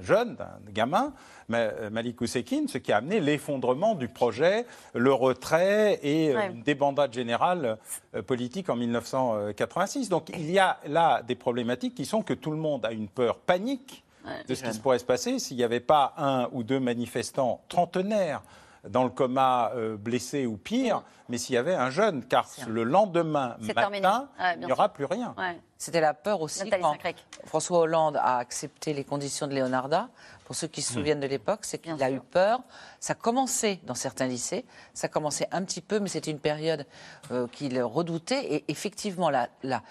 jeune, 0.00 0.36
d'un 0.36 0.72
gamin, 0.72 1.12
Ma- 1.48 1.90
Malik 1.90 2.20
Ousekine, 2.20 2.68
ce 2.68 2.78
qui 2.78 2.92
a 2.92 2.98
amené 2.98 3.20
l'effondrement 3.20 3.94
du 3.94 4.08
projet, 4.08 4.64
le 4.94 5.12
retrait 5.12 5.98
et 6.02 6.34
Ouais. 6.34 6.50
une 6.52 6.62
débandade 6.62 7.12
générale 7.12 7.78
politique 8.26 8.68
en 8.70 8.76
1986. 9.16 10.08
Donc 10.08 10.28
il 10.30 10.50
y 10.50 10.58
a 10.58 10.78
là 10.86 11.22
des 11.22 11.34
problématiques 11.34 11.94
qui 11.94 12.04
sont 12.06 12.22
que 12.22 12.34
tout 12.34 12.50
le 12.50 12.56
monde 12.56 12.84
a 12.84 12.92
une 12.92 13.08
peur 13.08 13.38
panique 13.38 14.04
de 14.46 14.54
ce 14.54 14.62
qui 14.62 14.72
se 14.74 14.78
pourrait 14.80 14.98
se 14.98 15.04
passer 15.04 15.38
s'il 15.38 15.56
n'y 15.56 15.64
avait 15.64 15.80
pas 15.80 16.12
un 16.18 16.48
ou 16.52 16.62
deux 16.62 16.80
manifestants 16.80 17.60
trentenaires 17.68 18.42
dans 18.88 19.02
le 19.04 19.10
coma 19.10 19.72
euh, 19.74 19.96
blessés 19.96 20.46
ou 20.46 20.56
pire, 20.56 21.02
mais 21.28 21.36
s'il 21.36 21.54
y 21.56 21.58
avait 21.58 21.74
un 21.74 21.90
jeune, 21.90 22.24
car 22.24 22.46
le 22.68 22.84
lendemain 22.84 23.56
matin, 23.74 24.28
Ouais, 24.38 24.54
il 24.54 24.64
n'y 24.66 24.72
aura 24.72 24.84
sûr. 24.84 24.92
plus 24.92 25.04
rien. 25.04 25.34
C'était 25.76 26.00
la 26.00 26.14
peur 26.14 26.40
aussi 26.40 26.64
Nathalie 26.64 26.82
quand. 26.82 26.96
François 27.44 27.80
Hollande 27.80 28.16
a 28.16 28.36
accepté 28.38 28.94
les 28.94 29.04
conditions 29.04 29.46
de 29.48 29.54
Leonarda. 29.54 30.08
Pour 30.48 30.56
ceux 30.56 30.66
qui 30.66 30.80
se 30.80 30.94
souviennent 30.94 31.20
de 31.20 31.26
l'époque, 31.26 31.60
c'est 31.66 31.76
qu'il 31.76 32.02
a 32.02 32.10
eu 32.10 32.20
peur. 32.20 32.62
Ça 33.00 33.14
commençait 33.14 33.80
dans 33.84 33.94
certains 33.94 34.26
lycées, 34.26 34.64
ça 34.94 35.06
commençait 35.06 35.46
un 35.52 35.62
petit 35.62 35.82
peu, 35.82 36.00
mais 36.00 36.08
c'était 36.08 36.30
une 36.30 36.38
période 36.40 36.86
euh, 37.30 37.46
qu'il 37.48 37.78
redoutait. 37.82 38.54
Et 38.54 38.64
effectivement, 38.68 39.28
la, 39.28 39.50
la, 39.62 39.82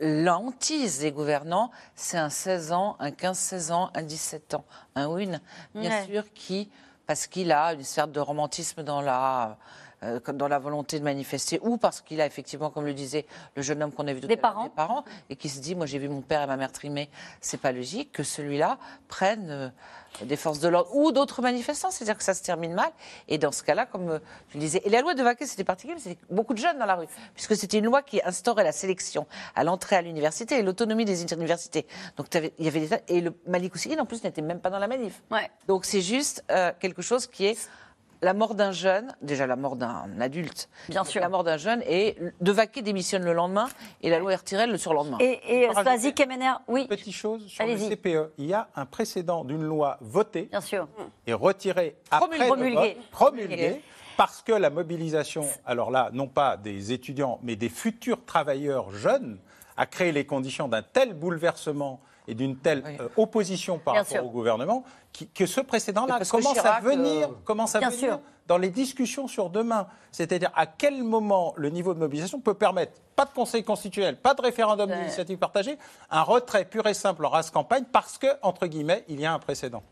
la 0.00 0.36
hantise 0.36 0.98
des 0.98 1.12
gouvernants, 1.12 1.70
c'est 1.94 2.18
un 2.18 2.28
16 2.28 2.72
ans, 2.72 2.96
un 3.00 3.08
15-16 3.08 3.72
ans, 3.72 3.90
un 3.94 4.02
17 4.02 4.52
ans, 4.52 4.66
un 4.96 5.06
win, 5.06 5.40
bien 5.74 5.88
Ouais. 5.90 6.04
sûr, 6.04 6.24
qui, 6.34 6.70
parce 7.06 7.26
qu'il 7.26 7.50
a 7.50 7.72
une 7.72 7.82
sorte 7.82 8.12
de 8.12 8.20
romantisme 8.20 8.82
dans 8.82 9.00
la 9.00 9.56
euh, 10.02 10.20
comme 10.20 10.36
dans 10.36 10.48
la 10.48 10.58
volonté 10.58 10.98
de 10.98 11.04
manifester, 11.04 11.58
ou 11.62 11.76
parce 11.76 12.00
qu'il 12.00 12.20
a 12.20 12.26
effectivement, 12.26 12.70
comme 12.70 12.86
le 12.86 12.94
disait 12.94 13.26
le 13.56 13.62
jeune 13.62 13.82
homme 13.82 13.92
qu'on 13.92 14.06
a 14.06 14.12
vu 14.12 14.20
tout 14.20 14.26
Des 14.26 14.34
à 14.34 14.36
l'heure, 14.36 14.42
parents. 14.42 14.64
des 14.64 14.70
parents, 14.70 15.04
et 15.30 15.36
qui 15.36 15.48
se 15.48 15.60
dit, 15.60 15.74
moi 15.74 15.86
j'ai 15.86 15.98
vu 15.98 16.08
mon 16.08 16.20
père 16.22 16.42
et 16.42 16.46
ma 16.46 16.56
mère 16.56 16.72
trimés, 16.72 17.08
c'est 17.40 17.60
pas 17.60 17.72
logique 17.72 18.12
que 18.12 18.22
celui-là 18.22 18.78
prenne 19.08 19.50
euh, 19.50 19.68
des 20.24 20.36
forces 20.36 20.58
de 20.60 20.68
l'ordre 20.68 20.94
ou 20.94 21.12
d'autres 21.12 21.40
manifestants, 21.42 21.90
c'est-à-dire 21.90 22.18
que 22.18 22.24
ça 22.24 22.34
se 22.34 22.42
termine 22.42 22.74
mal. 22.74 22.90
Et 23.28 23.38
dans 23.38 23.52
ce 23.52 23.62
cas-là, 23.62 23.86
comme 23.86 24.10
euh, 24.10 24.18
tu 24.48 24.58
le 24.58 24.60
disais, 24.60 24.82
et 24.84 24.90
la 24.90 25.00
loi 25.00 25.14
de 25.14 25.22
Vaquet 25.22 25.46
c'était 25.46 25.64
particulier, 25.64 25.98
c'était 25.98 26.18
beaucoup 26.30 26.54
de 26.54 26.58
jeunes 26.58 26.78
dans 26.78 26.86
la 26.86 26.96
rue, 26.96 27.06
puisque 27.34 27.56
c'était 27.56 27.78
une 27.78 27.86
loi 27.86 28.02
qui 28.02 28.20
instaurait 28.24 28.64
la 28.64 28.72
sélection 28.72 29.26
à 29.54 29.64
l'entrée 29.64 29.96
à 29.96 30.02
l'université 30.02 30.58
et 30.58 30.62
l'autonomie 30.62 31.04
des 31.04 31.22
universités. 31.22 31.86
Donc 32.16 32.26
il 32.34 32.64
y 32.64 32.68
avait 32.68 32.80
des 32.80 32.92
et 33.08 33.20
le 33.20 33.34
Malik 33.46 33.72
en 33.98 34.04
plus 34.04 34.22
n'était 34.22 34.42
même 34.42 34.60
pas 34.60 34.70
dans 34.70 34.78
la 34.78 34.86
manif. 34.88 35.22
Donc 35.66 35.84
c'est 35.84 36.02
juste 36.02 36.44
euh, 36.50 36.72
quelque 36.78 37.02
chose 37.02 37.26
qui 37.26 37.46
est 37.46 37.68
la 38.22 38.34
mort 38.34 38.54
d'un 38.54 38.70
jeune, 38.70 39.14
déjà 39.20 39.46
la 39.46 39.56
mort 39.56 39.76
d'un 39.76 40.08
adulte, 40.20 40.68
Bien 40.88 41.04
sûr. 41.04 41.20
la 41.20 41.28
mort 41.28 41.42
d'un 41.44 41.56
jeune, 41.56 41.82
et 41.86 42.16
De 42.40 42.52
Vaquet 42.52 42.80
démissionne 42.80 43.24
le 43.24 43.32
lendemain, 43.32 43.68
et 44.00 44.10
la 44.10 44.18
loi 44.20 44.32
est 44.32 44.36
retirée 44.36 44.66
le 44.68 44.78
surlendemain. 44.78 45.18
Et, 45.20 45.40
et 45.64 46.12
Kemener, 46.14 46.52
oui. 46.68 46.86
Petite 46.86 47.14
chose 47.14 47.46
sur 47.46 47.66
le. 47.66 47.76
CPE. 47.76 48.32
Il 48.38 48.46
y 48.46 48.54
a 48.54 48.68
un 48.76 48.86
précédent 48.86 49.44
d'une 49.44 49.62
loi 49.64 49.98
votée 50.00 50.42
Bien 50.44 50.60
sûr. 50.60 50.88
et 51.26 51.34
retirée 51.34 51.96
après 52.10 52.38
le 52.38 52.46
Promulguée. 52.46 52.74
vote, 52.94 53.10
promulguée, 53.10 53.82
parce 54.16 54.42
que 54.42 54.52
la 54.52 54.70
mobilisation, 54.70 55.44
alors 55.66 55.90
là, 55.90 56.10
non 56.12 56.28
pas 56.28 56.56
des 56.56 56.92
étudiants, 56.92 57.40
mais 57.42 57.56
des 57.56 57.68
futurs 57.68 58.24
travailleurs 58.24 58.90
jeunes, 58.92 59.38
a 59.76 59.86
créé 59.86 60.12
les 60.12 60.26
conditions 60.26 60.68
d'un 60.68 60.82
tel 60.82 61.14
bouleversement 61.14 62.00
et 62.28 62.34
d'une 62.34 62.56
telle 62.56 62.82
euh, 63.00 63.08
opposition 63.16 63.78
par 63.78 63.94
Bien 63.94 64.02
rapport 64.02 64.16
sûr. 64.18 64.26
au 64.26 64.30
gouvernement 64.30 64.84
qui- 65.12 65.28
que 65.28 65.46
ce 65.46 65.60
précédent-là 65.60 66.20
commence 66.30 66.58
à 66.58 66.80
venir, 66.80 67.28
euh, 67.28 67.32
commence 67.44 67.74
à 67.74 67.80
Bien 67.80 67.90
venir 67.90 68.08
sûr. 68.14 68.20
dans 68.46 68.58
les 68.58 68.70
discussions 68.70 69.26
sur 69.28 69.50
demain. 69.50 69.86
C'est-à-dire 70.10 70.50
à 70.54 70.66
quel 70.66 71.02
moment 71.02 71.52
le 71.56 71.68
niveau 71.70 71.94
de 71.94 71.98
mobilisation 71.98 72.40
peut 72.40 72.54
permettre, 72.54 72.92
pas 73.16 73.24
de 73.24 73.30
conseil 73.34 73.64
constitutionnel, 73.64 74.16
pas 74.16 74.34
de 74.34 74.42
référendum 74.42 74.88
Ouais. 74.90 74.96
d'initiative 74.98 75.38
partagée, 75.38 75.76
un 76.10 76.22
retrait 76.22 76.64
pur 76.64 76.86
et 76.86 76.94
simple 76.94 77.24
en 77.26 77.28
race 77.28 77.50
campagne 77.50 77.84
parce 77.92 78.18
que, 78.18 78.26
entre 78.42 78.66
guillemets, 78.66 79.04
il 79.08 79.20
y 79.20 79.26
a 79.26 79.32
un 79.32 79.38
précédent. 79.38 79.82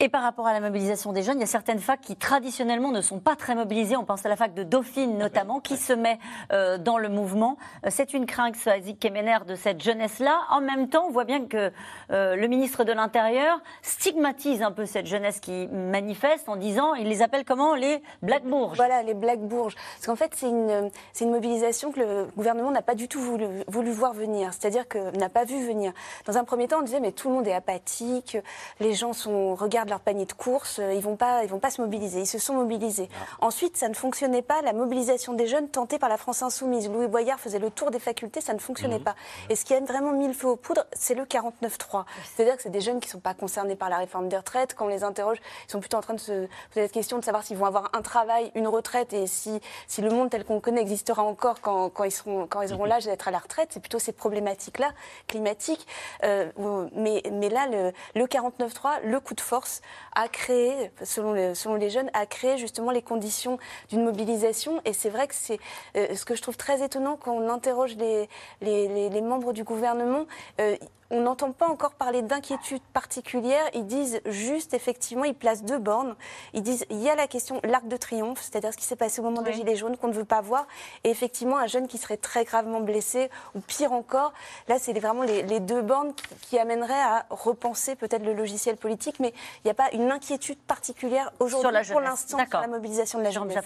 Et 0.00 0.08
par 0.08 0.22
rapport 0.22 0.46
à 0.46 0.52
la 0.52 0.60
mobilisation 0.60 1.12
des 1.12 1.24
jeunes, 1.24 1.38
il 1.38 1.40
y 1.40 1.44
a 1.44 1.46
certaines 1.46 1.80
facs 1.80 2.00
qui 2.00 2.14
traditionnellement 2.14 2.92
ne 2.92 3.00
sont 3.00 3.18
pas 3.18 3.34
très 3.34 3.56
mobilisées. 3.56 3.96
On 3.96 4.04
pense 4.04 4.24
à 4.24 4.28
la 4.28 4.36
fac 4.36 4.54
de 4.54 4.62
Dauphine 4.62 5.18
notamment, 5.18 5.58
qui 5.58 5.76
se 5.76 5.92
met 5.92 6.20
euh, 6.52 6.78
dans 6.78 6.98
le 6.98 7.08
mouvement. 7.08 7.56
Euh, 7.84 7.88
C'est 7.90 8.14
une 8.14 8.24
crainte, 8.24 8.54
Swazi 8.54 8.96
Kemener, 8.96 9.38
de 9.44 9.56
cette 9.56 9.82
jeunesse-là. 9.82 10.38
En 10.50 10.60
même 10.60 10.88
temps, 10.88 11.06
on 11.08 11.10
voit 11.10 11.24
bien 11.24 11.46
que 11.46 11.72
euh, 12.12 12.36
le 12.36 12.46
ministre 12.46 12.84
de 12.84 12.92
l'Intérieur 12.92 13.60
stigmatise 13.82 14.62
un 14.62 14.70
peu 14.70 14.86
cette 14.86 15.06
jeunesse 15.06 15.40
qui 15.40 15.66
manifeste 15.66 16.48
en 16.48 16.54
disant, 16.54 16.94
il 16.94 17.08
les 17.08 17.20
appelle 17.20 17.44
comment 17.44 17.74
Les 17.74 18.00
Black 18.22 18.44
Bourges. 18.44 18.76
Voilà, 18.76 19.02
les 19.02 19.14
Black 19.14 19.40
Bourges. 19.40 19.74
Parce 19.74 20.06
qu'en 20.06 20.14
fait, 20.14 20.30
c'est 20.36 20.48
une, 20.48 20.90
c'est 21.12 21.24
une 21.24 21.32
mobilisation 21.32 21.90
que 21.90 21.98
le 21.98 22.28
gouvernement 22.36 22.70
n'a 22.70 22.82
pas 22.82 22.94
du 22.94 23.08
tout 23.08 23.20
voulu, 23.20 23.48
voulu 23.66 23.90
voir 23.90 24.12
venir. 24.12 24.52
C'est-à-dire 24.52 24.86
que 24.86 25.10
n'a 25.18 25.28
pas 25.28 25.42
vu 25.42 25.66
venir. 25.66 25.92
Dans 26.24 26.38
un 26.38 26.44
premier 26.44 26.68
temps, 26.68 26.78
on 26.78 26.82
disait, 26.82 27.00
mais 27.00 27.10
tout 27.10 27.30
le 27.30 27.34
monde 27.34 27.48
est 27.48 27.52
apathique, 27.52 28.38
les 28.78 28.94
gens 28.94 29.12
sont, 29.12 29.56
regardent 29.56 29.87
leur 29.88 30.00
panier 30.00 30.24
de 30.24 30.32
courses, 30.32 30.80
ils 30.92 31.00
vont 31.00 31.16
pas, 31.16 31.44
ils 31.44 31.50
vont 31.50 31.58
pas 31.58 31.70
se 31.70 31.80
mobiliser. 31.80 32.20
Ils 32.20 32.26
se 32.26 32.38
sont 32.38 32.54
mobilisés. 32.54 33.08
Ensuite, 33.40 33.76
ça 33.76 33.88
ne 33.88 33.94
fonctionnait 33.94 34.42
pas, 34.42 34.62
la 34.62 34.72
mobilisation 34.72 35.32
des 35.32 35.46
jeunes 35.46 35.68
tentée 35.68 35.98
par 35.98 36.08
la 36.08 36.16
France 36.16 36.42
Insoumise. 36.42 36.88
Louis 36.88 37.08
Boyard 37.08 37.40
faisait 37.40 37.58
le 37.58 37.70
tour 37.70 37.90
des 37.90 37.98
facultés, 37.98 38.40
ça 38.40 38.54
ne 38.54 38.58
fonctionnait 38.58 38.98
pas. 38.98 39.14
Et 39.48 39.56
ce 39.56 39.64
qui 39.64 39.74
a 39.74 39.80
vraiment 39.80 40.12
mis 40.12 40.26
le 40.26 40.32
feu 40.32 40.48
aux 40.48 40.56
poudres, 40.56 40.86
c'est 40.92 41.14
le 41.14 41.24
49-3. 41.24 42.04
C'est-à-dire 42.34 42.56
que 42.56 42.62
c'est 42.62 42.70
des 42.70 42.80
jeunes 42.80 43.00
qui 43.00 43.08
ne 43.08 43.12
sont 43.12 43.20
pas 43.20 43.34
concernés 43.34 43.76
par 43.76 43.88
la 43.88 43.98
réforme 43.98 44.28
des 44.28 44.36
retraites. 44.36 44.74
Quand 44.74 44.86
on 44.86 44.88
les 44.88 45.04
interroge, 45.04 45.38
ils 45.66 45.70
sont 45.70 45.80
plutôt 45.80 45.96
en 45.96 46.02
train 46.02 46.14
de 46.14 46.20
se 46.20 46.46
poser 46.68 46.82
la 46.82 46.88
question 46.88 47.18
de 47.18 47.24
savoir 47.24 47.42
s'ils 47.44 47.56
vont 47.56 47.66
avoir 47.66 47.90
un 47.94 48.02
travail, 48.02 48.50
une 48.54 48.68
retraite 48.68 49.12
et 49.12 49.26
si, 49.26 49.60
si 49.86 50.00
le 50.00 50.10
monde 50.10 50.30
tel 50.30 50.44
qu'on 50.44 50.54
le 50.54 50.60
connaît 50.60 50.80
existera 50.80 51.22
encore 51.22 51.60
quand, 51.60 51.90
quand 51.90 52.04
ils, 52.04 52.12
seront, 52.12 52.46
quand 52.46 52.62
ils 52.62 52.72
auront 52.72 52.84
l'âge 52.84 53.04
d'être 53.04 53.28
à 53.28 53.30
la 53.30 53.38
retraite. 53.38 53.68
C'est 53.72 53.80
plutôt 53.80 53.98
ces 53.98 54.12
problématiques-là, 54.12 54.92
climatiques. 55.26 55.86
Euh, 56.24 56.50
mais, 56.94 57.22
mais 57.32 57.48
là, 57.48 57.66
le, 57.66 57.92
le 58.14 58.26
49-3, 58.26 59.02
le 59.04 59.20
coup 59.20 59.34
de 59.34 59.40
force, 59.40 59.77
a 60.14 60.28
créé, 60.28 60.90
selon, 61.02 61.32
le- 61.32 61.54
selon 61.54 61.74
les 61.74 61.90
jeunes, 61.90 62.10
a 62.14 62.26
créé 62.26 62.58
justement 62.58 62.90
les 62.90 63.02
conditions 63.02 63.58
d'une 63.90 64.04
mobilisation. 64.04 64.80
Et 64.84 64.92
c'est 64.92 65.10
vrai 65.10 65.26
que 65.28 65.34
c'est 65.34 65.58
euh, 65.96 66.14
ce 66.14 66.24
que 66.24 66.34
je 66.34 66.42
trouve 66.42 66.56
très 66.56 66.82
étonnant 66.84 67.16
quand 67.16 67.32
on 67.32 67.48
interroge 67.48 67.96
les 67.96 69.20
membres 69.20 69.52
du 69.52 69.64
gouvernement. 69.64 70.26
euh, 70.60 70.76
on 71.10 71.20
n'entend 71.20 71.52
pas 71.52 71.68
encore 71.68 71.92
parler 71.92 72.22
d'inquiétude 72.22 72.82
particulière. 72.92 73.64
Ils 73.74 73.86
disent 73.86 74.20
juste, 74.26 74.74
effectivement, 74.74 75.24
ils 75.24 75.34
placent 75.34 75.62
deux 75.62 75.78
bornes. 75.78 76.14
Ils 76.52 76.62
disent, 76.62 76.84
il 76.90 76.98
y 76.98 77.08
a 77.08 77.14
la 77.14 77.26
question, 77.26 77.60
l'arc 77.64 77.88
de 77.88 77.96
triomphe, 77.96 78.40
c'est-à-dire 78.42 78.72
ce 78.72 78.78
qui 78.78 78.84
s'est 78.84 78.96
passé 78.96 79.20
au 79.20 79.24
moment 79.24 79.42
des 79.42 79.52
Gilets 79.52 79.76
jaunes 79.76 79.96
qu'on 79.96 80.08
ne 80.08 80.12
veut 80.12 80.24
pas 80.24 80.40
voir. 80.40 80.66
Et 81.04 81.10
effectivement, 81.10 81.56
un 81.56 81.66
jeune 81.66 81.88
qui 81.88 81.98
serait 81.98 82.18
très 82.18 82.44
gravement 82.44 82.80
blessé, 82.80 83.30
ou 83.54 83.60
pire 83.60 83.92
encore. 83.92 84.32
Là, 84.68 84.78
c'est 84.78 84.92
vraiment 84.98 85.22
les, 85.22 85.42
les 85.42 85.60
deux 85.60 85.82
bornes 85.82 86.14
qui, 86.14 86.24
qui 86.42 86.58
amèneraient 86.58 86.92
à 87.00 87.26
repenser 87.30 87.94
peut-être 87.94 88.24
le 88.24 88.34
logiciel 88.34 88.76
politique. 88.76 89.18
Mais 89.20 89.32
il 89.64 89.66
n'y 89.66 89.70
a 89.70 89.74
pas 89.74 89.90
une 89.92 90.10
inquiétude 90.10 90.58
particulière 90.58 91.32
aujourd'hui, 91.40 91.70
pour 91.90 92.00
l'instant, 92.00 92.38
sur 92.48 92.60
la 92.60 92.68
mobilisation 92.68 93.18
de 93.18 93.24
la 93.24 93.30
jeunesse. 93.30 93.56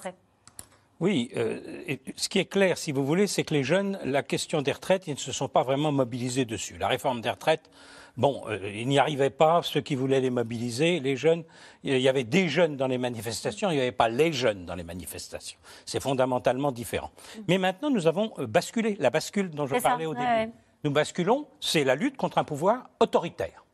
Oui, 1.02 1.32
euh, 1.36 1.58
et 1.88 1.98
ce 2.14 2.28
qui 2.28 2.38
est 2.38 2.44
clair, 2.44 2.78
si 2.78 2.92
vous 2.92 3.04
voulez, 3.04 3.26
c'est 3.26 3.42
que 3.42 3.52
les 3.52 3.64
jeunes, 3.64 3.98
la 4.04 4.22
question 4.22 4.62
des 4.62 4.70
retraites, 4.70 5.08
ils 5.08 5.14
ne 5.14 5.18
se 5.18 5.32
sont 5.32 5.48
pas 5.48 5.64
vraiment 5.64 5.90
mobilisés 5.90 6.44
dessus. 6.44 6.78
La 6.78 6.86
réforme 6.86 7.20
des 7.20 7.28
retraites, 7.28 7.68
bon, 8.16 8.44
euh, 8.46 8.70
ils 8.72 8.86
n'y 8.86 9.00
arrivaient 9.00 9.28
pas, 9.28 9.62
ceux 9.64 9.80
qui 9.80 9.96
voulaient 9.96 10.20
les 10.20 10.30
mobiliser, 10.30 11.00
les 11.00 11.16
jeunes, 11.16 11.42
il 11.82 11.98
y 11.98 12.08
avait 12.08 12.22
des 12.22 12.48
jeunes 12.48 12.76
dans 12.76 12.86
les 12.86 12.98
manifestations, 12.98 13.72
il 13.72 13.74
n'y 13.74 13.80
avait 13.80 13.90
pas 13.90 14.08
les 14.08 14.32
jeunes 14.32 14.64
dans 14.64 14.76
les 14.76 14.84
manifestations. 14.84 15.58
C'est 15.86 15.98
fondamentalement 15.98 16.70
différent. 16.70 17.10
Mais 17.48 17.58
maintenant, 17.58 17.90
nous 17.90 18.06
avons 18.06 18.32
euh, 18.38 18.46
basculé, 18.46 18.96
la 19.00 19.10
bascule 19.10 19.50
dont 19.50 19.66
je 19.66 19.74
ça, 19.74 19.80
parlais 19.80 20.06
au 20.06 20.14
début. 20.14 20.24
ouais. 20.24 20.50
Nous 20.84 20.92
basculons, 20.92 21.48
c'est 21.58 21.82
la 21.82 21.96
lutte 21.96 22.16
contre 22.16 22.38
un 22.38 22.44
pouvoir 22.44 22.90
autoritaire. 23.00 23.64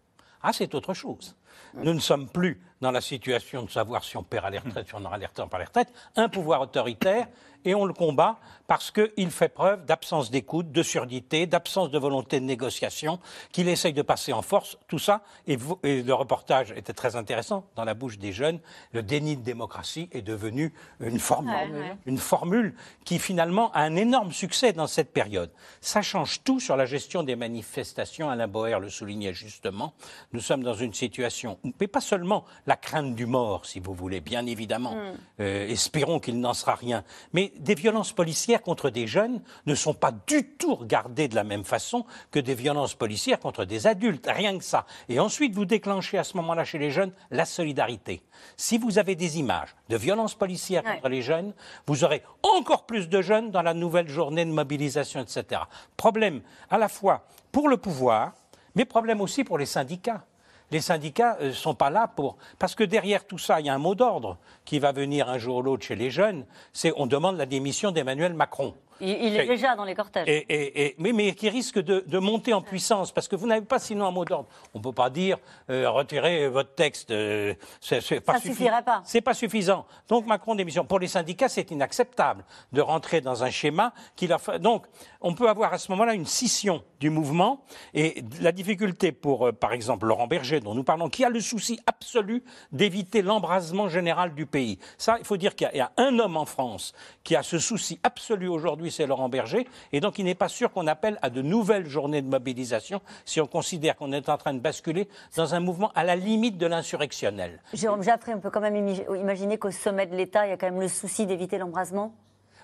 Ah, 0.42 0.54
c'est 0.54 0.74
autre 0.74 0.94
chose. 0.94 1.36
Nous 1.74 1.92
ne 1.92 2.00
sommes 2.00 2.26
plus 2.26 2.62
dans 2.80 2.90
la 2.90 3.00
situation 3.00 3.62
de 3.62 3.70
savoir 3.70 4.04
si 4.04 4.16
on 4.16 4.22
paiera 4.22 4.50
les 4.50 4.58
retraites, 4.58 4.88
si 4.88 4.94
on 4.94 5.04
aura 5.04 5.18
les 5.18 5.26
retraites, 5.26 5.48
pas 5.48 5.58
les 5.58 5.64
retraites. 5.64 5.92
Un 6.16 6.28
pouvoir 6.28 6.60
autoritaire, 6.60 7.26
et 7.64 7.74
on 7.74 7.84
le 7.84 7.92
combat 7.92 8.38
parce 8.66 8.90
qu'il 8.90 9.30
fait 9.30 9.48
preuve 9.48 9.86
d'absence 9.86 10.30
d'écoute, 10.30 10.70
de 10.72 10.82
surdité, 10.82 11.46
d'absence 11.46 11.90
de 11.90 11.98
volonté 11.98 12.38
de 12.38 12.44
négociation, 12.44 13.18
qu'il 13.50 13.66
essaye 13.66 13.94
de 13.94 14.02
passer 14.02 14.34
en 14.34 14.42
force. 14.42 14.76
Tout 14.88 14.98
ça, 14.98 15.22
et, 15.46 15.56
le 15.82 16.12
reportage 16.12 16.72
était 16.72 16.92
très 16.92 17.16
intéressant, 17.16 17.64
dans 17.76 17.84
la 17.84 17.94
bouche 17.94 18.18
des 18.18 18.32
jeunes, 18.32 18.60
le 18.92 19.02
déni 19.02 19.36
de 19.36 19.42
démocratie 19.42 20.10
est 20.12 20.20
devenu 20.20 20.74
une 21.00 21.18
formule, 21.18 21.48
Ouais, 21.54 21.80
ouais. 21.80 21.96
une 22.04 22.18
formule 22.18 22.74
qui 23.06 23.18
finalement 23.18 23.72
a 23.72 23.80
un 23.80 23.96
énorme 23.96 24.32
succès 24.32 24.74
dans 24.74 24.86
cette 24.86 25.12
période. 25.12 25.50
Ça 25.80 26.02
change 26.02 26.42
tout 26.44 26.60
sur 26.60 26.76
la 26.76 26.84
gestion 26.84 27.22
des 27.22 27.36
manifestations. 27.36 28.28
Alain 28.28 28.48
Boer 28.48 28.78
le 28.80 28.90
soulignait 28.90 29.32
justement. 29.32 29.94
Nous 30.34 30.40
sommes 30.40 30.62
dans 30.62 30.74
une 30.74 30.92
situation, 30.92 31.58
mais 31.80 31.86
pas 31.86 32.02
seulement 32.02 32.44
la 32.68 32.76
crainte 32.76 33.14
du 33.14 33.24
mort, 33.24 33.64
si 33.64 33.80
vous 33.80 33.94
voulez, 33.94 34.20
bien 34.20 34.44
évidemment. 34.44 34.94
Mm. 34.94 35.12
Euh, 35.40 35.68
espérons 35.68 36.20
qu'il 36.20 36.38
n'en 36.38 36.52
sera 36.52 36.74
rien. 36.74 37.02
Mais 37.32 37.50
des 37.58 37.74
violences 37.74 38.12
policières 38.12 38.60
contre 38.60 38.90
des 38.90 39.06
jeunes 39.06 39.40
ne 39.64 39.74
sont 39.74 39.94
pas 39.94 40.12
du 40.26 40.44
tout 40.44 40.74
regardées 40.74 41.28
de 41.28 41.34
la 41.34 41.44
même 41.44 41.64
façon 41.64 42.04
que 42.30 42.38
des 42.38 42.54
violences 42.54 42.94
policières 42.94 43.40
contre 43.40 43.64
des 43.64 43.86
adultes. 43.86 44.28
Rien 44.30 44.58
que 44.58 44.64
ça. 44.64 44.84
Et 45.08 45.18
ensuite, 45.18 45.54
vous 45.54 45.64
déclenchez 45.64 46.18
à 46.18 46.24
ce 46.24 46.36
moment-là 46.36 46.64
chez 46.64 46.76
les 46.78 46.90
jeunes 46.90 47.12
la 47.30 47.46
solidarité. 47.46 48.20
Si 48.58 48.76
vous 48.76 48.98
avez 48.98 49.14
des 49.14 49.38
images 49.38 49.74
de 49.88 49.96
violences 49.96 50.34
policières 50.34 50.84
Ouais. 50.84 50.96
contre 50.96 51.08
les 51.08 51.22
jeunes, 51.22 51.54
vous 51.86 52.04
aurez 52.04 52.22
encore 52.42 52.84
plus 52.84 53.08
de 53.08 53.22
jeunes 53.22 53.50
dans 53.50 53.62
la 53.62 53.72
nouvelle 53.72 54.08
journée 54.08 54.44
de 54.44 54.50
mobilisation, 54.50 55.20
etc. 55.20 55.62
Problème 55.96 56.42
à 56.68 56.76
la 56.76 56.88
fois 56.88 57.24
pour 57.50 57.68
le 57.68 57.78
pouvoir, 57.78 58.34
mais 58.74 58.84
problème 58.84 59.22
aussi 59.22 59.42
pour 59.42 59.56
les 59.56 59.66
syndicats. 59.66 60.22
Les 60.70 60.80
syndicats 60.80 61.38
ne 61.40 61.52
sont 61.52 61.74
pas 61.74 61.90
là 61.90 62.08
pour... 62.08 62.36
Parce 62.58 62.74
que 62.74 62.84
derrière 62.84 63.26
tout 63.26 63.38
ça, 63.38 63.60
il 63.60 63.66
y 63.66 63.68
a 63.68 63.74
un 63.74 63.78
mot 63.78 63.94
d'ordre 63.94 64.36
qui 64.64 64.78
va 64.78 64.92
venir 64.92 65.28
un 65.28 65.38
jour 65.38 65.56
ou 65.56 65.62
l'autre 65.62 65.84
chez 65.84 65.96
les 65.96 66.10
jeunes, 66.10 66.44
c'est 66.72 66.92
on 66.96 67.06
demande 67.06 67.36
la 67.36 67.46
démission 67.46 67.90
d'Emmanuel 67.90 68.34
Macron. 68.34 68.74
Il, 69.00 69.08
il 69.10 69.36
est 69.36 69.46
déjà 69.46 69.76
dans 69.76 69.84
les 69.84 69.94
cortèges. 69.94 70.28
Et, 70.28 70.36
et- 70.48 70.86
et- 70.86 70.94
mais, 70.98 71.12
mais 71.12 71.32
qui 71.34 71.48
risque 71.48 71.78
de, 71.78 72.04
de 72.06 72.18
monter 72.18 72.52
en 72.52 72.62
puissance, 72.62 73.12
parce 73.12 73.28
que 73.28 73.36
vous 73.36 73.46
n'avez 73.46 73.64
pas 73.64 73.78
sinon 73.78 74.06
un 74.06 74.10
mot 74.10 74.24
d'ordre. 74.24 74.48
On 74.74 74.78
ne 74.78 74.82
peut 74.82 74.92
pas 74.92 75.10
dire 75.10 75.38
euh, 75.70 75.88
retirez 75.90 76.48
votre 76.48 76.74
texte. 76.74 77.10
euh, 77.10 77.54
c'est 77.80 78.20
pas 78.20 78.34
Ça 78.34 78.38
suffi- 78.40 78.48
suffirait 78.48 78.82
pas. 78.82 79.02
C'est 79.04 79.20
pas 79.20 79.34
suffisant. 79.34 79.86
Donc 80.08 80.26
Macron 80.26 80.54
démission. 80.54 80.84
Pour 80.84 80.98
les 80.98 81.08
syndicats, 81.08 81.48
c'est 81.48 81.70
inacceptable 81.70 82.44
de 82.72 82.80
rentrer 82.80 83.20
dans 83.20 83.44
un 83.44 83.50
schéma 83.50 83.92
qui 84.16 84.26
leur. 84.26 84.40
Donc 84.60 84.86
on 85.20 85.34
peut 85.34 85.48
avoir 85.48 85.72
à 85.72 85.78
ce 85.78 85.90
moment-là 85.92 86.14
une 86.14 86.26
scission 86.26 86.82
du 87.00 87.10
mouvement 87.10 87.60
et 87.94 88.22
la 88.40 88.52
difficulté 88.52 89.12
pour, 89.12 89.48
euh, 89.48 89.52
par 89.52 89.72
exemple, 89.72 90.06
Laurent 90.06 90.26
Berger, 90.26 90.60
dont 90.60 90.74
nous 90.74 90.84
parlons, 90.84 91.08
qui 91.08 91.24
a 91.24 91.28
le 91.30 91.40
souci 91.40 91.78
absolu 91.86 92.42
d'éviter 92.72 93.22
l'embrasement 93.22 93.88
général 93.88 94.34
du 94.34 94.46
pays. 94.46 94.78
Ça, 94.96 95.16
il 95.18 95.24
faut 95.24 95.36
dire 95.36 95.54
qu'il 95.54 95.70
y, 95.74 95.80
a 95.80 95.92
un 95.96 96.18
homme 96.18 96.36
en 96.36 96.44
France 96.46 96.92
qui 97.24 97.36
a 97.36 97.42
ce 97.42 97.58
souci 97.58 98.00
absolu 98.02 98.48
aujourd'hui 98.48 98.87
lui, 98.88 98.92
c'est 98.92 99.06
Laurent 99.06 99.28
Berger. 99.28 99.66
Et 99.92 100.00
donc, 100.00 100.18
il 100.18 100.24
n'est 100.24 100.34
pas 100.34 100.48
sûr 100.48 100.72
qu'on 100.72 100.86
appelle 100.86 101.18
à 101.22 101.30
de 101.30 101.42
nouvelles 101.42 101.86
journées 101.86 102.22
de 102.22 102.28
mobilisation 102.28 103.00
si 103.24 103.40
on 103.40 103.46
considère 103.46 103.96
qu'on 103.96 104.12
est 104.12 104.28
en 104.28 104.36
train 104.36 104.54
de 104.54 104.60
basculer 104.60 105.08
dans 105.36 105.54
un 105.54 105.60
mouvement 105.60 105.92
à 105.94 106.04
la 106.04 106.16
limite 106.16 106.58
de 106.58 106.66
l'insurrectionnel. 106.66 107.60
Jérôme 107.74 108.02
Jaffré, 108.02 108.34
on 108.34 108.40
peut 108.40 108.50
quand 108.50 108.60
même 108.60 108.88
imaginer 109.14 109.58
qu'au 109.58 109.70
sommet 109.70 110.06
de 110.06 110.16
l'État, 110.16 110.46
il 110.46 110.50
y 110.50 110.52
a 110.52 110.56
quand 110.56 110.70
même 110.70 110.80
le 110.80 110.88
souci 110.88 111.26
d'éviter 111.26 111.58
l'embrasement? 111.58 112.14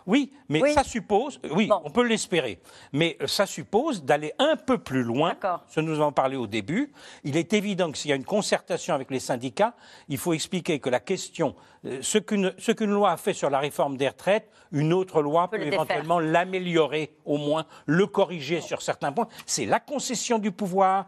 Oui, 0.07 0.33
mais 0.49 0.63
Oui. 0.63 0.73
ça 0.75 0.85
suppose, 0.85 1.41
oui, 1.51 1.69
on 1.85 1.91
peut 1.91 2.07
l'espérer, 2.07 2.61
mais 2.93 3.17
euh, 3.23 3.27
ça 3.27 3.47
suppose 3.47 4.05
d'aller 4.05 4.33
un 4.39 4.57
peu 4.57 4.79
plus 4.79 5.03
loin. 5.03 5.35
Ce 5.69 5.81
nous 5.81 6.01
en 6.01 6.13
parlé 6.13 6.37
au 6.37 6.47
début. 6.47 6.93
Il 7.25 7.37
est 7.37 7.53
évident 7.55 7.91
que 7.91 7.97
s'il 7.99 8.11
y 8.11 8.13
a 8.13 8.17
une 8.17 8.25
concertation 8.25 8.95
avec 8.95 9.11
les 9.11 9.21
syndicats, 9.21 9.75
il 10.09 10.19
faut 10.19 10.33
expliquer 10.33 10.79
que 10.79 10.91
la 10.91 11.01
question, 11.01 11.55
euh, 11.87 12.01
ce 12.03 12.19
qu'une 12.19 12.91
loi 12.91 13.13
a 13.13 13.17
fait 13.17 13.33
sur 13.33 13.51
la 13.51 13.59
réforme 13.59 13.97
des 13.97 14.09
retraites, 14.09 14.51
une 14.73 14.93
autre 14.93 15.23
loi 15.23 15.49
peut, 15.49 15.61
éventuellement 15.61 16.21
l'améliorer, 16.21 17.15
au 17.25 17.39
moins 17.39 17.65
le 17.87 18.07
corriger 18.07 18.61
sur 18.61 18.83
certains 18.83 19.13
points. 19.13 19.29
C'est 19.47 19.67
la 19.67 19.81
concession 19.81 20.39
du 20.39 20.53
pouvoir 20.53 21.07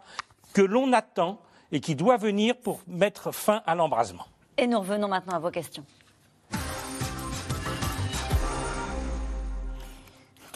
que 0.55 0.63
l'on 0.63 0.93
attend 0.93 1.41
et 1.73 1.81
qui 1.81 1.95
doit 1.95 2.17
venir 2.17 2.57
pour 2.57 2.81
mettre 2.87 3.33
fin 3.33 3.63
à 3.67 3.75
l'embrasement. 3.75 4.27
Et 4.57 4.67
nous 4.67 4.79
revenons 4.79 5.09
maintenant 5.09 5.37
à 5.37 5.39
vos 5.39 5.51
questions. 5.51 5.85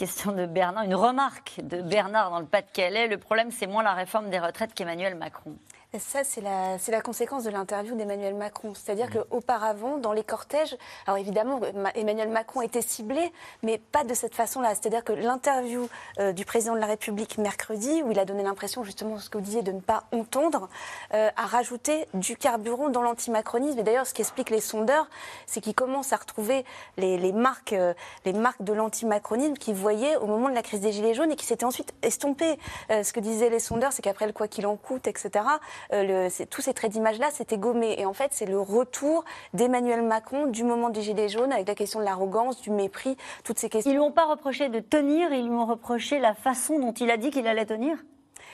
Question 0.01 0.31
de 0.31 0.47
Bernard, 0.47 0.85
une 0.85 0.95
remarque 0.95 1.59
de 1.61 1.79
Bernard 1.79 2.31
dans 2.31 2.39
le 2.39 2.47
Pas-de-Calais. 2.47 3.07
Le 3.07 3.19
problème, 3.19 3.51
c'est 3.51 3.67
moins 3.67 3.83
la 3.83 3.93
réforme 3.93 4.31
des 4.31 4.39
retraites 4.39 4.73
qu'Emmanuel 4.73 5.13
Macron. 5.13 5.55
Ça, 5.99 6.23
c'est 6.23 6.39
la, 6.39 6.79
c'est 6.79 6.93
la 6.93 7.01
conséquence 7.01 7.43
de 7.43 7.49
l'interview 7.49 7.95
d'Emmanuel 7.95 8.33
Macron. 8.33 8.71
C'est-à-dire 8.73 9.09
qu'auparavant, 9.09 9.97
dans 9.97 10.13
les 10.13 10.23
cortèges, 10.23 10.77
alors 11.05 11.17
évidemment, 11.17 11.59
Ma- 11.75 11.91
Emmanuel 11.95 12.29
Macron 12.29 12.61
était 12.61 12.81
ciblé, 12.81 13.33
mais 13.61 13.77
pas 13.77 14.05
de 14.05 14.13
cette 14.13 14.33
façon-là. 14.33 14.69
C'est-à-dire 14.69 15.03
que 15.03 15.11
l'interview 15.11 15.89
euh, 16.17 16.31
du 16.31 16.45
président 16.45 16.75
de 16.75 16.79
la 16.79 16.85
République 16.85 17.37
mercredi, 17.37 18.03
où 18.03 18.11
il 18.11 18.19
a 18.19 18.23
donné 18.23 18.41
l'impression, 18.41 18.85
justement, 18.85 19.19
ce 19.19 19.29
que 19.29 19.37
vous 19.37 19.43
disiez, 19.43 19.63
de 19.63 19.73
ne 19.73 19.81
pas 19.81 20.05
entendre, 20.13 20.69
euh, 21.13 21.29
a 21.35 21.45
rajouté 21.45 22.07
du 22.13 22.37
carburant 22.37 22.87
dans 22.87 23.01
l'antimacronisme. 23.01 23.77
Et 23.79 23.83
d'ailleurs, 23.83 24.07
ce 24.07 24.13
qui 24.13 24.21
explique 24.21 24.49
les 24.49 24.61
sondeurs, 24.61 25.09
c'est 25.45 25.59
qu'ils 25.59 25.75
commencent 25.75 26.13
à 26.13 26.17
retrouver 26.17 26.63
les, 26.95 27.17
les 27.17 27.33
marques, 27.33 27.73
euh, 27.73 27.93
les 28.23 28.31
marques 28.31 28.63
de 28.63 28.71
l'antimacronisme 28.71 29.55
qu'ils 29.55 29.75
voyaient 29.75 30.15
au 30.15 30.25
moment 30.25 30.47
de 30.47 30.55
la 30.55 30.63
crise 30.63 30.79
des 30.79 30.93
Gilets 30.93 31.15
jaunes 31.15 31.33
et 31.33 31.35
qui 31.35 31.45
s'étaient 31.45 31.65
ensuite 31.65 31.93
estompées. 32.01 32.57
Ce 32.89 33.11
que 33.11 33.19
disaient 33.19 33.49
les 33.49 33.59
sondeurs, 33.59 33.91
c'est 33.91 34.01
qu'après 34.01 34.25
le 34.25 34.31
quoi 34.31 34.47
qu'il 34.47 34.65
en 34.65 34.77
coûte, 34.77 35.07
etc., 35.07 35.43
c'est- 35.89 36.49
tous 36.49 36.61
ces 36.61 36.73
traits 36.73 36.91
d'image-là, 36.91 37.27
c'était 37.31 37.57
gommé. 37.57 37.95
Et 37.97 38.05
en 38.05 38.13
fait, 38.13 38.29
c'est 38.31 38.45
le 38.45 38.59
retour 38.59 39.23
d'Emmanuel 39.53 40.01
Macron 40.01 40.47
du 40.47 40.63
moment 40.63 40.89
des 40.89 41.01
Gilets 41.01 41.29
jaunes 41.29 41.51
avec 41.51 41.67
la 41.67 41.75
question 41.75 41.99
de 41.99 42.05
l'arrogance, 42.05 42.61
du 42.61 42.71
mépris, 42.71 43.17
toutes 43.43 43.59
ces 43.59 43.69
questions. 43.69 43.91
Ils 43.91 43.95
lui 43.95 44.01
ont 44.01 44.11
pas 44.11 44.25
reproché 44.25 44.69
de 44.69 44.79
tenir, 44.79 45.31
ils 45.33 45.45
lui 45.45 45.53
ont 45.53 45.65
reproché 45.65 46.19
la 46.19 46.33
façon 46.33 46.79
dont 46.79 46.93
il 46.93 47.09
a 47.11 47.17
dit 47.17 47.29
qu'il 47.31 47.47
allait 47.47 47.65
tenir? 47.65 47.97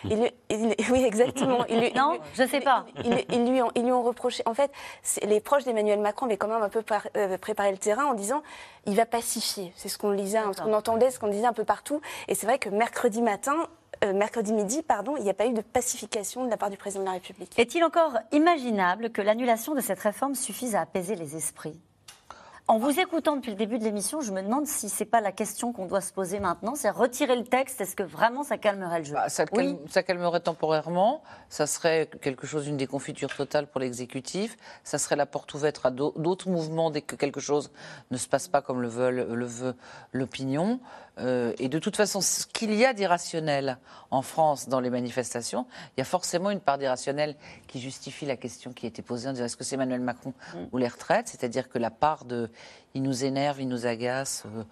Il 0.05 0.19
lui- 0.21 0.31
il- 0.49 0.75
oui, 0.91 1.03
exactement. 1.03 1.65
Il 1.69 1.79
lui- 1.79 1.93
Non, 1.93 2.17
je 2.35 2.45
sais 2.47 2.61
pas. 2.61 2.85
Ils, 3.03 3.25
ils 3.31 3.49
lui 3.51 3.61
ont, 3.61 3.71
ils 3.75 3.83
lui 3.83 3.91
ont 3.91 4.03
reproché. 4.03 4.43
En 4.45 4.53
fait, 4.53 4.71
les 5.23 5.39
proches 5.39 5.63
d'Emmanuel 5.63 5.99
Macron 5.99 6.25
avaient 6.27 6.37
quand 6.37 6.47
même 6.47 6.61
un 6.63 6.69
peu 6.69 6.81
par- 6.81 7.07
euh, 7.17 7.37
préparé 7.37 7.71
le 7.71 7.77
terrain 7.77 8.05
en 8.05 8.13
disant 8.13 8.41
il 8.85 8.95
va 8.95 9.05
pacifier. 9.05 9.73
C'est 9.75 9.89
ce 9.89 9.97
qu'on 9.97 10.11
lisait, 10.11 10.39
ce 10.55 10.61
qu'on 10.61 10.73
entendait, 10.73 11.11
ce 11.11 11.19
qu'on 11.19 11.27
disait 11.29 11.45
un 11.47 11.53
peu 11.53 11.63
partout. 11.65 12.01
Et 12.27 12.35
c'est 12.35 12.45
vrai 12.45 12.59
que 12.59 12.69
mercredi 12.69 13.21
matin, 13.21 13.55
euh, 14.03 14.13
mercredi 14.13 14.53
midi, 14.53 14.83
pardon, 14.83 15.15
il 15.17 15.23
n'y 15.23 15.29
a 15.29 15.33
pas 15.33 15.47
eu 15.47 15.53
de 15.53 15.61
pacification 15.61 16.45
de 16.45 16.49
la 16.49 16.57
part 16.57 16.69
du 16.69 16.77
président 16.77 17.01
de 17.01 17.07
la 17.07 17.13
République. 17.13 17.57
Est-il 17.57 17.83
encore 17.83 18.13
imaginable 18.31 19.09
que 19.11 19.21
l'annulation 19.21 19.73
de 19.73 19.81
cette 19.81 19.99
réforme 19.99 20.35
suffise 20.35 20.75
à 20.75 20.81
apaiser 20.81 21.15
les 21.15 21.35
esprits? 21.35 21.79
En 22.69 22.79
vous 22.79 22.99
écoutant 22.99 23.37
depuis 23.37 23.51
le 23.51 23.55
début 23.55 23.79
de 23.79 23.85
l'émission, 23.85 24.19
je 24.19 24.33
me 24.33 24.41
demande 24.41 24.67
si 24.67 24.89
c'est 24.89 25.05
pas 25.05 25.21
la 25.21 25.31
question 25.31 25.71
qu'on 25.71 25.85
doit 25.85 26.01
se 26.01 26.11
poser 26.11 26.41
maintenant, 26.41 26.75
c'est 26.75 26.89
retirer 26.89 27.37
le 27.37 27.45
texte. 27.45 27.79
Est-ce 27.79 27.95
que 27.95 28.03
vraiment 28.03 28.43
ça 28.43 28.57
calmerait 28.57 28.99
le 28.99 29.05
jeu? 29.05 29.13
Bah, 29.13 29.29
ça, 29.29 29.45
calmerait 30.03 30.41
temporairement. 30.41 31.23
Ça 31.47 31.65
serait 31.65 32.09
quelque 32.21 32.45
chose 32.45 32.65
d'une 32.65 32.75
déconfiture 32.75 33.33
totale 33.33 33.67
pour 33.67 33.79
l'exécutif. 33.79 34.57
Ça 34.83 34.97
serait 34.97 35.15
la 35.15 35.25
porte 35.25 35.53
ouverte 35.53 35.79
à 35.85 35.91
d'au- 35.91 36.13
d'autres 36.17 36.49
mouvements 36.49 36.91
dès 36.91 37.01
que 37.01 37.15
quelque 37.15 37.39
chose 37.39 37.71
ne 38.11 38.17
se 38.17 38.27
passe 38.27 38.49
pas 38.49 38.61
comme 38.61 38.81
le 38.81 38.89
veut, 38.89 39.11
le 39.11 39.45
veut 39.45 39.75
l'opinion. 40.11 40.81
Euh, 41.19 41.53
et 41.57 41.67
de 41.67 41.79
toute 41.79 41.95
façon, 41.95 42.21
ce 42.21 42.45
qu'il 42.45 42.75
y 42.75 42.85
a 42.85 42.93
d'irrationnel 42.93 43.79
en 44.11 44.21
France 44.21 44.69
dans 44.69 44.79
les 44.79 44.91
manifestations, 44.91 45.65
il 45.95 45.99
y 45.99 46.01
a 46.01 46.05
forcément 46.05 46.51
une 46.51 46.59
part 46.59 46.77
d'irrationnel 46.77 47.35
qui 47.65 47.79
justifie 47.81 48.27
la 48.27 48.35
question 48.37 48.71
qui 48.71 48.85
a 48.85 48.89
été 48.89 49.01
posée 49.01 49.27
en 49.27 49.31
disant 49.33 49.45
est-ce 49.45 49.57
que 49.57 49.63
c'est 49.63 49.75
Emmanuel 49.75 50.01
Macron 50.01 50.33
ou 50.71 50.77
les 50.77 50.87
retraites? 50.87 51.27
C'est-à-dire 51.29 51.69
que 51.69 51.79
la 51.79 51.89
part 51.89 52.25
de 52.25 52.51
il 52.93 53.01
nous 53.03 53.23
énerve, 53.25 53.61
il 53.61 53.67
nous 53.67 53.85
agace. 53.85 54.43
euh, 54.45 54.63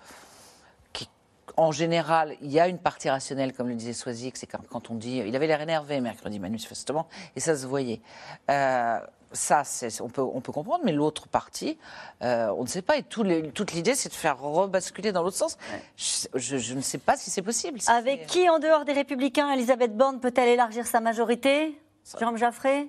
qui- 0.93 1.09
en 1.57 1.71
général, 1.71 2.35
il 2.41 2.51
y 2.51 2.59
a 2.59 2.67
une 2.67 2.79
partie 2.79 3.09
rationnelle, 3.09 3.53
comme 3.53 3.67
le 3.69 3.75
disait 3.75 3.93
Soisic, 3.93 4.37
c'est 4.37 4.47
quand, 4.47 4.65
quand 4.69 4.89
on 4.91 4.95
dit. 4.95 5.17
Il 5.25 5.35
avait 5.35 5.47
l'air 5.47 5.61
énervé 5.61 5.99
mercredi, 6.01 6.39
manifestement, 6.39 7.07
et 7.35 7.39
ça 7.39 7.55
se 7.55 7.65
voyait. 7.67 8.01
Euh, 8.49 8.99
ça, 9.31 9.63
on 10.01 10.07
peut, 10.07 10.21
on 10.21 10.39
peut 10.39 10.53
comprendre, 10.53 10.85
mais 10.85 10.93
l'autre 10.93 11.27
partie, 11.27 11.77
euh, 12.23 12.53
on 12.57 12.61
ne 12.63 12.67
sait 12.67 12.81
pas. 12.81 12.95
Et 12.97 13.03
tout 13.03 13.21
les- 13.23 13.51
toute 13.51 13.73
l'idée, 13.73 13.93
c'est 13.93 14.07
de 14.07 14.13
faire 14.13 14.39
rebasculer 14.39 15.11
dans 15.11 15.23
l'autre 15.23 15.35
sens. 15.35 15.57
Je, 15.97 16.27
je- 16.35 16.57
je 16.57 16.73
ne 16.73 16.79
sais 16.79 16.99
pas 16.99 17.17
si 17.17 17.29
c'est 17.31 17.41
possible. 17.41 17.81
Si 17.81 17.89
Avec 17.91 18.27
qui, 18.27 18.47
en 18.49 18.59
dehors 18.59 18.85
des 18.85 18.93
Républicains, 18.93 19.51
Elisabeth 19.51 19.95
Borne 19.97 20.21
peut-elle 20.21 20.47
élargir 20.49 20.87
sa 20.87 21.01
majorité? 21.01 21.77
Jérôme 22.17 22.37
Jaffré? 22.37 22.87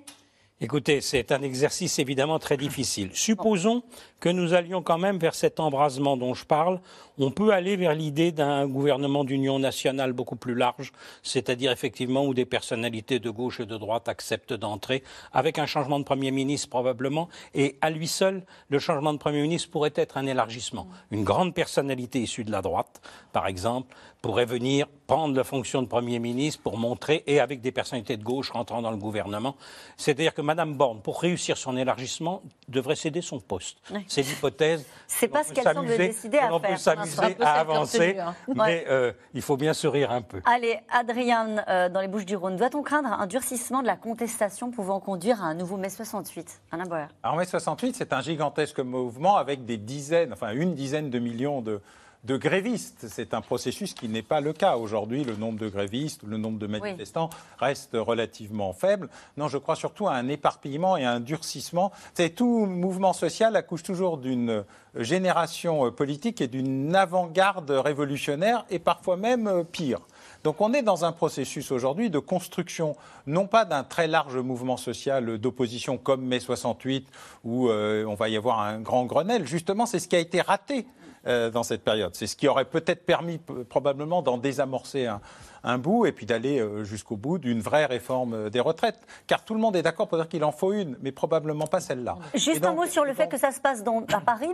Écoutez, 0.59 1.01
c'est 1.01 1.31
un 1.31 1.43
exercice 1.43 1.99
évidemment 1.99 2.39
très 2.39 2.57
difficile. 2.57 3.11
Supposons 3.13 3.83
que 4.19 4.29
nous 4.29 4.55
allions 4.55 4.81
quand 4.81 4.97
même 4.97 5.19
vers 5.19 5.35
cet 5.35 5.59
embrasement 5.59 6.17
dont 6.17 6.33
je 6.33 6.45
parle. 6.45 6.79
On 7.19 7.29
peut 7.29 7.51
aller 7.51 7.75
vers 7.75 7.93
l'idée 7.93 8.31
d'un 8.31 8.65
gouvernement 8.65 9.23
d'union 9.23 9.59
nationale 9.59 10.13
beaucoup 10.13 10.35
plus 10.35 10.55
large, 10.55 10.93
c'est-à-dire 11.21 11.71
effectivement 11.71 12.25
où 12.25 12.33
des 12.33 12.45
personnalités 12.45 13.19
de 13.19 13.29
gauche 13.29 13.59
et 13.59 13.67
de 13.67 13.77
droite 13.77 14.09
acceptent 14.09 14.53
d'entrer, 14.53 15.03
avec 15.31 15.59
un 15.59 15.67
changement 15.67 15.99
de 15.99 16.03
Premier 16.03 16.31
ministre 16.31 16.69
probablement, 16.69 17.29
et 17.53 17.77
à 17.81 17.91
lui 17.91 18.07
seul, 18.07 18.43
le 18.69 18.79
changement 18.79 19.13
de 19.13 19.19
Premier 19.19 19.43
ministre 19.43 19.69
pourrait 19.69 19.93
être 19.95 20.17
un 20.17 20.25
élargissement. 20.25 20.87
Une 21.11 21.23
grande 21.23 21.53
personnalité 21.53 22.19
issue 22.19 22.43
de 22.43 22.51
la 22.51 22.63
droite, 22.63 22.99
par 23.31 23.45
exemple, 23.45 23.95
pourrait 24.21 24.45
venir 24.45 24.87
prendre 25.05 25.35
la 25.35 25.43
fonction 25.43 25.81
de 25.81 25.87
Premier 25.87 26.19
ministre 26.19 26.61
pour 26.61 26.77
montrer, 26.77 27.23
et 27.27 27.39
avec 27.39 27.61
des 27.61 27.71
personnalités 27.71 28.17
de 28.17 28.23
gauche 28.23 28.49
rentrant 28.51 28.81
dans 28.81 28.91
le 28.91 28.97
gouvernement. 28.97 29.55
C'est-à-dire 29.95 30.33
que 30.33 30.41
Mme 30.41 30.73
Borne, 30.75 30.99
pour 31.01 31.21
réussir 31.21 31.55
son 31.57 31.77
élargissement, 31.77 32.41
devrait 32.67 32.95
céder 32.97 33.21
son 33.21 33.39
poste. 33.39 33.77
Oui. 33.91 34.03
C'est 34.07 34.21
l'hypothèse. 34.23 34.85
C'est 35.07 35.27
pas 35.29 35.43
ce 35.43 35.49
peut 35.49 35.55
qu'elle 35.61 35.73
semble 35.75 35.95
décider 35.95 36.37
à 36.39 36.49
l'on 36.49 36.59
faire. 36.59 36.71
peut 36.71 36.75
pour 36.83 36.91
l'instant. 36.91 36.95
s'amuser 37.15 37.37
à 37.41 37.51
avancer, 37.53 38.19
hein. 38.19 38.35
mais 38.49 38.55
Ouais. 38.55 38.85
euh, 38.89 39.13
il 39.33 39.41
faut 39.41 39.55
bien 39.55 39.73
sourire 39.73 40.11
un 40.11 40.21
peu. 40.21 40.41
Allez, 40.45 40.77
Adrien, 40.91 41.63
euh, 41.69 41.87
dans 41.87 42.01
les 42.01 42.07
Bouches 42.09 42.25
du 42.25 42.35
Rhône, 42.35 42.57
doit-on 42.57 42.81
craindre 42.81 43.09
un 43.09 43.27
durcissement 43.27 43.81
de 43.81 43.87
la 43.87 43.95
contestation 43.95 44.71
pouvant 44.71 44.99
conduire 44.99 45.41
à 45.41 45.47
un 45.47 45.53
nouveau 45.53 45.77
mai 45.77 45.89
68 45.89 46.61
Alain 46.71 46.83
Boer. 46.85 47.05
Alors, 47.23 47.37
mai 47.37 47.45
68, 47.45 47.95
c'est 47.95 48.11
un 48.11 48.21
gigantesque 48.21 48.79
mouvement 48.79 49.37
avec 49.37 49.63
des 49.65 49.77
dizaines, 49.77 50.33
enfin 50.33 50.51
une 50.53 50.73
dizaine 50.75 51.09
de 51.09 51.19
millions 51.19 51.61
de, 51.61 51.81
de 52.23 52.37
grévistes. 52.37 53.05
C'est 53.09 53.33
un 53.33 53.41
processus 53.41 53.93
qui 53.93 54.09
n'est 54.09 54.21
pas 54.21 54.41
le 54.41 54.53
cas. 54.53 54.77
Aujourd'hui, 54.77 55.23
le 55.23 55.35
nombre 55.35 55.59
de 55.59 55.69
grévistes, 55.69 56.23
le 56.23 56.37
nombre 56.37 56.59
de 56.59 56.67
manifestants 56.67 57.29
reste 57.59 57.91
relativement 57.93 58.73
faible. 58.73 59.09
Non, 59.37 59.47
je 59.47 59.57
crois 59.57 59.75
surtout 59.75 60.07
à 60.07 60.13
un 60.13 60.27
éparpillement 60.27 60.97
et 60.97 61.05
à 61.05 61.11
un 61.11 61.19
durcissement. 61.19 61.91
C'est 62.13 62.31
tout 62.31 62.65
mouvement 62.65 63.13
social 63.13 63.55
accouche 63.55 63.83
toujours 63.83 64.17
d'une 64.17 64.63
génération 64.95 65.85
euh, 65.85 65.91
politique 65.91 66.41
et 66.41 66.47
d'une 66.47 66.95
avant-garde 66.95 67.69
révolutionnaire 67.71 68.65
et 68.69 68.79
parfois 68.79 69.17
même 69.17 69.47
euh, 69.47 69.63
pire. 69.63 69.99
Donc 70.43 70.61
on 70.61 70.73
est 70.73 70.81
dans 70.81 71.05
un 71.05 71.11
processus 71.11 71.71
aujourd'hui 71.71 72.09
de 72.09 72.19
construction, 72.19 72.95
non 73.25 73.47
pas 73.47 73.65
d'un 73.65 73.83
très 73.83 74.07
large 74.07 74.37
mouvement 74.37 74.77
social 74.77 75.37
d'opposition 75.37 75.97
comme 75.97 76.21
mai 76.21 76.39
68, 76.39 77.07
où 77.43 77.69
euh, 77.69 78.05
on 78.05 78.15
va 78.15 78.29
y 78.29 78.37
avoir 78.37 78.61
un 78.61 78.79
grand 78.79 79.05
Grenelle. 79.05 79.47
Justement, 79.47 79.85
c'est 79.85 79.99
ce 79.99 80.07
qui 80.07 80.15
a 80.15 80.19
été 80.19 80.41
raté 80.41 80.85
dans 81.27 81.63
cette 81.63 81.83
période. 81.83 82.15
C'est 82.15 82.27
ce 82.27 82.35
qui 82.35 82.47
aurait 82.47 82.65
peut-être 82.65 83.05
permis 83.05 83.39
probablement 83.69 84.21
d'en 84.21 84.37
désamorcer 84.37 85.07
un, 85.07 85.19
un 85.67 85.77
bout 85.77 86.05
et 86.05 86.11
puis 86.11 86.25
d'aller 86.25 86.59
euh, 86.59 86.83
jusqu'au 86.83 87.17
bout 87.17 87.37
d'une 87.37 87.59
vraie 87.59 87.85
réforme 87.85 88.33
euh, 88.33 88.49
des 88.49 88.59
retraites. 88.61 88.99
Car 89.27 89.43
tout 89.43 89.53
le 89.53 89.59
monde 89.59 89.75
est 89.75 89.81
d'accord 89.83 90.07
pour 90.07 90.17
dire 90.17 90.29
qu'il 90.29 90.43
en 90.43 90.51
faut 90.53 90.71
une, 90.71 90.97
mais 91.01 91.11
probablement 91.11 91.67
pas 91.67 91.81
celle-là. 91.81 92.17
Juste 92.33 92.61
donc- 92.61 92.71
un 92.71 92.75
mot 92.75 92.85
sur 92.85 93.03
le 93.03 93.13
fait 93.13 93.27
que 93.27 93.37
ça 93.37 93.51
se 93.51 93.59
passe 93.59 93.83
dans, 93.83 94.03
à 94.13 94.21
Paris, 94.21 94.49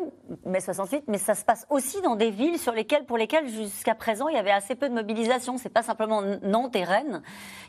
mai 0.46 0.60
68, 0.60 1.04
mais 1.08 1.20
ça 1.20 1.36
se 1.36 1.46
passe 1.46 1.66
aussi 1.70 2.02
dans 2.02 2.16
des 2.16 2.32
villes 2.32 2.58
sur 2.58 2.74
lesquelles, 2.74 3.06
pour 3.06 3.18
lesquelles 3.18 3.48
jusqu'à 3.48 3.94
présent 3.96 4.28
il 4.28 4.36
y 4.36 4.40
avait 4.40 4.52
assez 4.52 4.76
peu 4.76 4.90
de 4.90 4.94
mobilisation. 4.94 5.58
C'est 5.58 5.70
pas 5.70 5.84
simplement 5.84 6.22
Nantes 6.42 6.76
et 6.76 6.84
Rennes. 6.84 7.22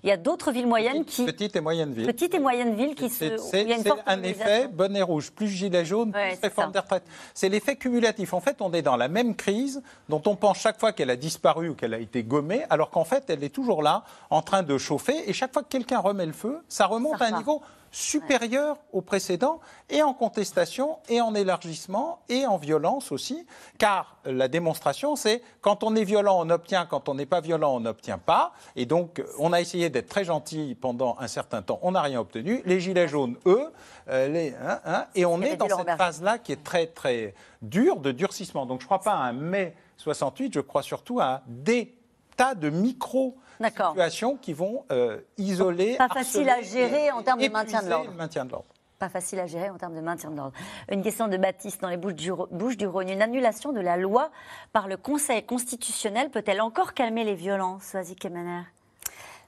Il 0.03 0.09
y 0.09 0.13
a 0.13 0.17
d'autres 0.17 0.51
villes 0.51 0.67
moyennes 0.67 1.05
qui, 1.05 1.25
Petite 1.25 1.55
et 1.57 1.61
moyenne 1.61 1.93
ville. 1.93 2.07
petites 2.07 2.35
et 2.35 2.39
moyennes 2.39 2.75
villes 2.75 2.95
qui 2.95 3.11
se, 3.11 3.37
C'est 3.37 3.67
un 4.07 4.23
effet 4.23 4.69
bonnet 4.69 5.03
rouge, 5.03 5.33
plus 5.33 5.49
gilet 5.49 5.85
jaune, 5.85 6.13
Ouais, 6.15 6.31
plus 6.33 6.41
réforme 6.45 6.73
des 6.73 6.79
retraites. 6.79 7.05
C'est 7.35 7.49
l'effet 7.49 7.77
cumulatif. 7.77 8.33
En 8.33 8.41
fait, 8.41 8.57
on 8.61 8.73
est 8.73 8.83
dans 8.83 8.97
la 8.97 9.09
même 9.09 9.35
crise 9.35 9.83
dont 10.09 10.23
on 10.27 10.37
pense 10.37 10.59
chaque 10.59 10.79
fois 10.79 10.93
qu'elle 10.93 11.11
a 11.11 11.17
disparu 11.17 11.69
ou 11.71 11.75
qu'elle 11.75 11.95
a 11.95 11.99
été 11.99 12.23
gommée, 12.23 12.63
alors 12.71 12.91
qu'en 12.91 13.05
fait, 13.05 13.31
elle 13.35 13.45
est 13.45 13.55
toujours 13.55 13.83
là, 13.83 14.05
en 14.31 14.43
train 14.43 14.63
de 14.63 14.79
chauffer. 14.79 15.29
Et 15.29 15.33
chaque 15.33 15.53
fois 15.53 15.63
que 15.63 15.69
quelqu'un 15.69 15.99
remet 15.99 16.27
le 16.27 16.33
feu, 16.33 16.63
ça 16.69 16.87
remonte 16.87 17.21
à 17.21 17.27
un 17.27 17.39
niveau 17.39 17.63
supérieur 17.95 18.77
au 18.93 19.03
précédent, 19.03 19.61
et 19.89 20.03
en 20.03 20.15
contestation, 20.15 20.99
et 21.09 21.21
en 21.21 21.33
élargissement, 21.33 22.19
et 22.29 22.45
en 22.45 22.57
violence 22.57 23.13
aussi, 23.13 23.47
car 23.79 24.17
la 24.25 24.49
démonstration, 24.49 25.15
c'est 25.15 25.43
quand 25.61 25.85
on 25.85 25.95
est 25.95 26.03
violent, 26.03 26.45
on 26.45 26.51
obtient, 26.51 26.87
quand 26.87 27.09
on 27.09 27.15
n'est 27.15 27.25
pas 27.25 27.41
violent, 27.41 27.77
on 27.77 27.81
n'obtient 27.81 28.19
pas. 28.19 28.53
Et 28.75 28.85
donc, 28.85 29.23
on 29.39 29.53
a 29.53 29.61
essayé 29.61 29.91
d'être 29.91 30.09
très 30.09 30.25
gentil 30.25 30.77
pendant 30.81 31.17
un 31.21 31.29
certain 31.29 31.63
temps, 31.63 31.79
on 31.83 31.93
n'a 31.93 32.03
rien 32.03 32.19
obtenu. 32.19 32.63
Les 32.65 32.81
Gilets 32.81 33.07
jaunes, 33.07 33.37
eux, 33.47 33.73
euh, 34.09 34.27
les, 34.27 34.55
hein, 34.61 34.81
hein, 34.85 35.07
et 35.15 35.25
on 35.25 35.41
est 35.41 35.55
dans 35.55 35.69
cette 35.69 35.97
phase-là 35.97 36.39
qui 36.39 36.51
est 36.51 36.65
très, 36.65 36.89
très 36.89 37.33
dure, 37.63 38.01
de 38.01 38.11
durcissement. 38.11 38.67
Donc, 38.67 38.81
je 38.81 38.87
ne 38.87 38.89
crois 38.89 39.03
pas 39.03 39.13
à 39.13 39.23
un 39.23 39.33
mai 39.33 39.77
68, 39.99 40.53
je 40.53 40.61
crois 40.61 40.83
surtout 40.83 41.21
à 41.21 41.43
des 41.47 41.95
tas 42.37 42.55
de 42.55 42.71
micro 42.71 43.37
situations 43.63 44.37
qui 44.37 44.53
vont 44.53 44.85
euh, 44.91 45.21
isoler. 45.39 45.97
Pas 45.97 46.09
facile 46.09 46.49
à 46.49 46.61
gérer 46.63 47.11
en 47.11 47.23
termes 47.23 47.41
de 47.41 47.49
maintien 47.49 47.83
de 47.83 48.51
l'ordre. 48.51 48.65
Pas 48.99 49.09
facile 49.09 49.41
à 49.41 49.47
gérer 49.47 49.71
en 49.71 49.77
termes 49.77 49.97
de 49.97 50.01
maintien 50.01 50.31
de 50.31 50.37
l'ordre. 50.37 50.53
Une 50.91 51.03
question 51.03 51.29
de 51.29 51.37
Baptiste 51.37 51.83
dans 51.83 51.89
les 51.89 51.97
Bouches 51.97 52.15
du, 52.15 52.33
Bouches 52.53 52.77
du 52.77 52.87
Rhône. 52.87 53.09
Une 53.09 53.23
annulation 53.23 53.73
de 53.73 53.81
la 53.81 53.97
loi 53.97 54.31
par 54.73 54.89
le 54.89 54.97
Conseil 54.97 55.45
constitutionnel 55.45 56.31
peut-elle 56.31 56.61
encore 56.61 56.95
calmer 56.95 57.25
les 57.25 57.35
violences 57.35 57.97
Kemener? 58.19 58.63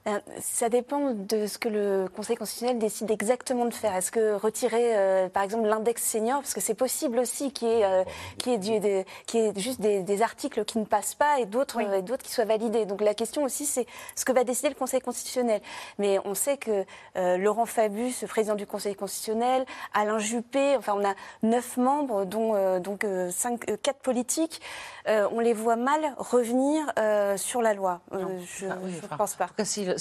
Euh, 0.06 0.20
ça 0.40 0.68
dépend 0.68 1.10
de 1.14 1.46
ce 1.46 1.58
que 1.58 1.68
le 1.68 2.06
Conseil 2.14 2.36
constitutionnel 2.36 2.78
décide 2.78 3.10
exactement 3.10 3.64
de 3.64 3.74
faire. 3.74 3.94
Est-ce 3.96 4.12
que 4.12 4.34
retirer, 4.34 4.96
euh, 4.96 5.28
par 5.28 5.42
exemple, 5.42 5.66
l'index 5.66 6.02
senior, 6.02 6.40
parce 6.40 6.54
que 6.54 6.60
c'est 6.60 6.74
possible 6.74 7.18
aussi 7.18 7.52
qu'il 7.52 7.68
y 7.68 7.72
ait, 7.72 7.84
euh, 7.84 9.04
ait, 9.34 9.52
juste 9.56 9.80
des, 9.80 10.22
articles 10.22 10.64
qui 10.64 10.78
ne 10.78 10.84
passent 10.84 11.14
pas 11.14 11.40
et 11.40 11.46
d'autres 11.46 11.82
d'autres 12.00 12.22
qui 12.22 12.32
soient 12.32 12.44
validés. 12.44 12.86
Donc 12.86 13.00
la 13.02 13.14
question 13.14 13.42
aussi, 13.42 13.66
c'est 13.66 13.86
ce 14.14 14.24
que 14.24 14.32
va 14.32 14.44
décider 14.44 14.68
le 14.68 14.74
Conseil 14.74 15.00
constitutionnel. 15.00 15.60
Mais 15.98 16.18
on 16.24 16.34
sait 16.34 16.56
que 16.56 16.84
Laurent 17.14 17.66
Fabius, 17.66 18.24
président 18.26 18.54
du 18.54 18.66
Conseil 18.66 18.94
constitutionnel, 18.94 19.66
Alain 19.92 20.18
Juppé, 20.18 20.74
enfin 20.76 20.94
on 20.96 21.04
a 21.04 21.14
neuf 21.42 21.76
membres, 21.76 22.24
dont 22.24 22.80
donc 22.80 23.06
cinq, 23.30 23.66
quatre 23.82 24.00
politiques. 24.00 24.62
on 25.06 25.40
les 25.40 25.52
voit 25.52 25.76
mal 25.76 26.14
revenir 26.16 26.86
sur 27.36 27.60
la 27.60 27.74
loi. 27.74 28.00
je 28.12 28.66
ne 28.66 28.72
ah 29.10 29.16
pense 29.18 29.34
pas 29.34 29.48
si 29.64 29.84
le 29.84 29.95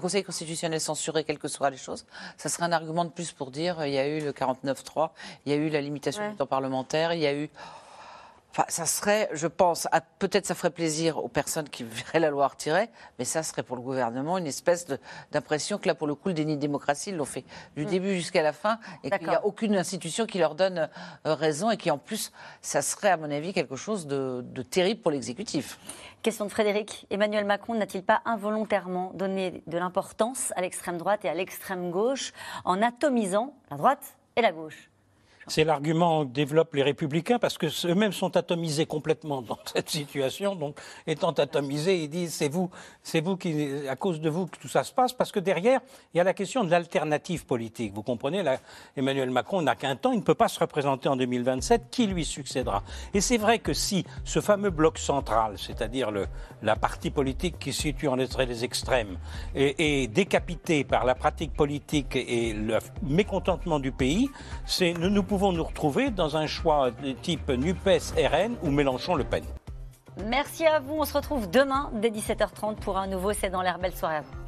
Conseil 0.00 0.22
constitutionnel 0.24 0.80
censurait 0.80 1.24
quelles 1.24 1.38
que 1.38 1.48
soient 1.48 1.70
les 1.70 1.76
choses, 1.76 2.06
ça 2.36 2.48
serait 2.48 2.64
un 2.64 2.72
argument 2.72 3.04
de 3.04 3.10
plus 3.10 3.32
pour 3.32 3.50
dire 3.50 3.84
il 3.84 3.92
y 3.92 3.98
a 3.98 4.06
eu 4.06 4.20
le 4.20 4.32
49-3, 4.32 5.10
il 5.44 5.52
y 5.52 5.54
a 5.54 5.56
eu 5.56 5.68
la 5.68 5.80
limitation 5.80 6.30
du 6.30 6.36
temps 6.36 6.46
parlementaire, 6.46 7.12
il 7.12 7.20
y 7.20 7.26
a 7.26 7.34
eu 7.34 7.50
ça 8.68 8.86
serait, 8.86 9.28
je 9.32 9.46
pense, 9.46 9.86
peut-être 10.18 10.46
ça 10.46 10.54
ferait 10.54 10.70
plaisir 10.70 11.18
aux 11.18 11.28
personnes 11.28 11.68
qui 11.68 11.84
verraient 11.84 12.18
la 12.18 12.30
loi 12.30 12.48
retirée, 12.48 12.88
mais 13.18 13.24
ça 13.24 13.42
serait 13.42 13.62
pour 13.62 13.76
le 13.76 13.82
gouvernement 13.82 14.36
une 14.38 14.46
espèce 14.46 14.86
d'impression 15.30 15.78
que 15.78 15.86
là, 15.86 15.94
pour 15.94 16.06
le 16.06 16.14
coup, 16.14 16.28
le 16.28 16.34
déni 16.34 16.56
de 16.56 16.60
démocratie, 16.60 17.10
ils 17.10 17.16
l'ont 17.16 17.24
fait 17.24 17.44
du 17.76 17.84
mm. 17.84 17.88
début 17.88 18.14
jusqu'à 18.14 18.42
la 18.42 18.52
fin 18.52 18.78
et 19.04 19.10
qu'il 19.10 19.28
n'y 19.28 19.34
a 19.34 19.44
aucune 19.44 19.76
institution 19.76 20.26
qui 20.26 20.38
leur 20.38 20.54
donne 20.54 20.88
euh, 21.26 21.34
raison 21.34 21.70
et 21.70 21.76
qui, 21.76 21.90
en 21.90 21.98
plus, 21.98 22.32
ça 22.60 22.82
serait, 22.82 23.10
à 23.10 23.16
mon 23.16 23.30
avis, 23.30 23.52
quelque 23.52 23.76
chose 23.76 24.06
de, 24.06 24.44
de 24.44 24.62
terrible 24.62 25.00
pour 25.02 25.12
l'exécutif. 25.12 25.78
Question 26.22 26.46
de 26.46 26.50
Frédéric. 26.50 27.06
Emmanuel 27.10 27.44
Macron 27.44 27.74
n'a-t-il 27.74 28.02
pas 28.02 28.22
involontairement 28.24 29.12
donné 29.14 29.62
de 29.66 29.78
l'importance 29.78 30.52
à 30.56 30.62
l'extrême 30.62 30.98
droite 30.98 31.24
et 31.24 31.28
à 31.28 31.34
l'extrême 31.34 31.90
gauche 31.90 32.32
en 32.64 32.82
atomisant 32.82 33.54
la 33.70 33.76
droite 33.76 34.16
et 34.34 34.42
la 34.42 34.50
gauche? 34.50 34.87
C'est 35.48 35.64
l'argument 35.64 36.24
que 36.24 36.30
développent 36.30 36.74
les 36.74 36.82
républicains 36.82 37.38
parce 37.38 37.58
que 37.58 37.66
eux-mêmes 37.86 38.12
sont 38.12 38.36
atomisés 38.36 38.86
complètement 38.86 39.42
dans 39.42 39.58
cette 39.72 39.90
situation. 39.90 40.54
Donc, 40.54 40.78
étant 41.06 41.32
atomisés, 41.32 42.02
ils 42.04 42.08
disent 42.08 42.34
c'est 42.34 42.48
vous, 42.48 42.70
c'est 43.02 43.20
vous 43.20 43.36
qui, 43.36 43.88
à 43.88 43.96
cause 43.96 44.20
de 44.20 44.30
vous 44.30 44.46
que 44.46 44.58
tout 44.58 44.68
ça 44.68 44.84
se 44.84 44.92
passe. 44.92 45.12
Parce 45.12 45.32
que 45.32 45.40
derrière, 45.40 45.80
il 46.14 46.18
y 46.18 46.20
a 46.20 46.24
la 46.24 46.34
question 46.34 46.64
de 46.64 46.70
l'alternative 46.70 47.46
politique. 47.46 47.92
Vous 47.94 48.02
comprenez, 48.02 48.42
là, 48.42 48.58
Emmanuel 48.96 49.30
Macron 49.30 49.62
n'a 49.62 49.74
qu'un 49.74 49.96
temps, 49.96 50.12
il 50.12 50.18
ne 50.18 50.24
peut 50.24 50.34
pas 50.34 50.48
se 50.48 50.60
représenter 50.60 51.08
en 51.08 51.16
2027. 51.16 51.84
Qui 51.90 52.06
lui 52.06 52.24
succédera? 52.24 52.82
Et 53.14 53.20
c'est 53.20 53.38
vrai 53.38 53.58
que 53.58 53.72
si 53.72 54.04
ce 54.24 54.40
fameux 54.40 54.70
bloc 54.70 54.98
central, 54.98 55.54
c'est-à-dire 55.56 56.10
la 56.62 56.76
partie 56.76 57.10
politique 57.10 57.58
qui 57.58 57.72
se 57.72 57.82
situe 57.82 58.08
en 58.08 58.18
entre 58.18 58.42
les 58.42 58.64
extrêmes, 58.64 59.18
est, 59.54 60.08
décapité 60.08 60.84
par 60.84 61.04
la 61.04 61.14
pratique 61.14 61.54
politique 61.54 62.16
et 62.16 62.52
le 62.52 62.78
mécontentement 63.02 63.78
du 63.78 63.92
pays, 63.92 64.28
c'est 64.66 64.92
nous, 64.92 65.10
nous 65.10 65.22
pouvons 65.22 65.37
pouvons 65.38 65.52
nous 65.52 65.62
retrouver 65.62 66.10
dans 66.10 66.36
un 66.36 66.48
choix 66.48 66.90
de 66.90 67.12
type 67.12 67.48
NUPES-RN 67.48 68.56
ou 68.64 68.72
Mélenchon-Le 68.72 69.22
Pen? 69.22 69.44
Merci 70.26 70.66
à 70.66 70.80
vous. 70.80 70.94
On 70.94 71.04
se 71.04 71.14
retrouve 71.14 71.48
demain 71.48 71.92
dès 71.94 72.10
17h30 72.10 72.74
pour 72.80 72.98
un 72.98 73.06
nouveau 73.06 73.32
C'est 73.32 73.48
dans 73.48 73.62
l'air. 73.62 73.78
Belle 73.78 73.94
soirée 73.94 74.16
à 74.16 74.20
vous. 74.22 74.47